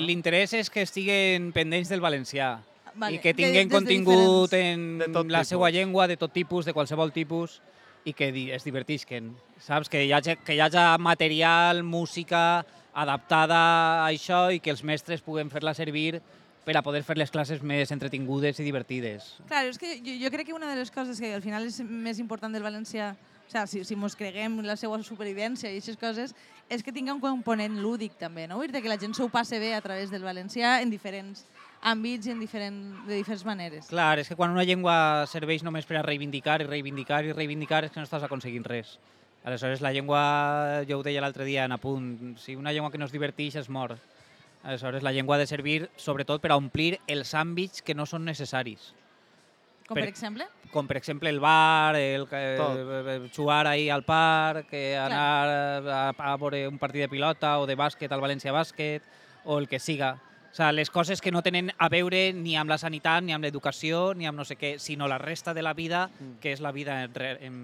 no? 0.00 0.06
l'interès 0.08 0.56
és 0.60 0.72
que 0.72 0.84
estiguen 0.88 1.50
pendents 1.56 1.92
del 1.92 2.00
valencià 2.00 2.54
Vale, 2.94 3.16
i 3.16 3.18
que 3.20 3.32
tinguin 3.34 3.68
de 3.68 3.74
contingut 3.74 4.50
diferents- 4.50 4.74
en 4.74 4.98
De 4.98 5.08
tot 5.12 5.26
la 5.30 5.44
seva 5.44 5.70
llengua, 5.70 6.06
de 6.06 6.16
tot 6.16 6.32
tipus, 6.32 6.64
de 6.64 6.72
qualsevol 6.72 7.12
tipus, 7.12 7.60
i 8.04 8.12
que 8.12 8.32
di- 8.32 8.50
es 8.50 8.64
divertisquen. 8.64 9.34
Saps? 9.58 9.88
Que 9.88 10.04
hi 10.04 10.12
hagi, 10.12 10.36
que 10.44 10.54
hi 10.54 10.60
hagi 10.60 10.76
material, 10.98 11.82
música 11.84 12.66
adaptada 12.92 14.04
a 14.04 14.10
això 14.10 14.52
i 14.54 14.60
que 14.60 14.70
els 14.70 14.82
mestres 14.84 15.22
puguen 15.22 15.50
fer-la 15.50 15.74
servir 15.74 16.20
per 16.64 16.76
a 16.76 16.82
poder 16.82 17.02
fer 17.02 17.16
les 17.18 17.30
classes 17.30 17.62
més 17.62 17.90
entretingudes 17.90 18.60
i 18.60 18.64
divertides. 18.66 19.38
Claro, 19.48 19.68
és 19.72 19.78
que 19.78 19.96
jo, 19.98 20.12
jo 20.20 20.30
crec 20.30 20.46
que 20.46 20.54
una 20.54 20.68
de 20.70 20.76
les 20.78 20.90
coses 20.94 21.18
que 21.20 21.32
al 21.34 21.42
final 21.42 21.66
és 21.66 21.80
més 21.82 22.18
important 22.22 22.52
del 22.54 22.62
valencià, 22.62 23.16
o 23.48 23.50
sea, 23.50 23.66
si, 23.66 23.82
si 23.84 23.96
mos 23.96 24.14
creguem 24.16 24.60
la 24.62 24.76
seva 24.76 25.00
supervivència 25.02 25.70
i 25.70 25.76
aquestes 25.80 25.96
coses, 25.98 26.34
és 26.70 26.82
que 26.82 26.92
tinga 26.94 27.12
un 27.12 27.20
component 27.20 27.74
lúdic 27.82 28.14
també, 28.20 28.46
no? 28.46 28.56
Vull 28.60 28.70
dir 28.72 28.80
que 28.82 28.88
la 28.92 28.98
gent 29.00 29.12
s'ho 29.14 29.28
passe 29.28 29.58
bé 29.58 29.74
a 29.74 29.80
través 29.82 30.10
del 30.10 30.22
valencià 30.22 30.80
en 30.82 30.90
diferents 30.90 31.44
àmbits 31.82 32.28
i 32.28 32.30
en 32.30 32.38
diferent, 32.40 32.76
de 33.08 33.16
diferents 33.18 33.44
maneres. 33.44 33.88
Clar, 33.90 34.18
és 34.22 34.28
que 34.30 34.36
quan 34.38 34.52
una 34.54 34.62
llengua 34.64 35.24
serveix 35.26 35.64
només 35.66 35.86
per 35.88 35.96
a 35.98 36.02
reivindicar 36.06 36.60
i 36.62 36.68
reivindicar 36.68 37.24
i 37.26 37.32
reivindicar 37.34 37.82
és 37.84 37.90
que 37.90 37.98
no 38.00 38.06
estàs 38.06 38.22
aconseguint 38.22 38.64
res. 38.68 38.98
Aleshores, 39.44 39.80
la 39.82 39.90
llengua, 39.90 40.84
jo 40.86 41.00
ho 41.00 41.02
deia 41.02 41.20
l'altre 41.20 41.44
dia 41.44 41.64
en 41.66 41.72
apunt, 41.74 42.36
si 42.38 42.54
una 42.54 42.70
llengua 42.72 42.92
que 42.92 42.98
no 42.98 43.06
es 43.08 43.12
diverteix 43.12 43.56
es 43.58 43.68
mor. 43.68 43.96
Aleshores, 44.62 45.02
la 45.02 45.10
llengua 45.10 45.34
ha 45.34 45.38
de 45.40 45.48
servir 45.50 45.88
sobretot 45.98 46.40
per 46.40 46.52
a 46.54 46.56
omplir 46.56 47.00
els 47.10 47.34
àmbits 47.34 47.82
que 47.82 47.96
no 47.98 48.06
són 48.06 48.22
necessaris. 48.24 48.92
Com 49.88 49.96
per- 49.96 50.04
per 50.04 50.08
exemple? 50.12 50.46
Com 50.70 50.86
per 50.86 50.96
exemple 50.96 51.28
el 51.28 51.40
bar, 51.42 51.96
el, 51.98 52.28
el, 52.30 53.08
el 53.16 53.30
jugar 53.34 53.66
ahí 53.66 53.90
al 53.90 54.04
parc, 54.06 54.68
eh, 54.72 54.96
anar 54.96 55.82
a, 55.90 56.02
a 56.16 56.36
veure 56.38 56.68
un 56.68 56.78
partit 56.78 57.02
de 57.02 57.08
pilota 57.10 57.56
o 57.58 57.66
de 57.66 57.74
bàsquet 57.76 58.12
al 58.14 58.22
València 58.22 58.54
Bàsquet, 58.54 59.02
o 59.44 59.58
el 59.58 59.66
que 59.68 59.80
siga. 59.82 60.14
O 60.52 60.54
sigui, 60.54 60.76
les 60.76 60.90
coses 60.92 61.22
que 61.24 61.32
no 61.32 61.40
tenen 61.40 61.72
a 61.78 61.88
veure 61.88 62.26
ni 62.36 62.58
amb 62.60 62.68
la 62.68 62.76
sanitat, 62.76 63.24
ni 63.24 63.32
amb 63.32 63.44
l'educació, 63.44 64.12
ni 64.12 64.28
amb 64.28 64.36
no 64.36 64.44
sé 64.44 64.58
què, 64.60 64.74
sinó 64.78 65.08
la 65.08 65.16
resta 65.16 65.54
de 65.56 65.62
la 65.64 65.72
vida, 65.72 66.10
que 66.42 66.52
és 66.52 66.60
la 66.60 66.72
vida 66.76 67.02
en, 67.04 67.14
re, 67.14 67.30
en 67.40 67.56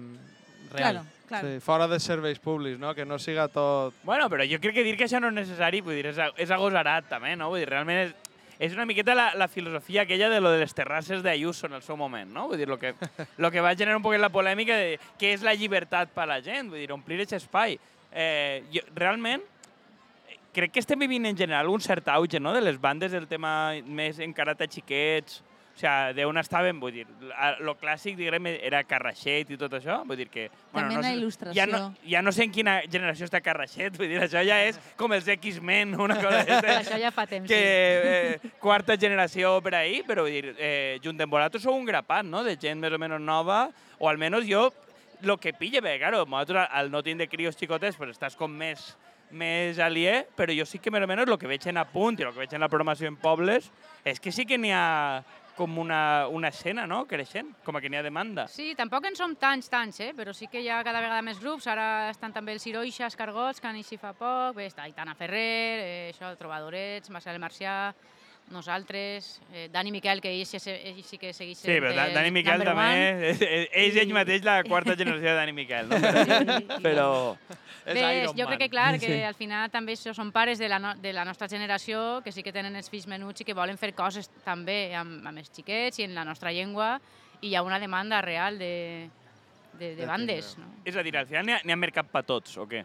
real. 0.71 0.97
Claro, 0.97 1.05
claro. 1.27 1.47
Sí, 1.47 1.59
fora 1.59 1.87
de 1.87 1.99
serveis 1.99 2.39
públics, 2.39 2.79
no? 2.79 2.95
Que 2.95 3.05
no 3.05 3.19
siga 3.19 3.47
tot... 3.47 3.93
Bueno, 4.03 4.25
però 4.29 4.45
jo 4.49 4.57
crec 4.61 4.79
que 4.79 4.83
dir 4.87 4.95
que 4.97 5.05
això 5.05 5.21
no 5.21 5.29
és 5.29 5.37
necessari, 5.37 5.83
vull 5.85 5.99
dir, 5.99 6.07
és, 6.09 6.23
és 6.37 6.49
agosarat 6.49 7.09
també, 7.11 7.35
no? 7.37 7.51
Vull 7.53 7.61
dir, 7.61 7.69
realment 7.69 8.07
és, 8.07 8.15
és 8.57 8.73
una 8.73 8.87
miqueta 8.89 9.13
la, 9.13 9.29
la 9.37 9.47
filosofia 9.47 10.07
aquella 10.07 10.31
de 10.33 10.41
lo 10.41 10.49
de 10.49 10.63
les 10.63 10.73
terrasses 10.73 11.21
d'Ayuso 11.21 11.69
en 11.69 11.77
el 11.77 11.85
seu 11.85 11.97
moment, 11.97 12.33
no? 12.33 12.47
Vull 12.49 12.57
dir, 12.57 12.67
lo 12.67 12.79
que, 12.81 12.95
lo 13.37 13.51
que 13.51 13.61
va 13.61 13.75
generar 13.75 13.99
un 14.01 14.05
poc 14.05 14.17
la 14.17 14.33
polèmica 14.33 14.81
de 14.81 14.97
què 15.21 15.35
és 15.37 15.45
la 15.45 15.53
llibertat 15.53 16.09
per 16.15 16.25
a 16.25 16.31
la 16.33 16.41
gent, 16.41 16.73
vull 16.73 16.81
dir, 16.81 16.91
omplir 16.95 17.21
aquest 17.21 17.37
espai. 17.43 17.77
Eh, 18.09 18.65
jo, 18.73 18.81
realment, 18.97 19.45
crec 20.53 20.73
que 20.73 20.81
estem 20.81 20.99
vivint 20.99 21.25
en 21.29 21.37
general 21.37 21.69
un 21.69 21.81
cert 21.81 22.07
auge, 22.09 22.39
no?, 22.39 22.53
de 22.53 22.61
les 22.61 22.79
bandes 22.81 23.11
del 23.11 23.27
tema 23.27 23.73
més 23.85 24.19
encarat 24.23 24.61
a 24.61 24.67
xiquets, 24.67 25.39
o 25.39 25.79
sigui, 25.79 26.15
d'on 26.17 26.35
estaven, 26.41 26.79
vull 26.81 26.91
dir, 26.91 27.05
lo 27.63 27.71
clàssic, 27.79 28.17
diguem, 28.19 28.49
era 28.51 28.81
Carraixet 28.83 29.53
i 29.53 29.57
tot 29.61 29.71
això, 29.77 30.01
vull 30.03 30.17
dir 30.19 30.25
que... 30.27 30.49
També 30.73 30.97
no 30.97 30.99
la 30.99 31.07
sé- 31.07 31.13
il·lustració. 31.15 31.55
Ja 31.55 31.67
no, 31.69 31.79
ja 32.03 32.23
no 32.25 32.33
sé 32.35 32.43
en 32.49 32.51
quina 32.51 32.73
generació 32.91 33.29
està 33.29 33.39
Carraixet, 33.45 33.95
vull 33.95 34.11
dir, 34.11 34.17
això 34.25 34.43
ja 34.43 34.57
és 34.65 34.81
com 34.99 35.13
els 35.15 35.29
X-Men, 35.37 35.95
una 35.95 36.17
cosa 36.19 36.41
d'aquestes 36.41 36.75
Això 36.81 36.99
ja 36.99 37.13
fa 37.15 37.23
temps, 37.31 37.47
que 37.47 37.61
sí. 37.61 38.49
eh, 38.49 38.51
quarta 38.59 38.97
generació 38.99 39.53
per 39.63 39.77
ahí, 39.79 40.01
però 40.03 40.27
vull 40.27 40.35
dir, 40.35 40.55
eh, 40.57 40.99
junt 41.05 41.21
amb 41.23 41.31
vosaltres 41.37 41.63
sou 41.63 41.77
un 41.79 41.87
grapat, 41.87 42.27
no?, 42.27 42.43
de 42.43 42.57
gent 42.59 42.81
més 42.83 42.91
o 42.91 42.99
menys 42.99 43.23
nova, 43.23 43.69
o 43.99 44.11
almenys 44.11 44.49
jo, 44.49 44.67
lo 45.21 45.37
que 45.39 45.53
pille 45.55 45.79
bé, 45.79 45.95
claro, 46.01 46.25
vosaltres 46.25 46.67
al 46.75 46.91
no 46.91 46.99
tindre 47.03 47.29
crios 47.31 47.55
xicotes, 47.55 47.95
pues 47.95 48.17
estàs 48.17 48.35
com 48.35 48.51
més 48.51 48.97
més 49.31 49.79
alié, 49.79 50.23
però 50.35 50.53
jo 50.55 50.65
sí 50.65 50.79
que 50.81 50.91
més 50.91 51.03
o 51.03 51.09
menys 51.09 51.27
el 51.27 51.37
que 51.37 51.49
veig 51.49 51.67
en 51.69 51.81
apunt 51.81 52.19
i 52.19 52.25
el 52.25 52.33
que 52.33 52.43
veig 52.43 52.55
en 52.55 52.65
la 52.65 52.69
programació 52.71 53.09
en 53.11 53.19
pobles 53.19 53.69
és 54.07 54.19
que 54.19 54.31
sí 54.31 54.45
que 54.49 54.57
n'hi 54.57 54.73
ha 54.73 55.21
com 55.59 55.77
una, 55.77 56.27
una 56.31 56.47
escena, 56.53 56.85
no?, 56.87 57.01
creixent, 57.03 57.49
com 57.65 57.75
a 57.75 57.81
que 57.83 57.89
n'hi 57.91 57.99
ha 57.99 58.03
demanda. 58.05 58.45
Sí, 58.47 58.69
tampoc 58.79 59.09
en 59.09 59.17
som 59.19 59.33
tants, 59.35 59.67
tants, 59.67 59.99
eh? 60.05 60.13
però 60.15 60.31
sí 60.31 60.47
que 60.47 60.61
hi 60.63 60.69
ha 60.71 60.77
cada 60.87 61.01
vegada 61.03 61.25
més 61.25 61.41
grups. 61.43 61.67
Ara 61.67 62.07
estan 62.13 62.31
també 62.31 62.55
els 62.55 62.63
Ciroixa, 62.63 63.09
Escargots, 63.11 63.59
que 63.59 63.67
han 63.67 63.81
fa 63.99 64.13
poc, 64.15 64.55
bé, 64.55 64.69
està 64.71 64.87
Aitana 64.87 65.17
Ferrer, 65.19 65.83
eh, 65.83 66.13
això, 66.13 66.31
Trobadorets, 66.39 67.11
Marcel 67.11 67.41
Marcià, 67.43 67.91
nosaltres, 68.51 69.39
eh, 69.53 69.67
Dani 69.71 69.91
Miquel, 69.91 70.19
que 70.21 70.31
ell, 70.31 70.45
sí- 70.45 70.57
ell 70.69 71.03
sí 71.03 71.17
que 71.17 71.31
segueix 71.33 71.57
Sí, 71.59 71.75
però 71.79 71.93
Da- 71.95 72.09
Dani 72.09 72.31
Miquel 72.31 72.63
també, 72.63 73.29
és, 73.31 73.41
és 73.71 73.95
ell 74.01 74.13
mateix 74.13 74.43
la 74.43 74.63
quarta 74.63 74.95
generació 74.97 75.29
de 75.29 75.35
Dani 75.37 75.53
Miquel, 75.53 75.89
no? 75.89 75.95
Però, 75.97 76.77
però 76.85 77.07
És 77.85 77.93
Bé, 77.95 78.01
Iron 78.21 78.35
jo 78.37 78.45
Man. 78.45 78.47
crec 78.47 78.59
que 78.59 78.69
clar, 78.69 78.99
que 78.99 79.23
al 79.25 79.33
final 79.35 79.69
també 79.71 79.95
són 79.95 80.31
pares 80.31 80.59
de 80.59 80.67
la, 80.69 80.77
no, 80.79 80.95
de 80.95 81.13
la 81.13 81.23
nostra 81.25 81.47
generació 81.47 82.21
que 82.23 82.31
sí 82.31 82.43
que 82.43 82.51
tenen 82.53 82.75
els 82.75 82.89
fills 82.89 83.07
menuts 83.07 83.41
i 83.41 83.45
que 83.47 83.53
volen 83.57 83.77
fer 83.81 83.93
coses 83.97 84.29
també 84.45 84.93
amb, 84.95 85.25
amb 85.25 85.37
els 85.41 85.49
xiquets 85.55 85.99
i 85.99 86.03
en 86.05 86.13
la 86.13 86.25
nostra 86.27 86.51
llengua 86.53 86.99
i 87.41 87.49
hi 87.49 87.55
ha 87.55 87.63
una 87.63 87.79
demanda 87.79 88.21
real 88.21 88.59
de, 88.59 89.09
de, 89.79 89.95
de 89.95 90.05
bandes. 90.05 90.57
No? 90.59 90.67
És 90.85 90.95
a 90.99 91.03
dir, 91.03 91.15
al 91.17 91.25
final 91.25 91.45
n'hi 91.47 91.55
ha, 91.55 91.61
ha 91.63 91.79
mercat 91.79 92.09
per 92.11 92.25
tots, 92.27 92.57
o 92.59 92.67
què? 92.67 92.83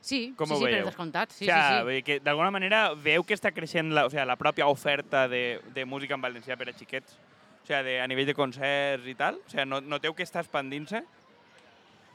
Sí, 0.00 0.34
Com 0.36 0.46
sí, 0.46 0.52
ho 0.54 0.56
sí, 0.58 0.64
per 0.64 0.72
veieu? 0.72 0.86
descomptat. 0.86 1.30
Sí, 1.32 1.44
o 1.44 1.48
sigui, 1.48 1.60
sí, 1.60 1.76
sí. 1.78 1.82
vull 1.84 1.94
dir 1.98 2.02
que 2.06 2.18
d'alguna 2.20 2.50
manera 2.54 2.94
veu 2.94 3.24
que 3.26 3.34
està 3.34 3.50
creixent 3.52 3.90
la, 3.92 4.06
o 4.06 4.10
sigui, 4.10 4.24
la 4.26 4.36
pròpia 4.38 4.66
oferta 4.70 5.26
de, 5.28 5.60
de 5.74 5.84
música 5.84 6.14
en 6.14 6.22
valencià 6.22 6.56
per 6.56 6.68
a 6.70 6.72
xiquets? 6.76 7.16
O 7.62 7.66
sigui, 7.66 7.82
de, 7.82 8.00
a 8.00 8.06
nivell 8.06 8.26
de 8.26 8.34
concerts 8.38 9.06
i 9.10 9.14
tal? 9.18 9.40
O 9.42 9.50
sigui, 9.50 9.64
no, 9.66 9.80
noteu 9.80 10.14
que 10.14 10.22
està 10.22 10.40
expandint-se? 10.44 11.02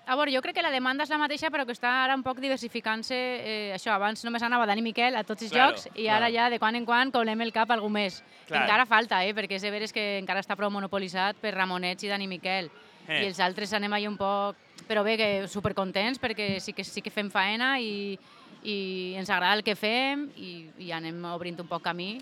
A 0.08 0.16
veure, 0.18 0.32
jo 0.34 0.42
crec 0.42 0.56
que 0.58 0.64
la 0.66 0.72
demanda 0.74 1.04
és 1.06 1.12
la 1.14 1.20
mateixa, 1.22 1.52
però 1.54 1.62
que 1.68 1.76
està 1.76 1.92
ara 2.04 2.16
un 2.18 2.24
poc 2.26 2.40
diversificant-se. 2.42 3.16
Eh, 3.16 3.74
això, 3.76 3.92
abans 3.94 4.24
només 4.26 4.42
anava 4.44 4.66
Dani 4.66 4.82
Miquel 4.82 5.16
a 5.16 5.22
tots 5.24 5.44
els 5.46 5.52
Claro, 5.54 5.76
jocs 5.78 5.86
i 5.94 6.08
ara 6.08 6.26
claro. 6.26 6.34
ja 6.34 6.48
de 6.50 6.58
quan 6.60 6.76
en 6.76 6.86
quan 6.88 7.12
colem 7.14 7.40
el 7.46 7.52
cap 7.54 7.70
a 7.70 7.76
algú 7.78 7.88
més. 7.94 8.18
Que 8.48 8.54
Clar. 8.56 8.64
encara 8.66 8.88
falta, 8.90 9.24
eh, 9.24 9.36
perquè 9.38 9.60
és 9.60 9.62
de 9.62 9.72
veres 9.72 9.94
que 9.94 10.18
encara 10.18 10.42
està 10.42 10.58
prou 10.58 10.72
monopolitzat 10.74 11.38
per 11.40 11.54
Ramonets 11.54 12.04
i 12.04 12.10
Dani 12.10 12.28
Miquel. 12.28 12.72
Eh. 13.12 13.24
I 13.26 13.28
els 13.32 13.40
altres 13.44 13.74
anem 13.78 13.94
ahí 13.94 14.08
un 14.08 14.18
poc... 14.18 14.56
Però 14.88 15.04
bé, 15.06 15.14
que 15.20 15.30
supercontents 15.48 16.20
perquè 16.20 16.60
sí 16.60 16.74
que, 16.74 16.84
sí 16.84 17.02
que 17.04 17.12
fem 17.14 17.30
faena 17.32 17.76
i, 17.80 18.18
i 18.64 19.14
ens 19.20 19.30
agrada 19.30 19.54
el 19.60 19.64
que 19.64 19.76
fem 19.76 20.26
i, 20.36 20.52
i 20.88 20.92
anem 20.96 21.20
obrint 21.36 21.60
un 21.62 21.68
poc 21.70 21.84
camí. 21.86 22.16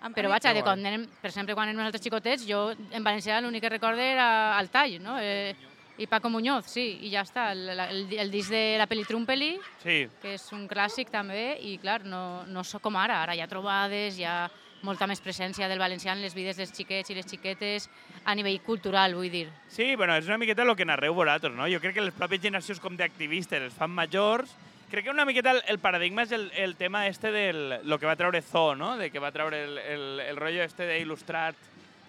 A- 0.00 0.06
a 0.06 0.10
Però 0.14 0.28
vaja, 0.30 0.52
de 0.54 0.62
quan 0.62 0.78
anem, 0.84 1.06
per 1.22 1.30
exemple, 1.30 1.54
quan 1.58 1.68
érem 1.70 1.78
nosaltres 1.80 2.04
xicotets, 2.04 2.44
jo 2.46 2.68
en 2.74 3.02
valencià 3.02 3.40
l'únic 3.42 3.64
que 3.64 3.72
recorde 3.76 4.04
era 4.12 4.28
el 4.60 4.68
tall, 4.70 4.98
no? 5.02 5.16
Eh, 5.20 5.54
I 5.98 6.06
Paco 6.06 6.30
Muñoz, 6.30 6.68
sí, 6.70 6.84
i 7.02 7.08
ja 7.10 7.24
està. 7.26 7.48
El, 7.50 7.64
el, 7.74 8.04
el 8.22 8.28
disc 8.30 8.52
de 8.54 8.76
la 8.78 8.86
peli 8.86 9.02
Trumpeli, 9.02 9.56
Sí. 9.82 10.04
que 10.22 10.34
és 10.36 10.44
un 10.54 10.68
clàssic 10.70 11.10
també, 11.10 11.56
i 11.66 11.72
clar, 11.82 12.04
no, 12.06 12.44
no 12.46 12.62
so 12.62 12.78
com 12.78 12.94
ara. 12.94 13.16
Ara 13.24 13.34
hi 13.34 13.40
ha 13.42 13.48
trobades, 13.50 14.14
hi 14.20 14.22
ha 14.22 14.44
molta 14.82 15.08
més 15.10 15.20
presència 15.20 15.68
del 15.68 15.80
valencià 15.80 16.12
en 16.14 16.22
les 16.22 16.34
vides 16.36 16.58
dels 16.58 16.72
xiquets 16.74 17.10
i 17.10 17.16
les 17.16 17.26
xiquetes 17.26 17.88
a 18.24 18.34
nivell 18.38 18.60
cultural, 18.62 19.16
vull 19.18 19.30
dir. 19.30 19.48
Sí, 19.68 19.94
bueno, 19.96 20.16
és 20.16 20.28
una 20.28 20.38
miqueta 20.38 20.62
el 20.62 20.74
que 20.76 20.86
narreu 20.86 21.14
vosaltres, 21.14 21.54
no? 21.56 21.68
Jo 21.70 21.80
crec 21.82 21.96
que 21.98 22.04
les 22.04 22.14
pròpies 22.14 22.42
generacions 22.42 22.80
com 22.80 22.96
d'activistes 22.96 23.68
es 23.70 23.74
fan 23.74 23.90
majors. 23.90 24.54
Crec 24.88 25.04
que 25.04 25.12
una 25.12 25.26
miqueta 25.28 25.52
el, 25.52 25.62
el 25.68 25.78
paradigma 25.82 26.24
és 26.24 26.32
el, 26.32 26.48
el 26.56 26.76
tema 26.76 27.06
este 27.08 27.32
del 27.32 27.80
lo 27.84 27.98
que 27.98 28.06
va 28.06 28.16
treure 28.16 28.40
Zo, 28.42 28.74
no? 28.74 28.96
De 28.96 29.10
que 29.10 29.20
va 29.20 29.32
treure 29.32 29.64
el, 29.64 29.78
el, 29.78 30.04
el 30.30 30.36
rotllo 30.36 30.64
este 30.64 30.86
d'il·lustrat, 30.88 31.56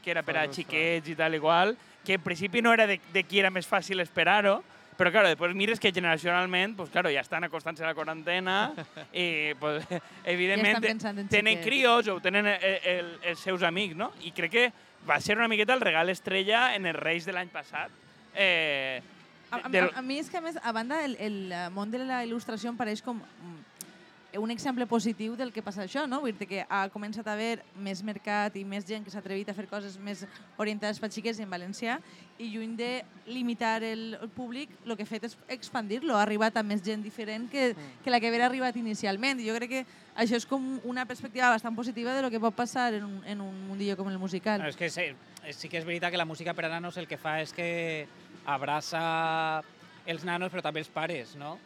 que 0.04 0.12
era 0.12 0.24
per 0.24 0.38
a 0.40 0.48
xiquets 0.48 1.10
i 1.12 1.16
tal 1.20 1.36
igual, 1.36 1.76
que 2.06 2.16
en 2.16 2.24
principi 2.24 2.62
no 2.62 2.72
era 2.74 2.88
de, 2.88 3.02
de 3.14 3.24
qui 3.28 3.42
era 3.42 3.52
més 3.52 3.68
fàcil 3.68 4.00
esperar-ho, 4.00 4.62
però 5.00 5.14
claro, 5.16 5.32
després 5.32 5.56
mires 5.56 5.80
que 5.80 5.94
generacionalment, 5.96 6.76
pues 6.76 6.90
claro, 6.92 7.12
ja 7.14 7.24
estan 7.24 7.48
acostant-se 7.48 7.86
a 7.86 7.88
la 7.88 7.96
quarantena 7.96 8.58
i 9.16 9.56
pues, 9.60 9.86
evidentment 10.28 10.84
en 10.84 11.30
tenen 11.32 11.62
crios 11.64 12.10
o 12.12 12.20
tenen 12.20 12.50
el, 12.52 12.76
el, 12.84 13.14
els 13.32 13.40
seus 13.40 13.64
amics, 13.64 13.96
no? 13.96 14.12
I 14.28 14.34
crec 14.36 14.52
que 14.52 14.66
va 15.08 15.22
ser 15.24 15.38
una 15.40 15.48
miqueta 15.48 15.74
el 15.74 15.82
regal 15.82 16.12
estrella 16.12 16.74
en 16.76 16.90
els 16.92 17.00
Reis 17.00 17.30
de 17.30 17.38
l'any 17.38 17.50
passat. 17.54 17.96
Eh, 18.36 19.00
A, 19.50 19.58
a, 19.58 19.60
a, 19.66 19.86
a 19.98 20.02
mi 20.06 20.20
és 20.22 20.28
que, 20.30 20.38
a 20.38 20.44
més, 20.46 20.60
a 20.62 20.72
banda, 20.72 21.00
el, 21.02 21.16
el 21.18 21.38
eh, 21.50 21.62
món 21.74 21.90
de 21.90 22.04
la 22.04 22.20
il·lustració 22.22 22.70
em 22.70 22.76
pareix 22.78 23.02
com 23.02 23.18
mm, 23.18 23.56
un 24.38 24.52
exemple 24.52 24.86
positiu 24.86 25.34
del 25.36 25.52
que 25.52 25.64
passa 25.66 25.82
això, 25.88 26.06
no? 26.06 26.20
Vull 26.22 26.36
dir 26.38 26.48
que 26.48 26.66
ha 26.70 26.84
començat 26.94 27.26
a 27.26 27.34
haver 27.34 27.64
més 27.82 28.04
mercat 28.06 28.56
i 28.60 28.64
més 28.68 28.86
gent 28.86 29.04
que 29.06 29.10
s'ha 29.10 29.24
atrevit 29.24 29.50
a 29.50 29.56
fer 29.58 29.66
coses 29.70 29.98
més 29.98 30.22
orientades 30.62 31.00
per 31.02 31.10
xiques 31.10 31.40
en 31.42 31.50
valencià 31.50 31.98
i 32.38 32.52
lluny 32.54 32.76
de 32.78 32.90
limitar 33.26 33.82
el, 33.84 34.20
el 34.22 34.30
públic, 34.30 34.70
el 34.86 34.96
que 34.96 35.08
ha 35.08 35.10
fet 35.10 35.26
és 35.26 35.36
expandir-lo, 35.50 36.14
ha 36.16 36.22
arribat 36.28 36.60
a 36.60 36.64
més 36.64 36.84
gent 36.86 37.02
diferent 37.04 37.50
que, 37.50 37.72
que 38.04 38.14
la 38.14 38.20
que 38.22 38.30
havia 38.30 38.46
arribat 38.46 38.78
inicialment. 38.78 39.42
I 39.42 39.50
jo 39.50 39.58
crec 39.58 39.74
que 39.74 39.82
això 40.16 40.38
és 40.38 40.46
com 40.46 40.78
una 40.84 41.08
perspectiva 41.10 41.50
bastant 41.50 41.76
positiva 41.76 42.14
de 42.14 42.22
lo 42.22 42.30
que 42.30 42.42
pot 42.44 42.54
passar 42.56 42.94
en 42.94 43.08
un, 43.08 43.18
en 43.26 43.42
un 43.42 43.56
mundillo 43.68 43.98
com 43.98 44.12
el 44.14 44.20
musical. 44.22 44.62
No, 44.62 44.70
és 44.70 44.78
que 44.78 44.92
sí, 44.94 45.10
sí 45.58 45.74
que 45.74 45.82
és 45.82 45.90
veritat 45.90 46.14
que 46.14 46.22
la 46.22 46.30
música 46.30 46.54
per 46.54 46.70
a 46.70 46.74
nanos 46.78 47.02
el 47.02 47.10
que 47.10 47.18
fa 47.18 47.40
és 47.42 47.56
que 47.56 48.06
abraça 48.46 49.64
els 50.10 50.24
nanos 50.26 50.54
però 50.54 50.62
també 50.66 50.86
els 50.86 50.94
pares, 50.94 51.36
no? 51.38 51.58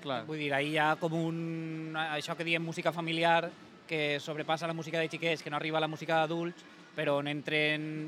Clar. 0.00 0.22
Vull 0.28 0.40
dir, 0.40 0.52
ahir 0.56 0.74
hi 0.74 0.78
ha 0.80 0.94
com 1.00 1.14
un... 1.18 1.96
això 2.10 2.36
que 2.36 2.46
diem 2.46 2.64
música 2.64 2.92
familiar 2.92 3.50
que 3.88 4.18
sobrepassa 4.22 4.68
la 4.70 4.76
música 4.76 5.00
de 5.00 5.08
xiquets, 5.10 5.42
que 5.42 5.50
no 5.50 5.58
arriba 5.58 5.78
a 5.78 5.84
la 5.84 5.90
música 5.90 6.20
d'adults, 6.20 6.62
però 6.94 7.16
on, 7.18 7.28
entren, 7.28 8.06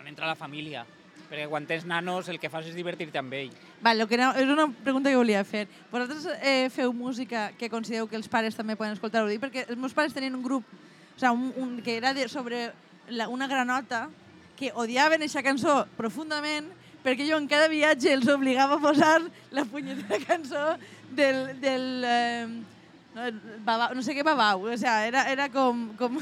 on 0.00 0.06
entra 0.06 0.30
la 0.30 0.38
família. 0.38 0.84
Perquè 1.24 1.48
quan 1.50 1.66
tens 1.66 1.84
nanos 1.88 2.28
el 2.30 2.38
que 2.38 2.50
fas 2.52 2.68
és 2.70 2.76
divertir-te 2.76 3.18
amb 3.18 3.34
ell. 3.34 3.50
Vale, 3.82 4.04
lo 4.04 4.06
que 4.06 4.20
no, 4.20 4.30
és 4.38 4.48
una 4.48 4.68
pregunta 4.84 5.10
que 5.10 5.18
volia 5.18 5.42
fer. 5.44 5.66
Vosaltres 5.90 6.28
eh, 6.40 6.70
feu 6.70 6.92
música 6.94 7.48
que 7.58 7.72
considereu 7.72 8.06
que 8.06 8.20
els 8.20 8.30
pares 8.30 8.54
també 8.54 8.76
poden 8.78 8.94
escoltar-ho? 8.94 9.28
Dic 9.28 9.42
perquè 9.42 9.66
els 9.66 9.80
meus 9.80 9.96
pares 9.96 10.14
tenien 10.14 10.36
un 10.36 10.44
grup 10.44 10.64
o 11.16 11.18
sea, 11.18 11.32
un, 11.32 11.52
un, 11.56 11.82
que 11.82 11.96
era 11.96 12.12
de, 12.14 12.28
sobre 12.28 12.72
la, 13.08 13.28
una 13.28 13.46
granota 13.46 14.08
que 14.58 14.72
odiaven 14.74 15.22
aquesta 15.22 15.42
cançó 15.42 15.84
profundament 15.98 16.70
perquè 17.04 17.26
jo 17.28 17.38
en 17.38 17.46
cada 17.50 17.68
viatge 17.68 18.12
els 18.14 18.28
obligava 18.32 18.78
a 18.78 18.82
posar 18.82 19.20
la 19.54 19.64
punyetera 19.68 20.18
cançó 20.24 20.74
del... 21.16 21.60
del 21.60 22.04
eh, 22.04 22.46
no, 23.14 23.28
babau, 23.64 23.94
no 23.94 24.02
sé 24.02 24.14
què 24.16 24.24
babau, 24.26 24.66
o 24.72 24.78
sea, 24.78 25.04
era, 25.06 25.28
era 25.30 25.48
com... 25.52 25.86
com... 25.98 26.18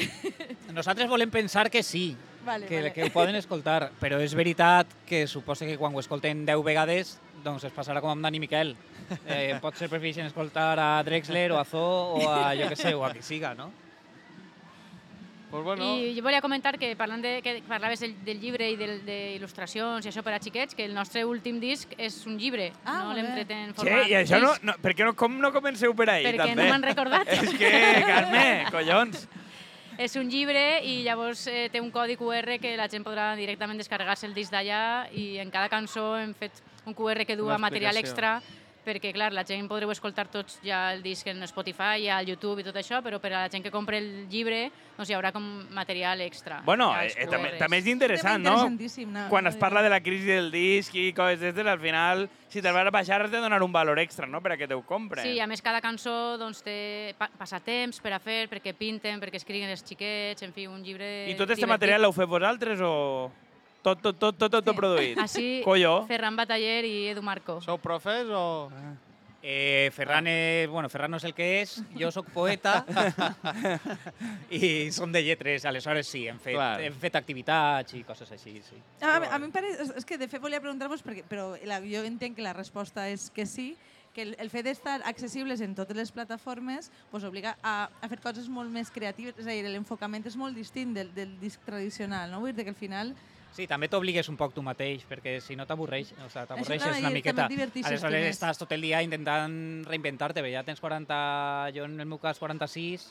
Nosaltres 0.76 1.08
volem 1.08 1.30
pensar 1.30 1.68
que 1.70 1.82
sí, 1.86 2.16
Vale, 2.46 2.66
que, 2.66 2.76
vale. 2.76 2.92
que 2.94 3.06
ho 3.06 3.10
poden 3.10 3.34
escoltar, 3.34 3.90
però 3.98 4.20
és 4.22 4.34
veritat 4.38 4.90
que 5.06 5.24
suposa 5.26 5.66
que 5.66 5.78
quan 5.78 5.94
ho 5.94 6.02
escolten 6.02 6.44
10 6.46 6.62
vegades 6.66 7.16
doncs 7.46 7.66
es 7.66 7.74
passarà 7.74 8.02
com 8.02 8.10
amb 8.10 8.26
Dani 8.26 8.40
Miquel. 8.42 8.74
Eh, 9.30 9.54
potser 9.62 9.86
prefereixen 9.90 10.26
escoltar 10.26 10.72
a 10.82 10.88
Drexler 11.06 11.52
o 11.54 11.60
a 11.60 11.64
Zo 11.64 11.82
o 12.18 12.22
a, 12.26 12.54
jo 12.58 12.70
que 12.70 12.78
sé, 12.78 12.94
o 12.94 13.04
a 13.06 13.12
qui 13.14 13.22
siga, 13.22 13.54
no? 13.54 13.70
Pues 15.50 15.62
bueno, 15.62 15.84
I 15.96 16.16
jo 16.16 16.22
volia 16.24 16.40
comentar 16.42 16.76
que 16.76 16.96
parlant 16.98 17.22
de 17.22 17.40
que 17.40 17.62
parlaves 17.68 18.00
del, 18.00 18.16
del 18.24 18.40
llibre 18.40 18.66
i 18.68 18.74
del- 18.76 19.04
d'il·lustracions 19.06 20.04
i 20.04 20.10
això 20.10 20.24
per 20.26 20.34
a 20.34 20.40
xiquets, 20.42 20.74
que 20.74 20.84
el 20.84 20.92
nostre 20.94 21.22
últim 21.24 21.60
disc 21.62 21.92
és 21.96 22.16
un 22.26 22.36
llibre, 22.36 22.72
Ah, 22.84 23.04
no 23.04 23.14
bé. 23.14 23.22
l'entretem 23.22 23.58
en 23.68 23.70
Sí, 23.70 23.76
format 23.78 24.08
i 24.10 24.14
això 24.18 24.40
no, 24.42 24.50
no, 24.62 24.74
per 24.82 24.94
què 24.98 25.04
no, 25.06 25.14
com 25.14 25.38
no 25.40 25.52
comenceu 25.54 25.94
per 25.94 26.10
ahir, 26.10 26.26
perquè 26.32 26.48
també? 26.50 26.64
no 26.64 26.68
m'han 26.72 26.82
recordat. 26.82 27.28
És 27.38 27.54
que, 27.54 27.70
Carme, 28.06 28.46
collons. 28.74 29.28
És 29.96 30.16
un 30.20 30.28
llibre 30.28 30.82
i 30.84 30.98
llavors 31.06 31.46
eh, 31.46 31.70
té 31.72 31.80
un 31.80 31.90
codi 31.94 32.18
QR 32.20 32.58
que 32.60 32.74
la 32.76 32.88
gent 32.90 33.04
podrà 33.06 33.30
directament 33.38 33.78
descarregar-se 33.78 34.26
el 34.26 34.34
disc 34.34 34.52
d'allà 34.52 35.06
i 35.14 35.38
en 35.38 35.48
cada 35.54 35.70
cançó 35.72 36.18
hem 36.18 36.34
fet 36.34 36.58
un 36.84 36.92
QR 36.92 37.24
que 37.24 37.36
du 37.38 37.46
material 37.56 37.96
extra 37.96 38.42
perquè, 38.86 39.12
clar, 39.14 39.32
la 39.34 39.44
gent 39.46 39.66
podreu 39.68 39.90
escoltar 39.92 40.28
tots 40.32 40.60
ja 40.64 40.86
el 40.94 41.02
disc 41.04 41.26
en 41.28 41.42
Spotify, 41.50 42.06
ja 42.06 42.20
al 42.20 42.30
YouTube 42.30 42.62
i 42.62 42.66
tot 42.66 42.76
això, 42.78 43.02
però 43.04 43.18
per 43.22 43.32
a 43.32 43.44
la 43.44 43.50
gent 43.52 43.64
que 43.64 43.72
compra 43.74 43.98
el 43.98 44.28
llibre 44.30 44.68
doncs 44.96 45.10
hi 45.10 45.16
haurà 45.16 45.32
com 45.34 45.44
material 45.76 46.22
extra. 46.24 46.62
Bueno, 46.64 46.88
Ja 46.94 47.04
eh, 47.04 47.12
eh, 47.16 47.28
també, 47.28 47.52
també 47.60 47.80
és 47.82 47.90
interessant, 47.92 48.40
no? 48.40 48.54
interessantíssim, 48.54 49.12
no? 49.12 49.26
Quan 49.32 49.50
es 49.50 49.58
parla 49.60 49.82
de 49.84 49.90
la 49.92 50.00
crisi 50.00 50.30
del 50.30 50.50
disc 50.54 50.94
i 50.96 51.10
coses 51.16 51.42
d'estes, 51.42 51.66
al 51.66 51.80
final, 51.82 52.28
si 52.48 52.62
te'l 52.62 52.72
vas 52.72 52.88
a 52.88 52.94
baixar, 52.94 53.20
has 53.26 53.30
de 53.30 53.42
donar 53.42 53.62
un 53.62 53.72
valor 53.74 53.98
extra, 54.00 54.26
no?, 54.26 54.40
per 54.40 54.54
a 54.54 54.56
que 54.56 54.68
te 54.68 54.74
ho 54.74 54.82
compren. 54.86 55.26
Sí, 55.26 55.40
a 55.40 55.46
més 55.50 55.60
cada 55.62 55.82
cançó 55.84 56.36
doncs, 56.40 56.62
té 56.64 57.14
pa 57.18 57.28
passatemps 57.36 58.00
per 58.00 58.14
a 58.16 58.20
fer, 58.22 58.46
perquè 58.48 58.72
pinten, 58.78 59.20
perquè 59.20 59.42
escriguen 59.42 59.72
els 59.74 59.84
xiquets, 59.84 60.46
en 60.46 60.54
fi, 60.56 60.66
un 60.70 60.80
llibre 60.82 61.26
I 61.28 61.34
tot 61.34 61.50
este 61.50 61.66
divertit. 61.66 61.74
material 61.74 62.06
l'heu 62.06 62.16
fet 62.16 62.30
vosaltres 62.30 62.80
o 62.80 62.94
tot, 63.86 64.02
tot, 64.02 64.18
tot, 64.18 64.38
tot, 64.42 64.58
tot 64.58 64.72
Sí. 64.74 64.76
produït? 64.80 65.18
Així, 65.22 65.46
Collo. 65.64 66.00
Ferran 66.10 66.34
Bataller 66.36 66.80
i 66.84 66.94
Edu 67.14 67.22
Marco. 67.22 67.60
sou 67.62 67.78
profes 67.78 68.26
o...? 68.34 68.46
Eh, 69.48 69.92
Ferran, 69.94 70.26
és, 70.26 70.66
bueno, 70.68 70.88
Ferran 70.90 71.12
no 71.12 71.18
és 71.20 71.24
el 71.28 71.30
que 71.36 71.60
és, 71.60 71.76
jo 71.94 72.08
sóc 72.10 72.26
poeta 72.34 72.80
i 74.50 74.90
som 74.90 75.12
de 75.12 75.22
lletres, 75.22 75.64
aleshores 75.68 76.08
sí, 76.10 76.24
hem 76.26 76.38
fet, 76.42 76.56
Clar. 76.56 76.80
hem 76.82 76.96
fet 76.98 77.14
activitats 77.18 77.94
i 77.94 78.02
coses 78.06 78.32
així, 78.34 78.56
sí. 78.66 78.78
A, 79.06 79.20
mi- 79.22 79.28
a 79.30 79.38
mi 79.38 79.46
em 79.46 79.52
pare, 79.54 79.70
és, 79.84 80.04
que 80.08 80.18
de 80.18 80.26
fet 80.32 80.42
volia 80.42 80.58
preguntar-vos, 80.64 81.04
perquè, 81.06 81.22
però 81.30 81.52
la, 81.62 81.78
jo 81.84 82.02
entenc 82.08 82.34
que 82.40 82.42
la 82.42 82.56
resposta 82.56 83.06
és 83.12 83.28
que 83.30 83.46
sí, 83.46 83.76
que 84.16 84.24
el, 84.24 84.34
el 84.40 84.50
fet 84.50 84.64
d'estar 84.66 84.98
accessibles 85.06 85.60
en 85.62 85.74
totes 85.76 85.94
les 85.94 86.10
plataformes 86.10 86.90
pues, 87.12 87.22
obliga 87.28 87.54
a, 87.62 87.90
a 88.00 88.08
fer 88.10 88.18
coses 88.24 88.48
molt 88.50 88.72
més 88.72 88.90
creatives, 88.90 89.36
és 89.38 89.46
a 89.46 89.54
dir, 89.54 89.62
l'enfocament 89.68 90.26
és 90.26 90.34
molt 90.40 90.56
distint 90.56 90.94
del, 90.96 91.14
del 91.14 91.36
disc 91.38 91.60
tradicional, 91.68 92.32
no? 92.34 92.40
Vull 92.42 92.56
dir 92.56 92.64
que 92.66 92.74
al 92.74 92.82
final... 92.82 93.14
Sí, 93.56 93.64
també 93.64 93.88
t'obligues 93.88 94.28
un 94.28 94.36
poc 94.36 94.52
tu 94.52 94.60
mateix, 94.64 95.06
perquè 95.08 95.38
si 95.40 95.56
no 95.56 95.64
t'avorreix, 95.64 96.10
o 96.12 96.28
sigui, 96.28 96.46
t'avorreixes 96.50 96.98
una 97.00 97.12
miqueta. 97.14 97.46
Aleshores 97.48 98.26
estàs 98.28 98.60
tot 98.60 98.74
el 98.76 98.84
dia 98.84 99.00
intentant 99.04 99.54
reinventar-te, 99.88 100.44
bé, 100.44 100.52
ja 100.52 100.64
tens 100.66 100.82
40, 100.82 101.20
jo 101.76 101.86
en 101.88 101.96
el 102.04 102.10
meu 102.10 102.20
cas 102.20 102.42
46, 102.42 103.06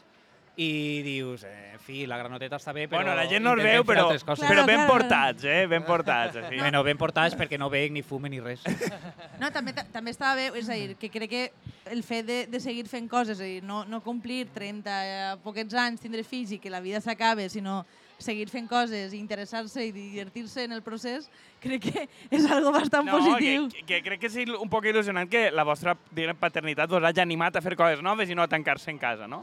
i 0.58 1.02
dius, 1.04 1.44
eh, 1.44 1.72
en 1.74 1.82
fi, 1.84 2.06
la 2.08 2.18
granoteta 2.18 2.56
està 2.56 2.72
bé, 2.72 2.86
però... 2.88 3.02
Bueno, 3.02 3.16
la 3.18 3.26
gent 3.28 3.44
no 3.44 3.56
el 3.58 3.64
veu, 3.66 3.84
però, 3.84 4.06
però 4.16 4.64
ben 4.64 4.78
claro. 4.78 4.88
portats, 4.88 5.44
eh? 5.44 5.66
Ben 5.68 5.84
portats. 5.84 6.38
Així. 6.40 6.62
Bueno, 6.62 6.84
ben 6.86 6.98
portats 6.98 7.36
perquè 7.36 7.60
no 7.60 7.68
bec 7.74 7.92
ni 7.92 8.06
fumen 8.06 8.32
ni 8.32 8.40
res. 8.40 8.64
No, 9.42 9.50
també, 9.52 9.74
ta- 9.76 9.84
també 9.92 10.14
estava 10.14 10.38
bé, 10.38 10.46
és 10.56 10.70
a 10.72 10.78
dir, 10.80 10.96
que 10.96 11.10
crec 11.12 11.30
que 11.30 11.44
el 11.92 12.06
fet 12.08 12.24
de, 12.30 12.38
de 12.48 12.60
seguir 12.64 12.86
fent 12.88 13.10
coses, 13.12 13.36
és 13.36 13.44
a 13.44 13.50
dir, 13.50 13.66
no, 13.68 13.82
no 13.90 14.00
complir 14.06 14.46
30 14.56 14.94
eh, 14.96 15.36
poquets 15.44 15.76
anys, 15.76 16.06
tindre 16.06 16.24
fills 16.24 16.54
i 16.56 16.62
que 16.64 16.72
la 16.72 16.80
vida 16.80 17.02
s'acabe, 17.04 17.50
sinó 17.52 17.82
seguir 18.18 18.48
fent 18.50 18.68
coses, 18.70 19.14
i 19.14 19.20
interessar-se 19.20 19.84
i 19.86 19.92
divertir-se 19.92 20.64
en 20.64 20.72
el 20.72 20.82
procés, 20.86 21.28
crec 21.62 21.82
que 21.90 22.04
és 22.32 22.46
algo 22.52 22.72
bastant 22.72 23.06
No, 23.06 23.18
positiu. 23.20 23.68
que, 23.74 23.84
que 23.86 24.02
crec 24.06 24.22
que 24.22 24.30
és 24.30 24.54
un 24.56 24.70
poc 24.72 24.86
il·lusionant 24.88 25.28
que 25.30 25.50
la 25.52 25.66
vostra 25.68 25.96
diguem, 26.12 26.38
paternitat 26.40 26.90
vos 26.90 27.04
hagi 27.04 27.22
animat 27.24 27.58
a 27.58 27.62
fer 27.66 27.76
coses 27.76 28.02
noves 28.06 28.30
i 28.30 28.36
no 28.38 28.46
a 28.46 28.48
tancar-se 28.48 28.92
en 28.92 29.00
casa, 29.02 29.28
no? 29.28 29.42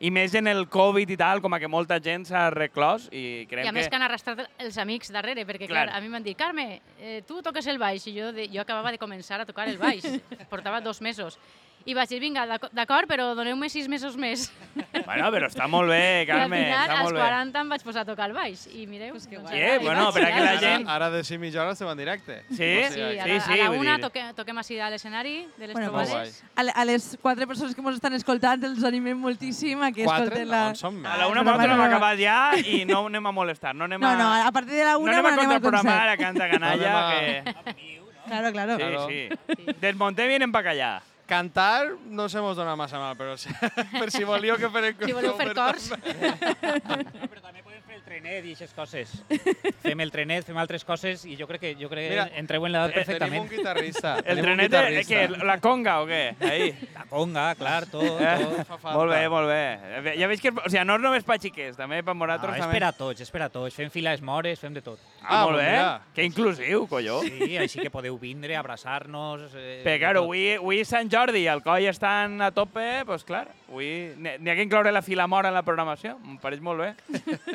I 0.00 0.10
més 0.10 0.34
en 0.34 0.48
el 0.50 0.66
Covid 0.68 1.10
i 1.10 1.16
tal, 1.20 1.40
com 1.40 1.54
a 1.54 1.60
que 1.62 1.68
molta 1.70 2.00
gent 2.02 2.26
s'ha 2.28 2.48
reclòs 2.50 3.08
i 3.12 3.46
creiem 3.48 3.66
I 3.66 3.72
a 3.72 3.72
més 3.72 3.86
que... 3.86 3.90
que 3.90 3.96
han 3.96 4.06
arrastrat 4.08 4.44
els 4.58 4.78
amics 4.78 5.12
darrere, 5.14 5.46
perquè 5.48 5.66
Clar. 5.68 5.88
clar, 5.88 5.96
a 5.96 6.00
mi 6.04 6.08
m'han 6.12 6.24
dit, 6.26 6.36
Carme, 6.38 6.80
eh, 7.00 7.22
tu 7.26 7.40
toques 7.42 7.66
el 7.72 7.78
baix, 7.80 8.06
i 8.06 8.14
jo, 8.18 8.32
de, 8.36 8.48
jo 8.52 8.60
acabava 8.60 8.92
de 8.92 8.98
començar 9.00 9.40
a 9.40 9.46
tocar 9.48 9.68
el 9.68 9.78
baix, 9.80 10.04
portava 10.52 10.80
dos 10.80 11.00
mesos. 11.00 11.38
I 11.88 11.94
vaig 11.96 12.08
dir, 12.10 12.18
vinga, 12.20 12.42
d'ac- 12.46 12.68
d'acord, 12.76 13.08
però 13.08 13.30
doneu-me 13.34 13.68
sis 13.72 13.88
mesos 13.88 14.16
més. 14.16 14.50
Bueno, 15.10 15.26
però 15.32 15.48
està 15.48 15.66
molt 15.66 15.88
bé, 15.90 16.24
Carme, 16.28 16.58
I 16.60 16.60
al 16.60 16.66
final, 16.68 16.82
està 16.84 16.96
als 17.00 17.02
molt 17.08 17.16
bé. 17.16 17.22
40 17.24 17.60
em 17.64 17.70
vaig 17.72 17.82
posar 17.82 18.02
a 18.02 18.06
tocar 18.06 18.26
el 18.28 18.34
baix. 18.36 18.66
I 18.70 18.84
mireu, 18.86 19.10
pues 19.16 19.24
que 19.26 19.36
doncs 19.40 19.50
guai. 19.50 19.58
Eh, 19.60 19.78
bueno, 19.82 20.04
vaig, 20.04 20.14
per 20.14 20.22
a 20.22 20.28
que 20.36 20.40
la 20.44 20.50
ara- 20.52 20.60
gent- 20.60 20.86
Ara 20.88 21.08
de 21.10 21.22
5 21.24 21.40
mitja 21.40 21.62
hora 21.62 21.72
estem 21.72 21.88
en 21.90 21.98
directe. 21.98 22.36
Sí? 22.50 22.68
Sí, 22.92 23.00
a 23.00 23.26
la, 23.26 23.40
sí, 23.40 23.52
a 23.52 23.56
la 23.56 23.68
vull 23.72 23.80
una 23.80 23.96
dir. 23.96 24.04
toquem, 24.04 24.28
toquem 24.38 24.58
així 24.62 24.78
a 24.78 24.90
l'escenari 24.92 25.34
de 25.56 25.66
les 25.66 25.72
Bueno, 25.74 25.90
bueno, 25.90 26.06
trobades. 26.06 26.44
A, 26.54 26.62
le- 26.62 26.72
a 26.76 26.84
les 26.84 27.18
quatre 27.20 27.46
persones 27.48 27.74
que 27.74 27.80
ens 27.82 27.96
estan 27.98 28.14
escoltant 28.14 28.62
els 28.70 28.84
animem 28.84 29.18
moltíssim 29.18 29.82
a 29.82 29.90
que 29.90 30.04
Quatre? 30.04 30.26
escolten 30.44 30.46
No, 30.46 30.52
la... 30.54 30.68
en 30.68 30.76
som 30.76 30.94
A 30.94 30.98
més. 31.08 31.18
la 31.18 31.26
una 31.32 31.42
nosaltres 31.42 31.66
no, 31.66 31.72
hem 31.74 31.80
no, 31.80 31.88
no. 31.88 31.96
acabat 31.96 32.18
ja 32.20 32.38
i 32.60 32.84
no 32.84 33.06
anem 33.08 33.26
a 33.26 33.32
molestar. 33.32 33.74
No 33.74 33.84
anem 33.90 34.00
No, 34.00 34.08
a, 34.08 34.16
no, 34.16 34.32
a 34.46 34.52
partir 34.52 34.74
de 34.78 34.84
la 34.84 34.92
no 34.92 34.98
una 35.00 35.18
anem 35.18 35.26
a 35.26 35.28
anem 35.32 35.40
al 35.40 35.46
contraprogramar 35.60 36.08
a. 36.08 36.16
Canta 36.16 36.48
Canalla, 36.50 36.92
No 36.92 37.10
que... 37.10 37.84
Claro, 38.30 38.52
claro. 38.52 38.76
Sí, 38.76 38.82
Claro. 38.84 39.08
sí. 39.08 39.74
Desmontem 39.80 40.30
i 40.30 40.34
anem 40.38 40.52
pa 40.52 40.62
callar. 40.62 41.00
Cantar 41.30 41.92
no 42.10 42.26
se 42.28 42.42
mos 42.42 42.56
dona 42.58 42.74
massa 42.74 42.98
mal, 42.98 43.14
però 43.14 43.36
si, 43.38 43.52
per 44.00 44.08
si 44.10 44.24
volíeu 44.26 44.58
que 44.58 44.70
farem 44.74 44.96
Si 44.98 45.14
voleu 45.14 45.36
fer 45.38 45.52
cors, 45.54 45.90
Però 47.30 47.40
també 47.44 47.62
trenet 48.10 48.44
i 48.44 48.52
aquestes 48.56 48.74
coses. 48.74 49.12
Fem 49.84 50.00
el 50.02 50.10
trenet, 50.12 50.44
fem 50.48 50.58
altres 50.60 50.82
coses 50.84 51.22
i 51.30 51.36
jo 51.38 51.46
crec 51.48 51.60
que, 51.62 51.70
jo 51.78 51.88
crec 51.90 52.10
Mira, 52.10 52.24
que 52.30 52.40
entreu 52.42 52.64
en 52.66 52.72
l'edat 52.74 52.90
Tenim 52.90 53.04
perfectament. 53.06 53.42
un 53.44 53.50
guitarrista. 53.52 54.14
El 54.24 54.40
tenim 54.40 54.50
un 54.64 54.70
trenet, 54.74 54.98
eh, 55.00 55.04
què? 55.06 55.44
La 55.46 55.56
conga 55.62 56.00
o 56.02 56.08
què? 56.10 56.20
Ahí. 56.50 56.70
La 56.94 57.04
conga, 57.10 57.46
clar, 57.58 57.86
tot. 57.90 58.04
Eh? 58.20 58.34
tot. 58.42 58.56
Fa 58.66 58.78
falta. 58.78 58.96
Molt 58.98 59.14
bé, 59.14 59.22
molt 59.32 59.48
bé. 59.48 60.14
Ja 60.18 60.28
veig 60.30 60.42
que... 60.42 60.52
O 60.56 60.66
sigui, 60.68 60.84
no 60.88 60.98
és 60.98 61.04
només 61.06 61.26
pa 61.28 61.38
xiquets, 61.40 61.78
també 61.78 62.02
per 62.02 62.16
No, 62.16 62.26
nosaltres 62.26 62.58
és 62.58 62.64
també. 62.66 62.78
per 62.80 62.84
a 62.88 62.92
tots, 62.98 63.20
és 63.24 63.30
per 63.30 63.42
a 63.46 63.48
tots. 63.54 63.74
Fem 63.78 63.90
files 63.94 64.20
mores, 64.26 64.58
fem 64.60 64.74
de 64.76 64.82
tot. 64.84 64.98
Ah, 65.22 65.40
Ah, 65.40 65.44
molt 65.46 65.56
pues 65.58 65.64
bé. 65.64 65.70
mira. 65.70 66.00
Que 66.16 66.24
inclusiu, 66.26 66.86
colló. 66.90 67.20
Sí, 67.22 67.56
així 67.60 67.78
que 67.80 67.90
podeu 67.92 68.18
vindre, 68.18 68.56
abraçar-nos... 68.56 69.46
Eh, 69.54 69.80
Però, 69.84 69.98
claro, 70.02 70.22
avui, 70.26 70.56
avui 70.58 70.80
és 70.82 70.88
Sant 70.90 71.08
Jordi 71.12 71.44
i 71.44 71.48
el 71.52 71.62
coll 71.62 71.86
estan 71.88 72.40
a 72.42 72.50
tope, 72.56 72.84
doncs 73.06 73.24
clar, 73.28 73.46
avui 73.68 74.10
n'hi 74.18 74.50
ha 74.50 74.56
que 74.58 74.64
incloure 74.66 74.90
la 74.92 75.02
fila 75.04 75.26
mora 75.30 75.48
en 75.52 75.54
la 75.54 75.62
programació, 75.62 76.16
em 76.26 76.38
pareix 76.42 76.60
molt 76.64 76.80
bé. 76.82 76.90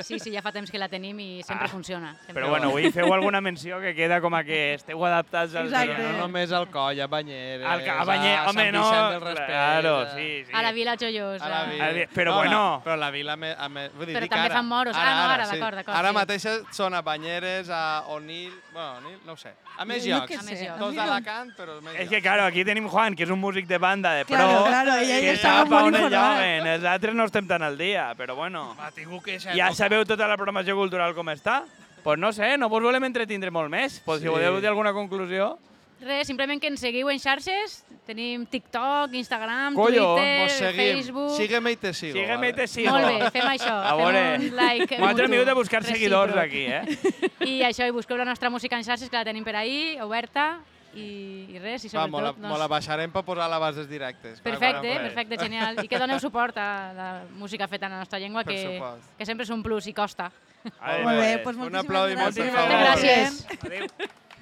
sí, 0.05 0.19
sí, 0.19 0.31
ja 0.31 0.41
fa 0.45 0.51
temps 0.53 0.69
que 0.69 0.77
la 0.77 0.87
tenim 0.91 1.17
i 1.19 1.41
sempre 1.43 1.65
Ah. 1.65 1.71
funciona. 1.71 2.13
Sempre. 2.21 2.35
Però 2.35 2.49
bueno, 2.51 2.67
avui 2.69 2.91
feu 2.93 3.11
alguna 3.13 3.41
menció 3.41 3.79
que 3.81 3.95
queda 3.97 4.21
com 4.21 4.33
a 4.37 4.43
que 4.45 4.75
esteu 4.75 5.01
adaptats 5.05 5.55
al... 5.55 5.65
Exacte. 5.71 5.95
Però 5.95 6.11
no 6.11 6.17
només 6.27 6.51
al 6.53 6.67
coll, 6.69 7.01
a 7.01 7.07
Banyeres, 7.07 7.65
Al 7.65 7.81
a 7.89 8.05
Banyer- 8.05 8.37
a 8.37 8.49
home, 8.49 8.61
Sant 8.65 8.73
no, 8.75 8.83
Vicent 8.83 9.09
del 9.15 9.21
Raspall, 9.21 9.47
claro, 9.47 9.93
sí, 10.15 10.27
sí. 10.45 10.51
A 10.53 10.61
la 10.61 10.71
Vila 10.71 10.95
Joiosa. 10.95 11.45
A 11.45 11.49
la 11.49 11.63
vila. 11.71 11.83
A 11.83 11.87
la 11.87 11.93
vi- 11.93 12.07
però 12.13 12.31
no, 12.31 12.37
bueno. 12.37 12.61
La, 12.77 12.83
però 12.83 12.95
la 12.97 13.09
vila... 13.11 13.35
Me, 13.35 13.51
a 13.57 13.67
me, 13.69 13.89
vull 13.89 14.05
dir, 14.05 14.15
Però 14.15 14.27
també 14.29 14.45
ara. 14.45 14.55
fan 14.55 14.67
moros. 14.67 14.95
Ah, 14.95 15.05
no, 15.09 15.31
ara, 15.33 15.47
d'acord, 15.47 15.75
d'acord, 15.81 15.97
Ara 15.97 16.09
sí. 16.09 16.15
mateix 16.15 16.45
són 16.71 16.93
a 16.93 17.01
Banyeres, 17.01 17.69
a 17.69 18.03
Onil... 18.13 18.53
Bueno, 18.71 18.97
Onil, 19.01 19.17
no 19.25 19.33
ho 19.33 19.37
sé. 19.37 19.53
A 19.77 19.83
més 19.85 20.03
Jo- 20.05 20.11
jo 20.11 20.19
llocs. 20.19 20.29
què 20.31 20.39
A 20.39 20.43
més 20.43 20.61
llocs. 20.61 20.77
Tots 20.79 20.95
no- 20.95 21.01
d'Alacant, 21.05 21.51
però 21.57 21.81
més 21.81 21.95
És 21.99 22.09
que, 22.09 22.21
claro, 22.21 22.43
aquí 22.45 22.63
tenim 22.63 22.87
Juan, 22.87 23.15
que 23.15 23.23
és 23.23 23.29
un 23.29 23.39
músic 23.39 23.65
de 23.67 23.77
banda 23.77 24.13
de 24.13 24.25
pro, 24.25 24.35
Claro, 24.37 24.63
claro, 24.65 25.01
i 25.01 25.11
ell 25.11 25.21
que 25.31 25.37
sap 25.37 25.67
molt 25.69 25.87
on 25.89 25.95
informat. 25.95 26.11
lloguen. 26.37 26.67
Els 26.75 26.83
altres 26.85 27.15
no 27.15 27.25
estem 27.25 27.47
tan 27.47 27.63
al 27.63 27.77
dia, 27.77 28.13
però 28.15 28.35
bueno. 28.35 28.75
Va, 28.79 28.91
tinc 28.91 29.09
que 29.23 29.39
Ja 29.39 29.73
sabeu 29.73 30.05
tota 30.05 30.27
la 30.27 30.34
programació 30.37 30.75
cultural 30.75 31.15
com 31.15 31.29
està? 31.33 31.63
Pues 32.03 32.19
no 32.21 32.31
sé, 32.33 32.55
no 32.57 32.69
vos 32.69 32.83
volem 32.83 33.03
entretindre 33.07 33.49
molt 33.51 33.69
més. 33.73 34.01
Pues 34.05 34.21
si 34.21 34.27
Sí. 34.27 34.33
voleu 34.33 34.59
dir 34.61 34.67
alguna 34.69 34.93
conclusió... 34.93 35.57
Res, 36.05 36.27
simplement 36.27 36.59
que 36.61 36.67
ens 36.67 36.81
seguiu 36.83 37.07
en 37.09 37.17
xarxes. 37.17 37.79
Tenim 38.05 38.43
TikTok, 38.45 39.13
Instagram, 39.15 39.73
Collo, 39.73 40.17
Twitter. 40.17 40.73
Facebook... 40.75 41.31
Sígueme 41.37 41.71
i 41.71 41.77
te 41.81 41.93
sigo. 41.95 42.19
Sígueme 42.19 42.49
i 42.49 42.53
te 42.53 42.67
sigo. 42.67 42.91
Molt 42.91 43.07
bé, 43.07 43.31
fem 43.31 43.47
això. 43.47 43.71
A 43.73 43.95
veure, 43.97 44.23
fem 44.35 44.45
un 44.51 44.59
like 44.59 45.27
vingut 45.31 45.47
a 45.49 45.55
buscar 45.57 45.81
seguidors 45.87 46.35
aquí, 46.37 46.65
eh? 46.67 46.83
I 47.55 47.61
això, 47.65 47.87
i 47.87 47.95
busqueu 47.95 48.19
la 48.19 48.27
nostra 48.27 48.51
música 48.53 48.77
en 48.77 48.83
xarxes, 48.85 49.09
que 49.09 49.17
la 49.17 49.25
tenim 49.25 49.47
per 49.47 49.55
ahir, 49.55 50.01
oberta, 50.03 50.59
i, 50.95 51.05
i 51.51 51.59
res, 51.59 51.83
i 51.85 51.89
Va, 51.91 52.07
mo 52.07 52.21
la, 52.21 52.29
sobretot... 52.31 52.49
mo 52.49 52.57
la 52.57 52.67
baixarem 52.71 53.11
per 53.11 53.23
posar 53.27 53.49
a 53.51 53.59
les 53.71 53.87
directes. 53.89 54.39
clar, 54.41 54.53
Perfecte, 54.53 54.87
quan- 54.93 55.03
perfecte, 55.09 55.37
genial. 55.45 55.83
I 55.83 55.87
que 55.91 55.99
doneu 55.99 56.19
suport 56.23 56.57
a 56.57 56.67
la 56.95 57.09
música 57.35 57.67
feta 57.67 57.85
en 57.87 57.93
la 57.93 57.99
nostra 57.99 58.19
llengua, 58.19 58.43
Per 58.43 58.55
que, 58.55 58.81
que 59.17 59.25
sempre 59.25 59.43
és 59.43 59.49
un 59.51 59.61
plus 59.63 59.87
i 59.87 59.93
costa. 59.93 60.31
Adéu. 60.79 61.03
Molt 61.05 61.19
bé, 61.19 61.31
doncs 61.43 61.57
Un 61.57 61.61
moltíssimes 61.61 61.83
aplaudiment, 61.83 62.33
per 62.33 62.47
gràcies. 62.47 62.55
favor. 62.55 62.79
Gràcies. 62.81 63.45
Adéu. 63.61 63.87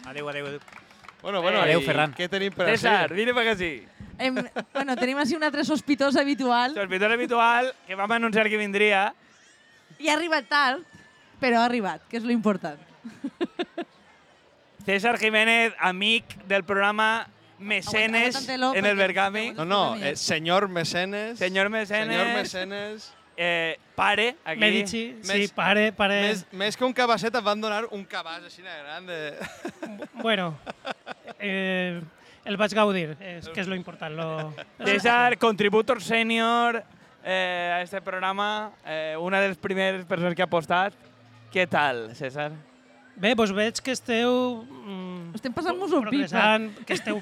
Adéu, 0.05 0.29
adéu, 0.29 0.47
adéu. 0.47 0.59
Bueno, 1.23 1.41
bueno, 1.41 1.59
Adéu, 1.63 1.79
Ferran. 1.81 2.11
Què 2.13 2.27
tenim 2.27 2.51
per 2.51 2.65
César, 2.73 3.05
així? 3.05 3.15
vine 3.15 3.33
per 3.33 3.47
aquí. 3.47 3.71
Hem, 4.19 4.35
bueno, 4.73 4.95
tenim 4.99 5.17
així 5.21 5.37
un 5.37 5.43
altre 5.47 5.63
sospitós 5.65 6.17
habitual 6.19 6.75
Sospitós 6.75 7.11
habitual, 7.15 7.71
que 7.87 7.95
vam 7.95 8.11
anunciar 8.11 8.47
que 8.51 8.57
vindria. 8.59 9.13
i 9.99 10.09
ha 10.09 10.13
arribat 10.17 10.45
tard, 10.51 10.83
però 11.39 11.61
ha 11.61 11.65
arribat, 11.65 12.03
que 12.11 12.17
és 12.19 12.23
lo 12.27 12.31
important. 12.35 12.77
César 14.85 15.17
Jiménez, 15.17 15.73
amic 15.79 16.25
del 16.45 16.63
programa 16.63 17.27
Mecenes 17.59 18.35
Aguanta- 18.35 18.77
en 18.77 18.85
el 18.85 18.95
Bergami. 18.97 19.51
No, 19.51 19.65
no, 19.65 19.95
eh, 19.95 20.15
senyor 20.15 20.67
Mecenes. 20.67 21.39
Senyor 21.39 21.69
Mecenes. 21.69 22.07
Senyor 22.07 22.27
Mecenes. 22.33 23.13
Eh, 23.37 23.79
pare, 23.95 24.35
aquí. 24.45 24.59
Medici, 24.59 25.17
sí, 25.23 25.27
Més- 25.31 25.51
pare, 25.53 25.91
pare... 25.93 26.21
Més, 26.21 26.45
més 26.51 26.77
que 26.77 26.85
un 26.85 26.93
cabasset 26.93 27.33
et 27.33 27.43
van 27.43 27.61
donar 27.61 27.85
un 27.91 28.03
cabàs 28.05 28.43
així 28.45 28.61
de 28.61 28.69
gran 28.83 29.07
de... 29.07 29.17
Bueno, 30.21 30.51
eh, 31.39 31.99
el 32.45 32.57
vaig 32.57 32.75
gaudir, 32.77 33.15
és, 33.19 33.47
que 33.49 33.61
és 33.63 33.67
lo 33.71 33.75
important. 33.75 34.13
Lo... 34.13 34.53
César, 34.85 35.39
contributor 35.39 36.01
senior 36.03 36.83
eh, 37.23 37.71
a 37.73 37.81
este 37.81 38.01
programa, 38.01 38.71
eh, 38.85 39.15
una 39.17 39.39
de 39.41 39.47
les 39.47 39.57
primeres 39.57 40.05
persones 40.05 40.35
que 40.35 40.43
ha 40.43 40.49
apostat. 40.51 40.93
Què 41.53 41.65
tal, 41.69 42.11
César? 42.15 42.51
Bé, 43.15 43.33
doncs 43.37 43.51
veig 43.53 43.79
que 43.85 43.93
esteu... 43.93 44.63
Mm, 44.85 45.33
Estem 45.37 45.53
passant-nos-ho 45.53 45.99
pipa. 46.01 46.09
progressant, 46.09 46.69
que 46.87 46.93
esteu 46.97 47.19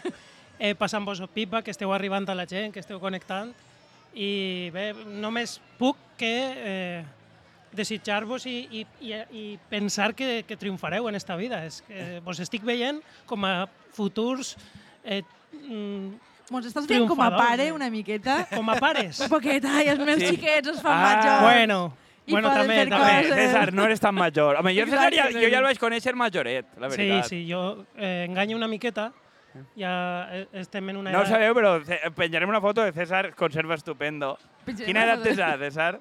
eh, 0.60 0.74
passant-vos-ho 0.80 1.28
pipa, 1.28 1.62
que 1.62 1.72
esteu 1.74 1.92
arribant 1.94 2.28
a 2.32 2.36
la 2.38 2.46
gent, 2.48 2.72
que 2.74 2.80
esteu 2.84 3.00
connectant. 3.02 3.52
I 4.16 4.70
bé, 4.76 4.92
només 5.22 5.58
puc 5.80 6.00
que 6.20 6.32
eh, 6.56 7.04
desitjar-vos 7.76 8.46
i, 8.52 8.56
i, 8.72 8.86
i, 9.08 9.14
i 9.32 9.44
pensar 9.72 10.12
que, 10.16 10.44
que 10.48 10.58
triomfareu 10.60 11.08
en 11.12 11.16
esta 11.20 11.36
vida. 11.40 11.62
És 11.68 11.82
que 11.88 12.20
vos 12.26 12.40
estic 12.44 12.64
veient 12.68 13.00
com 13.30 13.44
a 13.48 13.68
futurs 13.96 14.56
eh, 15.04 15.24
mm, 15.68 16.30
Mos 16.52 16.66
estàs 16.68 16.84
veient 16.84 17.06
com 17.08 17.22
a 17.24 17.30
pare 17.32 17.70
eh? 17.70 17.72
una 17.72 17.88
miqueta? 17.90 18.42
com 18.52 18.68
a 18.68 18.76
pares. 18.76 19.22
Un 19.24 19.30
poquet, 19.32 19.64
ai, 19.64 19.86
els 19.88 20.02
meus 20.04 20.20
Sí. 20.20 20.34
xiquets 20.34 20.68
es 20.74 20.82
fan 20.84 20.92
Ah, 20.98 21.04
majors. 21.16 21.44
Bueno, 21.46 21.78
I 22.28 22.32
bueno 22.36 22.50
poden 22.50 22.62
també, 22.62 22.76
fer 22.76 22.90
també. 22.90 23.14
Coses. 23.30 23.36
César, 23.40 23.74
no 23.74 23.84
eres 23.86 24.00
tan 24.00 24.14
major. 24.16 24.56
Home, 24.60 24.76
jo, 24.76 24.86
César, 24.86 25.14
ja, 25.14 25.26
jo 25.34 25.50
ja 25.50 25.58
el 25.58 25.64
vaig 25.64 25.80
conèixer 25.82 26.14
majoret, 26.16 26.68
la 26.78 26.90
Sí, 26.92 26.98
veritat. 26.98 27.26
sí, 27.30 27.40
jo 27.50 27.86
eh, 27.98 28.26
enganyo 28.30 28.56
una 28.58 28.68
miqueta. 28.68 29.12
Ja 29.76 30.28
eh, 30.32 30.48
estem 30.54 30.90
en 30.90 30.98
una 30.98 31.12
No 31.12 31.18
ho 31.20 31.22
edat... 31.26 31.34
sabeu, 31.34 31.54
però 31.58 31.74
ce- 31.84 32.00
penjarem 32.16 32.48
una 32.50 32.62
foto 32.62 32.84
de 32.86 32.94
César, 32.94 33.34
conserva 33.36 33.76
estupendo. 33.76 34.38
Penjarem 34.64 34.86
Quina 34.88 35.04
edat 35.04 35.24
tens, 35.24 35.40
ara, 35.40 35.58
César? 35.58 36.00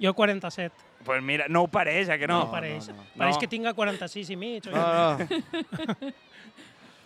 Jo 0.00 0.12
47. 0.14 0.72
Pues 1.04 1.20
mira, 1.22 1.46
no 1.48 1.62
ho 1.64 1.68
pareix, 1.68 2.08
a 2.10 2.18
que 2.18 2.28
no? 2.28 2.44
No, 2.44 2.50
pareix. 2.52 2.88
no. 2.90 3.02
Pareix 3.16 3.34
No. 3.36 3.40
que 3.40 3.48
tinga 3.48 3.72
46 3.74 4.30
i 4.30 4.36
mig. 4.36 4.66
O 4.68 4.70
No, 4.70 5.18
no. 5.18 5.26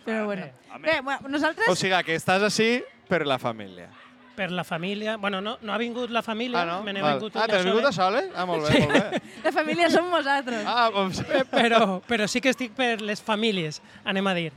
Però 0.05 0.25
bueno. 0.25 0.45
Bé, 0.79 1.01
bueno, 1.01 1.27
nosaltres... 1.29 1.67
O 1.67 1.75
sigui, 1.75 1.97
que 2.05 2.15
estàs 2.15 2.43
així 2.43 2.83
per 3.09 3.25
la 3.27 3.37
família. 3.41 3.89
Per 4.37 4.51
la 4.53 4.63
família... 4.63 5.15
Bueno, 5.17 5.39
no, 5.41 5.55
no 5.65 5.73
ha 5.73 5.77
vingut 5.81 6.11
la 6.13 6.21
família, 6.21 6.61
Ah, 6.61 6.65
no? 6.69 6.83
me 6.85 6.93
n'he 6.93 7.01
vingut 7.01 7.33
ah, 7.35 7.47
t'has 7.49 7.63
de 7.63 7.71
vingut 7.71 7.87
a 7.89 7.91
sole, 7.91 8.19
soles? 8.21 8.35
Ah, 8.37 8.45
molt 8.45 8.67
bé, 8.69 8.79
molt 8.85 8.93
bé. 9.15 9.21
La 9.47 9.51
família 9.55 9.89
som 9.89 10.09
nosaltres. 10.13 10.61
Ah, 10.69 10.89
com 10.93 11.09
però, 11.57 11.79
però 12.05 12.27
sí 12.29 12.39
que 12.45 12.51
estic 12.53 12.75
per 12.77 12.99
les 13.01 13.21
famílies, 13.25 13.81
anem 14.05 14.27
a 14.29 14.33
dir. 14.37 14.51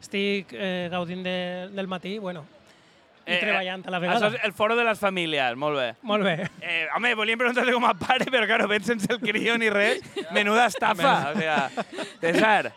Estic 0.00 0.54
eh, 0.56 0.88
gaudint 0.92 1.20
de, 1.26 1.36
del 1.76 1.86
matí, 1.88 2.16
bueno, 2.18 2.46
i 3.26 3.34
Eh, 3.34 3.40
treballant 3.42 3.82
a 3.84 3.90
la 3.90 3.98
Això 3.98 4.06
vegada. 4.06 4.28
és 4.38 4.44
el 4.46 4.52
foro 4.54 4.76
de 4.78 4.84
les 4.86 4.98
famílies, 5.02 5.56
molt 5.58 5.76
bé. 5.80 5.86
Molt 6.06 6.22
bé. 6.24 6.34
Eh, 6.62 6.86
home, 6.96 7.10
volíem 7.18 7.40
preguntar-te 7.40 7.72
com 7.74 7.84
a 7.88 7.92
pare, 7.98 8.28
però 8.30 8.46
claro, 8.46 8.68
ven 8.70 8.84
sense 8.86 9.08
el 9.10 9.18
crió 9.20 9.56
ni 9.58 9.68
res. 9.68 9.98
Menuda 10.36 10.68
estafa. 10.70 11.32
O 11.32 11.36
sea, 11.40 11.68
César, 12.22 12.70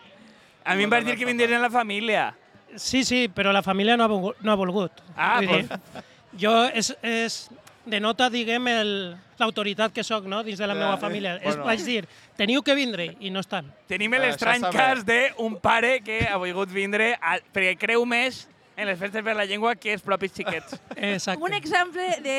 a 0.64 0.74
mi 0.74 0.84
em 0.84 0.90
vas 0.90 1.04
dir 1.06 1.16
que 1.16 1.24
vindries 1.24 1.52
en 1.56 1.62
la 1.62 1.70
família. 1.70 2.34
Sí, 2.76 3.04
sí, 3.04 3.28
però 3.32 3.52
la 3.54 3.62
família 3.62 3.96
no 3.96 4.04
ha, 4.04 4.08
volgut, 4.10 4.42
no 4.42 4.52
ha 4.52 4.56
volgut. 4.58 5.00
Ah, 5.16 5.38
Vull 5.40 5.64
pues- 5.68 6.04
jo 6.38 6.52
és, 6.74 6.92
és 7.02 7.48
denota, 7.86 8.28
diguem, 8.30 8.68
el- 8.68 9.16
l'autoritat 9.40 9.92
que 9.92 10.04
sóc 10.04 10.26
no? 10.28 10.42
dins 10.44 10.58
de 10.60 10.66
la 10.68 10.74
meva 10.76 10.94
eh, 10.94 11.00
família. 11.00 11.34
És, 11.38 11.54
bueno. 11.54 11.64
vaig 11.64 11.82
dir, 11.84 12.04
teniu 12.36 12.62
que 12.62 12.74
vindre 12.76 13.10
i 13.20 13.30
no 13.32 13.40
estan. 13.40 13.70
Tenim 13.88 14.12
l'estrany 14.20 14.62
cas 14.72 15.04
d'un 15.06 15.56
pare 15.60 16.00
que 16.04 16.22
ha 16.28 16.36
volgut 16.36 16.70
vindre 16.72 17.14
a, 17.20 17.38
perquè 17.52 17.76
creu 17.80 18.04
més 18.06 18.44
en 18.76 18.88
les 18.88 18.98
festes 19.00 19.24
per 19.24 19.34
la 19.36 19.46
llengua 19.48 19.74
que 19.76 19.94
els 19.96 20.04
propis 20.04 20.32
xiquets. 20.36 20.76
Exacte. 20.96 21.42
Un 21.42 21.56
exemple 21.56 22.06
de 22.24 22.38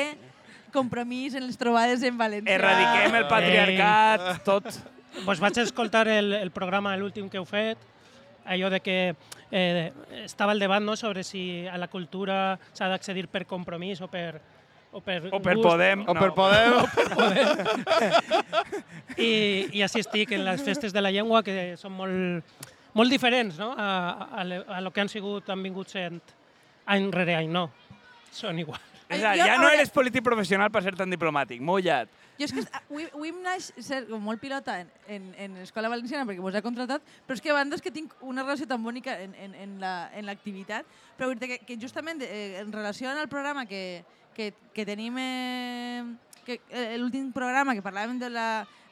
compromís 0.72 1.36
en 1.36 1.46
les 1.46 1.58
trobades 1.60 2.04
en 2.08 2.18
València. 2.18 2.56
Erradiquem 2.56 3.18
el 3.20 3.28
patriarcat, 3.28 4.44
tot. 4.48 4.70
Pues 5.26 5.42
vaig 5.44 5.58
escoltar 5.60 6.08
el, 6.08 6.32
el 6.38 6.52
programa, 6.56 6.96
l'últim 6.96 7.28
que 7.30 7.42
heu 7.42 7.46
fet, 7.46 7.82
allò 8.46 8.70
de 8.70 8.80
que 8.82 9.16
eh, 9.52 9.92
estava 10.24 10.54
el 10.54 10.60
debat 10.60 10.82
no, 10.82 10.96
sobre 10.96 11.24
si 11.24 11.66
a 11.68 11.78
la 11.78 11.88
cultura 11.88 12.58
s'ha 12.74 12.88
d'accedir 12.92 13.28
per 13.28 13.46
compromís 13.46 14.02
o 14.02 14.08
per, 14.08 14.40
o 14.92 15.00
per, 15.02 15.30
O 15.32 15.40
per 15.40 15.56
gust. 15.56 15.68
Podem. 15.70 16.04
O 16.08 16.14
no. 16.14 16.20
per 16.22 16.32
poder... 16.34 16.68
I, 19.18 19.32
I 19.78 19.84
així 19.86 20.02
estic 20.04 20.32
en 20.36 20.46
les 20.48 20.62
festes 20.66 20.94
de 20.94 21.02
la 21.04 21.12
llengua, 21.12 21.44
que 21.44 21.76
són 21.80 21.94
molt, 21.96 22.62
molt 22.98 23.12
diferents 23.14 23.60
no? 23.60 23.72
a, 23.78 24.28
a, 24.32 24.44
le- 24.48 24.64
a 24.68 24.82
lo 24.82 24.92
que 24.92 25.02
han 25.04 25.10
sigut, 25.12 25.50
han 25.52 25.64
vingut 25.64 25.92
sent 25.92 26.22
any 26.92 27.12
rere 27.14 27.36
any, 27.40 27.52
no. 27.52 27.68
Són 28.32 28.60
igual. 28.60 28.80
O 29.12 29.20
sea, 29.20 29.34
Jo 29.36 29.46
ja 29.46 29.58
no 29.60 29.68
eres 29.70 29.90
polític 29.92 30.24
professional 30.24 30.72
per 30.72 30.82
ser 30.86 30.96
tan 30.96 31.10
diplomàtic, 31.12 31.62
mullat. 31.62 32.10
Jo 32.40 32.46
és 32.48 32.54
que 32.56 32.64
avui, 32.80 33.06
avui 33.14 33.30
em 33.34 33.42
naix 33.44 33.72
ser 33.84 34.06
com 34.10 34.24
molt 34.24 34.40
pilota 34.42 34.80
en, 34.82 34.90
en, 35.08 35.28
en 35.38 35.60
l'escola 35.60 35.90
valenciana 35.92 36.26
perquè 36.26 36.42
vos 36.42 36.56
ha 36.56 36.62
contratat, 36.66 37.04
però 37.28 37.36
és 37.38 37.42
que 37.44 37.52
a 37.52 37.58
banda 37.60 37.76
és 37.78 37.84
que 37.86 37.92
tinc 37.94 38.16
una 38.22 38.42
relació 38.44 38.66
tan 38.68 38.82
bonica 38.84 39.18
en, 39.22 39.36
en, 39.36 39.54
en 39.56 39.76
la- 39.84 40.10
en 40.16 40.26
l'activitat, 40.26 40.86
però 41.18 41.28
vull 41.30 41.38
dir 41.40 41.52
que, 41.54 41.60
que 41.66 41.78
justament 41.82 42.24
eh, 42.26 42.60
en 42.64 42.72
relació 42.74 43.12
amb 43.12 43.22
el 43.22 43.30
programa 43.30 43.66
que, 43.66 44.04
que, 44.34 44.54
que 44.74 44.86
tenim, 44.88 45.18
eh, 45.20 46.04
que, 46.46 46.62
eh, 46.72 46.96
l'últim 46.98 47.32
programa 47.36 47.76
que 47.78 47.84
parlàvem 47.86 48.18
de 48.18 48.30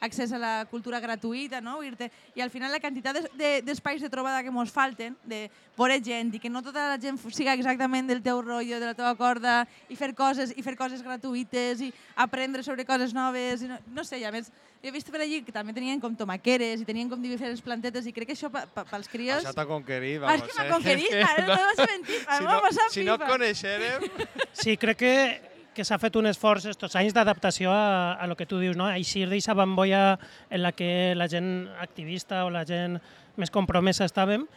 l'accés 0.02 0.32
a 0.32 0.38
la 0.40 0.66
cultura 0.72 1.00
gratuïta, 1.00 1.60
no? 1.62 1.80
I 1.84 2.42
al 2.42 2.50
final 2.50 2.72
la 2.72 2.80
quantitat 2.80 3.14
de- 3.20 3.30
de- 3.36 3.62
d'espais 3.62 4.02
de 4.02 4.10
trobada 4.10 4.42
que 4.44 4.50
ens 4.50 4.72
falten, 4.72 5.16
de 5.26 5.50
veure 5.78 6.00
gent 6.04 6.34
i 6.36 6.40
que 6.40 6.50
no 6.50 6.62
tota 6.62 6.96
la 6.96 6.98
gent 7.02 7.18
siga 7.32 7.54
exactament 7.54 8.08
del 8.08 8.22
teu 8.22 8.42
rotllo, 8.42 8.80
de 8.80 8.86
la 8.86 8.94
teva 8.96 9.16
corda, 9.16 9.68
i 9.90 9.96
fer 9.96 10.14
coses 10.16 10.54
i 10.56 10.62
fer 10.64 10.76
coses 10.78 11.02
gratuïtes 11.04 11.82
i 11.82 11.94
aprendre 12.16 12.64
sobre 12.64 12.86
coses 12.86 13.14
noves, 13.14 13.62
i 13.62 13.68
no, 13.68 13.78
no 13.94 14.04
sé, 14.04 14.20
i 14.20 14.24
a 14.26 14.32
més, 14.32 14.48
jo 14.82 14.88
he 14.88 14.92
vist 14.92 15.10
per 15.12 15.20
allí 15.22 15.42
que 15.44 15.52
també 15.52 15.74
tenien 15.74 16.00
com 16.00 16.16
tomaqueres 16.16 16.80
i 16.82 16.86
tenien 16.88 17.10
com 17.10 17.22
diferents 17.22 17.60
plantetes 17.62 18.06
i 18.08 18.14
crec 18.16 18.28
que 18.32 18.34
això 18.38 18.50
pa, 18.50 18.66
pa, 18.66 18.86
pels 18.88 19.08
crios... 19.12 19.44
Això 19.44 19.54
t'ha 19.54 19.66
conquerit, 19.68 20.22
Ah, 20.24 20.32
vamos. 20.32 20.44
és 20.44 20.48
que 20.48 20.58
m'ha 20.60 20.68
eh? 20.68 20.72
conquerit, 20.72 21.12
És 21.20 21.28
ara 21.28 21.48
no 21.48 21.60
vas 21.68 21.80
a 21.80 21.88
mentir, 21.92 22.20
si 22.20 22.44
no, 22.44 22.90
si 22.90 23.04
no 23.04 23.18
pipa. 23.18 23.26
et 23.26 23.32
coneixerem... 23.32 24.02
Sí, 24.54 24.78
crec 24.78 24.98
que, 24.98 25.14
que 25.76 25.86
s'ha 25.86 26.00
fet 26.02 26.16
un 26.20 26.28
esforç 26.30 26.70
estos 26.72 26.96
anys 27.00 27.14
d'adaptació 27.16 27.72
a, 27.72 28.14
a 28.14 28.28
lo 28.28 28.36
que 28.36 28.48
tu 28.50 28.60
dius, 28.60 28.78
no? 28.78 28.88
Així 28.90 29.24
d'aquesta 29.26 29.56
bambolla 29.58 30.18
en 30.50 30.64
la 30.64 30.72
que 30.74 31.14
la 31.16 31.30
gent 31.32 31.70
activista 31.80 32.46
o 32.46 32.50
la 32.54 32.66
gent 32.68 33.00
més 33.40 33.54
compromesa 33.54 34.08
estàvem 34.08 34.48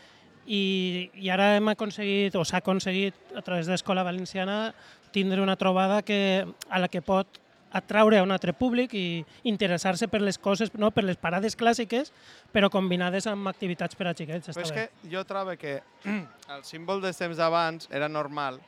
i, 0.46 1.10
i 1.14 1.30
ara 1.30 1.56
hem 1.56 1.70
aconseguit, 1.72 2.34
o 2.36 2.44
s'ha 2.44 2.62
aconseguit 2.62 3.14
a 3.36 3.42
través 3.42 3.66
de 3.66 3.76
l'Escola 3.76 4.02
Valenciana 4.02 4.74
tindre 5.12 5.42
una 5.42 5.56
trobada 5.56 6.02
que, 6.02 6.46
a 6.68 6.78
la 6.82 6.88
que 6.88 7.02
pot 7.04 7.38
atraure 7.72 8.18
a 8.18 8.22
un 8.22 8.32
altre 8.32 8.52
públic 8.52 8.92
i 8.94 9.22
interessar-se 9.48 10.08
per 10.12 10.20
les 10.20 10.36
coses, 10.38 10.74
no, 10.76 10.90
per 10.92 11.04
les 11.06 11.16
parades 11.16 11.56
clàssiques, 11.56 12.12
però 12.52 12.68
combinades 12.72 13.26
amb 13.30 13.48
activitats 13.48 13.96
per 13.96 14.10
a 14.10 14.16
xiquets. 14.16 14.50
Però 14.50 14.60
Està 14.60 14.66
és 14.66 14.74
bé. 14.74 14.84
que 14.90 15.14
jo 15.14 15.24
trobo 15.28 15.56
que 15.56 15.78
el 16.56 16.66
símbol 16.68 17.00
dels 17.04 17.16
temps 17.16 17.38
d'abans 17.40 17.88
era 17.90 18.10
normal 18.12 18.60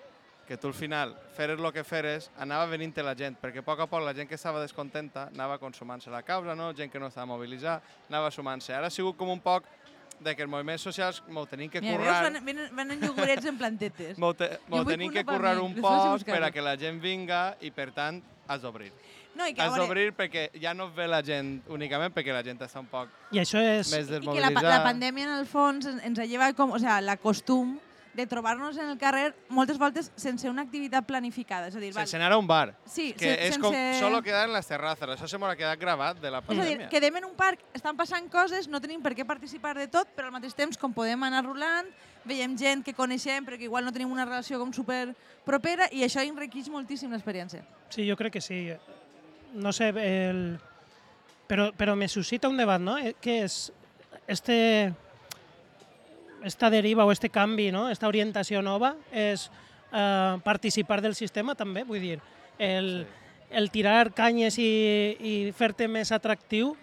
que 0.47 0.57
tu 0.57 0.69
al 0.69 0.75
final 0.75 1.15
feres 1.37 1.59
el 1.59 1.73
que 1.73 1.85
feres, 1.85 2.31
anava 2.39 2.67
venint 2.67 2.97
la 3.03 3.15
gent, 3.15 3.37
perquè 3.41 3.63
a 3.63 3.67
poc 3.67 3.81
a 3.81 3.87
poc 3.87 4.03
la 4.05 4.15
gent 4.15 4.29
que 4.29 4.35
estava 4.37 4.61
descontenta 4.61 5.29
anava 5.33 5.59
consumant-se 5.59 6.11
la 6.11 6.23
causa, 6.23 6.55
no? 6.55 6.73
gent 6.75 6.91
que 6.93 7.01
no 7.01 7.09
estava 7.09 7.27
mobilitzada, 7.27 7.83
anava 8.09 8.31
sumant-se. 8.31 8.75
Ara 8.75 8.87
ha 8.87 8.91
sigut 8.91 9.17
com 9.17 9.31
un 9.31 9.41
poc 9.41 9.65
de 10.21 10.35
que 10.37 10.43
els 10.45 10.51
moviments 10.51 10.83
socials 10.83 11.23
m'ho 11.29 11.47
tenim 11.47 11.71
que 11.71 11.81
Mira, 11.81 11.97
veus, 11.99 12.07
currar, 12.07 12.23
van, 12.31 12.45
venen, 12.45 12.71
venen 12.77 13.03
iogurets 13.03 13.45
en 13.51 13.59
plantetes. 13.59 14.19
m'ho 14.19 14.33
te, 14.35 14.49
tenim 14.87 15.13
que 15.13 15.25
currar 15.25 15.57
mi, 15.57 15.65
un 15.67 15.75
poc 15.81 16.25
per 16.25 16.43
a 16.45 16.51
que 16.55 16.63
la 16.63 16.77
gent 16.79 17.01
vinga 17.03 17.57
i, 17.61 17.71
per 17.75 17.91
tant, 17.93 18.23
has 18.47 18.63
d'obrir. 18.63 18.93
No, 19.35 19.49
i 19.49 19.55
que, 19.55 19.61
a 19.61 19.65
Has 19.67 19.73
veure, 19.73 19.83
d'obrir 19.83 20.13
perquè 20.15 20.45
ja 20.63 20.75
no 20.75 20.87
ve 20.95 21.09
la 21.11 21.19
gent 21.27 21.57
únicament 21.75 22.13
perquè 22.15 22.31
la 22.31 22.45
gent 22.47 22.61
està 22.63 22.79
un 22.79 22.87
poc 22.87 23.11
I 23.35 23.41
això 23.43 23.59
és... 23.59 23.91
més 23.91 24.07
i 24.07 24.21
que 24.23 24.39
la, 24.39 24.51
la 24.63 24.85
pandèmia, 24.85 25.27
en 25.27 25.41
el 25.41 25.49
fons, 25.51 25.89
en- 25.91 25.99
ens 26.07 26.21
ha 26.23 26.27
llevat 26.31 26.55
com, 26.55 26.71
o 26.71 26.79
sea, 26.79 27.01
la 27.03 27.17
costum 27.17 27.75
de 28.15 28.27
trobar-nos 28.27 28.77
en 28.79 28.89
el 28.91 28.99
carrer 28.99 29.35
moltes 29.49 29.77
voltes 29.79 30.13
sense 30.17 30.49
una 30.49 30.63
activitat 30.63 31.05
planificada. 31.07 31.69
És 31.69 31.77
a 31.77 31.81
dir, 31.81 31.93
val, 31.93 32.05
Sense 32.07 32.17
anar 32.17 32.33
a 32.33 32.39
un 32.39 32.47
bar. 32.47 32.77
Sí, 32.87 33.13
que 33.13 33.27
sen- 33.35 33.49
és 33.53 33.59
com 33.59 33.73
sense- 33.73 33.99
solo 34.01 34.23
quedar 34.23 34.47
en 34.49 34.53
les 34.55 34.67
terrazas. 34.67 35.09
Això 35.11 35.27
se 35.29 35.39
m'ho 35.39 35.47
ha 35.47 35.57
quedat 35.57 35.79
gravat 35.79 36.21
de 36.21 36.31
la 36.31 36.39
És 36.39 36.45
a 36.49 36.53
dir, 36.53 36.61
pandèmia. 36.79 36.89
quedem 36.89 37.17
en 37.17 37.25
un 37.25 37.35
parc, 37.35 37.61
estan 37.75 37.97
passant 37.97 38.29
coses, 38.31 38.69
no 38.69 38.81
tenim 38.81 39.03
per 39.03 39.15
què 39.15 39.27
participar 39.27 39.77
de 39.77 39.89
tot, 39.89 40.09
però 40.17 40.27
al 40.27 40.33
mateix 40.33 40.55
temps, 40.55 40.79
com 40.79 40.93
podem 40.93 41.23
anar 41.23 41.45
rolant, 41.45 41.87
veiem 42.25 42.57
gent 42.57 42.85
que 42.85 42.95
coneixem, 42.95 43.45
però 43.45 43.59
que 43.59 43.65
igual 43.65 43.85
no 43.85 43.93
tenim 43.93 44.11
una 44.11 44.25
relació 44.25 44.59
com 44.59 44.73
super 44.73 45.15
propera, 45.45 45.89
i 45.93 46.03
això 46.05 46.23
enriqueix 46.25 46.69
moltíssim 46.69 47.11
l'experiència. 47.11 47.65
Sí, 47.91 48.09
jo 48.09 48.17
crec 48.17 48.33
que 48.35 48.41
sí. 48.41 48.73
No 49.55 49.73
sé, 49.73 49.89
el, 49.89 50.59
pero, 51.47 51.73
pero 51.77 51.95
me 51.97 52.09
suscita 52.09 52.49
un 52.49 52.57
debate, 52.57 52.83
¿no? 52.83 52.97
Eh, 52.99 53.15
¿Qué 53.21 53.43
es 53.45 53.73
este, 54.27 54.95
esta 56.45 56.71
deriva 56.71 57.05
o 57.05 57.13
este 57.13 57.31
canvi, 57.31 57.71
no? 57.73 57.89
esta 57.91 58.09
orientació 58.09 58.63
nova, 58.63 58.95
és 59.11 59.49
eh, 59.93 60.37
participar 60.45 61.01
del 61.03 61.17
sistema 61.17 61.57
també, 61.57 61.85
vull 61.89 62.03
dir, 62.03 62.19
el, 62.59 62.91
sí. 63.03 63.55
el 63.57 63.71
tirar 63.73 64.13
canyes 64.15 64.59
i, 64.61 64.71
i 65.19 65.35
fer-te 65.57 65.89
més 65.89 66.13
atractiu 66.13 66.75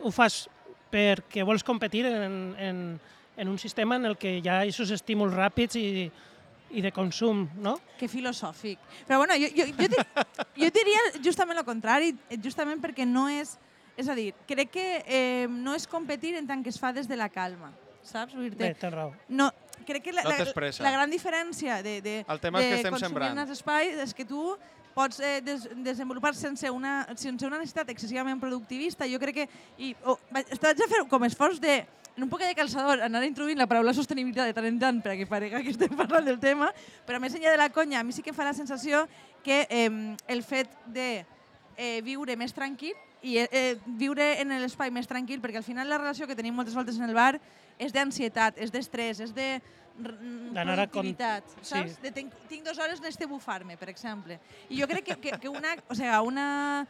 ho 0.00 0.10
fas 0.14 0.44
perquè 0.90 1.44
vols 1.46 1.64
competir 1.64 2.04
en, 2.08 2.54
en, 2.58 2.78
en 3.36 3.48
un 3.48 3.58
sistema 3.58 3.96
en 3.96 4.08
el 4.10 4.16
que 4.18 4.38
hi 4.38 4.48
ha 4.48 4.62
aquests 4.64 4.96
estímuls 4.98 5.34
ràpids 5.36 5.78
i, 5.78 6.08
i 6.70 6.82
de 6.82 6.92
consum, 6.94 7.46
no? 7.62 7.76
Que 7.98 8.08
filosòfic. 8.08 8.78
Però 9.06 9.20
bueno, 9.22 9.36
jo, 9.38 9.50
jo, 9.54 9.66
jo, 9.70 9.88
dir, 9.90 10.06
jo 10.58 10.70
diria 10.74 11.04
justament 11.22 11.58
el 11.60 11.66
contrari, 11.68 12.14
justament 12.42 12.82
perquè 12.82 13.08
no 13.08 13.28
és... 13.32 13.56
És 14.00 14.08
a 14.08 14.14
dir, 14.16 14.30
crec 14.48 14.70
que 14.72 14.84
eh, 15.04 15.46
no 15.50 15.74
és 15.76 15.84
competir 15.90 16.32
en 16.38 16.46
tant 16.48 16.62
que 16.64 16.70
es 16.72 16.78
fa 16.80 16.92
des 16.96 17.08
de 17.10 17.18
la 17.20 17.26
calma, 17.28 17.68
saps? 18.02 18.34
Vull 18.34 18.50
Bé, 18.50 18.72
dir 18.72 18.76
tens 18.80 18.94
raó. 18.94 19.12
no, 19.28 19.50
crec 19.86 20.04
que 20.04 20.12
la, 20.12 20.24
No 20.24 20.30
la, 20.30 20.72
la 20.86 20.92
gran 20.96 21.10
diferència 21.10 21.82
de, 21.82 22.00
de, 22.00 22.18
El 22.28 22.40
tema 22.40 22.60
és 22.60 22.64
de 22.64 22.70
que 22.70 22.76
estem 22.82 22.92
consumir 22.92 23.08
sembrant. 23.08 23.32
en 23.32 23.44
els 23.44 23.50
espais 23.56 24.04
és 24.06 24.14
que 24.14 24.24
tu 24.24 24.56
pots 24.94 25.20
eh, 25.20 25.40
des, 25.40 25.68
desenvolupar 25.84 26.34
sense 26.34 26.68
una, 26.70 27.06
sense 27.16 27.46
una 27.46 27.58
necessitat 27.58 27.88
excessivament 27.92 28.40
productivista. 28.40 29.06
Jo 29.08 29.20
crec 29.22 29.42
que... 29.42 29.48
I, 29.78 29.94
oh, 30.04 30.18
vaig, 30.34 30.50
vaig 30.60 30.84
a 30.84 30.88
fer 30.90 31.04
com 31.08 31.24
esforç 31.24 31.60
de 31.62 31.80
en 32.16 32.24
un 32.26 32.28
poc 32.28 32.42
de 32.42 32.54
calçador, 32.58 33.00
anar 33.00 33.22
introduint 33.24 33.56
la 33.56 33.68
paraula 33.70 33.94
sostenibilitat 33.96 34.50
de 34.50 34.54
tant 34.56 34.66
en 34.66 34.80
tant 34.82 34.98
perquè 35.00 35.24
parega 35.30 35.62
que 35.62 35.70
estem 35.72 35.94
parlant 35.96 36.26
del 36.26 36.40
tema, 36.42 36.68
però 37.06 37.20
més 37.22 37.32
enllà 37.38 37.54
de 37.54 37.60
la 37.60 37.70
conya, 37.72 38.00
a 38.00 38.04
mi 38.04 38.12
sí 38.12 38.20
que 38.20 38.34
fa 38.36 38.44
la 38.44 38.52
sensació 38.52 39.06
que 39.46 39.62
eh, 39.70 40.16
el 40.28 40.42
fet 40.44 40.68
de 40.90 41.24
eh, 41.78 42.00
viure 42.04 42.36
més 42.36 42.52
tranquil 42.52 42.92
i 43.22 43.38
eh, 43.38 43.48
eh, 43.52 43.78
viure 44.00 44.26
en 44.42 44.52
l'espai 44.60 44.90
més 44.92 45.08
tranquil, 45.08 45.40
perquè 45.40 45.62
al 45.62 45.66
final 45.66 45.88
la 45.88 46.00
relació 46.02 46.26
que 46.28 46.36
tenim 46.36 46.54
moltes 46.56 46.76
voltes 46.76 46.98
en 46.98 47.08
el 47.08 47.16
bar 47.16 47.38
és 47.80 47.92
d'ansietat, 47.96 48.58
és 48.60 48.72
d'estrès, 48.72 49.24
és 49.24 49.34
de 49.36 49.52
D'anar 50.00 50.78
a 50.78 50.86
con- 50.88 51.02
productivitat, 51.02 51.44
sí. 51.60 51.66
saps? 51.74 51.98
De 52.00 52.12
tinc, 52.14 52.32
tinc 52.48 52.64
dues 52.64 52.78
hores 52.80 53.02
n'he 53.02 53.10
de 53.12 53.26
bufar-me, 53.28 53.76
per 53.76 53.90
exemple. 53.90 54.38
I 54.70 54.80
jo 54.80 54.88
crec 54.88 55.04
que, 55.10 55.16
que, 55.20 55.38
que 55.42 55.50
una, 55.50 55.74
o 55.88 55.96
sigui, 55.98 56.14
una, 56.24 56.86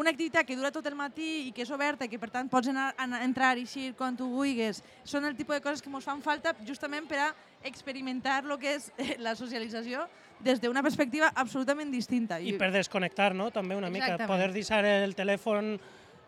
una 0.00 0.10
activitat 0.14 0.46
que 0.48 0.56
dura 0.56 0.70
tot 0.72 0.86
el 0.88 0.96
matí 0.96 1.48
i 1.48 1.52
que 1.52 1.66
és 1.66 1.70
oberta 1.74 2.06
i 2.06 2.08
que 2.08 2.20
per 2.22 2.30
tant 2.32 2.48
pots 2.48 2.70
anar, 2.72 2.94
anar 2.96 3.20
entrar 3.26 3.58
i 3.58 3.66
eixir 3.66 3.92
quan 3.98 4.16
tu 4.16 4.30
vulguis, 4.32 4.80
són 5.04 5.26
el 5.28 5.36
tipus 5.36 5.58
de 5.58 5.64
coses 5.66 5.82
que 5.84 5.92
ens 5.92 6.06
fan 6.06 6.22
falta 6.24 6.54
justament 6.64 7.08
per 7.10 7.20
a 7.26 7.30
experimentar 7.68 8.40
el 8.46 8.56
que 8.62 8.76
és 8.78 8.90
eh, 8.96 9.16
la 9.20 9.34
socialització 9.36 10.06
des 10.40 10.62
d'una 10.62 10.80
perspectiva 10.82 11.32
absolutament 11.36 11.90
distinta. 11.92 12.40
I 12.40 12.56
per 12.56 12.70
desconnectar, 12.72 13.34
no? 13.36 13.50
També 13.52 13.76
una 13.76 13.90
mica. 13.90 14.14
Exactament. 14.14 14.32
Poder 14.32 14.52
deixar 14.56 14.84
el 14.88 15.12
telèfon 15.18 15.74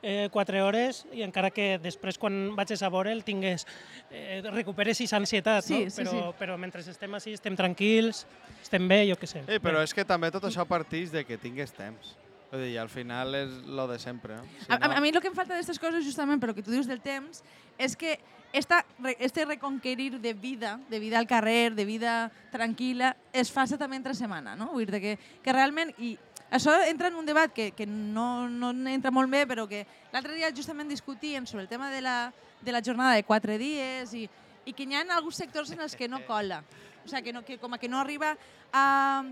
eh, 0.03 0.29
4 0.35 0.65
hores 0.67 1.05
i 1.15 1.23
encara 1.23 1.51
que 1.55 1.79
després 1.79 2.19
quan 2.19 2.57
vagis 2.59 2.83
a 2.83 2.91
veure 2.91 3.13
el 3.15 3.23
tingués, 3.25 3.65
eh, 4.11 4.43
recuperes 4.51 4.99
aquesta 5.01 5.17
ansietat, 5.23 5.65
Sí, 5.65 5.85
no? 5.85 5.91
sí, 5.91 6.03
però, 6.03 6.11
sí. 6.11 6.39
però 6.39 6.59
mentre 6.59 6.83
estem 6.83 7.15
així, 7.15 7.33
estem 7.39 7.57
tranquils, 7.57 8.27
estem 8.61 8.89
bé, 8.89 9.05
jo 9.09 9.17
què 9.17 9.27
sé. 9.31 9.45
Eh, 9.47 9.61
però 9.63 9.81
és 9.83 9.95
que 9.95 10.05
també 10.05 10.31
tot 10.35 10.45
això 10.45 10.67
parteix 10.67 11.13
de 11.15 11.25
que 11.25 11.39
tingues 11.39 11.73
temps. 11.73 12.17
Vull 12.53 12.67
dir, 12.67 12.75
al 12.83 12.91
final 12.93 13.33
és 13.35 13.49
lo 13.65 13.87
de 13.89 13.99
sempre, 13.99 14.37
no? 14.37 14.43
Si 14.61 14.67
A, 14.69 14.75
a, 14.77 14.79
no- 14.89 14.97
a 14.99 15.01
mi 15.01 15.09
el 15.09 15.21
que 15.23 15.29
em 15.31 15.35
falta 15.35 15.55
d'aquestes 15.55 15.79
coses, 15.81 16.05
justament 16.05 16.39
per 16.43 16.51
lo 16.51 16.55
que 16.55 16.63
tu 16.63 16.71
dius 16.75 16.87
del 16.91 17.01
temps, 17.01 17.41
és 17.79 17.97
que 17.97 18.19
esta, 18.53 18.85
este 19.19 19.47
reconquerir 19.47 20.21
de 20.21 20.35
vida, 20.35 20.79
de 20.91 20.99
vida 21.01 21.19
al 21.19 21.27
carrer, 21.27 21.73
de 21.73 21.87
vida 21.87 22.31
tranquil·la, 22.53 23.15
es 23.33 23.49
faça 23.51 23.79
també 23.81 23.97
entre 23.97 24.13
setmana, 24.13 24.53
no? 24.55 24.69
Vull 24.75 24.85
dir 24.85 25.01
que, 25.01 25.15
que 25.43 25.53
realment... 25.57 25.95
I 25.97 26.19
això 26.53 26.75
entra 26.85 27.09
en 27.09 27.17
un 27.17 27.27
debat 27.27 27.53
que, 27.53 27.71
que 27.73 27.87
no, 27.89 28.47
no 28.49 28.71
entra 28.93 29.11
molt 29.11 29.31
bé, 29.33 29.47
però 29.49 29.65
que 29.69 29.87
l'altre 30.13 30.37
dia 30.37 30.53
justament 30.53 30.91
discutien 30.93 31.47
sobre 31.49 31.65
el 31.65 31.69
tema 31.71 31.89
de 31.91 32.03
la, 32.05 32.33
de 32.61 32.73
la 32.73 32.83
jornada 32.85 33.17
de 33.17 33.25
quatre 33.25 33.57
dies 33.59 34.13
i, 34.13 34.27
i 34.69 34.75
que 34.77 34.85
hi 34.85 34.95
ha 34.95 35.05
alguns 35.17 35.41
sectors 35.41 35.73
en 35.73 35.81
els 35.81 35.97
que 35.97 36.11
no 36.13 36.21
cola. 36.29 36.61
O 37.03 37.09
sigui, 37.09 37.25
que, 37.25 37.33
no, 37.33 37.43
que 37.43 37.57
com 37.59 37.73
a 37.73 37.81
que 37.81 37.89
no 37.89 37.99
arriba 37.99 38.37
a, 38.71 39.25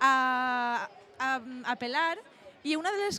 a, 0.00 0.12
a, 1.18 1.32
a 1.66 1.74
pelar 1.76 2.16
i 2.62 2.78
una 2.78 2.94
de 2.94 3.08
les 3.08 3.18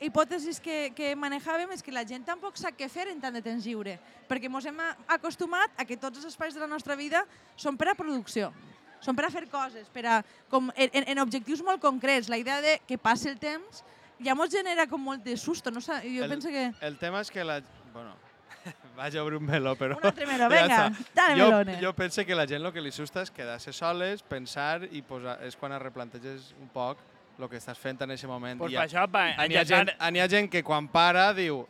hipòtesis 0.00 0.60
que, 0.62 0.90
que 0.96 1.12
manejàvem 1.18 1.70
és 1.74 1.84
que 1.84 1.92
la 1.92 2.06
gent 2.08 2.24
tampoc 2.24 2.56
sap 2.56 2.76
què 2.78 2.88
fer 2.88 3.08
en 3.12 3.20
tant 3.20 3.34
de 3.34 3.42
temps 3.44 3.64
lliure, 3.64 3.98
perquè 4.30 4.48
ens 4.48 4.68
hem 4.70 4.80
acostumat 5.12 5.76
a 5.76 5.84
que 5.84 5.98
tots 6.00 6.22
els 6.22 6.32
espais 6.32 6.54
de 6.54 6.62
la 6.62 6.70
nostra 6.70 6.96
vida 6.96 7.24
són 7.56 7.76
per 7.76 7.90
a 7.92 7.98
producció, 7.98 8.52
són 9.00 9.16
per 9.16 9.24
a 9.26 9.30
fer 9.30 9.46
coses, 9.48 9.88
per 9.92 10.06
a, 10.06 10.16
com, 10.50 10.70
en, 10.76 10.90
en- 11.06 11.18
objectius 11.22 11.62
molt 11.62 11.80
concrets. 11.80 12.28
La 12.28 12.38
idea 12.38 12.60
de 12.60 12.80
que 12.86 12.98
passi 12.98 13.28
el 13.28 13.38
temps 13.38 13.84
ja 14.24 14.32
ens 14.34 14.50
genera 14.54 14.86
com 14.90 15.00
molt 15.00 15.22
de 15.24 15.36
susto. 15.36 15.70
No? 15.70 15.80
sé, 15.80 16.00
Jo 16.04 16.24
el, 16.24 16.30
penso 16.30 16.48
que... 16.48 16.72
El 16.80 16.96
tema 16.98 17.20
és 17.20 17.30
que 17.30 17.44
la... 17.44 17.60
Bueno, 17.92 18.16
vaig 18.98 19.16
a 19.16 19.22
obrir 19.22 19.38
un 19.38 19.46
meló, 19.46 19.76
però... 19.78 19.96
Un 19.98 20.06
altre 20.10 20.26
meló, 20.26 20.48
ja 20.50 20.54
venga, 20.56 20.80
està. 20.88 21.12
dale 21.14 21.38
jo, 21.40 21.46
melones. 21.50 21.80
Jo 21.80 21.92
penso 21.94 22.24
que 22.26 22.34
la 22.34 22.46
gent 22.46 22.64
el 22.66 22.72
que 22.74 22.80
li 22.82 22.90
susta 22.92 23.22
és 23.22 23.30
quedar-se 23.30 23.72
soles, 23.72 24.22
pensar 24.26 24.82
i 24.90 25.02
posar, 25.02 25.38
és 25.46 25.54
quan 25.56 25.72
es 25.72 25.82
replanteges 25.82 26.52
un 26.60 26.68
poc 26.74 26.98
el 27.38 27.46
que 27.48 27.56
estàs 27.60 27.78
fent 27.78 28.00
en 28.02 28.10
aquest 28.10 28.26
moment. 28.26 28.58
Pues 28.58 28.72
I 28.72 28.74
hi 28.74 28.78
ha- 28.80 28.84
això, 28.88 29.04
pa, 29.08 29.28
N'hi 29.46 29.56
ha, 29.56 29.62
gent, 29.64 29.92
n'hi 30.10 30.20
ha 30.20 30.26
gent 30.28 30.50
que 30.50 30.64
quan 30.66 30.88
para 30.90 31.28
diu 31.32 31.60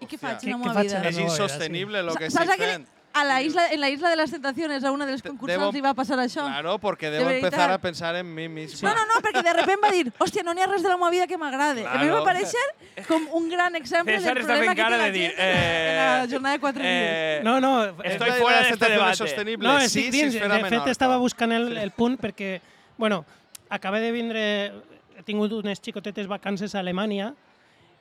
I 0.00 0.04
què 0.06 0.18
"Hòstia, 0.18 0.20
faig 0.20 0.44
meva 0.60 0.74
faig 0.76 0.90
vida? 0.92 1.08
és 1.08 1.16
insostenible 1.24 1.98
el 2.04 2.10
que 2.20 2.28
estic 2.28 2.52
fent. 2.60 2.84
A 3.12 3.24
la 3.24 3.42
isla, 3.42 3.66
en 3.72 3.80
la 3.80 3.88
isla 3.90 4.08
de 4.08 4.14
las 4.14 4.30
tentaciones 4.30 4.84
a 4.84 4.92
una 4.92 5.04
de 5.04 5.12
les 5.12 5.22
concursants 5.22 5.60
debo- 5.60 5.72
li 5.72 5.80
va 5.80 5.94
passar 5.94 6.16
això. 6.20 6.44
Claro, 6.46 6.78
porque 6.78 7.10
De 7.10 7.18
debo 7.18 7.26
veritat. 7.26 7.52
empezar 7.52 7.70
a 7.72 7.78
pensar 7.78 8.14
en 8.14 8.32
mí 8.32 8.48
mismo. 8.48 8.88
No, 8.88 8.94
no, 8.94 9.00
no, 9.06 9.20
perquè 9.20 9.42
de 9.42 9.52
repente 9.52 9.80
va 9.82 9.90
dir, 9.90 10.12
hòstia, 10.16 10.44
no 10.44 10.54
n'hi 10.54 10.62
ha 10.62 10.66
res 10.68 10.82
de 10.84 10.88
la 10.88 10.96
meva 10.96 11.10
vida 11.10 11.26
que 11.26 11.36
m'agrade. 11.36 11.84
A 11.86 11.94
mi 11.98 12.06
Claro. 12.06 12.22
va 12.24 12.32
parèixer 12.32 13.04
com 13.08 13.26
un 13.32 13.48
gran 13.50 13.74
exemple 13.74 14.16
César 14.16 14.34
del 14.36 14.44
problema 14.46 14.74
que 14.74 14.76
té 14.76 14.82
cara 14.82 14.96
la 14.96 15.04
de 15.06 15.10
dir, 15.12 15.30
gent 15.30 15.40
en 15.40 15.96
la 15.96 16.22
eh, 16.24 16.28
jornada 16.30 16.52
de 16.54 16.60
quatre 16.60 16.82
dies. 16.82 16.92
Eh, 16.94 17.40
No, 17.42 17.60
no, 17.60 17.84
És 18.04 18.12
Estoy 18.12 18.30
de 18.30 18.36
fuera 18.40 18.58
las 18.60 18.68
de 18.68 18.74
este 18.74 18.88
debate. 18.90 19.16
sostenibles. 19.16 19.68
No, 19.72 19.80
sí, 19.80 19.88
sí, 19.88 20.10
dins. 20.12 20.34
esfera 20.36 20.56
de 20.58 20.64
fet, 20.66 20.86
estava 20.86 21.16
buscant 21.16 21.50
el, 21.52 21.76
el 21.78 21.90
punt 21.90 22.16
perquè, 22.20 22.60
bueno, 22.96 23.24
acaba 23.68 23.98
de 23.98 24.12
vindre... 24.12 24.72
He 25.18 25.22
tingut 25.24 25.52
unes 25.52 25.80
xicotetes 25.82 26.26
vacances 26.28 26.74
a 26.74 26.78
Alemanya 26.78 27.34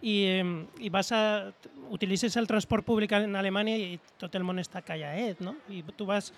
i, 0.01 0.41
i 0.79 0.89
vas 0.89 1.11
a, 1.11 1.51
utilitzes 1.89 2.37
el 2.37 2.47
transport 2.47 2.85
públic 2.85 3.13
en 3.17 3.35
Alemanya 3.35 3.75
i 3.77 3.97
tot 4.19 4.35
el 4.37 4.45
món 4.47 4.61
està 4.61 4.81
callaet, 4.85 5.41
no? 5.43 5.55
I 5.69 5.83
tu 5.97 6.07
vas 6.09 6.31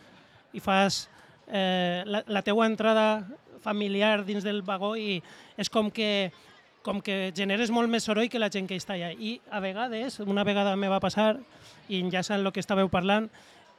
i 0.54 0.60
fas 0.60 1.06
eh, 1.48 2.04
la, 2.06 2.24
la 2.28 2.42
teua 2.42 2.66
entrada 2.68 3.26
familiar 3.62 4.26
dins 4.26 4.44
del 4.44 4.64
vagó 4.66 4.96
i 4.98 5.22
és 5.58 5.70
com 5.70 5.92
que 5.94 6.32
com 6.82 6.98
que 7.02 7.32
generes 7.38 7.70
molt 7.70 7.92
més 7.94 8.08
soroll 8.08 8.30
que 8.30 8.40
la 8.42 8.50
gent 8.50 8.66
que 8.66 8.78
està 8.80 8.96
allà. 8.96 9.12
I 9.14 9.36
a 9.54 9.60
vegades, 9.62 10.20
una 10.26 10.42
vegada 10.44 10.74
me 10.76 10.90
va 10.90 10.98
passar, 11.00 11.36
i 11.88 12.00
enllaçant 12.02 12.42
el 12.42 12.52
que 12.54 12.64
estàveu 12.64 12.90
parlant, 12.90 13.30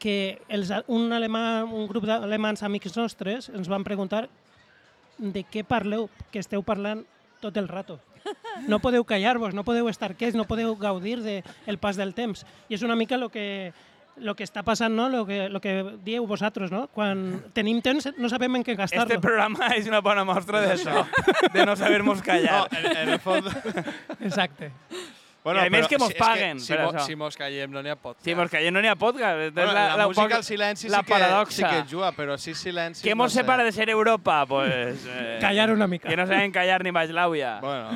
que 0.02 0.38
els, 0.50 0.70
un, 0.86 1.10
alemà, 1.14 1.64
un 1.66 1.88
grup 1.90 2.06
d'alemans 2.06 2.62
amics 2.66 2.94
nostres 2.98 3.50
ens 3.50 3.70
van 3.70 3.82
preguntar 3.86 4.28
de 5.18 5.44
què 5.46 5.66
parleu, 5.66 6.08
que 6.30 6.42
esteu 6.42 6.62
parlant 6.66 7.04
tot 7.42 7.58
el 7.58 7.68
rato. 7.70 7.98
No 8.68 8.78
podeu 8.78 9.04
callar-vos, 9.04 9.54
no 9.54 9.64
podeu 9.64 9.88
estar 9.88 10.14
quiets, 10.14 10.36
no 10.38 10.44
podeu 10.46 10.76
gaudir 10.76 11.20
del 11.22 11.42
el 11.66 11.78
pas 11.78 11.96
del 11.96 12.14
temps. 12.14 12.44
I 12.68 12.76
és 12.78 12.82
una 12.86 12.94
mica 12.96 13.16
el 13.16 13.28
que, 13.30 13.72
lo 14.16 14.34
que 14.36 14.44
està 14.44 14.62
passant, 14.62 14.92
no? 14.94 15.08
lo, 15.08 15.24
que, 15.26 15.48
lo 15.48 15.60
que 15.60 15.72
dieu 16.04 16.26
vosaltres. 16.26 16.70
No? 16.70 16.86
Quan 16.92 17.42
tenim 17.56 17.80
temps 17.82 18.10
no 18.18 18.28
sabem 18.28 18.60
en 18.60 18.64
què 18.66 18.76
gastar-lo. 18.76 19.08
Este 19.08 19.18
programa 19.24 19.72
és 19.76 19.88
una 19.90 20.00
bona 20.04 20.22
mostra 20.28 20.60
d'això, 20.62 21.06
de 21.54 21.66
no 21.66 21.74
saber-nos 21.76 22.18
No, 22.20 22.24
callar. 22.24 22.68
en, 22.76 22.86
en 22.96 23.08
el 23.16 23.18
fons... 23.20 23.50
Exacte. 24.20 24.70
I 25.42 25.58
a 25.58 25.70
més 25.74 25.88
que 25.90 25.98
mos 25.98 26.12
paguen 26.14 26.60
si, 26.62 26.70
per 26.70 26.84
mo- 26.84 26.92
això. 26.92 27.02
si 27.02 27.16
mos 27.18 27.34
callem 27.34 27.72
no 27.74 27.80
n'hi 27.82 27.90
ha 27.90 27.96
podcast. 27.98 28.22
Sí, 28.22 28.30
perquè 28.38 28.60
no 28.70 28.78
n'hi 28.78 28.86
ha 28.86 28.94
podcast. 28.94 29.48
Bueno, 29.56 29.72
la, 29.74 29.96
la, 29.98 30.06
música 30.06 30.36
al 30.38 30.44
silenci 30.46 30.86
la 30.88 31.00
sí, 31.00 31.04
que, 31.08 31.12
paradoxa. 31.16 31.56
sí 31.56 31.64
que 31.66 31.80
juga, 31.90 32.12
però 32.14 32.36
sí 32.38 32.54
silenci... 32.54 33.02
Què 33.02 33.16
mos 33.18 33.34
separa 33.34 33.64
de 33.66 33.72
ser 33.74 33.90
Europa? 33.90 34.44
Pues, 34.46 35.02
eh, 35.10 35.38
Callar 35.42 35.72
una 35.74 35.88
mica. 35.90 36.08
Que 36.08 36.16
no 36.16 36.28
saben 36.30 36.52
callar 36.54 36.84
ni 36.86 36.92
baix 36.94 37.10
l'auia. 37.10 37.56
Bueno, 37.60 37.90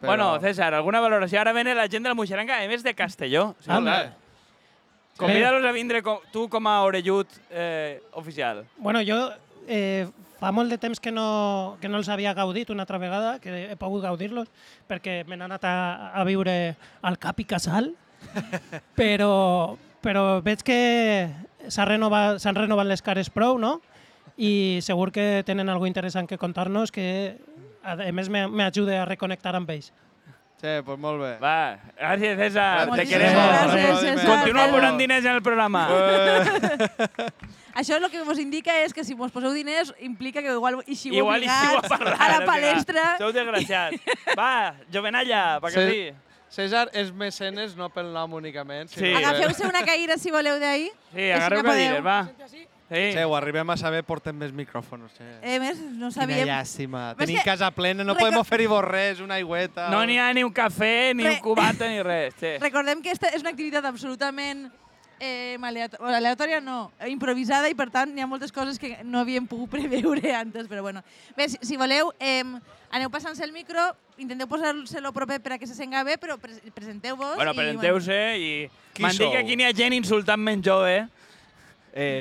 però... 0.00 0.14
Bueno, 0.14 0.30
César, 0.40 0.72
alguna 0.74 1.00
valoració? 1.04 1.40
Ara 1.40 1.52
viene 1.52 1.74
la 1.76 1.86
gent 1.88 2.02
de 2.04 2.10
la 2.10 2.16
Moixeranga, 2.16 2.58
a 2.58 2.68
més 2.68 2.82
de 2.86 2.94
Castelló. 2.96 3.54
Sí, 3.60 3.70
Anda. 3.70 4.16
Convida-los 5.20 5.64
a 5.68 5.72
vindre 5.76 6.00
com, 6.02 6.18
tu 6.32 6.46
com 6.48 6.66
a 6.66 6.80
orellut 6.86 7.28
eh, 7.50 8.00
oficial. 8.16 8.64
Bueno, 8.78 9.02
jo 9.04 9.18
eh, 9.68 10.08
fa 10.40 10.52
molt 10.56 10.72
de 10.72 10.78
temps 10.80 11.00
que 11.00 11.12
no, 11.12 11.76
que 11.82 11.90
no 11.92 12.00
els 12.00 12.08
havia 12.08 12.32
gaudit 12.34 12.72
una 12.72 12.86
altra 12.86 12.98
vegada, 12.98 13.36
que 13.42 13.66
he 13.68 13.76
pogut 13.76 14.02
gaudir-los, 14.06 14.48
perquè 14.88 15.20
me 15.28 15.36
n'he 15.36 15.44
anat 15.44 15.66
a, 15.68 15.76
a 16.16 16.24
viure 16.24 16.54
al 17.04 17.20
Cap 17.20 17.42
i 17.42 17.46
Casal, 17.48 17.92
però, 18.98 19.76
però 20.00 20.24
veig 20.44 20.64
que 20.64 20.80
s'han 21.68 21.90
renovat, 21.92 22.40
renovat 22.56 22.88
les 22.88 23.04
cares 23.04 23.28
prou, 23.28 23.60
no? 23.60 23.78
I 24.40 24.80
segur 24.80 25.10
que 25.12 25.42
tenen 25.44 25.68
alguna 25.68 25.92
interessant 25.92 26.28
que 26.30 26.40
contar-nos 26.40 26.88
que, 26.94 27.36
a 27.82 27.92
a 27.92 28.12
més, 28.12 28.28
me- 28.28 28.46
m'ajuda 28.48 29.02
a 29.02 29.04
reconnectar 29.08 29.54
amb 29.56 29.70
ells. 29.70 29.92
Sí, 30.60 30.68
pues 30.84 30.98
molt 31.00 31.22
bé. 31.22 31.38
Va, 31.40 31.78
gràcies, 31.96 32.36
César. 32.36 32.80
Te 32.82 32.86
Moltíssimes 32.90 33.22
queremos. 33.32 33.46
gràcies, 33.72 34.00
César. 34.00 34.26
Continua 34.28 34.66
posant 34.74 34.98
diners 35.00 35.24
en 35.24 35.32
el 35.38 35.42
programa. 35.42 35.86
Això 37.74 37.96
el 37.96 38.10
que 38.10 38.20
vos 38.26 38.38
indica 38.42 38.74
és 38.84 38.92
que 38.92 39.04
si 39.06 39.14
vos 39.14 39.30
poseu 39.32 39.52
diners 39.54 39.92
implica 40.04 40.42
que 40.42 40.50
igual 40.52 40.80
eixiu 40.86 41.14
Igual 41.14 41.44
a 41.48 41.60
obligats 41.70 41.88
parlar. 41.88 42.16
a 42.18 42.28
la 42.34 42.40
palestra. 42.44 43.04
Sou 43.22 43.30
desgraciats. 43.32 44.02
Va, 44.36 44.74
jovenalla, 44.92 45.60
pa 45.62 45.70
que 45.70 45.86
sí. 45.88 46.02
César 46.50 46.88
és 46.98 47.12
mecenes 47.14 47.76
no 47.78 47.88
pel 47.94 48.08
nom 48.12 48.32
únicament. 48.34 48.90
Sí. 48.90 49.12
Agafeu-se 49.14 49.68
una 49.70 49.84
caïra, 49.86 50.16
si 50.18 50.32
voleu, 50.34 50.58
d'ahir. 50.58 50.90
Sí, 51.14 51.28
agarreu 51.30 51.62
cadires, 51.62 52.02
va. 52.04 52.18
Sí. 52.50 52.66
Sí, 52.90 53.18
ho 53.22 53.36
arribem 53.38 53.70
a 53.70 53.76
saber, 53.78 54.02
portem 54.02 54.34
més 54.36 54.50
micròfons. 54.52 55.12
Sí. 55.16 55.24
Eh, 55.46 55.60
més, 55.62 55.78
no 55.78 56.08
Quina 56.08 56.16
sabíem... 56.16 56.48
llàstima. 56.48 57.04
Però 57.14 57.24
Tenim 57.26 57.38
que- 57.38 57.44
casa 57.46 57.70
plena, 57.70 58.02
no 58.02 58.14
Record- 58.14 58.26
podem 58.32 58.40
oferir-vos 58.42 58.84
res, 58.84 59.20
una 59.22 59.36
aigüeta... 59.38 59.88
No 59.94 60.02
n'hi 60.06 60.18
ha 60.18 60.32
ni 60.34 60.42
un 60.42 60.52
cafè, 60.52 61.14
ni 61.14 61.22
Re- 61.28 61.36
un 61.36 61.40
cubata, 61.44 61.86
ni 61.88 62.02
res. 62.02 62.34
Sí. 62.40 62.56
Recordem 62.66 63.00
que 63.00 63.12
aquesta 63.14 63.30
és 63.30 63.40
una 63.46 63.50
activitat 63.54 63.84
absolutament 63.86 64.66
eh, 65.20 65.56
aleato- 65.62 65.98
bueno, 66.00 66.16
aleatòria, 66.16 66.60
no, 66.64 66.90
improvisada 67.06 67.68
i 67.70 67.74
per 67.76 67.90
tant 67.94 68.16
hi 68.16 68.22
ha 68.24 68.26
moltes 68.26 68.50
coses 68.50 68.78
que 68.80 68.96
no 69.04 69.20
havíem 69.20 69.46
pogut 69.46 69.70
preveure 69.76 70.34
antes, 70.34 70.66
però 70.66 70.82
bueno. 70.82 71.04
Bé, 71.36 71.46
si, 71.52 71.58
si 71.62 71.76
voleu, 71.76 72.10
eh, 72.18 72.42
aneu 72.90 73.10
passant-se 73.12 73.44
el 73.44 73.52
micro, 73.52 73.84
intenteu 74.18 74.48
posar-se-lo 74.50 75.12
proper 75.14 75.38
per 75.44 75.52
a 75.54 75.58
que 75.62 75.68
se 75.68 75.76
senga 75.78 76.02
bé, 76.02 76.16
però 76.18 76.38
pre 76.40 76.56
presenteu-vos. 76.74 77.36
Bueno, 77.36 77.52
i, 77.54 77.56
presenteu-se 77.62 78.20
i... 78.40 78.52
Qui 78.96 79.04
M'han 79.06 79.14
dit 79.16 79.30
que 79.30 79.38
aquí 79.44 79.54
n'hi 79.56 79.64
ha 79.68 79.72
gent 79.76 79.94
insultant 79.94 80.40
menys 80.42 80.66
jove. 80.66 80.96
Eh, 81.04 81.08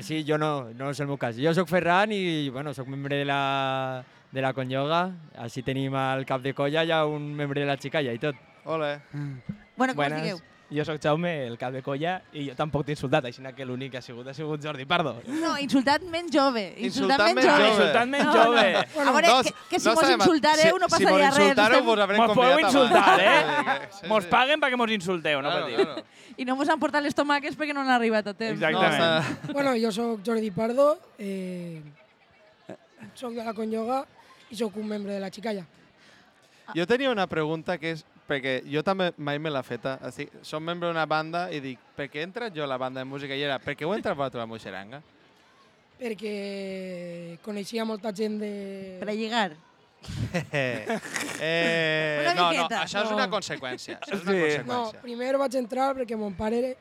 sí, 0.04 0.24
jo 0.28 0.38
no, 0.38 0.70
no 0.74 0.90
és 0.90 1.00
el 1.00 1.08
meu 1.08 1.18
cas. 1.22 1.38
Jo 1.38 1.54
sóc 1.54 1.70
Ferran 1.70 2.12
i 2.12 2.50
bueno, 2.50 2.74
sóc 2.74 2.88
membre 2.88 3.18
de 3.22 3.26
la, 3.26 4.04
de 4.32 4.41
la 4.41 4.54
Conyoga. 4.54 5.12
Així 5.38 5.62
tenim 5.64 5.96
al 5.96 6.26
cap 6.26 6.41
de 6.41 6.54
colla 6.58 6.86
ha 6.96 7.06
un 7.06 7.34
membre 7.36 7.62
de 7.62 7.68
la 7.70 7.78
xicalla 7.78 8.14
i 8.14 8.20
tot. 8.22 8.36
Ole. 8.66 9.00
Bueno, 9.14 9.94
com 9.94 9.94
us 9.94 9.96
Buenas. 9.96 10.22
digueu? 10.22 10.40
Jo 10.72 10.84
sóc 10.86 11.00
Jaume, 11.02 11.48
el 11.48 11.58
cap 11.58 11.72
de 11.74 11.82
colla, 11.82 12.22
i 12.32 12.44
jo 12.50 12.54
tampoc 12.56 12.84
t'he 12.86 12.94
insultat, 12.94 13.26
així 13.26 13.41
que 13.58 13.66
l'únic 13.66 13.90
que 13.91 13.98
ha 13.98 14.02
sigut 14.06 14.28
ha 14.28 14.34
sigut 14.38 14.62
Jordi 14.62 14.86
Pardo. 14.86 15.16
No, 15.26 15.58
insultat 15.58 16.04
menys 16.04 16.30
jove. 16.32 16.76
Insultat, 16.78 17.20
Insultat 17.20 17.34
menys 17.34 17.46
jove. 17.46 17.58
jove. 17.58 17.72
Insultant 17.74 18.10
menys 18.12 18.26
No, 18.26 18.34
jove. 18.34 18.72
no. 18.74 19.10
A 19.10 19.12
veure, 19.16 19.28
que, 19.48 19.54
que 19.70 19.80
si 19.80 19.88
no 19.90 19.96
mos 19.96 20.10
insultareu 20.12 20.76
si- 20.76 20.80
no 20.80 20.86
Si 20.88 20.91
passaria 20.94 21.26
mos 21.30 21.38
res. 21.38 21.48
insultareu, 21.48 21.80
estem- 21.80 21.86
vos 21.90 22.00
haurem 22.00 22.18
Mos 22.18 22.28
podeu 22.36 22.52
convidat 22.52 22.70
insultar, 22.72 23.04
abans. 23.04 23.24
eh? 23.24 23.88
Sí, 23.90 23.98
sí, 24.02 24.08
Mos 24.08 24.24
sí. 24.24 24.30
paguen 24.30 24.62
perquè 24.62 24.78
mos 24.78 24.91
insulteu, 24.91 25.41
no 25.41 25.50
patiu. 25.50 25.76
claro. 25.76 26.04
I 26.38 26.46
no 26.46 26.56
mos 26.56 26.70
han 26.70 26.80
portat 26.80 27.02
les 27.04 27.16
tomaques 27.16 27.58
perquè 27.58 27.74
no 27.74 27.82
han 27.82 27.90
arribat 27.90 28.28
a 28.28 28.34
temps. 28.36 28.62
Exactament. 28.62 29.41
No, 29.48 29.54
Bueno, 29.54 29.74
jo 29.76 29.91
sóc 29.91 30.22
Jordi 30.24 30.52
Pardo, 30.52 31.00
eh, 31.18 31.82
sóc 33.16 33.34
de 33.34 33.44
la 33.44 33.54
Conyoga 33.54 34.06
i 34.52 34.56
sóc 34.56 34.76
un 34.78 34.88
membre 34.88 35.14
de 35.14 35.20
la 35.20 35.32
Xicalla. 35.32 35.66
Jo 36.76 36.86
tenia 36.86 37.10
una 37.10 37.26
pregunta 37.26 37.78
que 37.80 37.91
és, 37.91 38.06
perquè 38.30 38.60
jo 38.70 38.84
també 38.86 39.10
mai 39.18 39.40
me 39.42 39.50
l'ha 39.50 39.64
feta. 39.66 39.98
Estic, 40.08 40.30
som 40.46 40.62
membre 40.64 40.88
d'una 40.92 41.06
banda 41.10 41.48
i 41.52 41.60
dic, 41.64 41.80
per 41.98 42.06
què 42.14 42.22
he 42.22 42.28
entrat 42.30 42.54
jo 42.56 42.64
a 42.64 42.70
la 42.70 42.78
banda 42.78 43.02
de 43.02 43.10
música? 43.10 43.34
I 43.36 43.42
era, 43.48 43.58
per 43.60 43.74
què 43.76 43.84
heu 43.88 43.94
entrat 43.98 44.16
vosaltres 44.18 44.40
a 44.40 44.46
la 44.46 44.52
Moixeranga? 44.54 45.02
perquè 46.00 47.36
coneixia 47.44 47.84
molta 47.84 48.14
gent 48.16 48.38
de... 48.40 48.50
Per 49.02 49.10
a 49.12 49.16
lligar. 49.18 49.50
eh, 51.44 52.22
Una 52.24 52.34
no, 52.38 52.46
no, 52.56 52.68
això 52.78 53.02
és 53.04 53.10
No. 53.10 53.16
una 53.18 53.26
conseqüència. 53.30 53.98
Això 54.00 54.16
és 54.16 54.22
una 54.24 54.32
Sí. 54.32 54.38
No, 54.40 54.46
conseqüència. 54.86 55.02
primer 55.02 55.38
vaig 55.38 55.56
entrar 55.60 55.90
perquè 55.98 56.16
mon 56.18 56.34
pare 56.40 56.78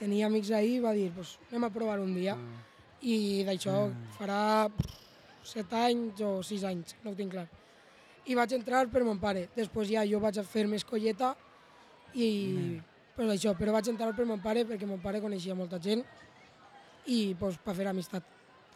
tenia 0.00 0.26
amics 0.26 0.50
ahir 0.50 0.76
i 0.76 0.80
va 0.82 0.92
dir, 0.92 1.10
pues, 1.14 1.36
anem 1.52 1.64
a 1.64 1.70
provar 1.70 2.00
un 2.00 2.12
dia. 2.14 2.36
I 3.02 3.44
d'això 3.46 3.92
farà 4.18 4.68
set 5.44 5.72
anys 5.72 6.20
o 6.26 6.42
sis 6.42 6.64
anys, 6.64 6.96
no 7.04 7.12
ho 7.12 7.14
tinc 7.14 7.32
clar. 7.32 7.46
I 8.26 8.34
vaig 8.34 8.52
entrar 8.56 8.86
per 8.90 9.04
mon 9.06 9.18
pare. 9.22 9.48
Després 9.56 9.88
ja 9.92 10.02
jo 10.08 10.18
vaig 10.20 10.38
a 10.38 10.42
fer 10.44 10.66
més 10.66 10.84
colleta 10.84 11.34
i 12.14 12.80
pues 13.16 13.28
això, 13.32 13.54
però 13.56 13.72
vaig 13.72 13.88
entrar 13.88 14.12
per 14.16 14.26
mon 14.28 14.40
pare 14.42 14.64
perquè 14.68 14.86
mon 14.88 14.98
pare 15.00 15.20
coneixia 15.22 15.54
molta 15.54 15.78
gent 15.80 16.02
i 17.06 17.34
pues, 17.38 17.56
per 17.62 17.74
fer 17.78 17.86
amistat. 17.88 18.22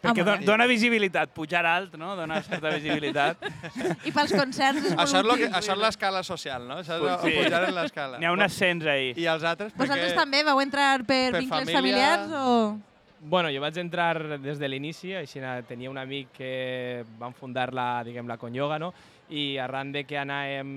Perquè 0.01 0.23
Ah, 0.23 0.25
do- 0.25 0.31
molt 0.33 0.47
dona 0.49 0.65
visibilitat, 0.67 1.29
pujar 1.37 1.61
alt, 1.69 1.95
no? 2.01 2.15
Dona 2.17 2.39
certa 2.43 2.71
visibilitat. 2.73 3.43
I 4.09 4.13
pels 4.17 4.33
concerts 4.33 4.87
és 4.87 4.95
Això 4.97 5.19
és, 5.21 5.27
lo 5.29 5.35
que, 5.37 5.51
això 5.51 5.75
és 5.75 5.83
l'escala 5.83 6.23
social, 6.25 6.65
no? 6.67 6.79
Això 6.81 6.97
és 6.97 7.21
Sí. 7.21 7.29
sí. 7.29 7.43
pujar 7.45 7.65
en 7.69 7.75
l'escala. 7.77 8.19
N'hi 8.19 8.25
ha 8.25 8.33
un 8.33 8.41
ascens 8.41 8.87
ahí. 8.87 9.11
I 9.21 9.27
els 9.29 9.45
altres, 9.45 9.75
Vosaltres 9.77 10.15
també 10.17 10.41
vau 10.47 10.61
entrar 10.63 11.03
per, 11.05 11.33
Per 11.35 11.41
vincles 11.43 11.69
família. 11.69 11.77
familiars 11.77 12.33
o...? 12.33 12.79
Bueno, 13.21 13.51
jo 13.53 13.61
vaig 13.61 13.77
entrar 13.77 14.39
des 14.41 14.59
de 14.59 14.69
l'inici, 14.73 15.13
així 15.13 15.43
tenia 15.69 15.91
un 15.91 15.99
amic 16.01 16.31
que 16.33 17.05
van 17.19 17.35
fundar 17.37 17.75
la, 17.77 18.01
diguem, 18.03 18.25
la 18.27 18.39
Conyoga, 18.41 18.79
no? 18.81 18.95
I 19.31 19.59
arran 19.63 19.93
de 19.95 20.05
que 20.05 20.19
anàvem 20.19 20.71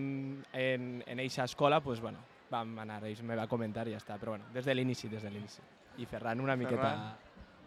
en, 0.54 1.04
en 1.08 1.20
eixa 1.20 1.44
escola, 1.50 1.80
pues, 1.82 2.00
bueno, 2.00 2.20
vam 2.54 2.76
anar, 2.80 3.00
ells 3.10 3.24
me 3.26 3.36
va 3.36 3.48
comentar 3.50 3.88
i 3.90 3.96
ja 3.96 4.02
està. 4.02 4.20
Però 4.22 4.36
bueno, 4.38 4.46
des 4.54 4.66
de 4.66 4.76
l'inici, 4.78 5.10
des 5.10 5.24
de 5.26 5.30
l'inici. 5.34 5.62
I 5.98 6.06
Ferran 6.06 6.40
una 6.42 6.56
miqueta... 6.56 6.82
Ferran. 6.82 7.14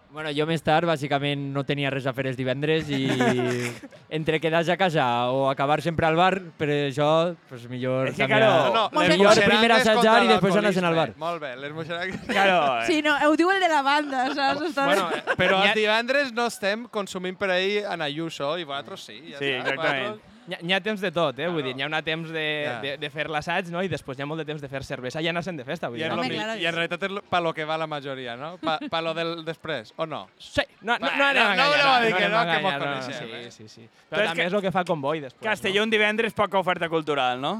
Bueno, 0.06 0.30
jo 0.30 0.44
més 0.46 0.62
tard, 0.62 0.86
bàsicament, 0.86 1.48
no 1.52 1.64
tenia 1.66 1.90
res 1.90 2.04
a 2.06 2.12
fer 2.14 2.28
els 2.30 2.36
divendres 2.38 2.86
i 2.94 3.08
entre 4.18 4.38
quedar-se 4.40 4.70
a 4.70 4.76
casa 4.78 5.04
o 5.34 5.48
acabar 5.50 5.82
sempre 5.82 6.06
al 6.06 6.14
bar, 6.14 6.38
per 6.56 6.68
això, 6.70 7.34
pues, 7.48 7.64
millor... 7.68 8.12
És 8.12 8.14
que, 8.16 8.28
claro, 8.30 8.70
No, 8.72 8.84
no, 8.92 9.00
millor 9.10 9.34
primer 9.42 9.72
assajar 9.74 10.22
i 10.22 10.28
després 10.30 10.56
anar-se'n 10.62 10.86
al 10.86 10.94
bar. 10.94 11.08
Molt 11.18 11.42
bé, 11.42 11.50
les 11.58 11.74
moixerangues... 11.74 12.22
Claro, 12.30 12.60
eh. 12.78 12.86
Sí, 12.86 13.00
no, 13.02 13.16
ho 13.26 13.34
diu 13.36 13.50
el 13.50 13.58
de 13.60 13.72
la 13.74 13.82
banda, 13.82 14.28
saps? 14.38 14.62
Està... 14.70 14.86
Bueno, 14.92 15.10
Però 15.34 15.58
N'hi 15.58 15.66
ha- 15.66 15.74
els 15.74 15.80
divendres 15.82 16.32
no 16.38 16.46
estem 16.54 16.86
consumint 16.94 17.36
per 17.42 17.50
ahir 17.58 17.82
en 17.90 18.06
Ayuso 18.06 18.54
i 18.58 18.64
vosaltres 18.64 19.08
sí. 19.10 19.18
Ja 19.32 19.42
Sí, 19.42 19.50
està. 19.56 19.58
exactament. 19.66 20.08
Vosaltres- 20.14 20.32
Hi 20.46 20.54
ha, 20.54 20.58
hi 20.62 20.72
ha 20.76 20.80
temps 20.80 21.00
de 21.02 21.10
tot, 21.10 21.38
eh? 21.42 21.48
Vull 21.50 21.64
dir, 21.66 21.72
hi 21.76 21.82
ha 21.82 21.86
un 21.90 21.96
temps 22.06 22.28
de, 22.30 22.44
Ja. 22.64 22.74
de, 22.80 22.92
de 23.02 23.10
fer 23.10 23.24
l'assaig, 23.28 23.66
no? 23.74 23.82
I 23.82 23.88
després 23.90 24.18
hi 24.18 24.22
ha 24.22 24.26
molt 24.30 24.38
de 24.38 24.44
temps 24.46 24.62
de 24.62 24.68
fer 24.70 24.82
cervesa 24.86 25.20
i 25.20 25.26
anar-se'n 25.28 25.56
de 25.58 25.64
festa. 25.66 25.88
Vull 25.90 25.98
I, 25.98 26.04
dir, 26.04 26.10
Home, 26.12 26.22
lo 26.22 26.28
mi- 26.28 26.36
claro 26.36 26.52
que 26.54 26.62
I 26.62 26.66
en 26.66 26.72
sí. 26.72 26.76
realitat 26.76 27.02
és 27.08 27.16
pa 27.30 27.40
lo 27.40 27.52
que 27.54 27.64
va 27.66 27.76
la 27.76 27.86
majoria, 27.90 28.36
no? 28.36 28.52
Pa, 28.62 28.78
pa 28.90 29.00
lo 29.02 29.14
del 29.14 29.44
després, 29.44 29.92
o 29.96 30.06
no? 30.06 30.28
Sí, 30.38 30.62
no, 30.82 30.96
no, 30.98 31.06
no, 31.06 31.24
a 31.24 31.32
no 31.34 31.40
enganyar, 31.50 31.66
voleu 31.66 32.06
dir 32.06 32.14
que 32.14 32.28
no, 32.28 32.44
que 32.46 32.60
mos 32.62 32.72
enganyar, 32.74 33.02
coneixem, 33.02 33.34
eh? 33.34 33.50
Sí, 33.50 33.66
sí, 33.66 33.68
sí. 33.68 33.88
Però 34.10 34.28
també 34.30 34.46
és 34.46 34.52
el 34.54 34.62
que 34.62 34.72
fa 34.72 34.84
Convoy 34.84 35.20
després. 35.26 35.42
Castelló 35.42 35.82
un 35.82 35.90
divendres, 35.90 36.32
poca 36.32 36.58
oferta 36.58 36.88
cultural, 36.88 37.40
no? 37.40 37.56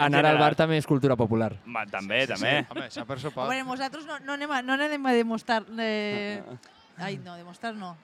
Anar 0.00 0.24
al 0.24 0.38
bar 0.40 0.54
també 0.56 0.78
és 0.80 0.86
cultura 0.88 1.12
popular. 1.16 1.52
Va, 1.68 1.84
també, 1.84 2.22
també. 2.26 2.64
Home, 2.70 2.86
això 2.88 3.04
per 3.04 3.18
supost. 3.20 3.46
Bueno, 3.50 3.66
nosaltres 3.68 4.06
no, 4.06 4.16
no, 4.24 4.32
anem 4.38 4.50
a, 4.50 4.62
no 4.62 4.72
anem 4.78 5.04
a 5.04 5.12
demostrar... 5.12 5.60
De... 5.66 6.40
Ai, 6.96 7.18
no, 7.18 7.36
demostrar 7.36 7.74
no. 7.74 7.98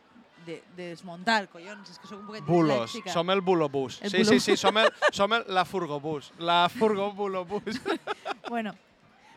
De, 0.46 0.62
de 0.76 0.88
desmuntar, 0.92 1.48
collons, 1.50 1.90
és 1.90 1.98
que 1.98 2.06
sóc 2.06 2.20
un 2.20 2.26
poquet 2.28 2.44
Bulos, 2.46 2.84
dislèxica. 2.92 3.12
som 3.12 3.30
el 3.34 3.40
bulobús. 3.42 3.98
El 4.02 4.10
Sí, 4.12 4.18
bulo- 4.18 4.30
sí, 4.30 4.40
sí, 4.40 4.56
som, 4.56 4.76
el, 4.78 4.92
som 5.12 5.32
el, 5.34 5.42
la 5.48 5.64
furgobús. 5.64 6.32
La 6.38 6.68
furgo 6.68 7.10
bulobús. 7.12 7.80
Bueno, 8.48 8.76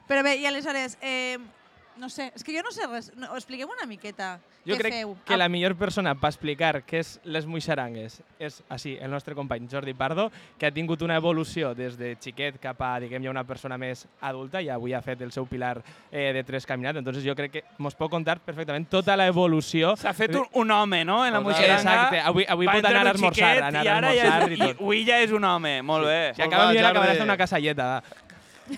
però 0.07 0.21
bé, 0.21 0.35
i 0.37 0.45
aleshores, 0.45 0.99
eh, 1.01 1.39
no 1.99 2.07
sé, 2.09 2.31
és 2.35 2.43
que 2.47 2.53
jo 2.55 2.63
no 2.63 2.71
sé 2.71 2.87
res, 2.87 3.11
no, 3.19 3.27
expliquem 3.35 3.69
una 3.69 3.85
miqueta 3.85 4.39
Jo 4.65 4.75
què 4.75 4.79
crec 4.81 4.93
feu. 4.93 5.11
que 5.27 5.37
la 5.37 5.49
millor 5.51 5.75
persona 5.75 6.13
per 6.15 6.29
explicar 6.31 6.81
què 6.87 6.99
és 7.03 7.11
les 7.23 7.45
muixarangues 7.45 8.21
és, 8.39 8.61
així, 8.71 8.95
el 9.01 9.11
nostre 9.11 9.35
company 9.35 9.67
Jordi 9.71 9.93
Pardo, 9.93 10.29
que 10.57 10.65
ha 10.67 10.71
tingut 10.71 11.01
una 11.05 11.17
evolució 11.19 11.73
des 11.75 11.97
de 11.99 12.15
xiquet 12.19 12.57
cap 12.63 12.79
a, 12.81 12.93
diguem, 13.03 13.23
ja 13.27 13.31
una 13.33 13.43
persona 13.43 13.77
més 13.77 14.05
adulta 14.21 14.61
i 14.63 14.69
avui 14.71 14.93
ha 14.95 15.01
fet 15.03 15.21
el 15.21 15.31
seu 15.35 15.45
pilar 15.45 15.81
eh, 16.11 16.31
de 16.33 16.43
tres 16.47 16.65
caminat. 16.65 16.95
Entonces 17.01 17.23
jo 17.25 17.35
crec 17.35 17.51
que 17.51 17.63
mos 17.77 17.95
pot 17.99 18.09
contar 18.11 18.39
perfectament 18.39 18.87
tota 18.89 19.17
l'evolució. 19.19 19.95
S'ha 19.99 20.13
fet 20.13 20.35
un, 20.39 20.47
un 20.53 20.71
home, 20.71 21.03
no?, 21.05 21.25
en 21.25 21.33
la 21.33 21.39
Total. 21.39 21.51
moixeranga. 21.51 21.93
Exacte, 21.99 22.21
avui, 22.31 22.45
avui 22.47 22.67
pot 22.71 22.85
anar 22.85 23.01
a 23.05 23.09
un 23.09 23.15
esmorzar, 23.15 23.51
xiquet 23.53 23.67
anar 23.69 23.83
i 23.85 23.87
a 23.91 23.97
ara 23.97 24.13
ja 24.15 24.23
esmorzar 24.23 24.49
és, 24.51 24.57
i 24.57 24.61
tot. 24.61 24.69
i, 24.79 24.83
avui 24.83 25.05
ja 25.05 25.19
és 25.27 25.31
un 25.35 25.43
home, 25.43 25.75
molt 25.83 26.05
bé. 26.07 26.19
Si 26.35 26.41
Molt 26.41 26.53
acaba 26.53 26.71
millor 26.71 26.85
acabarà 26.89 27.05
Jordi. 27.11 27.19
fent 27.19 27.29
una 27.29 27.37
casalleta. 27.37 27.87
va. 27.99 28.27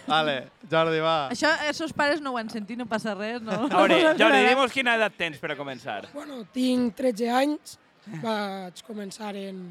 Vale, 0.07 0.35
Jordi, 0.72 0.99
va. 1.03 1.15
Això, 1.34 1.49
els 1.68 1.77
seus 1.77 1.93
pares 1.93 2.22
no 2.22 2.31
ho 2.34 2.38
han 2.39 2.49
sentit, 2.49 2.77
no 2.80 2.85
passa 2.89 3.13
res, 3.18 3.41
no? 3.41 3.65
A 3.68 3.81
veure, 3.85 4.01
Jordi, 4.22 4.41
dimos 4.47 4.72
quina 4.72 4.95
edat 4.99 5.15
tens 5.19 5.38
per 5.41 5.51
a 5.53 5.57
començar. 5.59 6.05
Bueno, 6.13 6.43
tinc 6.53 6.95
13 6.95 7.30
anys, 7.30 7.77
vaig 8.23 8.84
començar 8.88 9.35
en... 9.35 9.63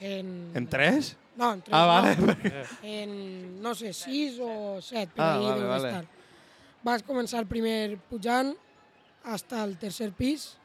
En, 0.00 0.52
En 0.54 0.66
tres? 0.68 1.14
No, 1.36 1.52
en 1.54 1.62
3 1.62 1.72
Ah, 1.72 1.86
vale. 1.86 2.16
no. 2.16 2.34
En, 2.82 3.62
no 3.62 3.74
sé, 3.74 3.92
6 3.92 4.38
o 4.44 4.80
7, 4.82 5.12
per 5.14 5.24
Ah, 5.24 5.38
vale, 5.40 5.64
vale. 5.64 5.88
estar. 5.88 6.04
Vaig 6.84 7.02
començar 7.08 7.46
primer 7.48 7.96
pujant 8.10 8.52
hasta 9.24 9.64
el 9.64 9.76
tercer 9.80 10.12
pis, 10.12 10.56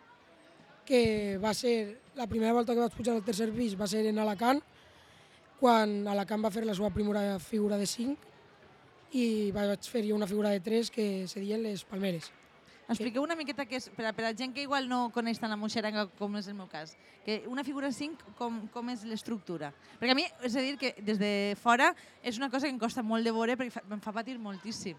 que 0.86 1.38
va 1.42 1.54
ser, 1.56 1.98
la 2.16 2.28
primera 2.28 2.54
volta 2.54 2.74
que 2.76 2.84
vaig 2.84 2.94
pujar 2.94 3.16
al 3.16 3.24
tercer 3.24 3.50
pis 3.56 3.74
va 3.80 3.88
ser 3.88 4.04
en 4.12 4.20
Alacant, 4.20 4.60
quan 5.62 6.08
Alacant 6.10 6.42
va 6.42 6.50
fer 6.50 6.66
la 6.66 6.74
seva 6.74 6.90
primera 6.90 7.38
figura 7.40 7.78
de 7.78 7.86
5 7.86 9.14
i 9.14 9.26
vaig 9.54 9.86
fer 9.86 10.02
una 10.16 10.28
figura 10.28 10.50
de 10.50 10.62
3 10.66 10.90
que 10.90 11.06
se 11.30 11.40
diuen 11.44 11.62
les 11.62 11.84
palmeres. 11.86 12.32
Expliqueu 12.92 13.24
una 13.24 13.38
miqueta 13.40 13.64
que 13.70 13.78
és, 13.78 13.86
per 13.96 14.08
a, 14.10 14.12
per 14.12 14.26
a 14.28 14.34
gent 14.36 14.56
que 14.56 14.66
igual 14.66 14.90
no 14.90 15.06
coneix 15.16 15.40
tant 15.40 15.54
la 15.54 15.60
moixeranga 15.60 16.08
com 16.18 16.34
és 16.36 16.50
el 16.52 16.58
meu 16.58 16.68
cas, 16.68 16.96
que 17.24 17.38
una 17.48 17.64
figura 17.64 17.92
5 17.94 18.34
com, 18.40 18.58
com 18.74 18.90
és 18.92 19.06
l'estructura? 19.08 19.70
Perquè 20.02 20.16
a 20.16 20.18
mi, 20.18 20.26
és 20.44 20.58
a 20.58 20.66
dir, 20.66 20.74
que 20.82 20.92
des 21.06 21.22
de 21.22 21.32
fora 21.62 21.94
és 22.24 22.42
una 22.42 22.50
cosa 22.50 22.68
que 22.68 22.74
em 22.74 22.82
costa 22.82 23.06
molt 23.06 23.24
de 23.24 23.32
veure 23.32 23.56
perquè 23.60 23.78
fa, 23.78 23.86
em 23.86 24.02
fa 24.04 24.16
patir 24.18 24.36
moltíssim. 24.42 24.98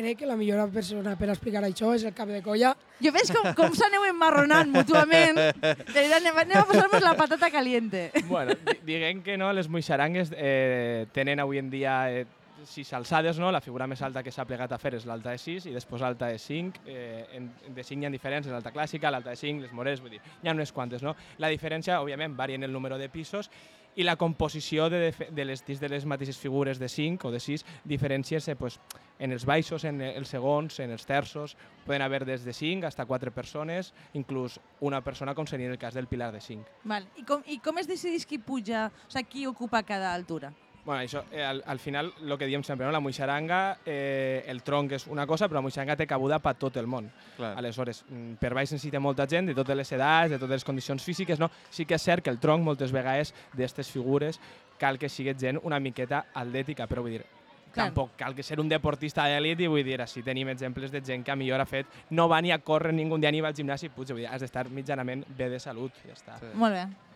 Crec 0.00 0.16
que 0.18 0.26
la 0.26 0.36
millor 0.36 0.70
persona 0.72 1.12
per 1.20 1.28
explicar 1.28 1.60
això 1.66 1.90
és 1.94 2.04
el 2.08 2.14
cap 2.16 2.28
de 2.32 2.40
colla. 2.42 2.72
Jo 3.04 3.12
veig 3.12 3.28
com, 3.36 3.50
com 3.58 3.74
s'aneu 3.76 4.06
emmarronant 4.08 4.70
mútuament. 4.72 5.36
De 5.36 5.74
veritat, 5.92 6.18
anem, 6.22 6.36
a- 6.36 6.44
anem 6.46 6.58
a 6.62 6.64
posar-nos 6.68 7.02
la 7.04 7.14
patata 7.18 7.50
caliente. 7.52 8.10
bueno, 8.26 8.54
di- 8.64 8.78
diguem 8.94 9.22
que 9.22 9.36
no, 9.36 9.52
les 9.52 9.68
muixarangues 9.68 10.32
eh, 10.36 11.06
tenen 11.12 11.40
avui 11.40 11.58
en 11.60 11.68
dia 11.70 11.98
eh, 12.10 12.24
sis 12.66 12.92
alçades, 12.92 13.38
no? 13.38 13.50
la 13.52 13.60
figura 13.60 13.86
més 13.90 14.02
alta 14.02 14.22
que 14.22 14.32
s'ha 14.34 14.46
plegat 14.48 14.72
a 14.72 14.78
fer 14.78 14.94
és 14.98 15.06
l'alta 15.08 15.34
de 15.34 15.40
6 15.40 15.66
i 15.70 15.74
després 15.74 16.04
l'alta 16.04 16.30
de 16.30 16.38
5. 16.38 16.84
Eh, 16.86 17.26
en, 17.38 17.50
de 17.74 17.84
5 17.84 18.02
hi 18.02 18.08
ha 18.08 18.12
diferències, 18.12 18.52
l'alta 18.52 18.72
clàssica, 18.74 19.10
l'alta 19.10 19.34
de 19.34 19.40
5, 19.40 19.66
les 19.66 19.74
moreres, 19.76 20.00
vull 20.00 20.16
dir, 20.16 20.22
hi 20.42 20.48
ha 20.48 20.56
unes 20.56 20.72
quantes. 20.72 21.02
No? 21.02 21.16
La 21.38 21.52
diferència, 21.52 22.00
òbviament, 22.00 22.36
varia 22.36 22.60
en 22.60 22.66
el 22.68 22.72
número 22.72 22.98
de 22.98 23.08
pisos 23.08 23.50
i 23.96 24.04
la 24.06 24.14
composició 24.16 24.88
de, 24.88 25.10
de 25.10 25.44
les, 25.44 25.64
de 25.66 25.88
les 25.90 26.06
mateixes 26.06 26.38
figures 26.38 26.78
de 26.78 26.88
5 26.88 27.26
o 27.26 27.32
de 27.34 27.40
6 27.42 27.64
diferències 27.90 28.46
pues, 28.58 28.78
en 29.18 29.32
els 29.34 29.44
baixos, 29.44 29.84
en 29.84 30.00
els 30.00 30.30
segons, 30.30 30.78
en 30.80 30.94
els 30.94 31.06
terços, 31.06 31.56
poden 31.86 32.02
haver 32.02 32.24
des 32.24 32.46
de 32.46 32.54
5 32.54 32.86
fins 32.86 32.98
a 32.98 33.06
4 33.06 33.34
persones, 33.34 33.92
inclús 34.14 34.60
una 34.80 35.02
persona 35.02 35.34
com 35.34 35.46
seria 35.46 35.66
en 35.66 35.72
el 35.72 35.78
cas 35.78 35.94
del 35.94 36.06
pilar 36.06 36.32
de 36.32 36.40
5. 36.40 36.80
Val. 36.84 37.06
I, 37.16 37.24
com, 37.26 37.42
I 37.46 37.58
com 37.58 37.78
es 37.82 37.90
decideix 37.90 38.26
qui 38.26 38.38
puja, 38.38 38.88
o 38.90 39.10
sigui, 39.10 39.28
qui 39.30 39.46
ocupa 39.46 39.82
cada 39.82 40.14
altura? 40.14 40.54
Bueno, 40.90 41.04
això, 41.04 41.22
eh, 41.30 41.44
al, 41.44 41.62
al 41.64 41.78
final, 41.78 42.12
el 42.20 42.36
que 42.36 42.46
diem 42.50 42.64
sempre, 42.66 42.84
no? 42.84 42.90
la 42.90 42.98
moixaranga, 42.98 43.78
eh, 43.86 44.42
el 44.50 44.64
tronc 44.66 44.96
és 44.96 45.04
una 45.06 45.22
cosa, 45.22 45.46
però 45.46 45.60
la 45.60 45.62
moixaranga 45.62 45.94
té 45.94 46.02
cabuda 46.10 46.40
per 46.42 46.56
tot 46.58 46.80
el 46.80 46.88
món. 46.90 47.06
Clar. 47.36 47.52
Aleshores, 47.60 48.00
mm, 48.08 48.40
per 48.42 48.50
baix 48.58 48.72
necessita 48.74 48.98
molta 48.98 49.28
gent 49.30 49.46
de 49.46 49.54
totes 49.54 49.76
les 49.78 49.92
edats, 49.94 50.32
de 50.32 50.40
totes 50.40 50.56
les 50.56 50.64
condicions 50.66 51.04
físiques, 51.06 51.38
no? 51.38 51.46
Sí 51.70 51.86
que 51.86 51.94
és 51.94 52.02
cert 52.02 52.24
que 52.26 52.30
el 52.34 52.40
tronc, 52.42 52.64
moltes 52.66 52.90
vegades, 52.90 53.30
d'aquestes 53.52 53.86
figures, 53.88 54.40
cal 54.82 54.98
que 54.98 55.08
sigui 55.08 55.36
gent 55.38 55.60
una 55.62 55.78
miqueta 55.78 56.24
atlètica, 56.34 56.88
però 56.90 57.04
vull 57.04 57.14
dir, 57.14 57.22
Clar. 57.70 57.84
tampoc 57.84 58.16
cal 58.18 58.34
que 58.34 58.42
ser 58.42 58.58
un 58.58 58.68
deportista 58.68 59.28
d'elit 59.30 59.62
i 59.62 59.68
vull 59.70 59.84
dir, 59.86 60.00
així 60.02 60.24
tenim 60.26 60.50
exemples 60.50 60.90
de 60.90 61.04
gent 61.06 61.22
que 61.22 61.30
a 61.30 61.36
millor 61.36 61.62
ha 61.62 61.68
fet, 61.70 61.86
no 62.10 62.26
va 62.26 62.42
ni 62.42 62.50
a 62.50 62.58
córrer 62.58 62.90
ningú 62.92 63.16
dia 63.22 63.30
ni 63.30 63.40
va 63.40 63.54
al 63.54 63.54
gimnàs 63.54 63.86
i 63.86 63.92
puja, 63.94 64.10
vull 64.10 64.24
dir, 64.24 64.28
has 64.32 64.42
d'estar 64.42 64.66
mitjanament 64.74 65.22
bé 65.38 65.48
de 65.54 65.62
salut, 65.62 66.02
ja 66.02 66.18
està. 66.18 66.40
Sí. 66.40 66.50
Molt 66.54 66.74
bé. 66.74 67.09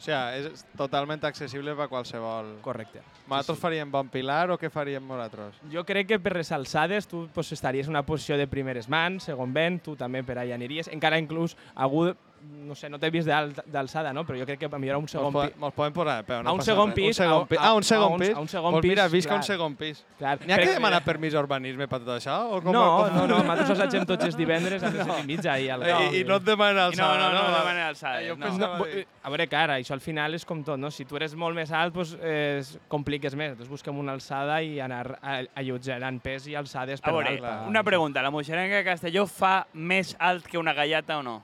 O 0.00 0.02
sigui, 0.02 0.16
és 0.48 0.62
totalment 0.80 1.20
accessible 1.28 1.74
per 1.76 1.84
qualsevol... 1.92 2.54
Correcte. 2.64 3.02
Nosaltres 3.28 3.52
Sí, 3.52 3.58
sí. 3.58 3.62
faríem 3.66 3.90
bon 3.92 4.08
pilar 4.08 4.46
o 4.50 4.56
què 4.56 4.70
faríem 4.72 5.04
nosaltres? 5.04 5.58
Jo 5.68 5.84
crec 5.84 6.08
que 6.14 6.18
per 6.18 6.32
les 6.38 6.48
alçades 6.56 7.04
tu 7.06 7.26
pues, 7.34 7.52
estaries 7.52 7.84
en 7.84 7.92
una 7.92 8.06
posició 8.08 8.38
de 8.40 8.46
primeres 8.48 8.88
mans, 8.88 9.28
segon 9.28 9.52
vent, 9.52 9.76
tu 9.84 9.98
també 10.00 10.22
per 10.24 10.38
allà 10.40 10.56
aniries, 10.56 10.88
encara 10.88 11.20
inclús 11.20 11.52
algú, 11.74 12.14
no 12.40 12.74
sé, 12.74 12.88
no 12.88 12.98
t'he 12.98 13.10
vist 13.10 13.26
d'alçada, 13.28 14.12
no? 14.14 14.24
però 14.24 14.38
jo 14.38 14.46
crec 14.46 14.58
que 14.60 14.68
millor 14.78 14.94
a 14.96 14.98
un 14.98 15.08
segon 15.08 15.32
pis. 15.32 15.50
po 15.52 15.60
mos 15.60 15.74
podem 15.74 15.92
posar, 15.92 16.24
però 16.24 16.42
no 16.42 16.50
a 16.50 16.52
un 16.52 16.58
passa 16.60 16.70
segon 16.72 16.92
pis. 16.94 17.08
Un 17.08 17.14
segon 17.14 17.46
pis. 17.48 17.58
Ah, 17.60 17.72
un 17.74 17.82
segon 17.82 18.18
pis. 18.18 18.30
A 18.36 18.40
un 18.40 18.48
segon 18.48 18.72
pues 18.72 18.82
pis, 18.82 18.90
mira, 18.90 19.08
visca 19.08 19.34
un 19.34 19.40
clar. 19.40 19.46
segon 19.46 19.74
pis. 19.76 20.04
Clar, 20.18 20.38
N'hi 20.46 20.52
ha 20.52 20.58
que 20.58 20.70
demanar 20.72 21.02
permís 21.04 21.34
a 21.34 21.40
urbanisme 21.40 21.88
per 21.88 21.98
tot 22.00 22.14
això? 22.16 22.36
O 22.56 22.60
com, 22.62 22.72
no, 22.72 22.84
com... 22.96 23.14
no, 23.16 23.26
no, 23.26 23.38
nosaltres 23.42 23.70
assagem 23.76 24.06
tots 24.06 24.24
els 24.24 24.36
divendres 24.38 24.82
a 24.82 24.90
les 24.90 25.04
set 25.06 25.18
i 25.22 25.26
mitja. 25.26 25.58
I, 25.60 25.68
al... 25.68 25.82
I, 25.82 26.20
I 26.20 26.24
no 26.24 26.36
et 26.40 26.46
demana 26.46 26.72
I 26.72 26.74
no, 26.80 26.86
alçada, 26.88 27.18
no, 27.18 27.28
no, 27.34 27.42
no? 27.42 27.58
demanen 27.58 27.82
alçades, 27.88 28.28
Jo 28.28 28.36
no. 28.36 28.52
No, 28.56 28.84
dir- 28.86 29.06
a 29.22 29.28
veure, 29.34 29.46
cara, 29.52 29.76
això 29.82 29.92
al 29.92 30.00
final 30.00 30.34
és 30.34 30.44
com 30.48 30.62
tot, 30.64 30.78
no? 30.80 30.90
Si 30.90 31.04
tu 31.04 31.16
eres 31.20 31.34
molt 31.34 31.54
més 31.56 31.72
alt, 31.72 31.92
doncs, 31.94 32.16
eh, 32.22 32.62
compliques 32.88 33.34
més. 33.36 33.56
Doncs 33.58 33.68
busquem 33.68 33.98
una 33.98 34.12
alçada 34.16 34.62
i 34.62 34.78
anar 34.80 35.18
a- 35.20 35.42
allotjant 35.60 36.20
pes 36.22 36.46
i 36.48 36.54
alçades 36.56 37.00
A 37.02 37.04
per 37.04 37.12
veure, 37.18 37.36
dalt. 37.36 37.42
pa- 37.64 37.68
una 37.68 37.82
pregunta. 37.84 38.22
La 38.22 38.30
moixeranga 38.30 38.76
de 38.76 38.84
Castelló 38.84 39.26
fa 39.26 39.66
més 39.74 40.16
alt 40.18 40.46
que 40.46 40.56
una 40.58 40.72
gallata 40.72 41.18
o 41.18 41.22
no? 41.22 41.42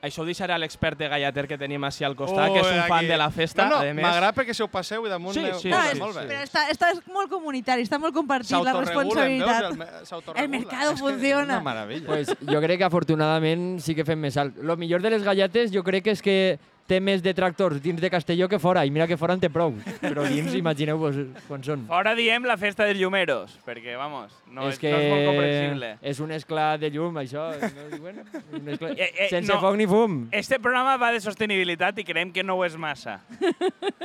Això 0.00 0.22
ho 0.22 0.24
deixarà 0.24 0.56
l'expert 0.56 0.96
de 0.96 1.08
gallater 1.12 1.46
que 1.46 1.58
tenim 1.60 1.82
així 1.84 2.06
al 2.08 2.14
costat, 2.16 2.48
Ui, 2.48 2.54
que 2.56 2.60
és 2.62 2.70
un 2.72 2.88
fan 2.88 3.02
aquí. 3.02 3.10
de 3.10 3.16
la 3.20 3.28
festa. 3.30 3.66
No, 3.68 3.76
a 3.76 3.90
no, 3.92 4.00
m'agrada 4.00 4.32
perquè 4.32 4.54
si 4.56 4.62
ho 4.64 4.68
passeu 4.72 5.04
i 5.04 5.10
damunt 5.12 5.34
Sí, 5.36 5.42
sí, 5.60 5.68
no, 5.68 5.80
sí, 5.82 5.92
és, 5.92 5.98
molt 6.00 6.16
bé. 6.16 6.24
però 6.30 6.46
està, 6.46 6.62
està 6.72 6.92
molt 7.12 7.28
comunitari, 7.28 7.84
està 7.84 7.98
molt 8.00 8.14
compartit 8.16 8.56
la 8.56 8.72
S'autoregulen, 8.72 8.86
veus? 8.86 9.52
El, 9.60 9.76
responsabilitat. 9.76 10.40
El 10.40 10.48
mercado 10.48 10.92
És 10.94 11.00
que 11.02 11.04
és 11.04 11.04
funciona. 11.04 11.58
Una 11.60 11.60
meravella. 11.60 12.06
Pues 12.06 12.32
jo 12.40 12.60
crec 12.64 12.78
que 12.78 12.88
afortunadament 12.88 13.80
sí 13.84 13.94
que 13.94 14.04
fem 14.08 14.18
més 14.18 14.36
alt. 14.40 14.56
Lo 14.56 14.76
millor 14.80 15.02
de 15.02 15.10
les 15.10 15.22
galletes 15.22 15.70
jo 15.70 15.84
crec 15.84 16.04
que 16.04 16.16
és 16.16 16.22
que 16.24 16.38
té 16.90 16.98
més 17.02 17.22
detractors 17.22 17.78
dins 17.82 18.00
de 18.02 18.10
Castelló 18.10 18.48
que 18.50 18.58
fora, 18.58 18.82
i 18.86 18.90
mira 18.90 19.06
que 19.06 19.16
fora 19.20 19.36
en 19.36 19.42
té 19.42 19.50
prou. 19.52 19.76
Però 20.02 20.24
dins, 20.32 20.52
imagineu-vos 20.58 21.20
quan 21.46 21.62
són. 21.66 21.84
Fora 21.90 22.16
diem 22.18 22.44
la 22.48 22.56
festa 22.58 22.88
dels 22.88 22.98
llumeros, 22.98 23.54
perquè, 23.66 23.94
vamos, 24.00 24.34
no 24.50 24.66
és, 24.70 24.78
que 24.82 24.90
no 24.90 24.98
és 24.98 25.10
molt 25.12 25.28
comprensible. 25.30 25.92
és 26.02 26.20
un 26.24 26.34
esclat 26.34 26.82
de 26.82 26.90
llum, 26.94 27.20
això. 27.22 27.46
No 27.60 27.86
diuen? 27.94 28.20
Un 28.58 28.72
esclat... 28.74 28.96
Eh, 28.98 29.10
eh, 29.14 29.28
Sense 29.30 29.52
no. 29.52 29.60
foc 29.62 29.78
ni 29.78 29.86
fum. 29.90 30.18
Este 30.34 30.58
programa 30.58 30.96
va 31.00 31.12
de 31.14 31.22
sostenibilitat 31.22 31.98
i 32.02 32.06
creiem 32.08 32.34
que 32.34 32.42
no 32.44 32.58
ho 32.58 32.64
és 32.66 32.74
massa. 32.80 33.20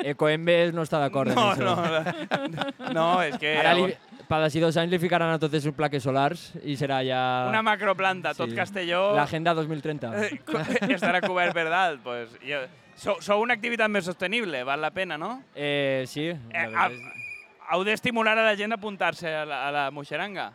Ecoembes 0.04 0.74
no 0.76 0.84
està 0.86 1.00
d'acord 1.02 1.32
No, 1.34 1.50
amb 1.52 1.62
no, 1.64 1.74
això. 1.74 2.46
no, 2.54 2.94
no, 2.94 3.08
és 3.26 3.38
que... 3.42 3.56
Ara, 3.58 3.74
li, 3.80 3.96
per 4.30 4.40
d'ací 4.42 4.60
dos 4.64 4.76
anys 4.78 4.92
li 4.92 5.00
ficaran 5.02 5.32
a 5.34 5.40
totes 5.42 5.66
les 5.68 5.76
plaques 5.76 6.04
solars 6.04 6.48
i 6.64 6.76
serà 6.80 7.02
ja... 7.06 7.20
Una 7.50 7.62
macroplanta, 7.66 8.34
tot 8.34 8.50
Sí. 8.50 8.56
Castelló... 8.58 9.14
L'agenda 9.16 9.54
2030. 9.54 10.12
eh, 10.24 10.40
co- 10.46 10.60
estarà 10.90 11.22
cobert 11.26 11.54
per 11.54 11.68
dalt. 11.70 12.02
Pues, 12.04 12.34
jo, 12.46 12.64
sou, 12.96 13.22
sou 13.22 13.42
una 13.46 13.54
activitat 13.58 13.90
més 13.92 14.06
sostenible, 14.08 14.64
val 14.68 14.82
la 14.82 14.92
pena, 14.96 15.18
no? 15.18 15.42
Eh, 15.56 16.04
sí. 16.08 16.28
Eh, 16.32 16.68
a, 16.68 16.90
és- 16.90 17.24
heu 17.72 17.84
d'estimular 17.88 18.38
a 18.38 18.44
la 18.46 18.56
gent 18.60 18.74
a 18.74 18.78
apuntar-se 18.78 19.30
a 19.30 19.46
la, 19.46 19.64
a 19.68 19.72
la 19.74 19.88
moixeranga. 19.92 20.52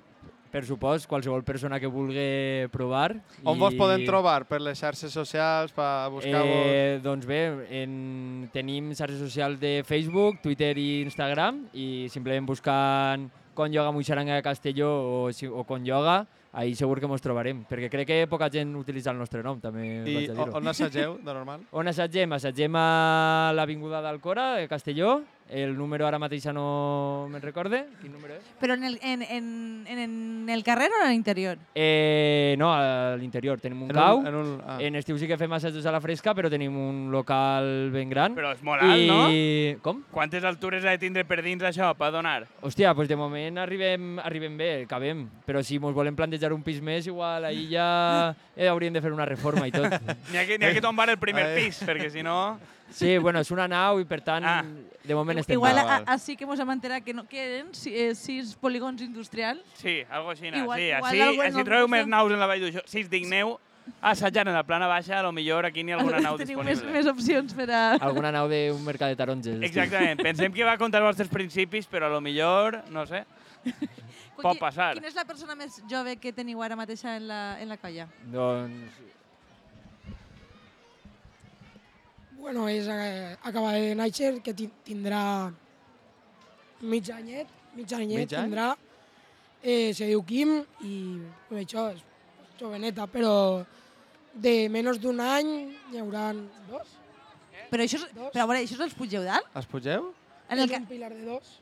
Per 0.50 0.64
supost, 0.66 1.06
qualsevol 1.06 1.44
persona 1.46 1.78
que 1.78 1.86
vulgui 1.86 2.66
provar. 2.74 3.12
On 3.46 3.54
vos 3.58 3.70
i- 3.74 3.78
poden 3.78 4.02
trobar? 4.04 4.40
Per 4.50 4.58
les 4.60 4.80
xarxes 4.82 5.12
socials, 5.14 5.70
per 5.70 6.08
buscar-vos... 6.10 6.64
Eh, 6.74 6.98
doncs 7.04 7.26
bé, 7.28 7.38
en, 7.84 8.48
tenim 8.50 8.90
xarxes 8.98 9.20
socials 9.22 9.60
de 9.62 9.84
Facebook, 9.86 10.40
Twitter 10.42 10.72
i 10.82 10.88
Instagram 11.04 11.68
i 11.78 12.08
simplement 12.10 12.48
buscant 12.50 13.28
Con 13.54 13.72
Yoga 13.72 13.90
Moixaranga 13.92 14.34
de 14.34 14.42
Castelló 14.42 14.88
o, 15.24 15.32
si- 15.32 15.46
o 15.46 15.64
Con 15.64 15.84
Yoga, 15.84 16.26
ahí 16.52 16.74
segur 16.74 17.00
que 17.00 17.06
mos 17.06 17.20
trobarem, 17.20 17.64
perquè 17.68 17.90
crec 17.90 18.06
que 18.06 18.26
poca 18.26 18.48
gent 18.50 18.74
utilitza 18.76 19.10
el 19.10 19.18
nostre 19.18 19.42
nom, 19.42 19.60
també 19.60 19.84
I 20.06 20.14
vaig 20.14 20.30
a 20.30 20.34
dir-ho. 20.34 20.56
on 20.56 20.68
assageu, 20.68 21.18
de 21.18 21.34
normal? 21.34 21.60
On 21.72 21.86
assagem? 21.88 22.32
Assagem 22.32 22.74
a 22.76 23.52
l'Avinguda 23.54 24.00
d'Alcora, 24.00 24.62
a 24.62 24.68
Castelló. 24.68 25.20
El 25.50 25.74
número 25.76 26.06
ara 26.06 26.18
mateix 26.22 26.44
no 26.54 27.26
me'n 27.28 27.42
recorde. 27.42 27.80
Quin 28.00 28.12
número 28.14 28.36
és? 28.36 28.44
Però 28.60 28.74
en 28.78 28.84
el, 28.86 29.00
en, 29.02 29.22
en, 29.22 29.46
en, 29.88 29.98
en 29.98 30.48
el 30.54 30.62
carrer 30.62 30.86
o 30.94 31.00
en 31.04 31.10
l'interior? 31.10 31.58
Eh, 31.74 32.54
no, 32.56 32.68
a 32.72 33.16
l'interior. 33.18 33.58
Tenim 33.58 33.82
un 33.82 33.90
En 33.90 33.96
un- 33.96 34.00
cau. 34.02 34.22
en 34.26 34.34
un- 34.34 34.62
ah. 34.64 34.76
En 34.80 34.94
estiu 34.94 35.18
sí 35.18 35.26
que 35.26 35.36
fem 35.36 35.52
assajos 35.52 35.84
a 35.86 35.90
la 35.90 36.00
fresca, 36.00 36.34
però 36.38 36.48
tenim 36.48 36.76
un 36.78 37.10
local 37.10 37.90
ben 37.90 38.08
gran. 38.08 38.36
Però 38.38 38.52
és 38.54 38.62
molt 38.62 38.80
alt, 38.86 39.06
no? 39.10 39.26
I... 39.28 39.76
Com? 39.82 40.04
Quantes 40.12 40.44
altures 40.44 40.84
ha 40.84 40.90
de 40.94 40.98
tindre 41.02 41.24
per 41.26 41.42
dins 41.42 41.62
això, 41.66 41.90
per 41.98 42.12
donar? 42.14 42.44
Hòstia, 42.62 42.94
doncs 42.94 43.08
de 43.10 43.16
moment 43.18 43.58
arribem, 43.58 44.20
arribem 44.22 44.56
bé, 44.56 44.70
cabem. 44.86 45.26
Però 45.46 45.64
si 45.66 45.80
mos 45.82 45.94
volem 45.98 46.14
plantejar 46.14 46.52
un 46.54 46.62
pis 46.62 46.78
més, 46.80 47.06
igual 47.10 47.44
ahir 47.44 47.66
ja 47.74 48.36
eh, 48.54 48.68
hauríem 48.70 48.94
de 48.94 49.02
fer 49.02 49.10
una 49.12 49.26
reforma 49.26 49.66
i 49.66 49.72
tot. 49.74 49.90
N'hi 50.30 50.38
ha, 50.38 50.46
que- 50.46 50.60
ha 50.62 50.72
que 50.72 50.80
tombar 50.84 51.10
el 51.10 51.18
primer 51.18 51.46
Ai. 51.50 51.56
pis, 51.64 51.82
perquè 51.82 52.08
si 52.08 52.22
no... 52.22 52.58
Sí, 52.90 53.18
bueno, 53.18 53.40
és 53.40 53.50
una 53.50 53.66
nau 53.68 54.00
i 54.00 54.04
per 54.04 54.20
tant, 54.20 54.44
Ah. 54.44 54.64
de 55.04 55.14
moment 55.14 55.38
estem 55.38 55.54
Igual 55.54 55.78
a, 55.78 55.82
a, 55.96 55.98
així 56.14 56.36
que 56.36 56.44
ens 56.44 56.60
hem 56.60 56.70
enterat 56.70 57.02
que, 57.04 57.14
no, 57.14 57.26
que 57.28 57.38
eren 57.38 57.74
si- 57.74 57.94
eh, 57.94 58.14
sis 58.14 58.54
polígons 58.56 59.00
industrials. 59.02 59.60
Sí, 59.74 60.02
algo 60.10 60.30
així. 60.30 60.46
Igual- 60.48 60.78
sí, 60.78 60.86
igual 60.86 61.04
així, 61.04 61.20
així 61.40 61.58
el 61.58 61.64
trobeu 61.64 61.86
curso- 61.86 61.96
més 61.96 62.06
naus 62.06 62.32
en 62.32 62.38
la 62.40 62.46
Vall 62.46 62.60
d'Uixó. 62.60 62.82
Si 62.86 63.00
us 63.02 63.08
digneu 63.10 63.58
assajant 64.02 64.46
en 64.48 64.54
la 64.54 64.62
plana 64.62 64.86
baixa, 64.86 65.18
a 65.18 65.22
lo 65.22 65.32
millor 65.32 65.64
aquí 65.66 65.82
n'hi 65.82 65.92
ha 65.92 65.96
alguna 65.98 66.20
nau 66.20 66.36
Teniu 66.36 66.58
més, 66.62 66.78
disponible. 66.78 66.92
més 66.92 67.06
opcions 67.10 67.54
per 67.54 67.70
a... 67.70 67.92
Alguna 67.94 68.30
nau 68.30 68.46
d'un 68.48 68.84
mercat 68.84 69.08
de 69.08 69.16
taronges. 69.16 69.62
Exactament. 69.62 70.20
Pensem 70.22 70.52
que 70.52 70.64
va 70.64 70.76
contra 70.78 71.00
els 71.00 71.08
vostres 71.08 71.28
principis, 71.28 71.88
però 71.88 72.06
a 72.06 72.10
lo 72.10 72.20
millor, 72.20 72.84
no 72.90 73.06
sé, 73.06 73.24
pot 74.40 74.58
passar. 74.58 74.94
Quina 74.94 75.08
és 75.08 75.14
la 75.14 75.24
persona 75.24 75.54
més 75.54 75.82
jove 75.90 76.16
que 76.16 76.32
teniu 76.32 76.62
ara 76.62 76.76
mateixa 76.76 77.16
en 77.16 77.26
la, 77.28 77.58
en 77.60 77.68
la 77.68 77.76
colla? 77.78 78.06
Doncs 78.30 79.00
Bueno, 82.40 82.68
és, 82.68 82.86
eh, 82.88 83.36
acaba 83.42 83.72
de 83.76 83.94
néixer, 83.94 84.40
que 84.42 84.54
ti- 84.54 84.70
tindrà 84.84 85.52
mig 86.80 87.10
anyet, 87.10 87.46
mig 87.74 87.92
anyet 87.92 88.18
Mig 88.18 88.32
any? 88.32 88.44
tindrà. 88.48 88.76
Eh, 89.62 89.92
se 89.92 90.06
diu 90.06 90.22
Kim 90.24 90.64
i 90.80 91.20
bueno, 91.50 91.60
això 91.66 91.90
és 91.92 92.00
joveneta, 92.58 93.06
però 93.06 93.64
de 94.32 94.68
menys 94.72 94.98
d'un 95.00 95.20
any 95.20 95.50
hi 95.92 95.98
haurà 96.00 96.32
dos. 96.70 96.88
Però 97.70 97.84
això, 97.84 98.00
és, 98.00 98.06
però 98.32 98.42
a 98.42 98.46
veure, 98.46 98.62
això 98.64 98.74
és 98.78 98.80
els 98.80 98.94
Puigdeu 98.94 99.22
dalt? 99.22 99.46
Es 99.54 99.66
pugeu? 99.66 100.14
En 100.48 100.58
el 100.58 100.70
és 100.70 100.78
un 100.80 100.86
pilar 100.86 101.12
de 101.12 101.24
dos. 101.24 101.60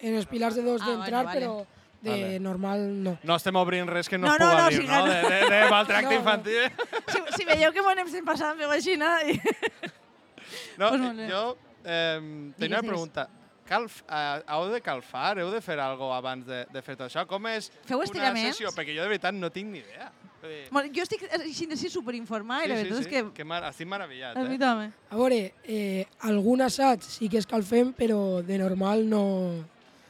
En 0.00 0.14
els 0.14 0.26
pilars 0.26 0.54
de 0.54 0.62
dos 0.62 0.80
Ah, 0.80 0.86
d'entrar, 0.86 1.24
vale, 1.24 1.26
vale. 1.26 1.40
però 1.40 1.66
de 2.00 2.10
Vale. 2.10 2.38
normal 2.40 2.82
no. 3.02 3.16
No 3.26 3.36
estem 3.36 3.56
obrint 3.58 3.88
res 3.90 4.08
que 4.08 4.18
no, 4.18 4.28
No, 4.28 4.34
es 4.34 4.40
no, 4.40 4.50
puga 4.50 4.62
no, 4.62 4.68
dir, 4.70 4.80
sí, 4.80 4.86
no? 4.86 4.98
no. 4.98 5.06
De, 5.06 5.22
de, 5.22 5.50
de 5.50 5.70
maltracte 5.70 6.04
No, 6.04 6.10
no. 6.10 6.18
infantil. 6.18 6.62
Si, 7.08 7.22
si 7.38 7.44
veieu 7.48 7.72
que 7.74 7.82
m'ho 7.82 7.90
anem 7.90 8.08
sent 8.12 8.24
passant, 8.28 8.56
feu 8.60 8.70
així, 8.70 8.94
no? 9.00 9.10
I... 9.26 9.40
No, 10.78 10.90
Pues 10.90 11.00
molt 11.02 11.18
bé. 11.18 11.26
jo 11.30 11.42
eh, 11.84 12.52
tenia 12.58 12.78
una 12.78 12.88
pregunta. 12.88 13.28
Cal, 13.68 13.84
eh, 13.84 14.42
heu 14.54 14.68
de 14.72 14.80
calfar? 14.80 15.38
Heu 15.42 15.50
de 15.52 15.60
fer 15.60 15.76
alguna 15.78 15.98
cosa 15.98 16.18
abans 16.22 16.46
de, 16.46 16.62
de 16.72 16.82
fer 16.86 16.94
tot 16.96 17.08
això? 17.10 17.26
Com 17.28 17.46
és 17.50 17.66
Feu 17.84 17.98
una 17.98 18.06
estiraments? 18.06 18.54
sessió? 18.56 18.70
Perquè 18.72 18.94
jo 18.96 19.02
de 19.02 19.10
veritat 19.10 19.34
no 19.36 19.50
tinc 19.52 19.68
ni 19.74 19.82
idea. 19.82 20.08
Bueno, 20.70 20.86
jo 20.94 21.02
estic 21.02 21.24
així, 21.34 21.66
així 21.66 21.90
superinformada 21.90 22.64
i 22.64 22.68
la 22.70 22.76
veritat 22.78 23.00
és 23.02 23.08
que... 23.10 23.24
que 23.34 23.44
mar 23.44 23.58
estic 23.68 23.88
meravellat. 23.90 24.38
A 24.38 24.44
mi 24.46 24.54
Eh? 24.54 24.58
també. 24.62 24.86
A 25.10 25.18
veure, 25.18 25.40
eh, 25.66 26.06
algun 26.30 26.62
assaig 26.62 27.02
sí 27.02 27.28
que 27.28 27.42
escalfem, 27.42 27.90
però 27.92 28.38
de 28.46 28.56
normal 28.62 29.02
no... 29.10 29.24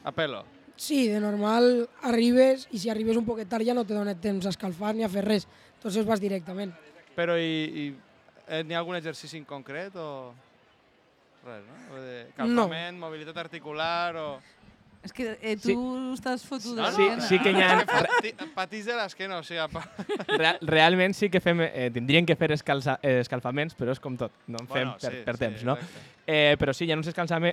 A 0.05 0.13
pelo. 0.15 0.45
Sí, 0.79 1.09
de 1.11 1.19
normal 1.19 1.89
arribes 2.07 2.69
i 2.71 2.79
si 2.79 2.87
arribes 2.87 3.17
un 3.19 3.25
poquet 3.27 3.49
tard 3.51 3.67
ja 3.67 3.75
no 3.75 3.83
te 3.83 3.97
dona 3.97 4.13
temps 4.15 4.45
a 4.47 4.53
escalfar 4.53 4.93
ni 4.95 5.03
a 5.03 5.09
fer 5.11 5.25
res. 5.25 5.45
Entonces 5.75 6.05
vas 6.07 6.21
directament. 6.23 6.71
Però 7.17 7.35
i, 7.35 7.51
i 7.67 7.83
eh, 8.47 8.61
n'hi 8.63 8.77
ha 8.77 8.79
algun 8.79 8.95
exercici 8.95 9.35
en 9.41 9.47
concret 9.49 9.97
o...? 9.99 10.31
Res, 11.43 11.65
no? 11.67 11.75
Vull 11.91 12.05
dir, 12.07 12.23
calfament, 12.37 12.99
mobilitat 13.01 13.43
articular 13.43 14.15
o... 14.23 14.25
És 15.01 15.13
que 15.15 15.37
eh, 15.41 15.55
tu 15.55 15.69
Sí. 15.69 15.75
estàs 16.17 16.41
fotut 16.43 16.75
de 16.75 16.81
No, 16.81 16.91
sí, 16.91 17.05
sí 17.29 17.37
que 17.39 17.53
hi 17.55 17.61
ha- 17.63 17.85
Pati- 17.87 18.33
Patís 18.53 18.85
de 18.85 18.97
l'esquena, 18.97 19.37
o 19.39 19.43
sigui... 19.47 19.63
Pa... 19.71 19.85
Real, 20.41 20.57
realment 20.61 21.13
sí 21.15 21.29
que 21.31 21.39
fem, 21.39 21.61
eh, 21.63 21.89
tindrien 21.95 22.25
que 22.27 22.35
fer 22.35 22.51
escalza, 22.51 22.97
eh, 23.01 23.21
escalfaments, 23.23 23.77
però 23.79 23.93
és 23.95 23.99
com 24.03 24.17
tot, 24.19 24.31
no 24.47 24.59
en 24.59 24.67
fem 24.67 24.89
Bueno, 24.89 24.97
per, 24.99 25.11
sí, 25.13 25.21
per 25.23 25.35
sí, 25.37 25.39
temps, 25.45 25.63
no? 25.63 25.77
exacte. 25.79 26.15
Eh, 26.29 26.57
però 26.59 26.73
sí, 26.75 26.85
hi 26.85 26.91
ha 26.91 26.97
uns, 26.99 27.07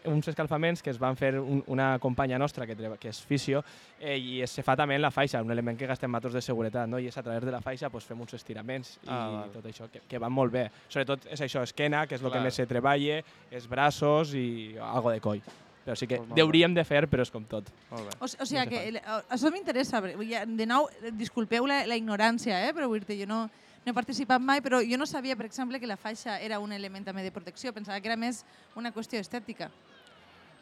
uns 0.05 0.29
escalfaments 0.29 0.83
que 0.83 0.91
es 0.91 0.99
van 0.99 1.15
fer 1.17 1.39
un, 1.39 1.63
una 1.69 1.99
companya 1.99 2.37
nostra 2.37 2.67
que, 2.67 2.75
treba, 2.77 2.99
que 3.01 3.09
és 3.09 3.23
fisio 3.25 3.63
eh, 4.01 4.19
i 4.19 4.43
es 4.45 4.51
se 4.51 4.65
fa 4.67 4.75
també 4.77 4.97
en 4.99 5.03
la 5.07 5.11
faixa, 5.15 5.41
un 5.41 5.51
element 5.55 5.79
que 5.79 5.87
gastem 5.87 6.11
matos 6.11 6.35
de 6.35 6.43
seguretat, 6.43 6.89
no? 6.91 6.99
i 6.99 7.07
és 7.09 7.17
a 7.17 7.23
través 7.23 7.47
de 7.47 7.53
la 7.55 7.63
faixa 7.65 7.89
pues, 7.95 8.05
fem 8.05 8.21
uns 8.21 8.35
estiraments 8.35 8.97
i 9.05 9.07
Ah, 9.09 9.29
val. 9.47 9.53
tot 9.55 9.65
això, 9.71 9.87
que, 9.89 10.03
que 10.09 10.19
van 10.19 10.33
molt 10.35 10.53
bé. 10.53 10.67
Sobretot 10.91 11.25
és 11.31 11.41
això, 11.47 11.63
esquena, 11.63 12.07
que 12.07 12.17
és 12.19 12.23
el 12.27 12.31
que 12.35 12.41
més 12.43 12.55
se 12.59 12.67
treballa, 12.67 13.23
és 13.51 13.67
braços 13.71 14.35
i 14.35 14.75
algo 14.83 15.15
de 15.15 15.21
coll. 15.25 15.41
Però 15.87 15.95
sí 15.95 16.09
que 16.11 16.19
Pues 16.19 16.43
hauríem 16.43 16.75
de 16.75 16.83
fer, 16.85 17.05
però 17.07 17.23
és 17.23 17.31
com 17.31 17.45
tot. 17.47 17.69
Molt 17.93 18.09
bé. 18.09 18.17
O, 18.19 18.27
o 18.27 18.47
sigui 18.47 18.65
que 18.73 18.81
el- 18.89 18.99
això 19.31 19.53
m'interessa. 19.55 20.01
De 20.03 20.67
nou, 20.67 20.89
eh, 21.01 21.13
disculpeu 21.15 21.65
la, 21.71 21.85
la 21.87 21.95
ignorància, 21.95 22.59
eh? 22.67 22.73
però 22.75 22.89
vull 22.91 23.05
dir 23.07 23.21
jo 23.21 23.29
no, 23.31 23.45
no 23.85 23.93
he 23.93 23.95
participat 23.95 24.43
mai, 24.43 24.61
però 24.61 24.81
jo 24.83 24.99
no 24.99 25.07
sabia, 25.07 25.37
per 25.39 25.47
exemple, 25.47 25.79
que 25.79 25.87
la 25.87 25.97
faixa 25.97 26.41
era 26.43 26.59
un 26.59 26.73
element 26.75 27.07
també 27.07 27.23
de 27.23 27.31
protecció. 27.31 27.73
Pensava 27.73 28.01
que 28.01 28.11
era 28.11 28.17
més 28.19 28.43
una 28.75 28.91
qüestió 28.93 29.21
estètica. 29.23 29.71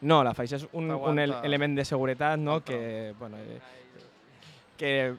No, 0.01 0.21
la 0.23 0.35
faixa 0.37 0.59
és 0.59 0.67
un, 0.73 0.91
un 0.91 1.19
element 1.19 1.73
de 1.75 1.85
seguretat 1.85 2.37
no? 2.37 2.59
que, 2.63 3.15
bueno, 3.17 3.37
eh, 3.41 3.59
que 4.77 5.15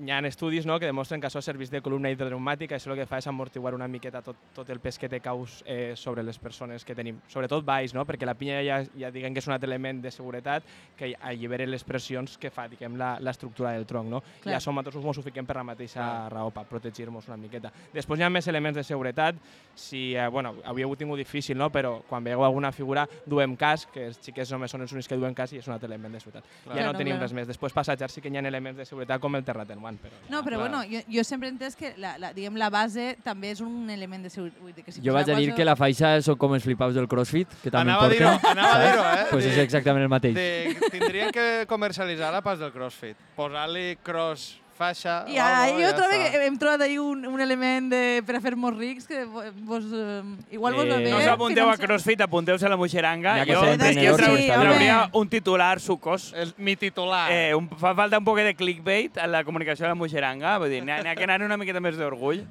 hi 0.00 0.10
ha 0.10 0.18
estudis 0.26 0.64
no? 0.66 0.78
que 0.80 0.86
demostren 0.86 1.20
que 1.20 1.26
això 1.28 1.40
serveix 1.44 1.70
de 1.70 1.80
columna 1.82 2.10
hidrotraumàtica 2.10 2.74
i 2.74 2.78
això 2.78 2.90
el 2.92 2.96
que 2.98 3.06
fa 3.06 3.18
és 3.20 3.26
amortiguar 3.28 3.74
una 3.76 3.88
miqueta 3.88 4.22
tot, 4.22 4.36
tot 4.54 4.68
el 4.70 4.80
pes 4.80 4.98
que 4.98 5.08
té 5.08 5.20
caus 5.20 5.62
eh, 5.66 5.92
sobre 5.96 6.22
les 6.22 6.38
persones 6.38 6.84
que 6.84 6.94
tenim, 6.94 7.18
sobretot 7.28 7.64
baix, 7.64 7.92
no? 7.94 8.04
perquè 8.08 8.24
la 8.26 8.34
pinya 8.34 8.62
ja, 8.64 8.78
ja 8.96 9.10
diguem 9.12 9.34
que 9.34 9.42
és 9.42 9.46
un 9.48 9.54
altre 9.54 9.68
element 9.68 10.00
de 10.02 10.10
seguretat 10.10 10.64
que 10.96 11.12
allibera 11.20 11.66
les 11.66 11.84
pressions 11.84 12.38
que 12.38 12.50
fa 12.50 12.68
diguem, 12.68 12.96
la- 12.96 13.18
l'estructura 13.20 13.72
del 13.72 13.86
tronc. 13.86 14.08
No? 14.08 14.22
Clar. 14.42 14.54
I 14.54 14.56
això 14.58 14.72
nosaltres 14.72 14.96
ens 15.04 15.18
ho 15.18 15.22
fiquem 15.22 15.46
per 15.46 15.56
la 15.60 15.64
mateixa 15.64 16.28
raó, 16.32 16.50
per 16.50 16.64
protegir-nos 16.70 17.28
una 17.28 17.36
miqueta. 17.36 17.72
Després 17.94 18.18
hi 18.20 18.24
ha 18.24 18.30
més 18.30 18.48
elements 18.48 18.76
de 18.76 18.84
seguretat, 18.84 19.36
si, 19.74 20.14
eh, 20.16 20.26
bueno, 20.28 20.54
havíeu 20.64 20.94
tingut 20.96 21.18
difícil, 21.18 21.58
no? 21.58 21.68
però 21.70 22.00
quan 22.08 22.24
veieu 22.24 22.42
alguna 22.44 22.72
figura 22.72 23.06
duem 23.26 23.56
casc, 23.56 23.90
que 23.92 24.06
els 24.08 24.18
xiquets 24.24 24.50
només 24.52 24.70
són 24.70 24.82
els 24.82 24.92
únics 24.92 25.08
que 25.08 25.16
duen 25.16 25.34
casc 25.34 25.54
i 25.54 25.58
és 25.62 25.68
un 25.68 25.74
altre 25.76 25.86
element 25.90 26.14
de 26.14 26.20
seguretat. 26.20 26.44
Clar. 26.64 26.74
Ja 26.76 26.82
no 26.82 26.88
Claro, 26.88 26.98
tenim 26.98 27.14
claro. 27.16 27.26
res 27.26 27.32
més. 27.36 27.46
Després 27.48 27.72
passatjar 27.76 28.08
sí 28.10 28.20
que 28.20 28.28
hi 28.32 28.36
ha 28.36 28.40
elements 28.48 28.78
de 28.78 28.84
seguretat 28.88 29.20
com 29.20 29.36
el 29.36 29.44
terratrèmol, 29.64 29.98
però... 30.02 30.20
No, 30.28 30.42
però 30.44 30.58
clar. 30.58 30.68
bueno, 30.68 30.82
jo, 30.90 31.00
jo 31.08 31.24
sempre 31.24 31.48
he 31.48 31.52
entès 31.52 31.76
que 31.76 31.94
la, 31.98 32.16
la, 32.18 32.32
diguem, 32.36 32.56
la 32.60 32.68
base 32.70 33.16
també 33.24 33.50
és 33.54 33.60
un 33.64 33.88
element 33.90 34.22
de 34.26 34.30
seguretat. 34.30 34.60
Vull 34.62 34.76
dir 34.76 34.84
que 34.84 34.92
si 34.92 35.02
Jo 35.04 35.16
vaig 35.16 35.30
a 35.30 35.38
dir 35.38 35.54
que 35.56 35.66
la 35.66 35.76
faixa 35.78 36.14
són 36.22 36.38
com 36.38 36.54
els 36.54 36.64
flipaus 36.66 36.94
del 36.94 37.08
CrossFit, 37.08 37.48
que 37.62 37.70
també 37.70 37.92
Anava 37.92 38.06
a 38.06 38.12
dir-ho, 38.12 38.30
porten. 38.36 38.50
anava 38.54 38.78
a 38.78 38.86
dir-ho, 38.86 39.04
eh? 39.16 39.26
Pues 39.32 39.50
és 39.50 39.58
exactament 39.64 40.04
el 40.06 40.12
mateix. 40.12 40.34
De, 40.38 40.90
tindrien 40.92 41.32
que 41.34 41.66
comercialitzar 41.68 42.32
la 42.32 42.42
pas 42.42 42.58
del 42.58 42.72
CrossFit. 42.72 43.16
Posar-li 43.36 43.96
cross 44.02 44.58
faixa 44.78 45.24
I 45.26 45.36
o 45.36 45.42
ara, 45.42 45.64
algo, 45.66 45.80
jo 45.80 45.86
ja 45.88 45.94
trobo 45.96 46.12
està. 46.14 46.30
que 46.30 46.46
hem 46.46 46.58
trobat 46.62 46.84
ahí 46.86 46.96
un, 47.02 47.24
un 47.26 47.40
element 47.42 47.90
de, 47.90 48.02
per 48.24 48.36
a 48.38 48.40
fer 48.44 48.54
molts 48.56 48.78
rics 48.78 49.08
que 49.10 49.24
vo- 49.26 49.42
vos, 49.66 49.84
eh, 49.90 50.22
igual 50.54 50.74
vos 50.78 50.86
va 50.88 50.96
bé. 51.02 51.10
no 51.10 51.18
us 51.18 51.26
apunteu 51.26 51.68
a. 51.68 51.76
CrossFit, 51.76 52.20
apunteu-se 52.24 52.64
a 52.66 52.70
la 52.70 52.78
moixeranga. 52.78 53.34
Que 53.44 53.52
Jo 53.52 53.64
estan 53.64 53.96
bé. 53.98 54.46
trauria 54.46 55.00
un 55.12 55.28
titular 55.28 55.80
sucós. 55.80 56.32
El, 56.32 56.54
mi 56.58 56.76
titular. 56.76 57.26
Eh, 57.32 57.54
un, 57.58 57.68
fa 57.76 57.94
falta 57.98 58.18
un 58.22 58.24
poc 58.24 58.38
de 58.38 58.54
clickbait 58.54 59.18
a 59.18 59.26
la 59.26 59.42
comunicació 59.44 59.84
de 59.84 59.90
la 59.90 59.98
moixeranga. 59.98 60.56
Vull 60.62 60.70
dir, 60.70 60.84
n'hi 60.86 60.92
ha, 60.94 61.14
que 61.18 61.24
anar 61.26 61.42
una 61.42 61.56
miqueta 61.58 61.80
més 61.82 61.98
d'orgull. 61.98 62.44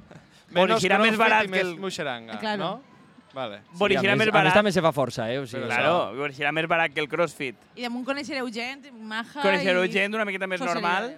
Menys 0.52 0.80
Serà 0.84 0.96
més 1.00 1.16
barat 1.20 1.44
i 1.44 1.48
que 1.50 1.56
més 1.56 1.66
el... 1.66 1.74
moixeranga, 1.80 2.38
Claro. 2.40 2.58
no? 2.62 2.82
Vale. 3.34 3.58
Vol 3.76 3.90
dir, 3.92 3.98
a, 3.98 4.00
serà 4.00 4.14
més, 4.16 4.24
més 4.24 4.28
a 4.28 4.32
més 4.32 4.34
barat. 4.34 4.54
també 4.56 4.70
se 4.72 4.80
fa 4.82 4.90
força, 4.96 5.26
eh? 5.30 5.36
O 5.38 5.46
sigui, 5.46 5.66
Claro, 5.68 6.14
dir, 6.16 6.30
serà 6.34 6.50
més 6.56 6.66
barat 6.66 6.94
que 6.94 7.00
el 7.04 7.08
CrossFit. 7.12 7.54
I 7.76 7.84
damunt 7.84 8.06
coneixereu 8.06 8.48
gent, 8.50 8.86
maja 9.04 9.42
Coneixereu 9.44 9.84
i... 9.84 9.90
gent 9.92 10.16
una 10.16 10.24
miqueta 10.24 10.48
més 10.48 10.60
normal, 10.64 11.10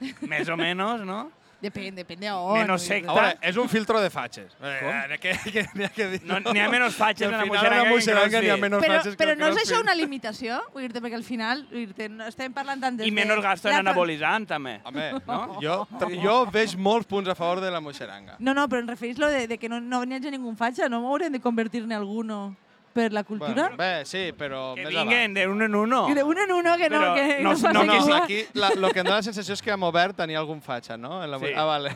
més 0.32 0.50
o 0.50 0.58
menys, 0.60 1.04
no? 1.08 1.24
Depèn, 1.64 1.94
depèn 1.96 2.20
de 2.20 2.28
on. 2.28 2.58
Menos 2.58 2.84
secta. 2.84 3.08
A 3.10 3.14
veure, 3.16 3.36
és 3.48 3.56
un 3.60 3.68
filtro 3.72 4.00
de 4.02 4.10
fatxes. 4.12 4.52
Eh, 4.60 5.16
que, 5.20 5.32
que, 5.44 5.88
que. 5.96 6.08
No, 6.28 6.40
n'hi 6.52 6.60
ha 6.60 6.66
menys 6.68 6.96
fatxes 6.98 7.28
Al 7.28 7.36
en 7.36 7.40
la 7.40 7.46
moixeranga 7.48 7.86
moixeranga 7.88 8.42
n'hi 8.44 8.50
ha 8.52 8.58
menys 8.60 8.82
Però, 8.84 8.98
que 9.04 9.14
però 9.22 9.36
no 9.38 9.48
és 9.52 9.60
això 9.62 9.78
una 9.80 9.94
limitació? 9.96 10.58
Vull 10.74 10.90
dir 10.92 11.00
per 11.00 11.12
que 11.14 11.20
al 11.20 11.24
final 11.24 11.62
vull 11.70 11.94
dir 11.96 12.10
no 12.12 12.28
estem 12.28 12.52
parlant 12.56 12.84
tant 12.84 12.98
des 12.98 13.08
I 13.08 13.12
de... 13.12 13.16
menys 13.16 13.40
gasto 13.46 13.70
en 13.72 13.78
anabolitzant, 13.80 14.48
també. 14.50 14.76
Home, 14.84 15.06
no? 15.24 15.38
jo, 15.62 15.78
jo 16.20 16.36
veig 16.52 16.76
molts 16.76 17.08
punts 17.08 17.32
a 17.32 17.38
favor 17.38 17.62
de 17.64 17.72
la 17.72 17.80
moixeranga. 17.84 18.36
No, 18.40 18.52
no, 18.52 18.66
però 18.68 18.84
em 18.84 18.92
referís 18.92 19.22
lo 19.22 19.32
de, 19.32 19.46
de 19.48 19.58
que 19.60 19.72
no, 19.72 19.80
no 19.80 20.02
n'hi 20.04 20.20
hagi 20.20 20.34
ningú 20.34 20.52
fatxa, 20.58 20.90
no 20.92 21.00
m'haurem 21.06 21.32
de 21.32 21.40
convertir-ne 21.40 21.96
alguno 21.96 22.50
per 22.94 23.12
la 23.12 23.24
cultura? 23.24 23.68
Bueno, 23.74 23.76
bé, 23.76 24.04
sí, 24.06 24.30
però 24.38 24.74
Que 24.76 24.84
més 24.86 24.94
vinguen 24.94 25.18
avant. 25.24 25.34
de 25.36 25.46
un 25.50 25.62
en 25.66 25.74
uno. 25.74 26.04
I 26.08 26.14
de 26.14 26.22
un 26.22 26.38
en 26.38 26.52
uno 26.52 26.76
que 26.78 26.88
no, 26.88 27.00
Però 27.00 27.14
que 27.14 27.42
no- 27.42 27.52
no, 27.54 27.72
no, 27.72 27.84
No, 27.84 28.06
no, 28.06 28.14
aquí 28.22 28.44
la, 28.54 28.70
lo 28.76 28.90
que 28.94 29.00
em 29.00 29.04
dóna 29.10 29.16
la 29.18 29.22
sensació 29.26 29.52
és 29.58 29.60
que 29.62 29.72
a 29.74 29.76
Movert 29.76 30.16
tenia 30.16 30.38
algun 30.38 30.62
fatxa, 30.62 30.96
no? 30.96 31.22
En 31.24 31.30
la, 31.30 31.38
Sí. 31.38 31.52
Ah, 31.56 31.64
vale. 31.64 31.92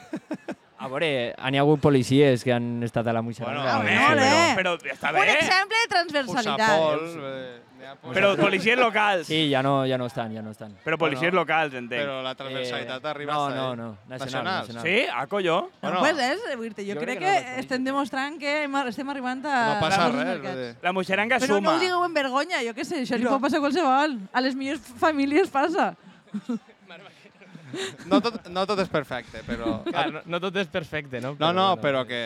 A 0.81 0.87
veure, 0.87 1.35
n'hi 1.51 1.59
ha 1.59 1.63
hagut 1.63 1.81
policies 1.83 2.45
que 2.45 2.53
han 2.53 2.83
estat 2.87 3.07
a 3.09 3.13
la 3.13 3.23
moixeranga. 3.23 3.79
Bueno, 3.83 4.15
no, 4.15 4.23
eh. 4.23 4.53
però, 4.55 4.77
però 4.79 4.93
està 4.95 5.11
Un 5.11 5.17
bé. 5.23 5.33
exemple 5.41 5.77
de 5.83 5.89
transversalitat. 5.95 6.61
Ha 6.61 6.77
pols. 6.77 7.17
Però 8.15 8.37
policies 8.37 8.79
locals. 8.79 9.27
Sí, 9.27 9.49
ja 9.51 9.63
no, 9.63 9.85
ja 9.87 9.97
no 9.99 10.07
estan, 10.07 10.33
ja 10.35 10.43
no 10.43 10.51
estan. 10.51 10.75
Però 10.85 10.99
policies 10.99 11.31
Bueno, 11.33 11.41
locals, 11.43 11.75
entenc. 11.75 12.03
Però 12.03 12.23
la 12.23 12.35
transversalitat 12.35 13.05
Eh, 13.05 13.09
arriba 13.09 13.33
no, 13.35 13.45
hasta 13.47 13.57
no, 13.61 13.71
ahí. 13.71 13.77
no, 13.77 13.89
nacional, 14.09 14.19
Nacionals. 14.19 14.69
nacional. 14.69 14.85
Sí? 14.85 15.07
Ah, 15.15 15.27
colló. 15.27 15.61
No, 15.63 15.89
Bueno, 15.89 16.01
pues 16.01 16.19
és, 16.19 16.57
vull 16.57 16.75
dir, 16.75 16.87
jo, 16.89 16.95
jo 16.95 17.01
crec 17.01 17.19
crec 17.19 17.19
que, 17.19 17.45
que 17.45 17.51
no 17.55 17.61
estem 17.61 17.85
demostrant 17.85 18.39
que 18.39 18.55
estem 18.89 19.09
arribant 19.09 19.45
a... 19.47 19.75
no 19.75 19.81
passa 19.81 20.05
a 20.07 20.09
res. 20.11 20.43
dir. 20.43 20.77
La 20.83 20.93
moixeranga 20.93 21.39
Però 21.39 21.49
no 21.49 21.57
suma. 21.57 21.75
ho 21.75 21.79
digueu 21.79 22.05
en 22.05 22.15
vergonya, 22.15 22.63
jo 22.67 22.75
què 22.75 22.85
sé, 22.85 23.03
això 23.03 23.17
li 23.17 23.25
No. 23.25 23.31
pot 23.37 23.43
passar 23.43 23.59
a 23.59 23.61
qualsevol. 23.67 24.19
A 24.33 24.41
les 24.41 24.55
millors 24.55 24.81
famílies 24.99 25.49
passa. 25.49 25.95
No 28.09 28.21
tot, 28.25 28.47
no 28.49 28.63
tot 28.67 28.79
és 28.81 28.89
perfecte, 28.89 29.43
però... 29.47 29.83
Clar, 29.85 30.07
no, 30.13 30.21
no 30.25 30.41
tot 30.41 30.57
és 30.57 30.69
perfecte, 30.73 31.21
no? 31.21 31.35
No, 31.39 31.53
no, 31.53 31.67
bueno, 31.77 31.83
però 31.83 32.05
que 32.09 32.21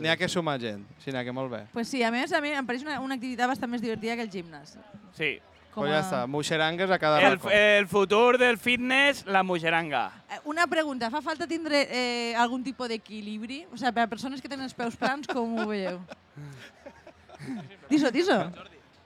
n'hi 0.00 0.08
ha 0.10 0.16
que 0.18 0.28
sumar 0.28 0.58
gent. 0.60 0.84
Sí, 1.04 1.12
n'hi 1.12 1.18
ha 1.20 1.24
que 1.24 1.32
molt 1.32 1.52
bé. 1.52 1.60
Pues 1.72 1.88
sí, 1.88 2.02
a 2.02 2.10
més, 2.10 2.32
a 2.32 2.40
mi 2.42 2.50
em 2.50 2.66
pareix 2.66 2.82
una, 2.86 2.98
una 3.04 3.14
activitat 3.14 3.46
bastant 3.50 3.70
més 3.70 3.82
divertida 3.84 4.16
que 4.18 4.26
el 4.26 4.30
gimnàs. 4.32 4.74
Sí. 5.18 5.36
Com 5.70 5.84
Pues 5.84 5.92
ja 5.92 5.98
a- 5.98 6.02
està, 6.02 6.20
moixerangues 6.26 6.90
a 6.90 6.98
cada 6.98 7.20
El, 7.22 7.36
racó. 7.36 7.50
el 7.54 7.86
futur 7.86 8.38
del 8.40 8.56
fitness, 8.58 9.24
la 9.26 9.42
moixeranga. 9.44 10.06
Eh, 10.32 10.40
Una 10.50 10.66
pregunta, 10.66 11.10
fa 11.12 11.20
falta 11.22 11.46
tindre 11.46 11.84
eh, 11.90 12.34
algun 12.34 12.64
tipus 12.64 12.88
d'equilibri? 12.88 13.66
O 13.70 13.76
sigui, 13.76 13.92
per 13.92 14.08
a 14.08 14.10
persones 14.10 14.40
que 14.42 14.48
tenen 14.48 14.64
els 14.66 14.74
peus 14.74 14.96
plans, 14.96 15.28
com 15.28 15.58
ho 15.60 15.66
veieu? 15.68 16.00
Diso, 17.88 18.10
diso. 18.10 18.34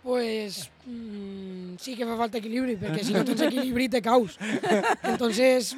Pues 0.02 0.68
mm, 0.84 1.76
sí 1.78 1.94
que 1.96 2.04
fa 2.04 2.16
falta 2.18 2.38
equilibri, 2.40 2.74
perquè 2.76 3.04
si 3.06 3.14
no 3.14 3.22
tens 3.24 3.40
equilibri 3.46 3.88
te 3.88 4.02
caus. 4.02 4.38
Entonces, 5.02 5.76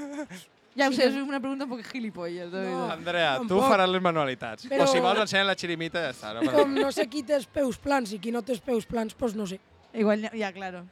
Ja 0.75 0.89
ho 0.89 0.91
Sí 0.91 0.97
sé, 0.97 1.03
que- 1.05 1.09
és 1.21 1.23
una 1.23 1.39
pregunta 1.39 1.65
un 1.67 1.71
poc 1.71 1.85
gilipolles. 1.87 2.49
No. 2.51 2.59
veritat. 2.59 2.91
Andrea, 2.97 3.37
tu 3.39 3.47
Tampoc. 3.47 3.69
faràs 3.71 3.89
les 3.93 4.03
manualitats. 4.03 4.65
Però- 4.69 4.83
O 4.83 4.87
si 4.89 4.99
vols 4.99 5.21
ensenyar 5.21 5.47
la 5.47 5.55
xirimita, 5.55 6.01
ja 6.03 6.11
està. 6.11 6.33
No? 6.35 6.51
com 6.51 6.75
no 6.75 6.91
sé 6.91 7.07
qui 7.09 7.23
té 7.23 7.37
els 7.37 7.47
peus 7.47 7.79
plans 7.79 8.11
i 8.13 8.19
qui 8.19 8.33
no 8.33 8.43
té 8.43 8.51
els 8.57 8.61
peus 8.61 8.85
plans, 8.85 9.15
pues 9.15 9.37
no 9.37 9.47
sé. 9.47 9.61
Igual, 9.93 10.23
ja, 10.23 10.31
ja, 10.35 10.51
claro. 10.53 10.83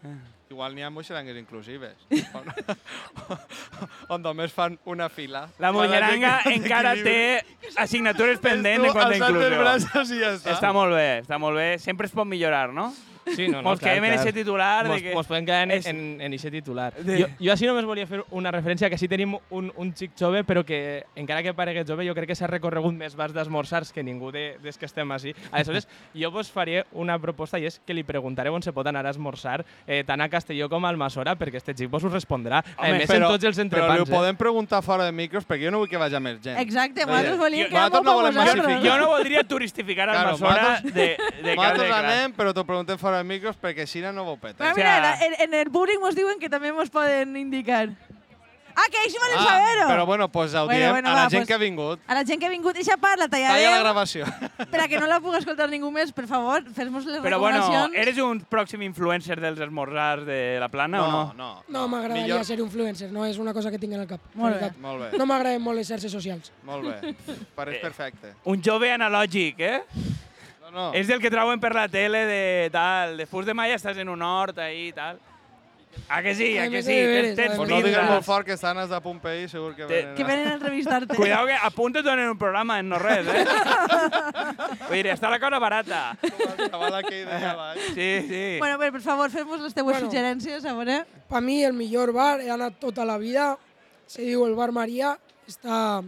Igual 0.48 0.76
n'hi 0.76 0.82
ha 0.82 0.90
moixerangues 0.90 1.36
inclusives. 1.36 1.96
on, 2.32 2.44
on 4.09 4.22
només 4.22 4.52
fan 4.52 4.78
una 4.84 5.09
fila. 5.09 5.48
La 5.59 5.72
moixeranga 5.72 6.42
encara 6.52 6.94
té 6.94 7.42
assignatures 7.76 8.38
pendents 8.38 8.86
en 8.86 8.92
quant 8.92 9.10
a 9.10 9.16
inclusió. 9.16 9.59
braços 9.59 10.10
i 10.12 10.20
ja 10.20 10.34
està. 10.36 10.52
Està 10.54 10.72
molt 10.72 10.94
bé, 10.94 11.22
està 11.24 11.40
molt 11.40 11.56
bé. 11.59 11.78
Sempre 11.80 12.06
es 12.06 12.12
pot 12.12 12.24
millorar, 12.28 12.68
no? 12.72 12.92
Sí, 13.36 13.46
no, 13.48 13.62
no, 13.62 13.70
Mos 13.70 13.78
quedem 13.80 14.04
en 14.04 14.12
aquest 14.18 14.34
titular 14.34 14.86
Mos, 14.86 14.96
de 14.96 15.02
que... 15.02 15.14
mos 15.14 15.26
podem 15.26 15.44
quedar 15.46 15.62
en, 15.64 15.70
és- 15.76 15.86
en, 15.86 16.20
en 16.20 16.32
aquest 16.34 16.50
titular. 16.52 16.92
De- 16.98 17.20
Jo, 17.22 17.26
jo 17.38 17.52
així 17.52 17.66
només 17.68 17.84
volia 17.86 18.06
fer 18.06 18.22
una 18.34 18.50
referència 18.50 18.90
que 18.90 18.98
sí 18.98 19.06
tenim 19.08 19.36
un, 19.50 19.70
un 19.76 19.92
xic 19.94 20.12
jove, 20.18 20.42
però 20.44 20.64
que 20.66 21.04
encara 21.14 21.42
que 21.42 21.54
paregués 21.54 21.86
jove, 21.88 22.06
jo 22.08 22.14
crec 22.14 22.28
que 22.32 22.34
s'ha 22.34 22.48
recorregut 22.50 22.94
més 22.94 23.14
bars 23.16 23.32
d'esmorzars 23.32 23.92
que 23.92 24.02
ningú 24.02 24.32
de, 24.34 24.56
des 24.62 24.76
que 24.78 24.86
estem 24.86 25.10
així. 25.14 25.34
Aleshores, 25.52 25.86
jo 26.18 26.30
vos 26.34 26.50
faria 26.50 26.84
una 26.92 27.18
proposta 27.22 27.58
i 27.62 27.66
és 27.70 27.78
que 27.86 27.94
li 27.94 28.02
preguntareu 28.02 28.54
on 28.54 28.62
se 28.62 28.72
pot 28.72 28.86
anar 28.90 29.06
a 29.06 29.10
esmorzar 29.14 29.64
eh, 29.86 30.02
tant 30.04 30.20
a 30.20 30.28
Castelló 30.28 30.68
com 30.68 30.84
a 30.84 30.90
Almassora, 30.90 31.36
perquè 31.38 31.60
este 31.62 31.74
xic 31.78 31.90
vos 31.90 32.02
ho 32.04 32.10
respondrà. 32.10 32.58
a 32.76 32.88
Home, 32.88 32.98
més, 32.98 33.08
però, 33.08 33.28
en 33.30 33.36
tots 33.36 33.44
els 33.44 33.56
però 33.56 33.62
entrepans. 33.68 33.94
li 33.94 34.02
ho 34.02 34.10
podem 34.18 34.36
preguntar 34.36 34.82
fora 34.82 35.04
de 35.06 35.12
micros 35.12 35.46
perquè 35.46 35.66
jo 35.66 35.70
no 35.70 35.78
vull 35.84 35.88
que 35.88 35.96
vagi 36.00 36.18
més 36.20 36.40
gent. 36.42 36.58
Exacte, 36.58 37.06
nosaltres 37.06 37.38
volíem 37.38 37.68
que 37.70 37.78
molt 37.78 38.04
no 38.04 38.18
vosaltres. 38.22 38.82
Jo 38.82 38.98
no 38.98 39.06
voldria 39.14 39.44
turistificar 39.44 40.08
Claro, 40.10 40.34
Almassora 40.34 40.62
nosaltres- 40.82 40.94
de, 40.94 41.06
de 41.06 41.16
cara 41.16 41.42
de 41.42 41.56
Nosaltres 41.56 41.88
clar. 41.88 42.04
anem, 42.04 42.32
però 42.36 42.52
t'ho 42.54 42.64
preguntem 42.66 42.98
fora 42.98 43.11
de 43.16 43.24
micros 43.24 43.56
perquè 43.60 43.86
si 43.86 44.01
no, 44.01 44.12
no 44.12 44.22
ho 44.30 44.36
peta. 44.36 44.64
Però 44.64 44.74
mira, 44.76 45.18
en, 45.24 45.34
en 45.39 45.55
el 45.55 45.70
públic 45.70 45.98
ens 46.02 46.14
diuen 46.16 46.39
que 46.39 46.48
també 46.51 46.68
ens 46.68 46.90
poden 46.90 47.36
indicar. 47.36 47.89
Ah, 48.74 48.86
que 48.90 48.97
ells 49.05 49.12
volen 49.20 49.36
Ah, 49.36 49.44
saber-ho! 49.44 49.86
però 49.86 50.06
bueno, 50.06 50.30
pues 50.32 50.55
ho 50.55 50.64
Bueno, 50.64 50.78
diem 50.78 50.90
bueno, 50.93 51.10
a 51.10 51.12
la 51.12 51.22
va, 51.24 51.28
gent 51.28 51.43
pues- 51.43 51.47
que 51.48 51.52
ha 51.52 51.59
vingut. 51.59 52.01
A 52.06 52.14
la 52.14 52.24
gent 52.24 52.40
que 52.40 52.47
ha 52.47 52.48
vingut, 52.48 52.74
eixa 52.80 52.97
part 52.97 53.18
la 53.20 53.28
Talla 53.28 53.48
la 53.51 53.55
tallarem 53.59 53.82
gravació. 53.82 54.24
per 54.70 54.80
a 54.80 54.89
que 54.89 54.98
no 54.98 55.06
la 55.06 55.18
pugui 55.20 55.36
escoltar 55.36 55.68
ningú 55.68 55.90
més, 55.93 56.10
per 56.10 56.24
favor, 56.26 56.64
fes-nos 56.72 57.05
les 57.05 57.20
Però 57.20 57.39
bueno, 57.39 57.59
recomanacions. 57.59 57.94
eres 58.01 58.16
un 58.24 58.40
pròxim 58.48 58.80
influencer 58.82 59.39
dels 59.44 59.60
esmorzars 59.60 60.24
de 60.24 60.56
la 60.59 60.70
plana 60.70 61.02
o 61.05 61.10
no? 61.10 61.34
no. 61.36 61.51
No, 61.68 61.86
m'agradaria 61.86 62.24
Millor- 62.24 62.47
ser 62.47 62.59
influencer, 62.60 63.12
no 63.12 63.26
és 63.26 63.36
una 63.36 63.52
cosa 63.52 63.70
que 63.70 63.78
tinc 63.78 63.93
en 63.93 64.01
el 64.01 64.06
cap. 64.09 64.20
Molt 64.32 64.55
bé. 64.55 64.60
veritat. 64.62 64.80
Molt 64.80 65.02
bé, 65.05 65.18
No 65.18 65.26
m'agraden 65.26 65.60
molt 65.60 65.76
les 65.76 65.89
xarxes 65.93 66.10
socials. 66.10 66.51
molt 66.64 66.89
bé. 66.89 67.14
Pareix 67.55 67.78
perfecte. 67.82 68.32
Un 68.44 68.62
jove 68.64 68.90
analògic, 68.90 69.60
eh? 69.60 69.82
No. 70.72 70.92
És 70.96 71.06
del 71.06 71.20
que 71.20 71.30
trauen 71.30 71.60
per 71.60 71.74
la 71.76 71.84
tele 71.88 72.24
de 72.26 72.70
tal, 72.72 73.18
de 73.20 73.26
fus 73.28 73.44
de 73.44 73.52
mai 73.54 73.74
estàs 73.76 73.98
en 74.00 74.08
un 74.08 74.22
hort 74.24 74.58
ahí 74.58 74.88
i 74.88 74.96
tal. 74.96 75.20
A 76.08 76.22
que 76.24 76.34
sí, 76.34 76.56
a 76.56 76.62
Ai, 76.62 76.70
que 76.72 76.80
sí. 76.82 76.94
Tens, 76.96 77.36
tens 77.36 77.56
Pues 77.58 77.68
no 77.68 77.82
digues 77.84 78.06
molt 78.08 78.24
fort 78.24 78.46
que 78.46 78.54
estan 78.56 78.78
els 78.80 78.88
de 78.88 79.00
Pompei, 79.04 79.42
segur 79.48 79.74
que 79.76 79.84
venen. 79.84 80.14
Que 80.16 80.24
venen 80.24 80.48
a 80.48 80.54
entrevistar-te. 80.54 81.14
Cuidado 81.14 81.46
que 81.46 81.52
apunta't 81.52 82.06
en 82.14 82.30
un 82.30 82.38
programa, 82.40 82.78
en 82.80 82.88
no 82.88 82.98
res, 82.98 83.28
eh? 83.28 83.44
Vull 84.88 85.02
dir, 85.02 85.10
està 85.12 85.28
la 85.28 85.38
cosa 85.42 85.58
barata. 85.60 86.00
El 86.22 86.96
aquell 86.96 87.28
baix. 87.28 87.84
Sí, 87.92 88.08
sí. 88.24 88.42
Bueno, 88.58 88.78
per, 88.80 88.88
per 88.96 89.02
favor, 89.04 89.28
fem-nos 89.30 89.60
les 89.60 89.76
teues 89.76 89.92
Bueno. 89.92 90.06
suggerències, 90.08 90.64
a 90.64 90.72
veure. 90.72 91.02
Per 91.28 91.44
mi 91.44 91.60
el 91.62 91.76
millor 91.76 92.14
bar, 92.16 92.40
he 92.40 92.48
anat 92.50 92.80
tota 92.80 93.04
la 93.04 93.18
vida, 93.20 93.58
se 94.08 94.24
diu 94.24 94.46
el 94.48 94.56
Bar 94.56 94.72
Maria, 94.72 95.18
està 95.48 96.00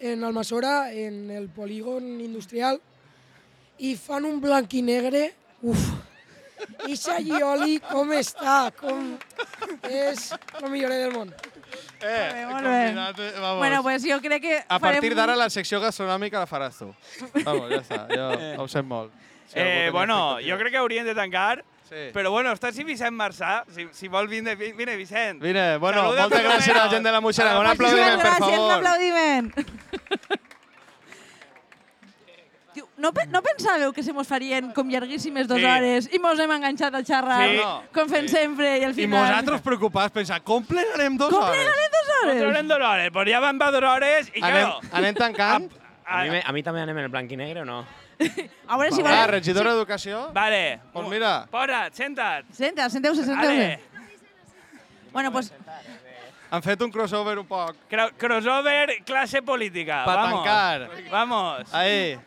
en 0.00 0.24
Almassora, 0.24 0.92
en 0.92 1.30
el 1.30 1.48
polígon 1.48 2.20
industrial, 2.20 2.80
i 3.82 3.94
fan 3.98 4.24
un 4.28 4.38
blanc 4.42 4.72
i 4.78 4.82
negre, 4.86 5.24
uf, 5.66 5.82
i 6.86 6.94
Oli 7.42 7.80
com 7.82 8.12
està, 8.14 8.70
com... 8.78 9.16
És 9.90 10.28
el 10.60 10.68
millor 10.70 10.92
del 10.94 11.10
món. 11.16 11.32
Eh, 12.02 12.44
molt 12.50 12.62
bé. 12.66 12.70
combinat, 12.70 13.18
eh, 13.18 13.32
vamos. 13.40 13.58
Bueno, 13.58 13.82
pues 13.82 14.04
jo 14.06 14.20
crec 14.22 14.42
que 14.42 14.56
A 14.68 14.78
partir 14.78 15.10
farem- 15.10 15.16
d'ara 15.16 15.36
la 15.36 15.48
secció 15.50 15.80
gastronòmica 15.80 16.38
la 16.42 16.46
faràs 16.46 16.78
tu. 16.78 16.90
Vamos, 17.44 17.68
ja 17.70 17.80
està, 17.82 18.00
jo 18.10 18.30
ho 18.62 18.68
sé 18.68 18.82
molt. 18.82 19.12
Si 19.52 19.58
Eh, 19.58 19.90
bueno, 19.92 20.38
jo 20.40 20.56
crec 20.58 20.72
que 20.72 20.78
haurien 20.78 21.04
de 21.06 21.14
tancar, 21.14 21.64
Sí. 21.92 22.06
però 22.14 22.30
bueno, 22.32 22.52
està 22.56 22.70
si 22.72 22.84
Vicent 22.88 23.12
Marçà, 23.12 23.64
si, 23.68 23.84
si 23.92 24.08
vol 24.08 24.26
vindre, 24.26 24.54
vi- 24.56 24.72
vine 24.72 24.94
Vicent. 24.96 25.42
Vine, 25.42 25.76
bueno, 25.76 26.00
Saluda 26.06 26.22
moltes 26.22 26.40
gràcies 26.46 26.72
a 26.72 26.84
la 26.86 26.90
gent 26.90 27.04
de 27.04 27.12
la 27.12 27.20
Moixera. 27.20 27.58
Un 27.60 27.66
Muchísimas 27.66 27.92
aplaudiment, 27.92 28.22
per 28.22 28.30
Gràcies, 28.30 28.48
un 28.48 28.56
favor. 28.56 28.72
aplaudiment. 28.78 29.52
No, 33.02 33.10
pe 33.12 33.24
no 33.26 33.40
pensàveu 33.42 33.90
que 33.92 34.04
se 34.06 34.12
mos 34.14 34.28
farien 34.30 34.68
com 34.76 34.86
llarguíssimes 34.86 35.48
dues 35.50 35.58
Sí. 35.60 35.66
hores 35.66 36.06
i 36.14 36.18
mos 36.22 36.38
hem 36.38 36.52
enganxat 36.54 36.94
a 36.94 37.00
xerrar 37.02 37.48
Sí. 37.50 37.56
Com 37.92 38.08
fem 38.08 38.28
sempre 38.30 38.76
i 38.78 38.84
al 38.86 38.92
I 38.92 38.94
final... 39.00 39.24
nosaltres 39.26 39.60
preocupats, 39.64 40.12
pensar, 40.14 40.38
com 40.46 40.62
plenarem 40.64 41.16
dues 41.18 41.32
Com 41.34 41.42
hores? 41.42 41.56
plenarem 41.58 41.90
dues 41.96 42.12
hores? 42.14 42.34
Controlem 42.38 42.68
dos 42.68 42.78
hores, 42.88 43.10
pues 43.12 43.30
ja 43.32 43.40
van 43.42 43.58
va 43.58 43.70
dues 43.74 43.88
hores 43.90 44.30
i 44.34 44.40
Anem, 44.40 44.68
claro... 44.68 44.80
anem 44.92 45.14
tancant? 45.18 45.66
A 46.06 46.22
mi, 46.22 46.30
me- 46.30 46.42
a 46.46 46.52
mi 46.52 46.62
també 46.62 46.80
anem 46.82 46.98
en 46.98 47.04
el 47.04 47.10
blanc 47.10 47.32
i 47.32 47.36
negre 47.36 47.62
o 47.62 47.64
no? 47.64 47.80
A 48.70 48.76
veure 48.78 48.92
si 48.94 49.00
Ah, 49.02 49.04
volem... 49.10 49.30
regidor 49.34 49.66
d'Educació? 49.66 50.28
Vale. 50.32 50.78
Pues 50.92 51.08
mira. 51.10 51.32
Posa't, 51.50 51.94
senta't. 51.98 52.46
Senta, 52.54 52.86
senteu-se, 52.90 53.24
Vale. 53.26 53.48
senteu-se. 53.48 53.80
Bueno, 55.12 55.32
pues 55.32 55.52
Han 56.52 56.62
fet 56.62 56.82
un 56.84 56.90
crossover 56.92 57.38
un 57.40 57.46
poc. 57.48 57.74
Cro- 57.90 58.12
crossover 58.18 59.02
clase 59.04 59.40
política. 59.42 60.04
Pa 60.04 60.14
Vamos. 60.16 60.44
tancar. 60.44 60.90
Vamos. 61.10 61.74
Ahí. 61.74 62.18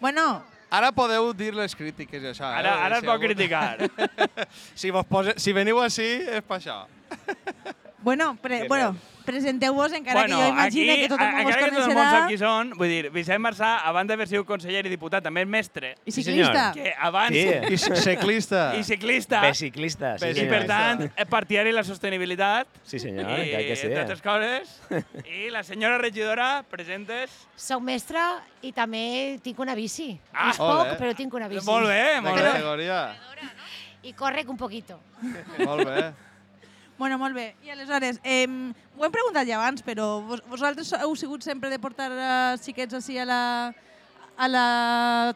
Bueno. 0.00 0.42
Ara 0.70 0.92
podeu 0.94 1.32
dir 1.34 1.50
les 1.54 1.74
crítiques 1.74 2.22
i 2.22 2.26
això. 2.30 2.46
eh? 2.46 2.58
Ara- 2.60 2.76
ara 2.84 2.96
es 2.96 3.00
Si 3.02 3.06
pot 3.06 3.14
algú- 3.16 3.26
criticar. 3.26 3.90
si, 4.74 4.90
vos 4.94 5.04
pose, 5.06 5.34
si 5.36 5.52
veniu 5.52 5.80
així, 5.82 6.06
és 6.30 6.42
per 6.46 6.60
això. 6.60 6.84
Bueno, 8.02 8.36
pre 8.40 8.66
bueno 8.68 8.96
presenteu-vos, 9.30 9.92
encara 9.92 10.20
bueno, 10.22 10.38
que 10.38 10.42
jo 10.42 10.48
imagine 10.48 10.92
aquí, 10.92 11.02
que 11.02 11.08
tothom 11.08 11.26
a- 11.26 11.42
vos 11.42 11.54
encara 11.54 11.64
que 11.64 11.70
tot 11.70 11.78
el 11.78 11.94
món 11.94 11.94
coneixerà. 11.94 12.20
sap 12.20 12.28
qui 12.30 12.38
són, 12.40 12.70
vull 12.74 12.88
dir, 12.88 13.10
Vicent 13.14 13.42
Marçà, 13.42 13.70
abans 13.86 14.08
d'haver 14.08 14.26
sigut 14.26 14.46
conseller 14.48 14.82
i 14.86 14.90
diputat, 14.90 15.22
també 15.22 15.44
és 15.44 15.48
mestre. 15.48 15.94
I 16.04 16.10
Sí, 16.10 16.24
ciclista. 16.24 16.72
Que 16.74 16.94
abans... 16.98 17.36
Sí. 17.36 17.44
I 17.46 17.76
ciclista. 18.00 18.62
I 18.76 18.82
ciclista. 18.84 19.40
Beciclista, 19.44 20.18
sí, 20.18 20.26
I, 20.26 20.34
senyor. 20.34 20.54
per 20.54 20.66
tant, 20.66 21.04
és 21.14 21.28
partidari 21.30 21.70
de 21.70 21.76
la 21.76 21.84
sostenibilitat. 21.84 22.66
Sí, 22.82 22.98
senyor, 22.98 23.30
I, 23.38 23.50
que 23.68 23.76
sí. 23.76 23.86
entre 23.86 24.00
altres 24.02 24.22
coses. 24.22 24.80
I 25.44 25.50
la 25.50 25.62
senyora 25.62 25.98
regidora, 25.98 26.64
presentes. 26.70 27.30
Soc 27.54 27.84
mestra 27.86 28.24
i 28.62 28.72
també 28.72 29.38
tinc 29.44 29.60
una 29.60 29.76
bici. 29.78 30.18
Ah, 30.32 30.50
és 30.50 30.58
poc, 30.58 30.96
però 30.98 31.14
tinc 31.14 31.34
una 31.34 31.48
bici. 31.48 31.66
Molt 31.66 31.86
bé, 31.86 32.20
molt 32.24 32.40
bé. 32.40 32.98
I 34.02 34.14
correc 34.16 34.48
un 34.48 34.56
poquito. 34.56 34.98
Molt 35.60 35.86
bé. 35.86 36.29
Bueno, 37.00 37.16
molt 37.16 37.32
bé. 37.34 37.54
I 37.64 37.70
aleshores, 37.72 38.18
eh, 38.22 38.44
ho 38.44 39.04
hem 39.06 39.12
preguntat 39.14 39.48
ja 39.48 39.56
abans, 39.56 39.80
però 39.80 40.20
vos, 40.20 40.42
vosaltres 40.52 40.90
heu 40.98 41.14
sigut 41.16 41.40
sempre 41.40 41.70
de 41.72 41.78
portar 41.80 42.10
eh, 42.12 42.58
xiquets 42.60 42.98
així 42.98 43.16
a 43.16 43.24
la, 43.24 43.38
a 44.36 44.48
la 44.52 44.64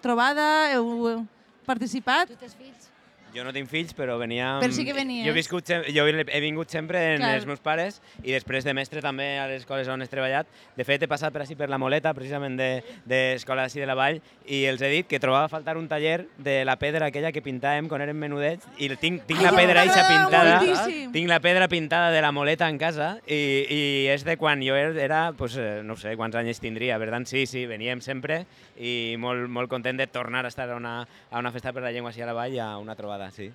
trobada? 0.05 0.49
Heu 0.75 1.23
participat? 1.65 2.29
Tu 2.29 2.37
tens 2.43 2.59
fills? 2.61 2.91
Jo 3.35 3.43
no 3.43 3.53
tinc 3.53 3.69
fills, 3.71 3.95
però 3.97 4.17
venia... 4.21 4.59
Però 4.63 4.75
sí 4.75 4.85
que 4.87 4.95
venies. 4.95 5.25
Jo 5.27 5.33
he, 5.33 5.37
viscut, 5.37 5.71
jo 5.91 6.07
he 6.07 6.41
vingut 6.45 6.71
sempre 6.71 7.01
en 7.15 7.23
Clar. 7.23 7.35
els 7.41 7.47
meus 7.49 7.63
pares 7.65 8.01
i 8.23 8.31
després 8.31 8.65
de 8.67 8.75
mestre 8.77 9.03
també 9.03 9.35
a 9.43 9.49
les 9.51 9.65
escoles 9.65 9.91
on 9.91 10.03
he 10.05 10.09
treballat. 10.11 10.47
De 10.77 10.87
fet, 10.87 11.03
he 11.03 11.11
passat 11.11 11.35
per 11.35 11.43
així 11.43 11.57
per 11.59 11.69
la 11.73 11.79
Moleta, 11.81 12.15
precisament 12.15 12.57
d'escola 12.59 13.65
de, 13.65 13.67
d'ací 13.67 13.83
de 13.83 13.89
la 13.91 13.97
Vall, 13.99 14.21
i 14.47 14.65
els 14.71 14.83
he 14.85 14.91
dit 14.93 15.09
que 15.11 15.21
trobava 15.21 15.49
a 15.49 15.53
faltar 15.53 15.77
un 15.81 15.89
taller 15.89 16.29
de 16.39 16.61
la 16.65 16.77
pedra 16.79 17.09
aquella 17.11 17.33
que 17.35 17.43
pintàvem 17.45 17.89
quan 17.91 18.05
érem 18.05 18.19
menudets 18.21 18.67
i 18.79 18.91
tinc, 19.01 19.25
tinc 19.29 19.41
Ai, 19.41 19.47
la 19.49 19.55
pedra 19.57 19.85
eixa 19.87 20.05
pintada, 20.07 20.57
moltíssim. 20.61 21.13
tinc 21.15 21.31
la 21.31 21.41
pedra 21.45 21.69
pintada 21.73 22.11
de 22.15 22.23
la 22.23 22.33
Moleta 22.33 22.69
en 22.71 22.79
casa 22.79 23.15
i, 23.27 23.41
i 23.67 23.81
és 24.13 24.25
de 24.27 24.37
quan 24.41 24.63
jo 24.65 24.77
era, 24.77 25.27
pues, 25.39 25.57
eh, 25.59 25.81
no 25.85 25.97
sé 26.01 26.15
quants 26.21 26.37
anys 26.39 26.61
tindria, 26.63 26.99
per 27.03 27.11
tant 27.15 27.27
sí, 27.29 27.47
sí, 27.51 27.65
veníem 27.71 28.03
sempre 28.05 28.45
i 28.77 29.15
molt, 29.21 29.49
molt 29.49 29.71
content 29.73 29.99
de 29.99 30.07
tornar 30.11 30.45
a 30.45 30.53
estar 30.53 30.69
a 30.71 30.77
una, 30.77 30.97
a 31.31 31.43
una 31.43 31.53
festa 31.55 31.73
per 31.73 31.85
la 31.85 31.93
llengua 31.95 32.13
així 32.13 32.23
a 32.25 32.29
la 32.31 32.37
Vall 32.37 32.55
i 32.57 32.63
a 32.63 32.75
una 32.79 32.97
trobada, 32.99 33.24
sí. 33.31 33.53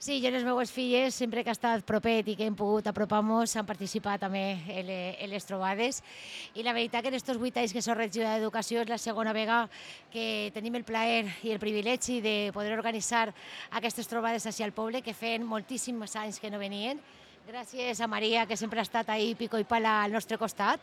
Sí, 0.00 0.14
jo 0.22 0.30
i 0.30 0.32
les 0.32 0.46
meves 0.46 0.70
filles, 0.72 1.12
sempre 1.12 1.42
que 1.44 1.52
ha 1.52 1.56
estat 1.56 1.82
propet 1.84 2.30
i 2.32 2.34
que 2.38 2.46
hem 2.48 2.54
pogut 2.56 2.86
apropar-nos, 2.88 3.52
han 3.60 3.66
participat 3.68 4.22
també 4.24 4.56
en, 4.72 4.88
en 4.88 5.28
les 5.28 5.44
trobades. 5.44 5.98
I 6.56 6.64
la 6.64 6.72
veritat 6.72 7.04
que 7.04 7.12
en 7.12 7.18
aquests 7.18 7.36
vuit 7.36 7.58
anys 7.60 7.74
que 7.76 7.82
soc 7.84 7.98
regidora 7.98 8.38
d'Educació 8.38 8.80
és 8.80 8.88
la 8.88 8.96
segona 8.96 9.34
vegada 9.36 9.68
que 10.08 10.48
tenim 10.56 10.80
el 10.80 10.86
plaer 10.88 11.26
i 11.44 11.52
el 11.52 11.60
privilegi 11.60 12.22
de 12.24 12.48
poder 12.56 12.72
organitzar 12.78 13.26
aquestes 13.76 14.08
trobades 14.08 14.48
així 14.48 14.64
al 14.64 14.72
poble, 14.72 15.02
que 15.04 15.12
feien 15.12 15.44
moltíssims 15.44 16.16
anys 16.16 16.40
que 16.40 16.48
no 16.48 16.62
venien. 16.64 16.96
Gràcies 17.50 17.98
a 18.00 18.06
Maria, 18.06 18.46
que 18.46 18.56
sempre 18.56 18.78
ha 18.78 18.86
estat 18.86 19.08
ahí 19.10 19.34
pico 19.34 19.58
i 19.58 19.66
pala 19.66 20.04
al 20.04 20.12
nostre 20.14 20.38
costat. 20.38 20.78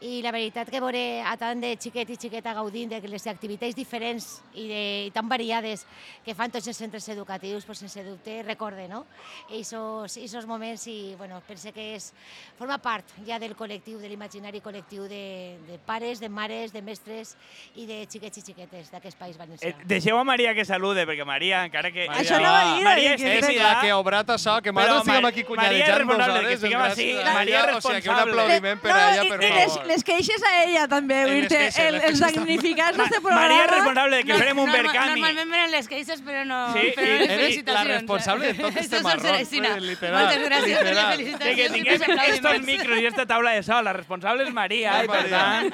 I 0.00 0.22
la 0.24 0.30
veritat 0.32 0.70
que 0.72 0.80
veure 0.80 1.20
a 1.28 1.34
tant 1.36 1.60
de 1.60 1.74
xiquet 1.76 2.08
i 2.08 2.14
xiqueta 2.16 2.54
gaudint 2.56 2.88
de 2.88 3.00
les 3.04 3.26
activitats 3.28 3.76
diferents 3.76 4.28
i, 4.56 4.62
de, 4.64 4.84
i 5.04 5.10
tan 5.12 5.26
variades 5.28 5.82
que 6.24 6.32
fan 6.32 6.48
tots 6.48 6.70
els 6.72 6.78
centres 6.80 7.04
educatius, 7.12 7.66
pues, 7.68 7.82
sense 7.82 8.00
dubte 8.06 8.38
recorde, 8.46 8.86
no? 8.88 9.02
Esos, 9.52 10.16
esos 10.16 10.46
moments 10.48 10.86
i, 10.88 11.14
bueno, 11.18 11.42
pense 11.46 11.68
que 11.76 11.84
és, 11.98 12.14
forma 12.56 12.78
part 12.80 13.12
ja 13.28 13.36
del 13.38 13.52
col·lectiu, 13.58 13.98
de 14.00 14.08
l'imaginari 14.08 14.62
col·lectiu 14.64 15.04
de, 15.04 15.58
de 15.68 15.76
pares, 15.84 16.16
de 16.24 16.32
mares, 16.32 16.72
de 16.72 16.80
mestres 16.80 17.34
i 17.76 17.84
de 17.84 18.00
xiquets 18.08 18.40
i 18.40 18.46
xiquetes 18.46 18.88
d'aquest 18.94 19.20
país 19.20 19.36
valencià. 19.36 19.68
Eh, 19.68 19.84
deixeu 19.84 20.16
a 20.16 20.24
Maria 20.24 20.56
que 20.56 20.64
salude, 20.64 21.04
perquè 21.04 21.28
Maria, 21.28 21.60
encara 21.68 21.92
que... 21.92 22.08
Maria, 22.08 22.24
Això 22.24 22.40
anava 22.40 22.64
a 22.64 22.72
dir, 22.72 22.88
Maria 22.88 23.12
que 23.20 23.36
és 23.36 23.46
tímida, 23.50 23.68
la 23.68 23.76
que 23.84 23.92
ha 23.92 24.00
obrat 24.00 24.32
això, 24.38 24.56
que 24.64 24.72
però 24.72 24.96
nosaltres 24.96 25.04
estiguem 25.04 25.28
Ma- 25.28 25.34
aquí 25.34 25.44
Maria 25.44 25.44
és 25.44 25.52
cunyadejant 25.52 25.89
dues 25.90 25.98
responsable, 26.06 26.40
que 26.48 26.54
estiguem 26.58 26.80
així. 26.86 27.06
Maria 27.34 27.60
és 27.60 27.74
O 27.76 27.80
sigui, 27.80 28.00
que 28.02 28.08
un 28.10 28.16
responsable. 28.16 28.30
aplaudiment 28.30 28.80
per 28.80 28.90
a 28.92 29.00
ella, 29.12 29.24
per 29.30 29.38
I 29.42 29.50
les, 29.54 29.72
favor. 29.74 29.86
les 29.90 30.04
queixes 30.04 30.42
a 30.42 30.52
ella 30.64 30.86
també, 30.88 31.18
vull 31.24 31.34
les 31.34 31.48
dir 31.48 31.56
queixes, 31.58 31.78
el, 31.86 31.94
els 32.10 32.20
damnificats 32.20 32.96
d'aquest 33.00 33.20
programa... 33.20 33.40
Maria 33.40 33.64
és 33.64 33.70
responsable 33.74 34.16
de 34.16 34.24
que 34.30 34.38
farem 34.40 34.58
un 34.64 34.72
Berkami. 34.72 35.10
Normalment 35.20 35.50
venen 35.56 35.70
les 35.76 35.88
queixes, 35.88 36.22
però 36.22 36.44
no, 36.44 36.60
Sí, 36.74 36.86
però 36.96 37.18
no 37.18 37.32
eres 37.38 37.60
la 37.66 37.84
responsable 37.84 38.52
de 38.52 38.54
tot 38.62 38.76
este 38.76 38.96
Això 39.00 39.34
és 39.36 39.52
literal, 39.82 40.20
Moltes 40.20 40.42
gràcies 40.48 40.78
per 40.78 40.94
les 40.94 41.06
felicitacions. 41.10 41.56
Que 41.60 41.68
tinguem 41.74 42.34
estos 42.34 42.62
micros 42.66 42.98
i 43.00 43.06
esta 43.06 43.26
taula 43.26 43.52
de 43.56 43.62
sol, 43.62 43.84
la 43.84 43.92
responsable 43.96 44.44
és 44.44 44.52
Maria, 44.54 44.98
i 45.04 45.08
per 45.08 45.24
tant 45.30 45.70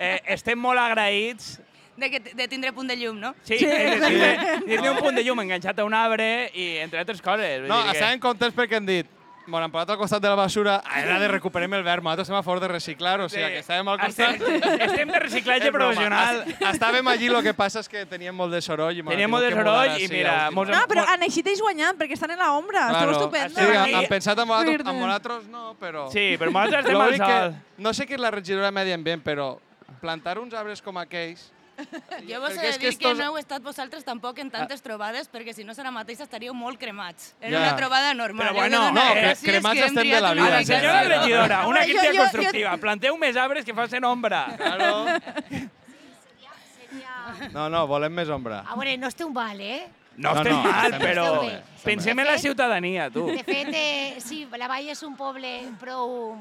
eh, 0.00 0.20
estem 0.36 0.58
molt 0.58 0.80
agraïts. 0.80 1.58
De, 2.00 2.08
que, 2.08 2.20
de 2.32 2.46
tindre 2.48 2.72
punt 2.72 2.88
de 2.88 2.94
llum, 2.96 3.18
no? 3.20 3.34
Sí, 3.44 3.58
sí, 3.58 3.66
sí, 3.68 3.98
sí. 4.00 4.28
Tindre 4.70 4.90
un 4.90 4.96
punt 5.04 5.16
de 5.18 5.24
llum 5.26 5.40
enganxat 5.42 5.78
a 5.82 5.84
un 5.84 5.92
arbre 5.92 6.48
i 6.56 6.78
entre 6.80 7.02
altres 7.02 7.20
coses. 7.20 7.58
Vull 7.60 7.68
No, 7.68 7.82
dir 7.82 7.90
que- 7.90 7.98
estàvem 7.98 8.20
contents 8.22 8.56
perquè 8.56 8.78
hem 8.80 8.86
dit 8.88 9.10
Bueno, 9.50 9.66
hem 9.66 9.72
posat 9.74 9.90
al 9.90 9.98
costat 9.98 10.22
de 10.22 10.28
la 10.30 10.36
basura, 10.38 10.76
era 10.96 11.18
de 11.18 11.28
recuperem 11.28 11.72
el 11.74 11.82
verb, 11.82 12.02
nosaltres 12.04 12.28
estem 12.28 12.36
a 12.38 12.42
favor 12.42 12.60
de 12.60 12.68
reciclar, 12.68 13.20
o 13.20 13.28
sigui, 13.28 13.44
Sí. 13.44 13.50
que 13.52 13.58
estàvem 13.64 13.88
al 13.90 13.98
costat... 13.98 14.34
Estem, 14.40 14.80
estem 14.86 15.08
de 15.12 15.18
reciclatge 15.18 15.72
professional. 15.72 16.42
Es- 16.46 16.60
Estàvem 16.74 17.08
allí, 17.08 17.26
el 17.26 17.42
que 17.42 17.54
passa 17.54 17.80
és 17.80 17.88
que 17.88 18.04
teníem 18.06 18.34
molt 18.36 18.52
de 18.54 18.60
soroll. 18.62 18.96
I 18.96 19.02
Teníem 19.02 19.30
molt 19.30 19.44
de 19.44 19.50
soroll 19.54 19.96
i 20.00 20.08
mira, 20.08 20.50
mos 20.54 20.68
No, 20.70 20.80
però 20.88 21.04
han 21.08 21.22
eixit 21.26 21.46
ells 21.50 21.60
guanyant, 21.60 21.98
perquè 21.98 22.14
estan 22.14 22.30
en 22.30 22.38
la 22.38 22.52
ombra. 22.52 22.86
Esteu 22.94 23.10
estupends. 23.16 23.54
Sí, 23.58 23.60
han, 23.76 23.94
han 24.00 24.06
pensat 24.08 24.38
en 24.38 24.48
vosaltres, 24.48 24.86
en 24.86 25.00
vosaltres 25.00 25.46
no, 25.50 25.74
però... 25.80 26.06
Sí, 26.12 26.26
però 26.38 26.50
nosaltres 26.54 26.84
estem 26.86 27.00
al 27.00 27.10
que- 27.18 27.40
sol. 27.40 27.56
No 27.78 27.92
sé 27.94 28.06
qui 28.06 28.14
és 28.14 28.20
la 28.20 28.30
regidora 28.30 28.66
de 28.70 28.72
Medi 28.78 28.92
Ambient, 28.92 29.22
però 29.24 29.56
plantar 30.00 30.38
uns 30.38 30.54
arbres 30.54 30.80
com 30.82 30.96
aquells... 31.02 31.50
Jo 32.28 32.40
vos 32.40 32.50
he 32.50 32.54
de 32.54 32.60
que 32.60 32.70
dir 32.70 32.78
que 32.80 32.88
estos- 32.88 33.18
no 33.18 33.24
heu 33.24 33.38
estat 33.38 33.62
vosaltres 33.62 34.04
tampoc 34.04 34.38
en 34.38 34.50
tantes 34.50 34.82
trobades, 34.82 35.28
perquè 35.30 35.52
si 35.54 35.64
no 35.64 35.74
serà 35.74 35.90
mateix 35.90 36.20
estaríeu 36.20 36.54
molt 36.54 36.78
cremats. 36.78 37.34
Era 37.40 37.50
Ja. 37.58 37.62
una 37.68 37.76
trobada 37.76 38.14
normal. 38.14 38.48
Però 38.48 38.54
bueno, 38.54 38.90
no, 38.92 39.00
cre- 39.14 39.36
cremats 39.42 39.80
que 39.80 39.86
estem 39.86 40.10
de 40.10 40.20
la 40.20 40.32
vida, 40.34 40.44
mica. 40.44 40.64
Senyora 40.64 41.02
Sí. 41.02 41.08
regidora, 41.08 41.66
una 41.66 41.80
Però 41.80 41.84
crítica 41.84 42.06
jo- 42.06 42.12
jo- 42.12 42.22
constructiva. 42.22 42.76
Planteu 42.78 43.16
més 43.16 43.36
arbres 43.36 43.64
que 43.64 43.74
facin 43.74 44.04
ombra. 44.04 44.46
Claro. 44.60 45.06
No, 47.52 47.68
no, 47.70 47.86
volem 47.86 48.12
més 48.12 48.28
ombra. 48.28 48.64
A 48.66 48.74
veure, 48.76 48.96
no 48.98 49.08
esteu 49.08 49.30
mal, 49.30 49.60
eh? 49.60 49.86
No, 50.16 50.34
No, 50.34 50.40
estem 50.42 50.52
no, 50.52 50.62
mal, 50.64 50.84
estem 50.92 51.00
però 51.00 51.26
bé, 51.40 51.62
pensem 51.84 52.18
en 52.18 52.26
la 52.26 52.36
ciutadania, 52.38 53.06
tu. 53.10 53.26
De 53.30 53.44
fet, 53.46 53.68
eh, 53.72 54.16
sí, 54.20 54.46
la 54.58 54.66
Vall 54.68 54.88
és 54.90 55.02
un 55.06 55.14
poble 55.16 55.52
prou 55.80 56.36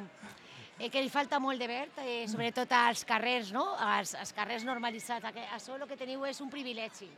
eh, 0.79 0.89
que 0.89 1.03
li 1.03 1.11
falta 1.11 1.39
molt 1.43 1.59
de 1.59 1.67
verd, 1.69 1.99
eh, 2.05 2.23
sobretot 2.31 2.71
als 2.71 3.03
carrers, 3.05 3.51
no? 3.53 3.65
als, 3.75 4.15
als 4.15 4.31
carrers 4.33 4.65
normalitzats. 4.65 5.27
Això 5.53 5.75
el 5.75 5.85
que 5.89 5.99
teniu 5.99 6.23
és 6.25 6.39
un 6.41 6.49
privilegi 6.49 7.09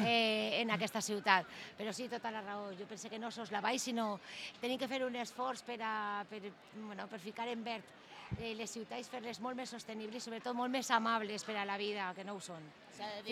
eh, 0.00 0.60
en 0.62 0.72
aquesta 0.72 1.02
ciutat. 1.04 1.46
Però 1.78 1.92
sí, 1.92 2.08
tota 2.08 2.32
la 2.32 2.42
raó. 2.42 2.70
Jo 2.78 2.88
penso 2.88 3.10
que 3.12 3.20
no 3.20 3.30
sos 3.30 3.52
la 3.52 3.60
vall, 3.60 3.80
sinó 3.80 4.18
tenim 4.60 4.80
que 4.80 4.88
fer 4.88 5.04
un 5.04 5.16
esforç 5.20 5.62
per, 5.66 5.80
a, 5.84 6.24
per, 6.28 6.40
bueno, 6.74 7.06
per 7.08 7.20
ficar 7.20 7.48
en 7.52 7.64
verd 7.64 8.00
eh, 8.40 8.54
les 8.56 8.70
ciutats, 8.70 9.10
fer-les 9.12 9.40
molt 9.44 9.58
més 9.58 9.72
sostenibles 9.72 10.24
sobretot 10.24 10.56
molt 10.56 10.72
més 10.72 10.90
amables 10.90 11.44
per 11.44 11.58
a 11.60 11.66
la 11.68 11.76
vida, 11.80 12.12
que 12.16 12.24
no 12.24 12.38
ho 12.38 12.40
són. 12.40 12.64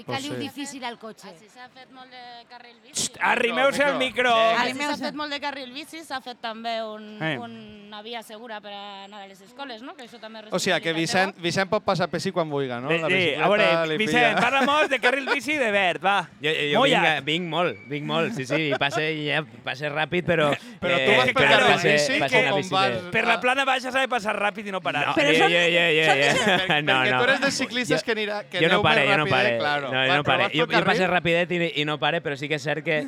Pues 0.06 0.24
un 0.30 0.36
sí. 0.36 0.42
difícil 0.42 0.84
al 0.84 0.98
cotxe. 0.98 1.28
Així 1.28 1.48
s'ha 1.50 1.68
fet 1.74 1.90
molt 1.92 2.10
de 2.10 2.46
carril 2.48 2.76
bici. 2.82 3.10
Arrimeu-se 3.20 3.82
al 3.84 3.98
micro. 3.98 4.32
Així 4.32 4.78
s'ha 4.78 4.96
fet 4.96 5.14
molt 5.14 5.30
de 5.32 5.40
carril 5.40 5.72
bici, 5.74 6.02
s'ha 6.04 6.20
fet 6.20 6.38
també 6.40 6.82
un, 6.82 7.18
Eh. 7.22 7.36
una 7.38 8.00
via 8.02 8.22
segura 8.22 8.60
per 8.60 8.72
anar 8.72 9.22
a 9.22 9.26
les 9.26 9.40
escoles, 9.40 9.82
no? 9.82 9.94
Que 9.96 10.04
això 10.04 10.18
també 10.20 10.40
és 10.40 10.52
O 10.52 10.58
sigui, 10.58 10.80
que 10.80 10.92
Vicent, 10.92 11.34
Vicent 11.38 11.68
pot 11.68 11.84
passar 11.84 12.08
per 12.08 12.20
si 12.20 12.30
quan 12.32 12.48
vulgui, 12.48 12.68
no? 12.68 12.88
La 12.90 13.08
Sí, 13.08 13.34
a 13.34 13.48
veure, 13.48 13.96
Vicent, 13.98 14.34
pilla. 14.36 14.40
parla 14.40 14.62
molt 14.62 14.90
de 14.90 15.00
carril 15.00 15.26
bici 15.28 15.52
i 15.54 15.58
de 15.58 15.70
verd, 15.70 16.02
va. 16.04 16.28
Jo, 16.40 16.50
jo 16.72 16.82
vinc, 16.82 17.24
vinc 17.24 17.48
molt, 17.48 17.78
vinc 17.88 18.06
molt, 18.06 18.32
sí, 18.34 18.46
sí, 18.46 18.70
i 18.70 18.78
passe, 18.78 19.02
ja, 19.26 19.42
passe 19.64 19.90
ràpid, 19.90 20.24
però... 20.24 20.50
Però 20.80 20.96
eh, 20.96 21.06
tu 21.06 21.16
vas 21.18 21.32
per 21.32 21.48
carril 21.48 21.76
bici, 21.82 22.18
passe 22.20 22.44
com 22.50 22.68
vas? 22.70 22.96
Per 23.12 23.24
la 23.26 23.40
plana 23.40 23.64
baixa 23.64 23.90
s'ha 23.90 24.00
de 24.00 24.08
passar 24.08 24.36
ràpid 24.38 24.66
i 24.68 24.70
no 24.72 24.80
parar. 24.80 25.06
No, 25.08 25.14
Però 25.14 25.30
jo- 25.32 25.44
són- 25.44 25.50
Per- 25.50 26.82
no, 26.84 26.92
perquè 26.92 27.10
no. 27.10 27.18
tu 27.18 27.24
eres 27.24 27.40
de 27.40 27.50
ciclistes 27.50 28.02
que 28.04 28.12
anirà, 28.12 28.44
que 28.48 28.58
jo 28.58 28.68
no 28.68 28.74
aneu 28.78 28.82
pare, 28.82 29.00
més 29.06 29.10
jo 29.10 29.16
no 29.18 29.26
pare. 29.26 29.58
Claro. 29.60 29.90
No, 29.92 29.98
Va, 29.98 30.06
jo 30.06 30.16
no 30.16 30.24
però 30.24 30.30
pare. 30.32 30.42
vas 30.44 30.52
Jo, 30.56 30.66
pel 30.66 30.76
jo 30.80 30.84
carril? 30.84 31.08
rapidet 31.10 31.52
i, 31.52 31.60
i 31.80 31.84
no 31.84 31.98
pare, 32.02 32.20
però 32.24 32.36
sí 32.36 32.48
que 32.48 32.56
és 32.58 32.62
cert 32.66 32.84
que 32.84 33.06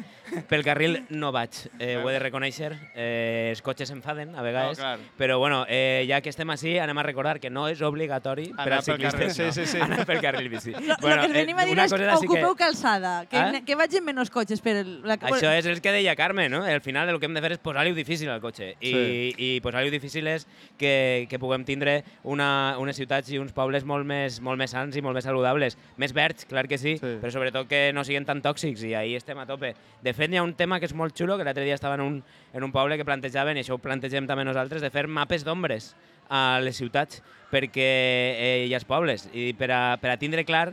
pel 0.48 0.62
carril 0.64 1.00
no 1.10 1.32
vaig. 1.32 1.50
Eh, 1.78 1.96
ho 1.96 2.08
he 2.08 2.12
de 2.14 2.20
reconèixer. 2.22 2.72
Eh, 2.94 3.48
els 3.52 3.62
cotxes 3.62 3.88
s'enfaden 3.90 4.34
a 4.36 4.42
vegades. 4.42 4.78
No, 4.78 4.84
clar. 4.84 4.98
però 5.18 5.38
bueno, 5.38 5.64
eh, 5.68 6.04
ja 6.08 6.20
que 6.20 6.30
estem 6.30 6.48
així, 6.50 6.78
anem 6.78 6.98
a 6.98 7.02
recordar 7.02 7.38
que 7.40 7.50
no 7.50 7.66
és 7.68 7.80
obligatori 7.82 8.48
per 8.54 8.66
Anar 8.68 8.78
als 8.80 8.86
pel 8.88 9.00
carril, 9.02 9.30
ciclistes 9.30 9.54
sí, 9.54 9.66
sí, 9.66 9.78
sí. 9.78 9.80
anar 9.82 10.06
pel 10.06 10.20
carril 10.20 10.48
bici. 10.48 10.72
Lo, 10.72 10.96
lo 10.96 11.22
que 11.26 11.32
venim 11.32 11.58
a 11.58 11.64
dir 11.66 11.72
una 11.76 11.84
és 11.84 11.92
cosa 11.92 12.16
sí 12.18 12.26
ocupeu 12.26 12.54
que... 12.54 12.64
calçada, 12.64 13.26
que, 13.28 13.36
Eh? 13.42 13.62
que 13.66 13.74
vagin 13.76 14.04
menys 14.04 14.30
cotxes 14.30 14.60
per 14.62 14.76
el... 14.84 15.02
La, 15.04 15.16
Això 15.18 15.50
és 15.52 15.66
el 15.66 15.80
que 15.82 15.92
deia 15.92 16.14
Carme, 16.16 16.48
no? 16.48 16.62
Al 16.64 16.80
final 16.80 17.08
el 17.10 17.18
que 17.20 17.26
hem 17.26 17.34
de 17.34 17.42
fer 17.42 17.52
és 17.52 17.58
posar-li 17.62 17.92
difícil 17.92 18.30
al 18.30 18.40
cotxe. 18.40 18.76
I, 18.80 18.92
Sí. 18.92 19.34
i 19.36 19.60
posar-li 19.60 19.90
difícil 19.90 20.26
és 20.30 20.46
que, 20.78 21.26
que 21.28 21.38
puguem 21.38 21.64
tindre 21.68 22.04
una, 22.22 22.76
unes 22.78 22.96
ciutats 22.96 23.28
i 23.32 23.38
uns 23.38 23.52
pobles 23.52 23.84
molt 23.84 24.06
més, 24.06 24.40
molt 24.40 24.56
més 24.58 24.70
sants 24.72 24.96
i 24.96 25.02
molt 25.04 25.14
més 25.18 25.24
saludables. 25.28 25.76
Més 26.00 26.12
verds, 26.16 26.31
clar 26.48 26.66
que 26.68 26.78
sí, 26.78 26.96
sí, 26.98 27.16
però 27.20 27.30
sobretot 27.34 27.68
que 27.70 27.82
no 27.94 28.04
siguin 28.04 28.26
tan 28.28 28.42
tòxics 28.44 28.84
i 28.88 28.94
ahí 28.98 29.16
estem 29.18 29.38
a 29.38 29.46
tope. 29.48 29.74
De 30.02 30.14
fet, 30.16 30.32
hi 30.32 30.40
ha 30.40 30.46
un 30.46 30.54
tema 30.58 30.78
que 30.80 30.88
és 30.88 30.94
molt 30.96 31.16
xulo, 31.18 31.36
que 31.38 31.46
l'altre 31.46 31.66
dia 31.66 31.76
estava 31.78 31.98
en 31.98 32.04
un, 32.04 32.16
en 32.52 32.64
un 32.64 32.72
poble 32.74 32.98
que 32.98 33.06
plantejaven, 33.08 33.58
i 33.58 33.64
això 33.64 33.76
ho 33.76 33.82
plantegem 33.82 34.28
també 34.30 34.46
nosaltres, 34.48 34.82
de 34.82 34.90
fer 34.90 35.06
mapes 35.06 35.44
d'ombres 35.46 35.92
a 36.32 36.60
les 36.64 36.78
ciutats 36.78 37.20
perquè 37.52 37.88
eh, 38.32 38.66
i 38.70 38.74
als 38.74 38.86
pobles, 38.88 39.28
i 39.36 39.52
per 39.58 39.68
a, 39.70 39.82
per 40.00 40.14
a 40.14 40.18
tindre 40.20 40.46
clar 40.48 40.70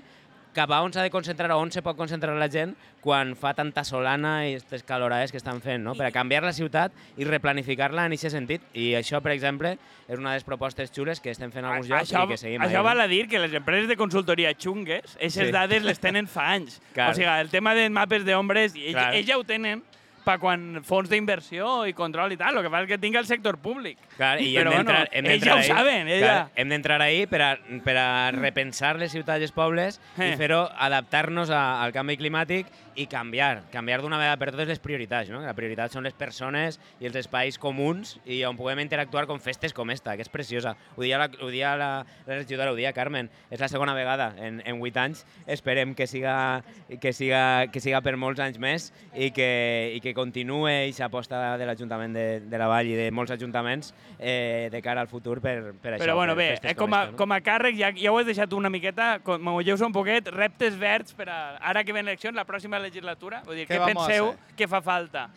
cap 0.54 0.72
a 0.72 0.82
on 0.82 0.94
s'ha 0.94 1.04
de 1.06 1.12
concentrar 1.14 1.52
o 1.56 1.60
on 1.62 1.72
se 1.72 1.82
pot 1.86 1.98
concentrar 1.98 2.36
la 2.38 2.50
gent 2.50 2.76
quan 3.04 3.36
fa 3.40 3.54
tanta 3.56 3.84
solana 3.88 4.48
i 4.50 4.56
aquestes 4.58 4.84
calorades 4.84 5.32
que 5.32 5.40
estan 5.40 5.62
fent, 5.64 5.84
no? 5.84 5.94
per 5.96 6.08
a 6.10 6.12
canviar 6.12 6.44
la 6.44 6.54
ciutat 6.54 6.92
i 7.18 7.28
replanificar-la 7.28 8.08
en 8.10 8.16
aquest 8.16 8.36
sentit. 8.36 8.66
I 8.74 8.94
això, 9.00 9.22
per 9.24 9.32
exemple, 9.32 9.78
és 10.08 10.18
una 10.18 10.34
de 10.34 10.40
les 10.40 10.48
propostes 10.48 10.92
xules 10.92 11.22
que 11.24 11.32
estem 11.32 11.54
fent 11.54 11.66
a 11.66 11.74
alguns 11.74 11.88
llocs 11.90 12.10
Això, 12.12 12.26
i 12.26 12.34
que 12.34 12.40
seguim 12.42 12.66
això 12.66 12.84
val 12.84 13.00
a 13.00 13.08
dir 13.08 13.28
que 13.32 13.40
les 13.40 13.54
empreses 13.56 13.88
de 13.88 13.96
consultoria 14.00 14.54
xungues, 14.58 15.16
aquestes 15.16 15.48
Sí. 15.48 15.52
dades 15.52 15.84
les 15.84 16.00
tenen 16.00 16.28
fa 16.28 16.52
anys. 16.56 16.82
Clar. 16.94 17.12
O 17.12 17.14
sigui, 17.14 17.28
el 17.30 17.50
tema 17.50 17.74
de 17.74 17.90
mapes 17.90 18.26
d'ombres, 18.26 18.76
ells, 18.76 19.16
ells 19.16 19.28
ja 19.28 19.38
ho 19.38 19.44
tenen 19.44 19.84
pa 20.24 20.38
quan 20.42 20.82
fons 20.86 21.10
d'inversió 21.12 21.86
i 21.90 21.94
control 21.98 22.34
i 22.34 22.38
tal. 22.40 22.58
El 22.58 22.64
que 22.66 22.72
passa 22.74 22.86
és 22.88 22.92
que 22.94 22.98
tinga 23.02 23.20
el 23.20 23.28
sector 23.30 23.58
públic. 23.62 23.98
Clar, 24.18 24.36
i 24.42 24.52
Però 24.58 24.74
hem 24.74 24.84
bueno, 24.84 24.98
hem 25.12 25.26
ells 25.34 25.46
ja 25.46 25.56
ho 25.56 25.62
ahí. 25.64 25.68
saben, 25.70 26.08
ells 26.08 26.24
Clar. 26.26 26.50
Hem 26.56 26.70
d'entrar 26.76 27.00
ahí 27.02 27.26
per 27.30 27.42
a, 27.42 27.50
per 27.86 27.96
a 27.98 28.08
repensar 28.36 28.96
les 29.00 29.12
ciutats 29.16 29.40
i 29.42 29.48
els 29.50 29.56
pobles 29.56 30.00
Eh. 30.18 30.34
i 30.34 30.38
fer-ho, 30.38 30.66
adaptar-nos 30.78 31.50
al 31.54 31.92
canvi 31.96 32.18
climàtic 32.20 32.68
i 33.00 33.06
canviar, 33.08 33.62
canviar 33.72 34.02
d'una 34.04 34.18
vegada 34.20 34.36
per 34.42 34.50
totes 34.52 34.68
les 34.68 34.80
prioritats. 34.84 35.30
No? 35.32 35.40
La 35.46 35.54
prioritat 35.56 35.94
són 35.94 36.04
les 36.04 36.14
persones 36.18 36.80
i 37.00 37.08
els 37.08 37.16
espais 37.16 37.58
comuns 37.62 38.18
i 38.26 38.42
on 38.44 38.58
puguem 38.60 38.82
interactuar 38.84 39.26
com 39.30 39.40
festes 39.40 39.72
com 39.74 39.90
esta, 39.94 40.18
que 40.20 40.26
és 40.26 40.30
preciosa. 40.30 40.76
Ho 40.98 41.02
dia 41.06 41.18
la, 41.22 41.30
ho 41.40 41.48
dia 41.54 41.76
la, 41.80 41.90
la 42.28 42.36
regidora, 42.42 42.74
ho 42.74 42.76
dia 42.76 42.92
Carmen. 42.92 43.30
És 43.50 43.62
la 43.64 43.70
segona 43.72 43.94
vegada 43.96 44.34
en, 44.38 44.60
en 44.66 44.82
8 44.82 45.00
anys. 45.00 45.24
Esperem 45.48 45.94
que 45.96 46.08
siga, 46.08 46.64
que 47.00 47.14
siga, 47.14 47.68
que 47.72 47.80
siga 47.80 48.02
per 48.04 48.18
molts 48.20 48.42
anys 48.44 48.60
més 48.60 48.90
i 49.16 49.32
que, 49.32 49.94
i 49.96 50.02
que 50.04 50.14
continuï 50.20 50.74
aquesta 50.86 51.08
aposta 51.08 51.40
de 51.58 51.66
l'Ajuntament 51.70 52.14
de, 52.16 52.26
de 52.52 52.60
la 52.62 52.68
Vall 52.72 52.92
i 52.92 52.98
de 53.00 53.08
molts 53.16 53.32
ajuntaments 53.36 53.94
eh, 54.20 54.68
de 54.72 54.82
cara 54.86 55.02
al 55.06 55.10
futur 55.12 55.40
per, 55.42 55.74
per 55.80 55.96
això. 55.96 56.04
Però 56.04 56.16
bueno, 56.20 56.36
per 56.38 56.60
bé, 56.60 56.72
eh, 56.72 56.76
com, 56.78 56.94
a, 56.94 57.06
com 57.18 57.32
a 57.36 57.40
càrrec 57.46 57.80
ja, 57.80 57.94
ja 57.98 58.12
ho 58.14 58.20
has 58.22 58.28
deixat 58.30 58.54
una 58.58 58.70
miqueta, 58.74 59.16
m'ho 59.26 59.58
un 59.88 59.96
poquet, 59.96 60.28
reptes 60.36 60.78
verds 60.80 61.16
per 61.18 61.30
a, 61.32 61.40
ara 61.72 61.84
que 61.84 61.96
ven 61.96 62.08
eleccions, 62.08 62.36
la 62.36 62.46
pròxima 62.46 62.80
legislatura. 62.84 63.42
Vull 63.48 63.64
dir, 63.64 63.68
Què 63.70 63.80
què, 63.80 63.92
penseu 63.94 64.32
hacer? 64.34 64.56
que 64.60 64.68
fa 64.68 64.82
falta? 64.86 65.30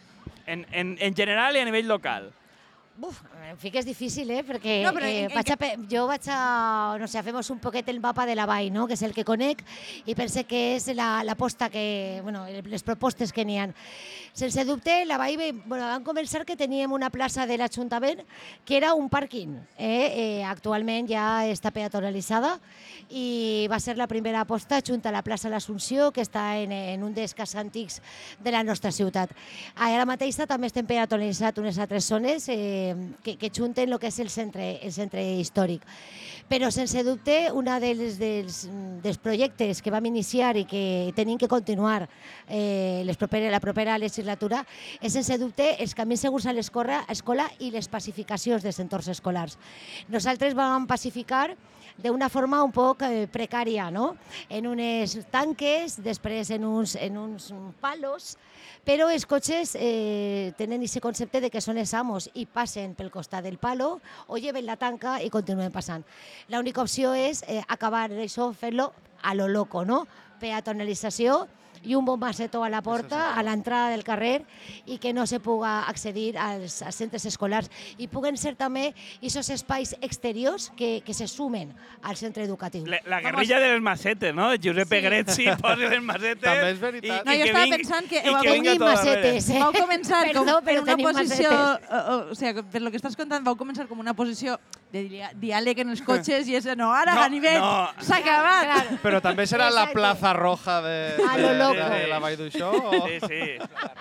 En, 0.46 0.66
en, 0.72 0.96
en 1.00 1.14
general 1.14 1.54
i 1.56 1.60
a 1.62 1.64
nivell 1.68 1.86
local. 1.86 2.32
Uf, 3.02 3.22
en 3.48 3.56
fi 3.56 3.70
que 3.72 3.80
és 3.80 3.86
difícil, 3.88 4.28
eh? 4.30 4.42
Perquè 4.44 4.82
No, 4.84 4.90
però 4.92 5.06
en- 5.08 5.14
eh, 5.14 5.22
en 5.24 5.32
vaig 5.32 5.48
a, 5.50 5.56
pe- 5.56 5.70
jo 5.90 6.02
vaig 6.10 6.26
a, 6.28 6.96
no 7.00 7.06
sé, 7.08 7.22
fem 7.24 7.38
un 7.40 7.58
poquet 7.58 7.88
el 7.88 8.00
mapa 8.04 8.26
de 8.28 8.34
la 8.36 8.44
vall, 8.46 8.68
no? 8.70 8.84
que 8.86 8.92
és 8.98 9.02
el 9.02 9.14
que 9.16 9.24
conec, 9.24 9.62
i 10.04 10.14
pense 10.14 10.44
que 10.44 10.76
és 10.76 10.86
la- 10.94 11.24
l'aposta 11.24 11.70
que, 11.72 12.20
bueno, 12.22 12.44
les 12.68 12.82
propostes 12.84 13.32
que 13.32 13.46
n'hi 13.48 13.56
ha. 13.58 13.70
Sense 14.32 14.64
dubte, 14.64 15.04
la 15.04 15.18
vall, 15.20 15.36
bueno, 15.66 15.84
vam 15.84 16.04
començar 16.06 16.46
que 16.48 16.56
teníem 16.56 16.92
una 16.96 17.10
plaça 17.12 17.44
de 17.44 17.58
l'Ajuntament 17.60 18.22
que 18.64 18.78
era 18.78 18.94
un 18.96 19.10
pàrquing. 19.12 19.58
Eh? 19.76 20.06
Eh, 20.08 20.44
actualment 20.48 21.04
ja 21.10 21.44
està 21.52 21.68
peatonalitzada 21.68 22.54
i 23.12 23.68
va 23.68 23.76
ser 23.76 23.98
la 23.98 24.08
primera 24.08 24.40
aposta 24.40 24.80
junt 24.80 25.04
a 25.04 25.12
la 25.12 25.20
plaça 25.20 25.52
l'Assumpció, 25.52 26.08
que 26.16 26.24
està 26.24 26.46
en, 26.56 26.72
en 26.72 27.04
un 27.04 27.12
dels 27.12 27.36
cas 27.36 27.52
antics 27.60 28.00
de 28.40 28.54
la 28.56 28.62
nostra 28.64 28.88
ciutat. 28.88 29.36
Ara 29.76 30.08
mateix 30.08 30.40
també 30.48 30.72
estem 30.72 30.88
peatonalitzat 30.88 31.60
unes 31.60 31.76
altres 31.76 32.08
zones 32.08 32.48
eh, 32.48 32.96
que, 33.22 33.36
que 33.36 33.52
junten 33.52 33.92
el 33.92 34.00
que 34.00 34.08
és 34.08 34.18
el 34.24 34.32
centre, 34.32 34.78
el 34.80 34.96
centre 34.96 35.20
històric. 35.44 35.84
Però, 36.48 36.70
sense 36.72 37.04
dubte, 37.04 37.36
un 37.52 37.68
dels, 37.68 38.16
dels, 38.20 38.64
dels 39.04 39.20
projectes 39.20 39.80
que 39.84 39.92
vam 39.92 40.08
iniciar 40.08 40.56
i 40.56 40.64
que 40.68 41.12
tenim 41.16 41.38
que 41.40 41.48
continuar 41.48 42.08
eh, 42.48 43.02
les 43.04 43.16
propera, 43.20 43.52
la 43.52 43.60
propera 43.60 44.00
legislatura 44.22 44.62
és, 45.00 45.12
sense 45.12 45.36
dubte, 45.38 45.66
els 45.82 45.94
camins 45.94 46.22
segurs 46.22 46.46
a 46.46 46.54
l'escola 46.54 47.02
escola 47.10 47.48
i 47.60 47.70
les 47.74 47.88
pacificacions 47.90 48.62
dels 48.62 48.78
entorns 48.80 49.10
escolars. 49.10 49.58
Nosaltres 50.08 50.54
vam 50.54 50.86
pacificar 50.86 51.50
d'una 51.98 52.30
forma 52.32 52.62
un 52.64 52.72
poc 52.72 53.02
eh, 53.04 53.26
precària, 53.28 53.90
no? 53.90 54.16
en 54.48 54.66
unes 54.70 55.18
tanques, 55.30 55.98
després 56.02 56.50
en 56.54 56.64
uns, 56.64 56.96
en 56.96 57.18
uns 57.18 57.50
palos, 57.82 58.36
però 58.86 59.10
els 59.12 59.26
cotxes 59.28 59.76
eh, 59.78 60.52
tenen 60.56 60.80
aquest 60.80 61.02
concepte 61.02 61.42
de 61.42 61.50
que 61.50 61.60
són 61.60 61.78
els 61.78 61.92
amos 61.94 62.30
i 62.34 62.46
passen 62.46 62.96
pel 62.96 63.12
costat 63.12 63.44
del 63.44 63.58
palo 63.58 63.98
o 64.26 64.38
lleven 64.38 64.66
la 64.66 64.78
tanca 64.80 65.18
i 65.22 65.30
continuen 65.30 65.74
passant. 65.74 66.06
L'única 66.48 66.82
opció 66.82 67.12
és 67.14 67.44
eh, 67.46 67.60
acabar 67.68 68.08
això 68.10 68.52
fent-lo 68.54 68.92
a 69.22 69.34
lo 69.34 69.46
loco, 69.46 69.84
no? 69.84 70.06
Peatonalització 70.40 71.44
i 71.84 71.94
un 71.94 72.04
bon 72.04 72.20
macetó 72.20 72.62
a 72.64 72.68
la 72.70 72.82
porta, 72.82 73.32
a 73.34 73.42
l'entrada 73.42 73.90
del 73.90 74.04
carrer, 74.04 74.44
i 74.86 74.98
que 74.98 75.12
no 75.12 75.26
se 75.26 75.40
puga 75.40 75.82
accedir 75.88 76.38
als, 76.38 76.80
als 76.82 76.96
centres 76.96 77.24
escolars. 77.26 77.70
I 77.98 78.08
puguen 78.08 78.36
ser 78.36 78.54
també 78.56 78.92
aquests 79.18 79.50
espais 79.50 79.96
exteriors 80.00 80.70
que, 80.76 81.02
que 81.04 81.14
se 81.14 81.26
sumen 81.28 81.72
al 82.02 82.16
centre 82.16 82.44
educatiu. 82.44 82.86
La, 82.86 83.00
la 83.06 83.20
guerrilla 83.20 83.58
de 83.60 83.72
les 83.74 83.82
macetes, 83.82 84.34
no? 84.34 84.50
De 84.50 84.58
Giuseppe 84.58 85.00
Sí. 85.00 85.06
Grezzi 85.06 85.46
posa 85.62 85.88
les 85.88 86.02
macetes... 86.02 86.42
També 86.42 86.70
és 86.70 86.80
veritat. 86.80 87.24
No, 87.26 87.32
jo 87.32 87.48
estava 87.48 87.66
pensant 87.76 88.08
que, 88.08 88.20
i 88.22 88.36
que 88.62 88.76
tot 88.78 88.86
darrere. 88.86 89.34
eh? 89.36 89.58
Vau 89.58 89.72
començar 89.76 90.22
com 90.26 90.44
Perdó, 90.44 90.58
per 90.60 90.72
però 90.72 90.82
una 90.82 90.92
tenim 90.92 91.08
posició... 91.08 91.50
macetes. 91.50 91.90
O, 91.90 91.98
o, 91.98 92.30
o 92.30 92.38
sigui, 92.38 92.64
per 92.72 92.82
lo 92.82 92.92
que 92.92 93.00
estàs 93.00 93.16
contant, 93.18 93.44
vau 93.44 93.56
començar 93.58 93.88
com 93.90 93.98
una 94.00 94.14
posició 94.14 94.58
diàleg 94.92 95.78
en 95.82 95.92
els 95.94 96.02
cotxes 96.08 96.48
i 96.48 96.56
és, 96.58 96.66
no, 96.76 96.90
ara, 96.92 97.14
No, 97.16 97.22
Ganivet, 97.24 97.58
no. 97.60 98.04
s'ha 98.04 98.18
acabat. 98.20 98.90
Però 99.02 99.20
també 99.24 99.46
serà 99.48 99.70
la 99.72 99.86
plaza 99.92 100.32
roja 100.36 100.80
de, 100.84 100.96
de, 101.16 101.52
lo 101.58 101.70
de, 101.72 101.86
de 101.94 102.06
la 102.10 102.18
Vall 102.22 102.36
d'Uixó? 102.36 102.70
O... 102.72 103.02
Sí, 103.08 103.18
sí, 103.26 103.40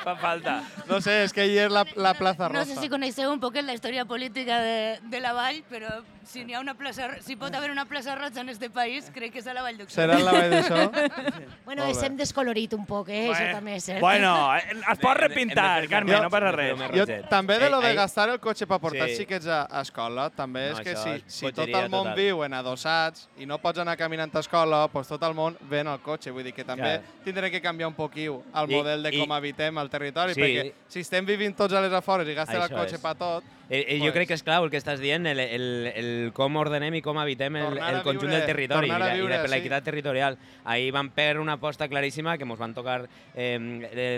fa 0.03 0.15
falta. 0.19 0.57
No 0.89 0.99
sé, 1.03 1.21
és 1.25 1.33
que 1.35 1.45
hi 1.47 1.57
és 1.65 1.71
la, 1.71 1.85
la 1.95 2.13
plaza 2.19 2.49
No 2.49 2.59
roja. 2.59 2.67
sé 2.73 2.79
si 2.81 2.89
coneixeu 2.91 3.31
un 3.31 3.39
poquet 3.39 3.63
la 3.65 3.73
història 3.77 4.05
política 4.05 4.59
de, 4.63 4.99
de 5.11 5.23
la 5.23 5.31
Vall, 5.37 5.63
però 5.71 6.01
si 6.25 6.43
n'hi 6.45 6.53
ha 6.53 6.59
una 6.61 6.73
plaça, 6.77 7.09
si 7.21 7.35
pot 7.35 7.53
haver 7.55 7.71
una 7.71 7.85
plaça 7.85 8.15
roja 8.15 8.41
en 8.41 8.49
este 8.49 8.69
país, 8.69 9.09
crec 9.13 9.31
que 9.33 9.39
és 9.39 9.47
a 9.47 9.53
la 9.53 9.61
Vall 9.63 9.77
d'Uixó. 9.77 9.95
Serà 9.95 10.17
la 10.19 10.31
Vall 10.31 10.51
d'Uixó? 10.51 10.91
Bueno, 11.65 11.85
bé. 11.85 12.05
hem 12.05 12.17
descolorit 12.17 12.73
un 12.73 12.85
poc, 12.85 13.09
eh? 13.09 13.29
Això 13.31 13.51
també 13.55 13.75
és 13.77 13.83
cert. 13.85 13.99
Bueno, 14.01 14.31
es 14.57 14.99
pot 14.99 15.15
repintar, 15.17 15.87
Carme, 15.87 16.11
no 16.19 16.29
passa 16.29 16.51
res. 16.51 16.79
Jo, 16.95 17.05
també 17.29 17.57
de 17.59 17.69
lo 17.69 17.79
de 17.81 17.91
ei. 17.91 17.95
gastar 17.95 18.29
el 18.29 18.39
cotxe 18.39 18.67
per 18.67 18.79
portar 18.79 19.07
Sí. 19.09 19.15
xiquets 19.21 19.47
a, 19.47 19.61
a 19.69 19.81
escola, 19.81 20.29
també 20.29 20.71
No, 20.71 20.77
és 20.79 20.83
que 20.83 20.95
si, 20.97 21.23
si 21.27 21.51
tot 21.51 21.67
el 21.69 21.89
món 21.89 22.09
total. 22.11 22.15
viu 22.17 22.43
en 22.43 22.53
adossats 22.53 23.29
i 23.37 23.45
no 23.45 23.57
pots 23.61 23.79
anar 23.79 23.95
caminant 23.97 24.35
a 24.35 24.39
escola, 24.39 24.87
doncs 24.91 25.07
tot 25.07 25.23
el 25.23 25.33
món 25.33 25.57
ven 25.69 25.87
el 25.87 25.99
cotxe. 26.01 26.31
Vull 26.31 26.43
dir 26.43 26.53
que 26.53 26.65
també 26.65 26.97
Clar. 26.99 27.23
tindrem 27.23 27.51
que 27.51 27.61
canviar 27.61 27.87
un 27.87 27.95
poquiu 27.95 28.41
el 28.53 28.71
I- 28.71 28.75
model 28.75 29.03
de 29.03 29.15
i- 29.15 29.19
com 29.19 29.31
habitem 29.31 29.77
al 29.77 29.89
territori, 29.89 30.33
Sí. 30.33 30.41
perquè 30.41 30.73
si 30.87 30.99
estem 30.99 31.25
vivint 31.25 31.55
tots 31.55 31.73
a 31.73 31.81
les 31.81 31.93
afores 31.93 32.27
i 32.27 32.33
gastem 32.33 32.61
el 32.61 32.69
cotxe 32.69 32.99
per 32.99 33.15
tot, 33.15 33.43
Eh, 33.71 33.95
eh, 33.95 33.99
jo 34.03 34.11
crec 34.11 34.27
que 34.27 34.35
és 34.35 34.41
clau 34.43 34.65
el 34.65 34.69
que 34.69 34.75
estàs 34.75 34.99
dient, 34.99 35.23
el, 35.31 35.39
el, 35.39 35.65
el 35.95 36.09
com 36.35 36.57
ordenem 36.59 36.97
i 36.97 36.99
com 37.01 37.15
habitem 37.21 37.55
el, 37.55 37.69
Tornar 37.69 37.91
el 37.93 38.01
conjunt 38.03 38.27
viure- 38.27 38.41
del 38.41 38.49
territori 38.49 38.89
i, 38.89 38.91
la, 38.91 39.05
i 39.15 39.21
viure 39.21 39.37
la, 39.37 39.45
per 39.45 39.51
l'equitat 39.53 39.85
territorial. 39.87 40.35
Ahir 40.67 40.89
van 40.91 41.07
per 41.15 41.39
una 41.39 41.55
aposta 41.55 41.87
claríssima 41.87 42.33
que 42.37 42.43
ens 42.43 42.59
van 42.59 42.73
tocar 42.75 43.05
eh, 43.31 43.55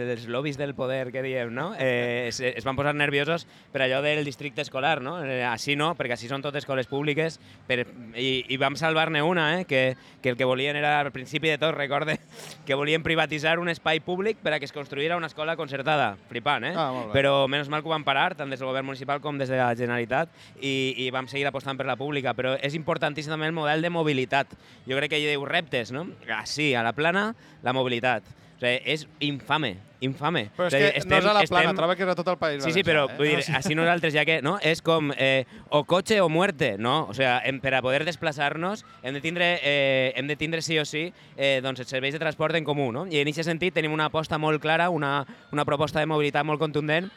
els 0.09 0.25
lobbies 0.25 0.57
del 0.57 0.73
poder, 0.73 1.11
que 1.13 1.21
diem, 1.21 1.53
no? 1.53 1.67
Eh, 1.77 2.29
es, 2.31 2.39
es 2.41 2.65
van 2.65 2.79
posar 2.79 2.95
nerviosos 2.97 3.45
per 3.71 3.83
allò 3.85 4.01
del 4.01 4.25
districte 4.25 4.65
escolar, 4.65 5.03
no? 5.05 5.19
Eh, 5.21 5.43
així 5.45 5.77
no, 5.77 5.91
perquè 5.93 6.17
així 6.17 6.31
són 6.31 6.41
totes 6.41 6.65
escoles 6.65 6.89
públiques, 6.89 7.37
per, 7.69 7.83
i, 8.17 8.47
i 8.49 8.57
vam 8.57 8.73
salvar-ne 8.73 9.21
una, 9.21 9.59
eh? 9.59 9.69
que, 9.69 9.83
que 10.23 10.33
el 10.33 10.39
que 10.41 10.49
volien 10.49 10.81
era, 10.81 10.95
al 10.99 11.11
principi 11.13 11.53
de 11.53 11.59
tot, 11.61 11.75
recorde, 11.77 12.17
que 12.65 12.73
volien 12.73 13.05
privatitzar 13.05 13.59
un 13.61 13.69
espai 13.69 14.01
públic 14.01 14.41
per 14.41 14.57
a 14.57 14.59
que 14.59 14.65
es 14.65 14.73
construïra 14.73 15.13
una 15.21 15.29
escola 15.29 15.53
concertada. 15.61 16.15
Flipant, 16.33 16.71
eh? 16.71 16.73
Ah. 16.73 17.05
Però 17.13 17.45
menys 17.45 17.69
mal 17.69 17.85
que 17.85 17.91
ho 17.91 17.93
van 17.93 18.09
parar, 18.09 18.31
tant 18.33 18.49
des 18.49 18.57
del 18.57 18.73
govern 18.73 18.89
municipal 18.89 19.21
com 19.21 19.42
des 19.43 19.51
de 19.53 19.61
la 19.61 19.71
Generalitat, 19.77 20.31
i, 20.59 20.93
i 21.05 21.09
vam 21.13 21.27
seguir 21.31 21.47
apostant 21.49 21.79
per 21.79 21.87
la 21.89 21.97
pública. 21.99 22.35
Però 22.37 22.55
és 22.59 22.77
importantíssim 22.79 23.33
també 23.35 23.51
el 23.51 23.57
model 23.57 23.83
de 23.83 23.91
mobilitat. 23.93 24.55
Jo 24.87 24.99
crec 24.99 25.13
que 25.13 25.21
hi 25.21 25.27
diu 25.31 25.45
reptes, 25.49 25.93
no? 25.93 26.07
Ah, 26.31 26.45
sí, 26.49 26.73
a 26.73 26.85
la 26.85 26.95
plana, 26.97 27.31
la 27.63 27.75
mobilitat. 27.75 28.25
O 28.53 28.63
sigui, 28.63 28.79
és 28.93 29.01
infame, 29.19 29.73
infame. 30.05 30.45
Però 30.55 30.69
és 30.69 30.73
O 30.73 30.77
sigui, 30.77 30.91
que 30.93 31.09
no 31.09 31.17
és 31.17 31.25
a 31.25 31.33
la 31.35 31.41
plana, 31.49 31.73
trobo 31.75 31.95
que 31.97 32.05
és 32.05 32.11
a 32.11 32.15
tot 32.15 32.29
el 32.31 32.37
país 32.39 32.63
Sí, 32.63 32.71
sí, 32.71 32.83
però 32.85 33.07
eh? 33.09 33.15
vull 33.17 33.27
dir, 33.27 33.41
així 33.57 33.75
nosaltres 33.75 34.13
ja 34.15 34.23
que, 34.29 34.37
no? 34.45 34.55
És 34.61 34.81
com 34.85 35.11
eh, 35.17 35.43
o 35.69 35.83
cotxe 35.89 36.21
o 36.21 36.29
muerte, 36.29 36.77
no? 36.77 37.07
O 37.09 37.17
sea, 37.17 37.41
em, 37.49 37.59
per 37.59 37.73
a 37.75 37.81
poder 37.83 38.05
desplaçar-nos 38.07 38.85
hem 39.01 39.17
de 39.17 39.23
tindre, 39.25 39.49
eh, 39.63 40.13
hem 40.15 40.29
de 40.31 40.37
tindre 40.39 40.61
sí 40.61 40.79
o 40.79 40.85
sí 40.85 41.09
eh, 41.35 41.59
doncs 41.65 41.83
els 41.83 41.91
serveis 41.91 42.15
de 42.15 42.21
transport 42.23 42.55
en 42.55 42.63
comú, 42.63 42.91
no? 42.95 43.07
I 43.09 43.19
en 43.23 43.33
aquest 43.33 43.49
sentit 43.49 43.75
tenim 43.75 43.91
una 43.91 44.07
aposta 44.07 44.39
molt 44.39 44.61
clara, 44.63 44.89
una, 44.93 45.25
una 45.51 45.65
proposta 45.65 45.99
de 45.99 46.07
mobilitat 46.07 46.45
molt 46.47 46.61
contundent 46.61 47.11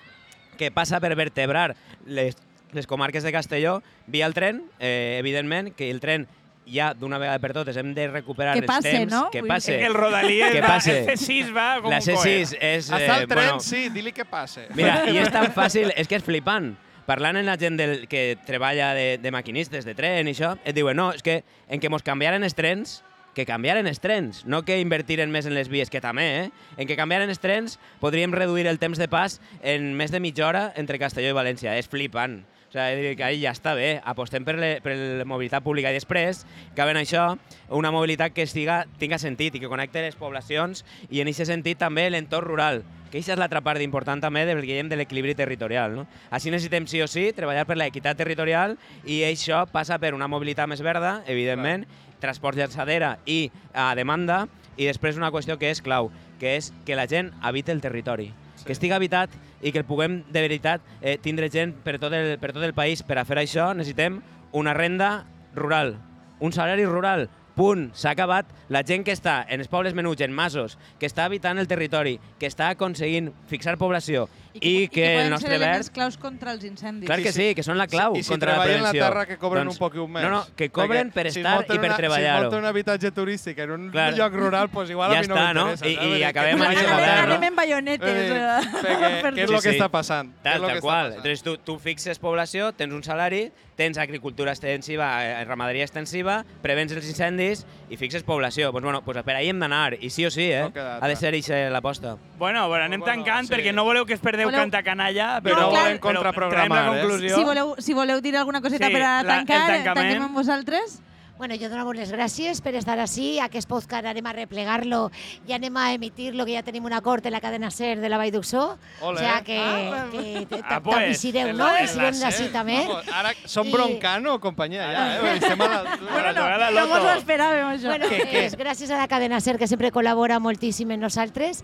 que 0.56 0.70
passa 0.70 1.00
per 1.00 1.14
vertebrar 1.16 1.74
les, 2.06 2.36
les 2.72 2.86
comarques 2.86 3.22
de 3.22 3.32
Castelló 3.32 3.82
via 4.06 4.26
el 4.26 4.34
tren, 4.34 4.64
eh, 4.80 5.16
evidentment, 5.20 5.74
que 5.76 5.90
el 5.90 6.00
tren 6.00 6.26
ja 6.66 6.88
d'una 6.98 7.18
vegada 7.22 7.38
per 7.38 7.52
totes 7.54 7.76
hem 7.78 7.92
de 7.94 8.08
recuperar 8.10 8.56
Que 8.56 8.64
els 8.64 8.66
passe, 8.66 8.90
temps, 8.90 9.12
no? 9.12 9.28
que 9.30 9.44
passe. 9.46 9.76
Que 9.78 9.86
el 9.86 9.94
rodalí 9.94 10.40
que 10.50 10.60
la- 10.60 10.66
passe. 10.66 10.96
el 11.04 11.06
C6 11.18 11.52
va 11.54 11.68
com 11.80 11.90
La 11.94 12.00
un 12.00 12.04
coet. 12.04 12.18
C6 12.26 12.56
és... 12.60 12.90
Hasta 12.90 13.20
el 13.20 13.28
tren, 13.28 13.38
bueno, 13.38 13.60
sí, 13.60 13.88
dili 13.94 14.10
que 14.12 14.24
passe. 14.24 14.66
Mira, 14.74 15.04
i 15.12 15.20
és 15.22 15.30
tan 15.30 15.52
fàcil, 15.54 15.92
és 15.94 16.08
que 16.10 16.18
és 16.18 16.24
flipant. 16.26 16.72
Parlant 17.06 17.38
amb 17.38 17.46
la 17.46 17.54
gent 17.54 17.76
del, 17.78 18.08
que 18.10 18.34
treballa 18.48 18.88
de, 18.98 19.18
de 19.22 19.30
maquinistes, 19.30 19.84
de 19.86 19.94
tren 19.94 20.26
i 20.26 20.34
això, 20.34 20.56
et 20.66 20.74
diuen, 20.74 20.96
no, 20.98 21.12
és 21.14 21.22
que 21.22 21.44
en 21.70 21.78
què 21.78 21.86
mos 21.92 22.02
canviaren 22.02 22.42
els 22.42 22.56
trens, 22.58 22.96
que 23.36 23.44
canviaren 23.44 23.84
els 23.84 24.00
trens, 24.00 24.40
no 24.48 24.62
que 24.64 24.80
invertiren 24.80 25.28
més 25.30 25.44
en 25.44 25.52
les 25.52 25.68
vies, 25.68 25.92
que 25.92 26.00
també, 26.00 26.26
eh? 26.40 26.44
En 26.80 26.88
que 26.88 26.96
canviaren 26.96 27.28
els 27.28 27.42
trens 27.42 27.76
podríem 28.00 28.32
reduir 28.32 28.64
el 28.66 28.80
temps 28.80 28.96
de 28.96 29.10
pas 29.12 29.42
en 29.60 29.92
més 29.98 30.10
de 30.10 30.22
mitja 30.24 30.48
hora 30.48 30.70
entre 30.80 30.98
Castelló 30.98 31.34
i 31.34 31.36
València. 31.36 31.76
És 31.76 31.90
flipant. 31.92 32.40
O 32.66 32.72
sigui, 32.72 33.12
que 33.16 33.28
ja 33.38 33.52
està 33.52 33.76
bé, 33.76 34.00
apostem 34.04 34.44
per, 34.44 34.56
le, 34.58 34.70
per 34.82 34.96
la 35.20 35.26
mobilitat 35.28 35.62
pública 35.64 35.92
i 35.92 35.98
després, 36.00 36.42
caben 36.76 36.98
això, 36.98 37.28
una 37.76 37.92
mobilitat 37.94 38.34
que 38.34 38.44
estiga, 38.48 38.82
tinga 38.98 39.20
sentit 39.22 39.54
i 39.54 39.62
que 39.62 39.70
connecte 39.70 40.02
les 40.02 40.16
poblacions 40.18 40.82
i 41.08 41.22
en 41.22 41.30
aquest 41.30 41.52
sentit 41.52 41.78
també 41.78 42.08
l'entorn 42.10 42.48
rural, 42.48 42.82
que 43.06 43.20
aquesta 43.20 43.36
és 43.36 43.38
l'altra 43.38 43.62
part 43.62 43.84
important 43.84 44.20
també 44.20 44.42
del 44.48 44.64
que 44.66 44.82
de 44.82 44.96
l'equilibri 44.98 45.36
territorial. 45.38 45.94
No? 45.94 46.06
Així 46.30 46.50
necessitem 46.50 46.88
sí 46.90 47.00
o 47.00 47.06
sí 47.06 47.30
treballar 47.36 47.64
per 47.68 47.78
l'equitat 47.78 48.18
territorial 48.18 48.76
i 49.04 49.22
això 49.28 49.62
passa 49.70 50.00
per 50.02 50.12
una 50.14 50.28
mobilitat 50.28 50.68
més 50.68 50.82
verda, 50.82 51.22
evidentment, 51.30 51.86
transport 52.26 52.58
llançadera 52.58 53.16
i 53.24 53.46
a 53.72 53.92
demanda, 53.98 54.44
i 54.76 54.88
després 54.88 55.16
una 55.16 55.30
qüestió 55.32 55.56
que 55.60 55.70
és 55.72 55.80
clau, 55.82 56.10
que 56.40 56.56
és 56.58 56.72
que 56.84 56.98
la 56.98 57.06
gent 57.08 57.32
habiti 57.40 57.72
el 57.72 57.80
territori. 57.84 58.32
Que 58.66 58.74
estigui 58.74 58.96
habitat 58.96 59.32
i 59.62 59.72
que 59.72 59.80
el 59.80 59.88
puguem 59.88 60.20
de 60.32 60.42
veritat 60.42 60.84
eh, 61.00 61.16
tindre 61.22 61.48
gent 61.52 61.72
per 61.84 61.96
tot, 62.02 62.12
el, 62.12 62.34
per 62.42 62.52
tot 62.52 62.64
el 62.66 62.74
país. 62.74 63.04
Per 63.06 63.16
a 63.18 63.24
fer 63.24 63.38
això 63.40 63.70
necessitem 63.76 64.20
una 64.56 64.74
renda 64.74 65.10
rural, 65.54 65.94
un 66.40 66.52
salari 66.52 66.84
rural, 66.84 67.28
punt, 67.56 67.90
s'ha 67.96 68.12
acabat. 68.12 68.50
La 68.68 68.82
gent 68.86 69.06
que 69.06 69.14
està 69.16 69.38
en 69.48 69.62
els 69.62 69.70
pobles 69.72 69.94
menuts, 69.96 70.24
en 70.26 70.34
masos, 70.34 70.76
que 71.00 71.08
està 71.08 71.24
habitant 71.24 71.58
el 71.62 71.70
territori, 71.70 72.18
que 72.40 72.50
està 72.50 72.68
aconseguint 72.74 73.32
fixar 73.50 73.78
població 73.80 74.26
i, 74.60 74.88
que, 74.88 75.02
poden 75.02 75.24
el 75.26 75.30
nostre 75.30 75.50
ser 75.50 75.56
elements 75.56 75.86
verd... 75.88 75.94
claus 75.94 76.16
contra 76.18 76.52
els 76.52 76.64
incendis. 76.64 77.06
Clar 77.06 77.20
que 77.22 77.32
sí, 77.32 77.54
que 77.54 77.62
són 77.62 77.78
la 77.78 77.86
clau 77.86 78.16
I 78.16 78.22
si 78.22 78.30
contra 78.30 78.52
la 78.56 78.62
treballen 78.64 78.82
prevenció. 78.82 79.02
la 79.02 79.08
terra, 79.08 79.26
que 79.26 79.38
cobren 79.38 79.64
Doncs- 79.66 79.74
un 79.74 79.78
poc 79.78 79.94
més. 80.08 80.22
No, 80.24 80.30
no, 80.30 80.46
que 80.56 80.70
cobren 80.70 81.10
Perquè 81.10 81.14
per 81.14 81.32
si 81.32 81.40
estar 81.40 81.54
munten 81.56 81.76
i 81.76 81.78
per 81.78 81.88
una- 81.90 81.96
treballar-ho. 81.96 82.38
Si 82.38 82.44
munten 82.44 82.58
un 82.60 82.66
habitatge 82.66 83.10
turístic 83.12 83.58
en 83.58 83.70
un 83.70 83.90
Clar. 83.90 84.14
lloc 84.14 84.32
rural, 84.34 84.68
pues 84.70 84.90
igual 84.90 85.12
Ja 85.12 85.18
a 85.18 85.22
mi 85.22 85.28
no 85.28 85.34
està, 85.36 85.54
no? 85.54 85.66
m'interessa. 85.66 85.86
I- 85.86 86.06
i 86.10 86.14
dir, 86.14 86.24
acabem 86.24 86.56
que- 86.58 86.64
amb 86.66 86.74
que- 86.74 86.80
això 86.80 86.96
que-? 86.96 87.26
Anem 87.26 87.42
en 87.44 87.56
baionetes. 87.56 88.32
Què 89.36 89.42
és 89.44 89.50
el 89.50 89.60
que 89.62 89.70
està 89.76 89.88
passant? 89.90 90.32
Tal, 90.42 90.60
lo 90.60 90.68
tal 90.68 90.76
que 90.76 90.80
qual. 90.80 91.12
Entonces, 91.14 91.42
tu, 91.42 91.56
tu 91.58 91.78
fixes 91.78 92.18
població, 92.18 92.72
tens 92.72 92.92
un 92.92 93.02
salari, 93.04 93.50
tens 93.76 93.98
agricultura 93.98 94.52
extensiva, 94.52 95.08
eh, 95.24 95.44
ramaderia 95.44 95.84
extensiva, 95.84 96.44
prevens 96.62 96.92
els 96.96 97.06
incendis 97.08 97.66
i 97.90 97.96
fixes 98.00 98.22
població. 98.22 98.72
Pues, 98.72 98.82
bueno, 98.82 99.02
pues 99.04 99.22
per 99.22 99.36
ahí 99.36 99.50
hem 99.50 99.60
d'anar, 99.60 99.98
i 100.00 100.08
sí 100.10 100.24
o 100.24 100.30
sí, 100.30 100.50
eh? 100.50 100.70
Ha 100.74 101.06
de 101.08 101.16
ser 101.16 101.34
l'aposta. 101.70 102.16
Bueno, 102.38 102.68
bueno, 102.68 102.84
anem 102.84 103.00
Bueno, 103.00 103.22
tancant 103.24 103.48
sí. 103.48 103.52
perquè 103.52 103.72
no 103.74 103.84
voleu 103.84 104.06
que 104.06 104.14
es 104.14 104.20
perdeu 104.20 104.45
Voleu- 104.46 104.60
canta 104.60 104.82
canalla, 104.82 105.40
Però 105.42 105.60
no 105.60 105.70
volem 105.70 105.98
contraprogramar, 105.98 106.84
la 106.92 106.96
eh? 106.98 107.00
conclusió. 107.02 107.36
Si 107.36 107.44
voleu, 107.44 107.74
si 107.78 107.94
voleu 107.94 108.20
dir 108.20 108.36
alguna 108.36 108.60
coseta 108.60 108.86
Sí, 108.86 108.92
per 108.92 109.02
a 109.02 109.22
la- 109.22 109.36
tancar, 109.38 109.66
tancament. 109.66 109.94
tanquem 109.94 110.22
amb 110.22 110.34
vosaltres. 110.34 111.02
Bueno, 111.36 111.54
jo 111.60 111.68
dono 111.68 111.92
les 111.92 112.08
gràcies 112.10 112.62
per 112.62 112.74
estar 112.76 112.98
així. 112.98 113.38
Aquest 113.44 113.68
podcast 113.68 114.06
anem 114.06 114.24
a 114.24 114.32
replegar-lo 114.32 115.10
i 115.46 115.52
anem 115.52 115.76
a 115.76 115.92
emitir-lo, 115.92 116.46
que 116.46 116.54
ja 116.54 116.62
tenim 116.62 116.82
un 116.86 116.94
acord 116.94 117.26
en 117.26 117.32
la 117.34 117.42
cadena 117.42 117.70
SER 117.70 118.00
de 118.00 118.08
la 118.08 118.16
Vall 118.16 118.30
d'Uxó. 118.32 118.78
O 119.02 119.10
sigui 119.14 119.42
que, 119.44 119.58
Ah, 119.60 120.06
que, 120.10 120.46
que 120.48 120.62
Ah, 120.64 120.80
pues, 120.80 121.22
en 121.26 121.54
no? 121.58 121.66
la- 121.66 121.80
en 121.82 121.98
la 121.98 122.10
d'ací 122.10 122.48
també. 122.50 122.86
Vamos, 122.88 123.04
Ara 123.12 123.34
som 123.44 123.66
I- 123.68 123.70
broncano 123.70 124.40
companyia, 124.40 124.86
ja, 124.90 125.16
eh? 125.28 125.36
Estem 125.36 125.60
a 125.60 125.68
la... 125.68 125.82
Bueno, 126.10 126.32
no, 126.32 126.70
No 126.70 126.86
mos 126.86 126.98
ho 127.04 127.10
esperàvem, 127.20 127.66
això. 127.76 127.88
Bueno, 127.88 128.06
és 128.32 128.56
gràcies 128.56 128.88
a 128.90 128.96
la 128.96 129.06
cadena 129.06 129.38
SER, 129.38 129.58
que 129.58 129.66
sempre 129.68 129.92
col·labora 129.92 130.40
moltíssim 130.40 130.90
amb 130.90 131.02
nosaltres. 131.02 131.62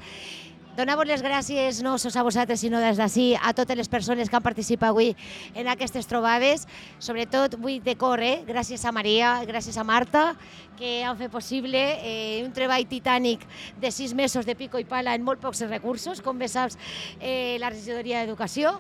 Donar-vos 0.73 1.05
les 1.05 1.21
gràcies 1.21 1.83
no 1.85 1.99
sols 2.01 2.15
a 2.17 2.23
vosaltres, 2.25 2.63
sinó 2.65 2.79
des 2.81 2.97
d'ací 2.97 3.35
a 3.37 3.51
totes 3.53 3.77
les 3.77 3.91
persones 3.93 4.31
que 4.31 4.39
han 4.39 4.45
participat 4.45 4.89
avui 4.89 5.11
en 5.53 5.69
aquestes 5.69 6.09
trobades. 6.09 6.65
Sobretot, 6.97 7.59
vull 7.61 7.83
de 7.85 7.93
cor, 8.01 8.23
eh? 8.25 8.39
gràcies 8.49 8.81
a 8.89 8.93
Maria, 8.97 9.35
gràcies 9.45 9.77
a 9.77 9.85
Marta, 9.85 10.31
que 10.79 11.03
han 11.05 11.19
fet 11.21 11.29
possible 11.35 11.83
eh, 12.01 12.41
un 12.41 12.57
treball 12.57 12.89
titànic 12.89 13.45
de 13.85 13.93
sis 13.93 14.17
mesos 14.17 14.49
de 14.49 14.57
pico 14.57 14.81
i 14.81 14.89
pala 14.89 15.13
en 15.13 15.29
molt 15.29 15.45
pocs 15.45 15.61
recursos, 15.69 16.25
com 16.25 16.41
bé 16.41 16.49
saps, 16.49 16.81
eh, 17.21 17.59
la 17.61 17.69
regidoria 17.69 18.25
d'Educació. 18.25 18.79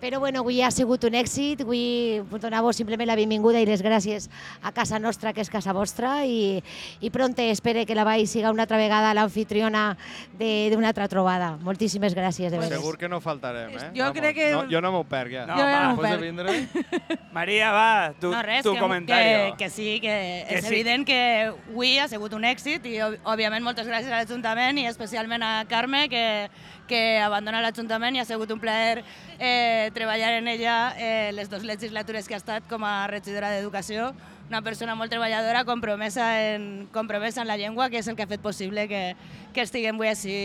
Però 0.00 0.18
bueno, 0.18 0.40
avui 0.40 0.62
ha 0.64 0.70
sigut 0.72 1.02
un 1.04 1.12
èxit, 1.14 1.60
vull 1.68 2.24
donar-vos 2.40 2.78
simplement 2.80 3.04
la 3.10 3.16
benvinguda 3.18 3.60
i 3.60 3.66
les 3.68 3.82
gràcies 3.84 4.30
a 4.64 4.72
casa 4.72 4.96
nostra, 4.98 5.34
que 5.36 5.42
és 5.44 5.50
casa 5.52 5.74
vostra, 5.76 6.22
i, 6.24 6.62
i 7.04 7.10
pronte 7.12 7.44
espere 7.52 7.84
que 7.84 7.94
la 7.94 8.06
Vall 8.08 8.24
siga 8.26 8.48
una 8.50 8.64
altra 8.64 8.78
vegada 8.80 9.12
l'anfitriona 9.12 9.98
de- 10.38 10.70
d'una 10.72 10.88
altra 10.88 11.06
trobada. 11.06 11.50
Moltíssimes 11.60 12.14
gràcies, 12.16 12.48
de 12.50 12.56
veres. 12.56 12.78
Segur 12.80 12.96
que 12.96 13.10
no 13.12 13.20
faltarem, 13.20 13.76
eh? 13.76 13.90
Jo 13.94 14.08
crec 14.16 14.34
que- 14.36 14.50
No, 14.52 14.64
jo 14.70 14.80
no 14.80 14.90
m'ho 14.92 15.04
perc, 15.04 15.32
ja. 15.36 15.44
No, 15.46 15.56
Jo 15.60 15.68
ja 15.68 15.82
no 15.92 16.00
perc. 16.00 16.20
vindre... 16.22 16.56
Maria, 17.32 17.70
va, 17.70 18.14
tu, 18.18 18.30
no, 18.32 18.40
res, 18.42 18.64
tu 18.64 18.72
que, 18.72 18.80
comentari. 18.80 19.52
que, 19.52 19.54
que 19.58 19.70
sí, 19.70 20.00
que, 20.00 20.46
Que 20.48 20.56
és 20.58 20.64
sí. 20.64 20.72
evident 20.74 21.04
que 21.06 21.20
avui 21.52 21.98
ha 21.98 22.08
sigut 22.08 22.32
un 22.32 22.42
èxit 22.48 22.86
i, 22.88 22.96
òb- 23.04 23.20
òbviament, 23.22 23.62
moltes 23.62 23.86
gràcies 23.86 24.08
a 24.10 24.22
l'Ajuntament 24.24 24.78
i 24.80 24.86
especialment 24.88 25.42
a 25.44 25.52
Carme, 25.68 26.08
que, 26.08 26.48
que 26.90 27.20
abandona 27.22 27.62
l'Ajuntament 27.62 28.18
i 28.18 28.20
ha 28.20 28.26
sigut 28.26 28.50
un 28.50 28.60
plaer 28.60 29.04
eh, 29.38 29.90
treballar 29.94 30.34
en 30.40 30.50
ella 30.50 30.76
eh, 30.98 31.30
les 31.36 31.48
dues 31.50 31.62
legislatures 31.64 32.26
que 32.26 32.34
ha 32.34 32.42
estat 32.42 32.66
com 32.68 32.82
a 32.84 33.06
regidora 33.06 33.52
d'Educació, 33.54 34.10
una 34.50 34.60
persona 34.66 34.96
molt 34.98 35.12
treballadora, 35.14 35.62
compromesa 35.64 36.26
en, 36.50 36.88
compromesa 36.92 37.44
en 37.44 37.48
la 37.48 37.56
llengua, 37.60 37.88
que 37.88 38.02
és 38.02 38.08
el 38.10 38.18
que 38.18 38.26
ha 38.26 38.32
fet 38.32 38.42
possible 38.42 38.88
que, 38.90 39.14
que 39.54 39.62
estiguem 39.62 39.94
avui 39.94 40.10
així 40.10 40.38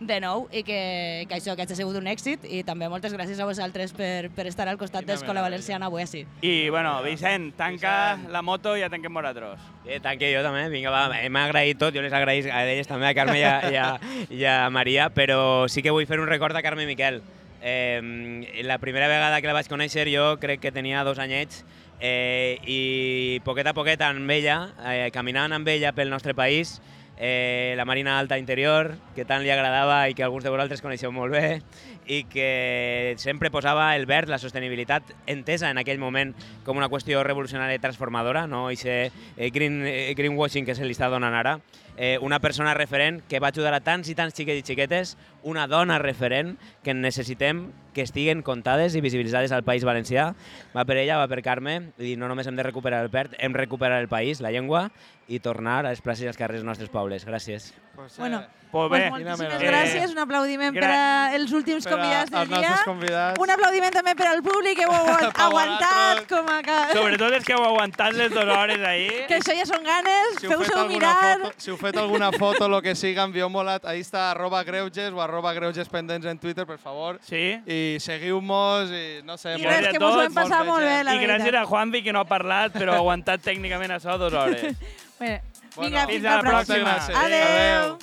de 0.00 0.18
nou 0.20 0.44
i 0.52 0.60
que, 0.66 1.24
que 1.28 1.38
això 1.38 1.54
que 1.56 1.64
ha 1.64 1.76
sigut 1.76 1.96
un 1.96 2.08
èxit 2.10 2.44
i 2.44 2.60
també 2.66 2.88
moltes 2.92 3.14
gràcies 3.16 3.38
a 3.40 3.46
vosaltres 3.48 3.94
per, 3.96 4.28
per 4.36 4.44
estar 4.50 4.66
al 4.68 4.76
costat 4.76 5.06
d'Escola. 5.08 5.40
Valenciana 5.46 5.88
avui 5.88 6.02
així. 6.02 6.24
I, 6.42 6.68
bueno, 6.68 6.98
Vicent, 7.04 7.52
tanca 7.56 8.18
la 8.32 8.42
moto 8.44 8.76
i 8.76 8.82
ja 8.84 8.90
tanquem 8.92 9.14
vosaltres. 9.14 9.62
Eh, 9.86 10.00
tanque 10.04 10.28
jo 10.34 10.42
també, 10.44 10.66
vinga, 10.72 10.92
va, 10.92 11.06
hem 11.16 11.40
agraït 11.40 11.80
tot, 11.80 11.94
jo 11.96 12.04
les 12.04 12.12
agraïs 12.12 12.48
a 12.50 12.64
elles 12.66 12.88
també, 12.90 13.08
a 13.08 13.14
Carme 13.16 13.38
i 13.40 13.46
a, 13.46 13.54
i 13.70 13.80
a, 13.80 13.88
i 14.28 14.44
a 14.44 14.58
Maria, 14.74 15.08
però 15.14 15.64
sí 15.72 15.84
que 15.84 15.94
vull 15.94 16.08
fer 16.08 16.20
un 16.20 16.28
record 16.28 16.56
a 16.56 16.64
Carme 16.66 16.84
i 16.84 16.90
Miquel. 16.90 17.22
Eh, 17.62 18.62
la 18.68 18.76
primera 18.78 19.08
vegada 19.08 19.40
que 19.40 19.48
la 19.48 19.56
vaig 19.56 19.68
conèixer 19.70 20.04
jo 20.12 20.34
crec 20.42 20.60
que 20.60 20.74
tenia 20.74 21.06
dos 21.08 21.18
anyets 21.18 21.64
eh, 22.00 22.60
i 22.68 23.40
poquet 23.46 23.66
a 23.66 23.74
poquet 23.74 24.02
amb 24.04 24.30
ella, 24.30 24.58
eh, 24.92 25.08
caminant 25.14 25.56
amb 25.56 25.68
ella 25.72 25.94
pel 25.96 26.12
nostre 26.12 26.34
país, 26.36 26.76
eh, 27.16 27.74
la 27.76 27.84
Marina 27.84 28.18
Alta 28.18 28.38
Interior, 28.38 28.94
que 29.14 29.24
tant 29.24 29.42
li 29.42 29.50
agradava 29.50 30.08
i 30.08 30.14
que 30.14 30.24
alguns 30.24 30.44
de 30.44 30.52
vosaltres 30.52 30.82
coneixeu 30.84 31.12
molt 31.12 31.32
bé, 31.32 31.60
i 32.06 32.22
que 32.30 33.14
sempre 33.18 33.50
posava 33.50 33.88
el 33.96 34.06
verd, 34.06 34.28
la 34.28 34.38
sostenibilitat, 34.38 35.14
entesa 35.26 35.70
en 35.70 35.80
aquell 35.80 35.98
moment 35.98 36.34
com 36.66 36.76
una 36.76 36.90
qüestió 36.92 37.24
revolucionària 37.26 37.80
i 37.80 37.82
transformadora, 37.82 38.46
no 38.46 38.68
i 38.70 38.76
ser 38.76 39.10
eh, 39.36 39.50
green, 39.50 39.82
eh, 39.86 40.14
greenwashing 40.16 40.68
que 40.68 40.76
se 40.76 40.84
li 40.84 40.96
està 40.96 41.10
donant 41.12 41.34
ara. 41.34 41.58
Eh, 41.96 42.18
una 42.20 42.38
persona 42.40 42.74
referent 42.74 43.22
que 43.28 43.40
va 43.40 43.48
ajudar 43.48 43.72
a 43.74 43.80
tants 43.80 44.08
i 44.08 44.14
tants 44.14 44.34
xiquets 44.36 44.60
i 44.60 44.66
xiquetes, 44.66 45.16
una 45.42 45.66
dona 45.66 45.98
referent 45.98 46.56
que 46.84 46.94
necessitem 46.94 47.70
que 47.96 48.02
estiguen 48.04 48.42
comptades 48.42 48.94
i 48.94 49.00
visibilitzades 49.00 49.52
al 49.52 49.64
País 49.64 49.84
Valencià. 49.84 50.34
Va 50.76 50.84
per 50.84 50.98
ella, 51.00 51.16
va 51.16 51.28
per 51.28 51.40
Carme, 51.42 51.92
i 51.98 52.16
no 52.16 52.28
només 52.28 52.46
hem 52.46 52.56
de 52.56 52.62
recuperar 52.66 53.00
el 53.06 53.10
PERT, 53.10 53.38
hem 53.38 53.52
de 53.56 53.58
recuperar 53.64 54.00
el 54.02 54.08
país, 54.08 54.40
la 54.44 54.50
llengua, 54.52 54.90
i 55.28 55.40
tornar 55.40 55.86
a 55.86 55.88
les 55.90 56.02
places 56.04 56.24
i 56.26 56.28
als 56.28 56.36
carrers 56.36 56.60
dels 56.60 56.68
nostres 56.68 56.90
pobles. 56.92 57.24
Gràcies. 57.26 57.72
Pues, 57.96 58.18
Bueno, 58.18 58.44
Pues 58.66 58.88
Pues 58.90 59.00
bé, 59.00 59.10
moltíssimes 59.10 59.62
eh, 59.62 59.66
gràcies, 59.70 60.10
un 60.10 60.18
aplaudiment 60.18 60.74
per 60.74 60.82
gra- 60.82 61.32
als 61.32 61.52
últims 61.52 61.84
Per 61.86 61.92
convidats 61.94 62.30
del 62.32 62.48
dia. 62.48 62.74
convidats. 62.84 63.38
Un 63.40 63.50
aplaudiment 63.54 63.94
també 63.94 64.14
per 64.18 64.26
al 64.26 64.42
públic 64.42 64.76
que 64.76 64.84
ho 64.84 64.92
heu 64.92 65.06
Per 65.32 65.44
aguantat 65.44 66.26
com 66.28 66.50
a... 66.50 66.58
Sobretot 66.92 67.32
els 67.38 67.44
que 67.46 67.54
heu 67.54 67.62
aguantat 67.64 68.12
les 68.18 68.34
dues 68.34 68.44
hores 68.56 68.82
ahí. 68.84 69.06
Que 69.30 69.38
això 69.38 69.54
ja 69.56 69.64
són 69.70 69.86
ganes, 69.86 70.36
Si 70.40 70.50
feu-se-ho 70.50 70.84
mirar. 70.90 71.14
foto, 71.38 71.52
si 71.56 71.70
fet 71.86 71.96
alguna 72.02 72.28
foto, 72.34 72.68
lo 72.68 72.82
que 72.82 72.94
siga, 72.98 73.24
envieu-me-la. 73.24 73.78
Ahí 73.84 74.00
està 74.04 74.30
arroba 74.32 74.62
greuges 74.66 75.12
o 75.14 75.22
arroba 75.22 75.52
greuges 75.56 75.88
pendents 75.88 76.26
en 76.26 76.38
Twitter, 76.38 76.66
per 76.66 76.78
favor. 76.82 77.18
Sí. 77.24 77.56
I 77.66 77.96
seguiu-nos 78.02 78.90
i 78.92 79.22
no 79.24 79.38
sé... 79.38 79.54
I 79.56 79.62
molt- 79.64 79.70
res, 79.86 79.88
que 79.94 80.00
mos 80.02 80.16
ho 80.16 80.22
hem 80.26 80.34
passat 80.34 80.66
molt 80.66 80.84
bé, 80.84 80.98
la 81.06 81.14
I 81.14 81.22
gràcies 81.24 81.46
veritat. 81.48 81.62
a 81.62 81.66
Juanvi, 81.70 82.02
que 82.02 82.12
no 82.12 82.20
ha 82.20 82.28
parlat, 82.28 82.72
però 82.76 82.92
ha 82.94 83.00
aguantat 83.00 83.40
tècnicament 83.46 83.96
això 83.96 84.18
dues 84.18 84.34
hores. 84.34 84.66
Bé, 85.20 85.40
Bueno, 85.76 85.90
vinga, 85.90 86.06
fins 86.06 86.22
fins 86.22 86.24
a 86.24 86.36
la 86.36 86.42
pròxima. 86.42 86.92
pròxima. 86.94 86.94
gràcies. 86.96 87.16
Adeu. 87.24 87.98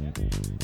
Yeah. 0.00 0.61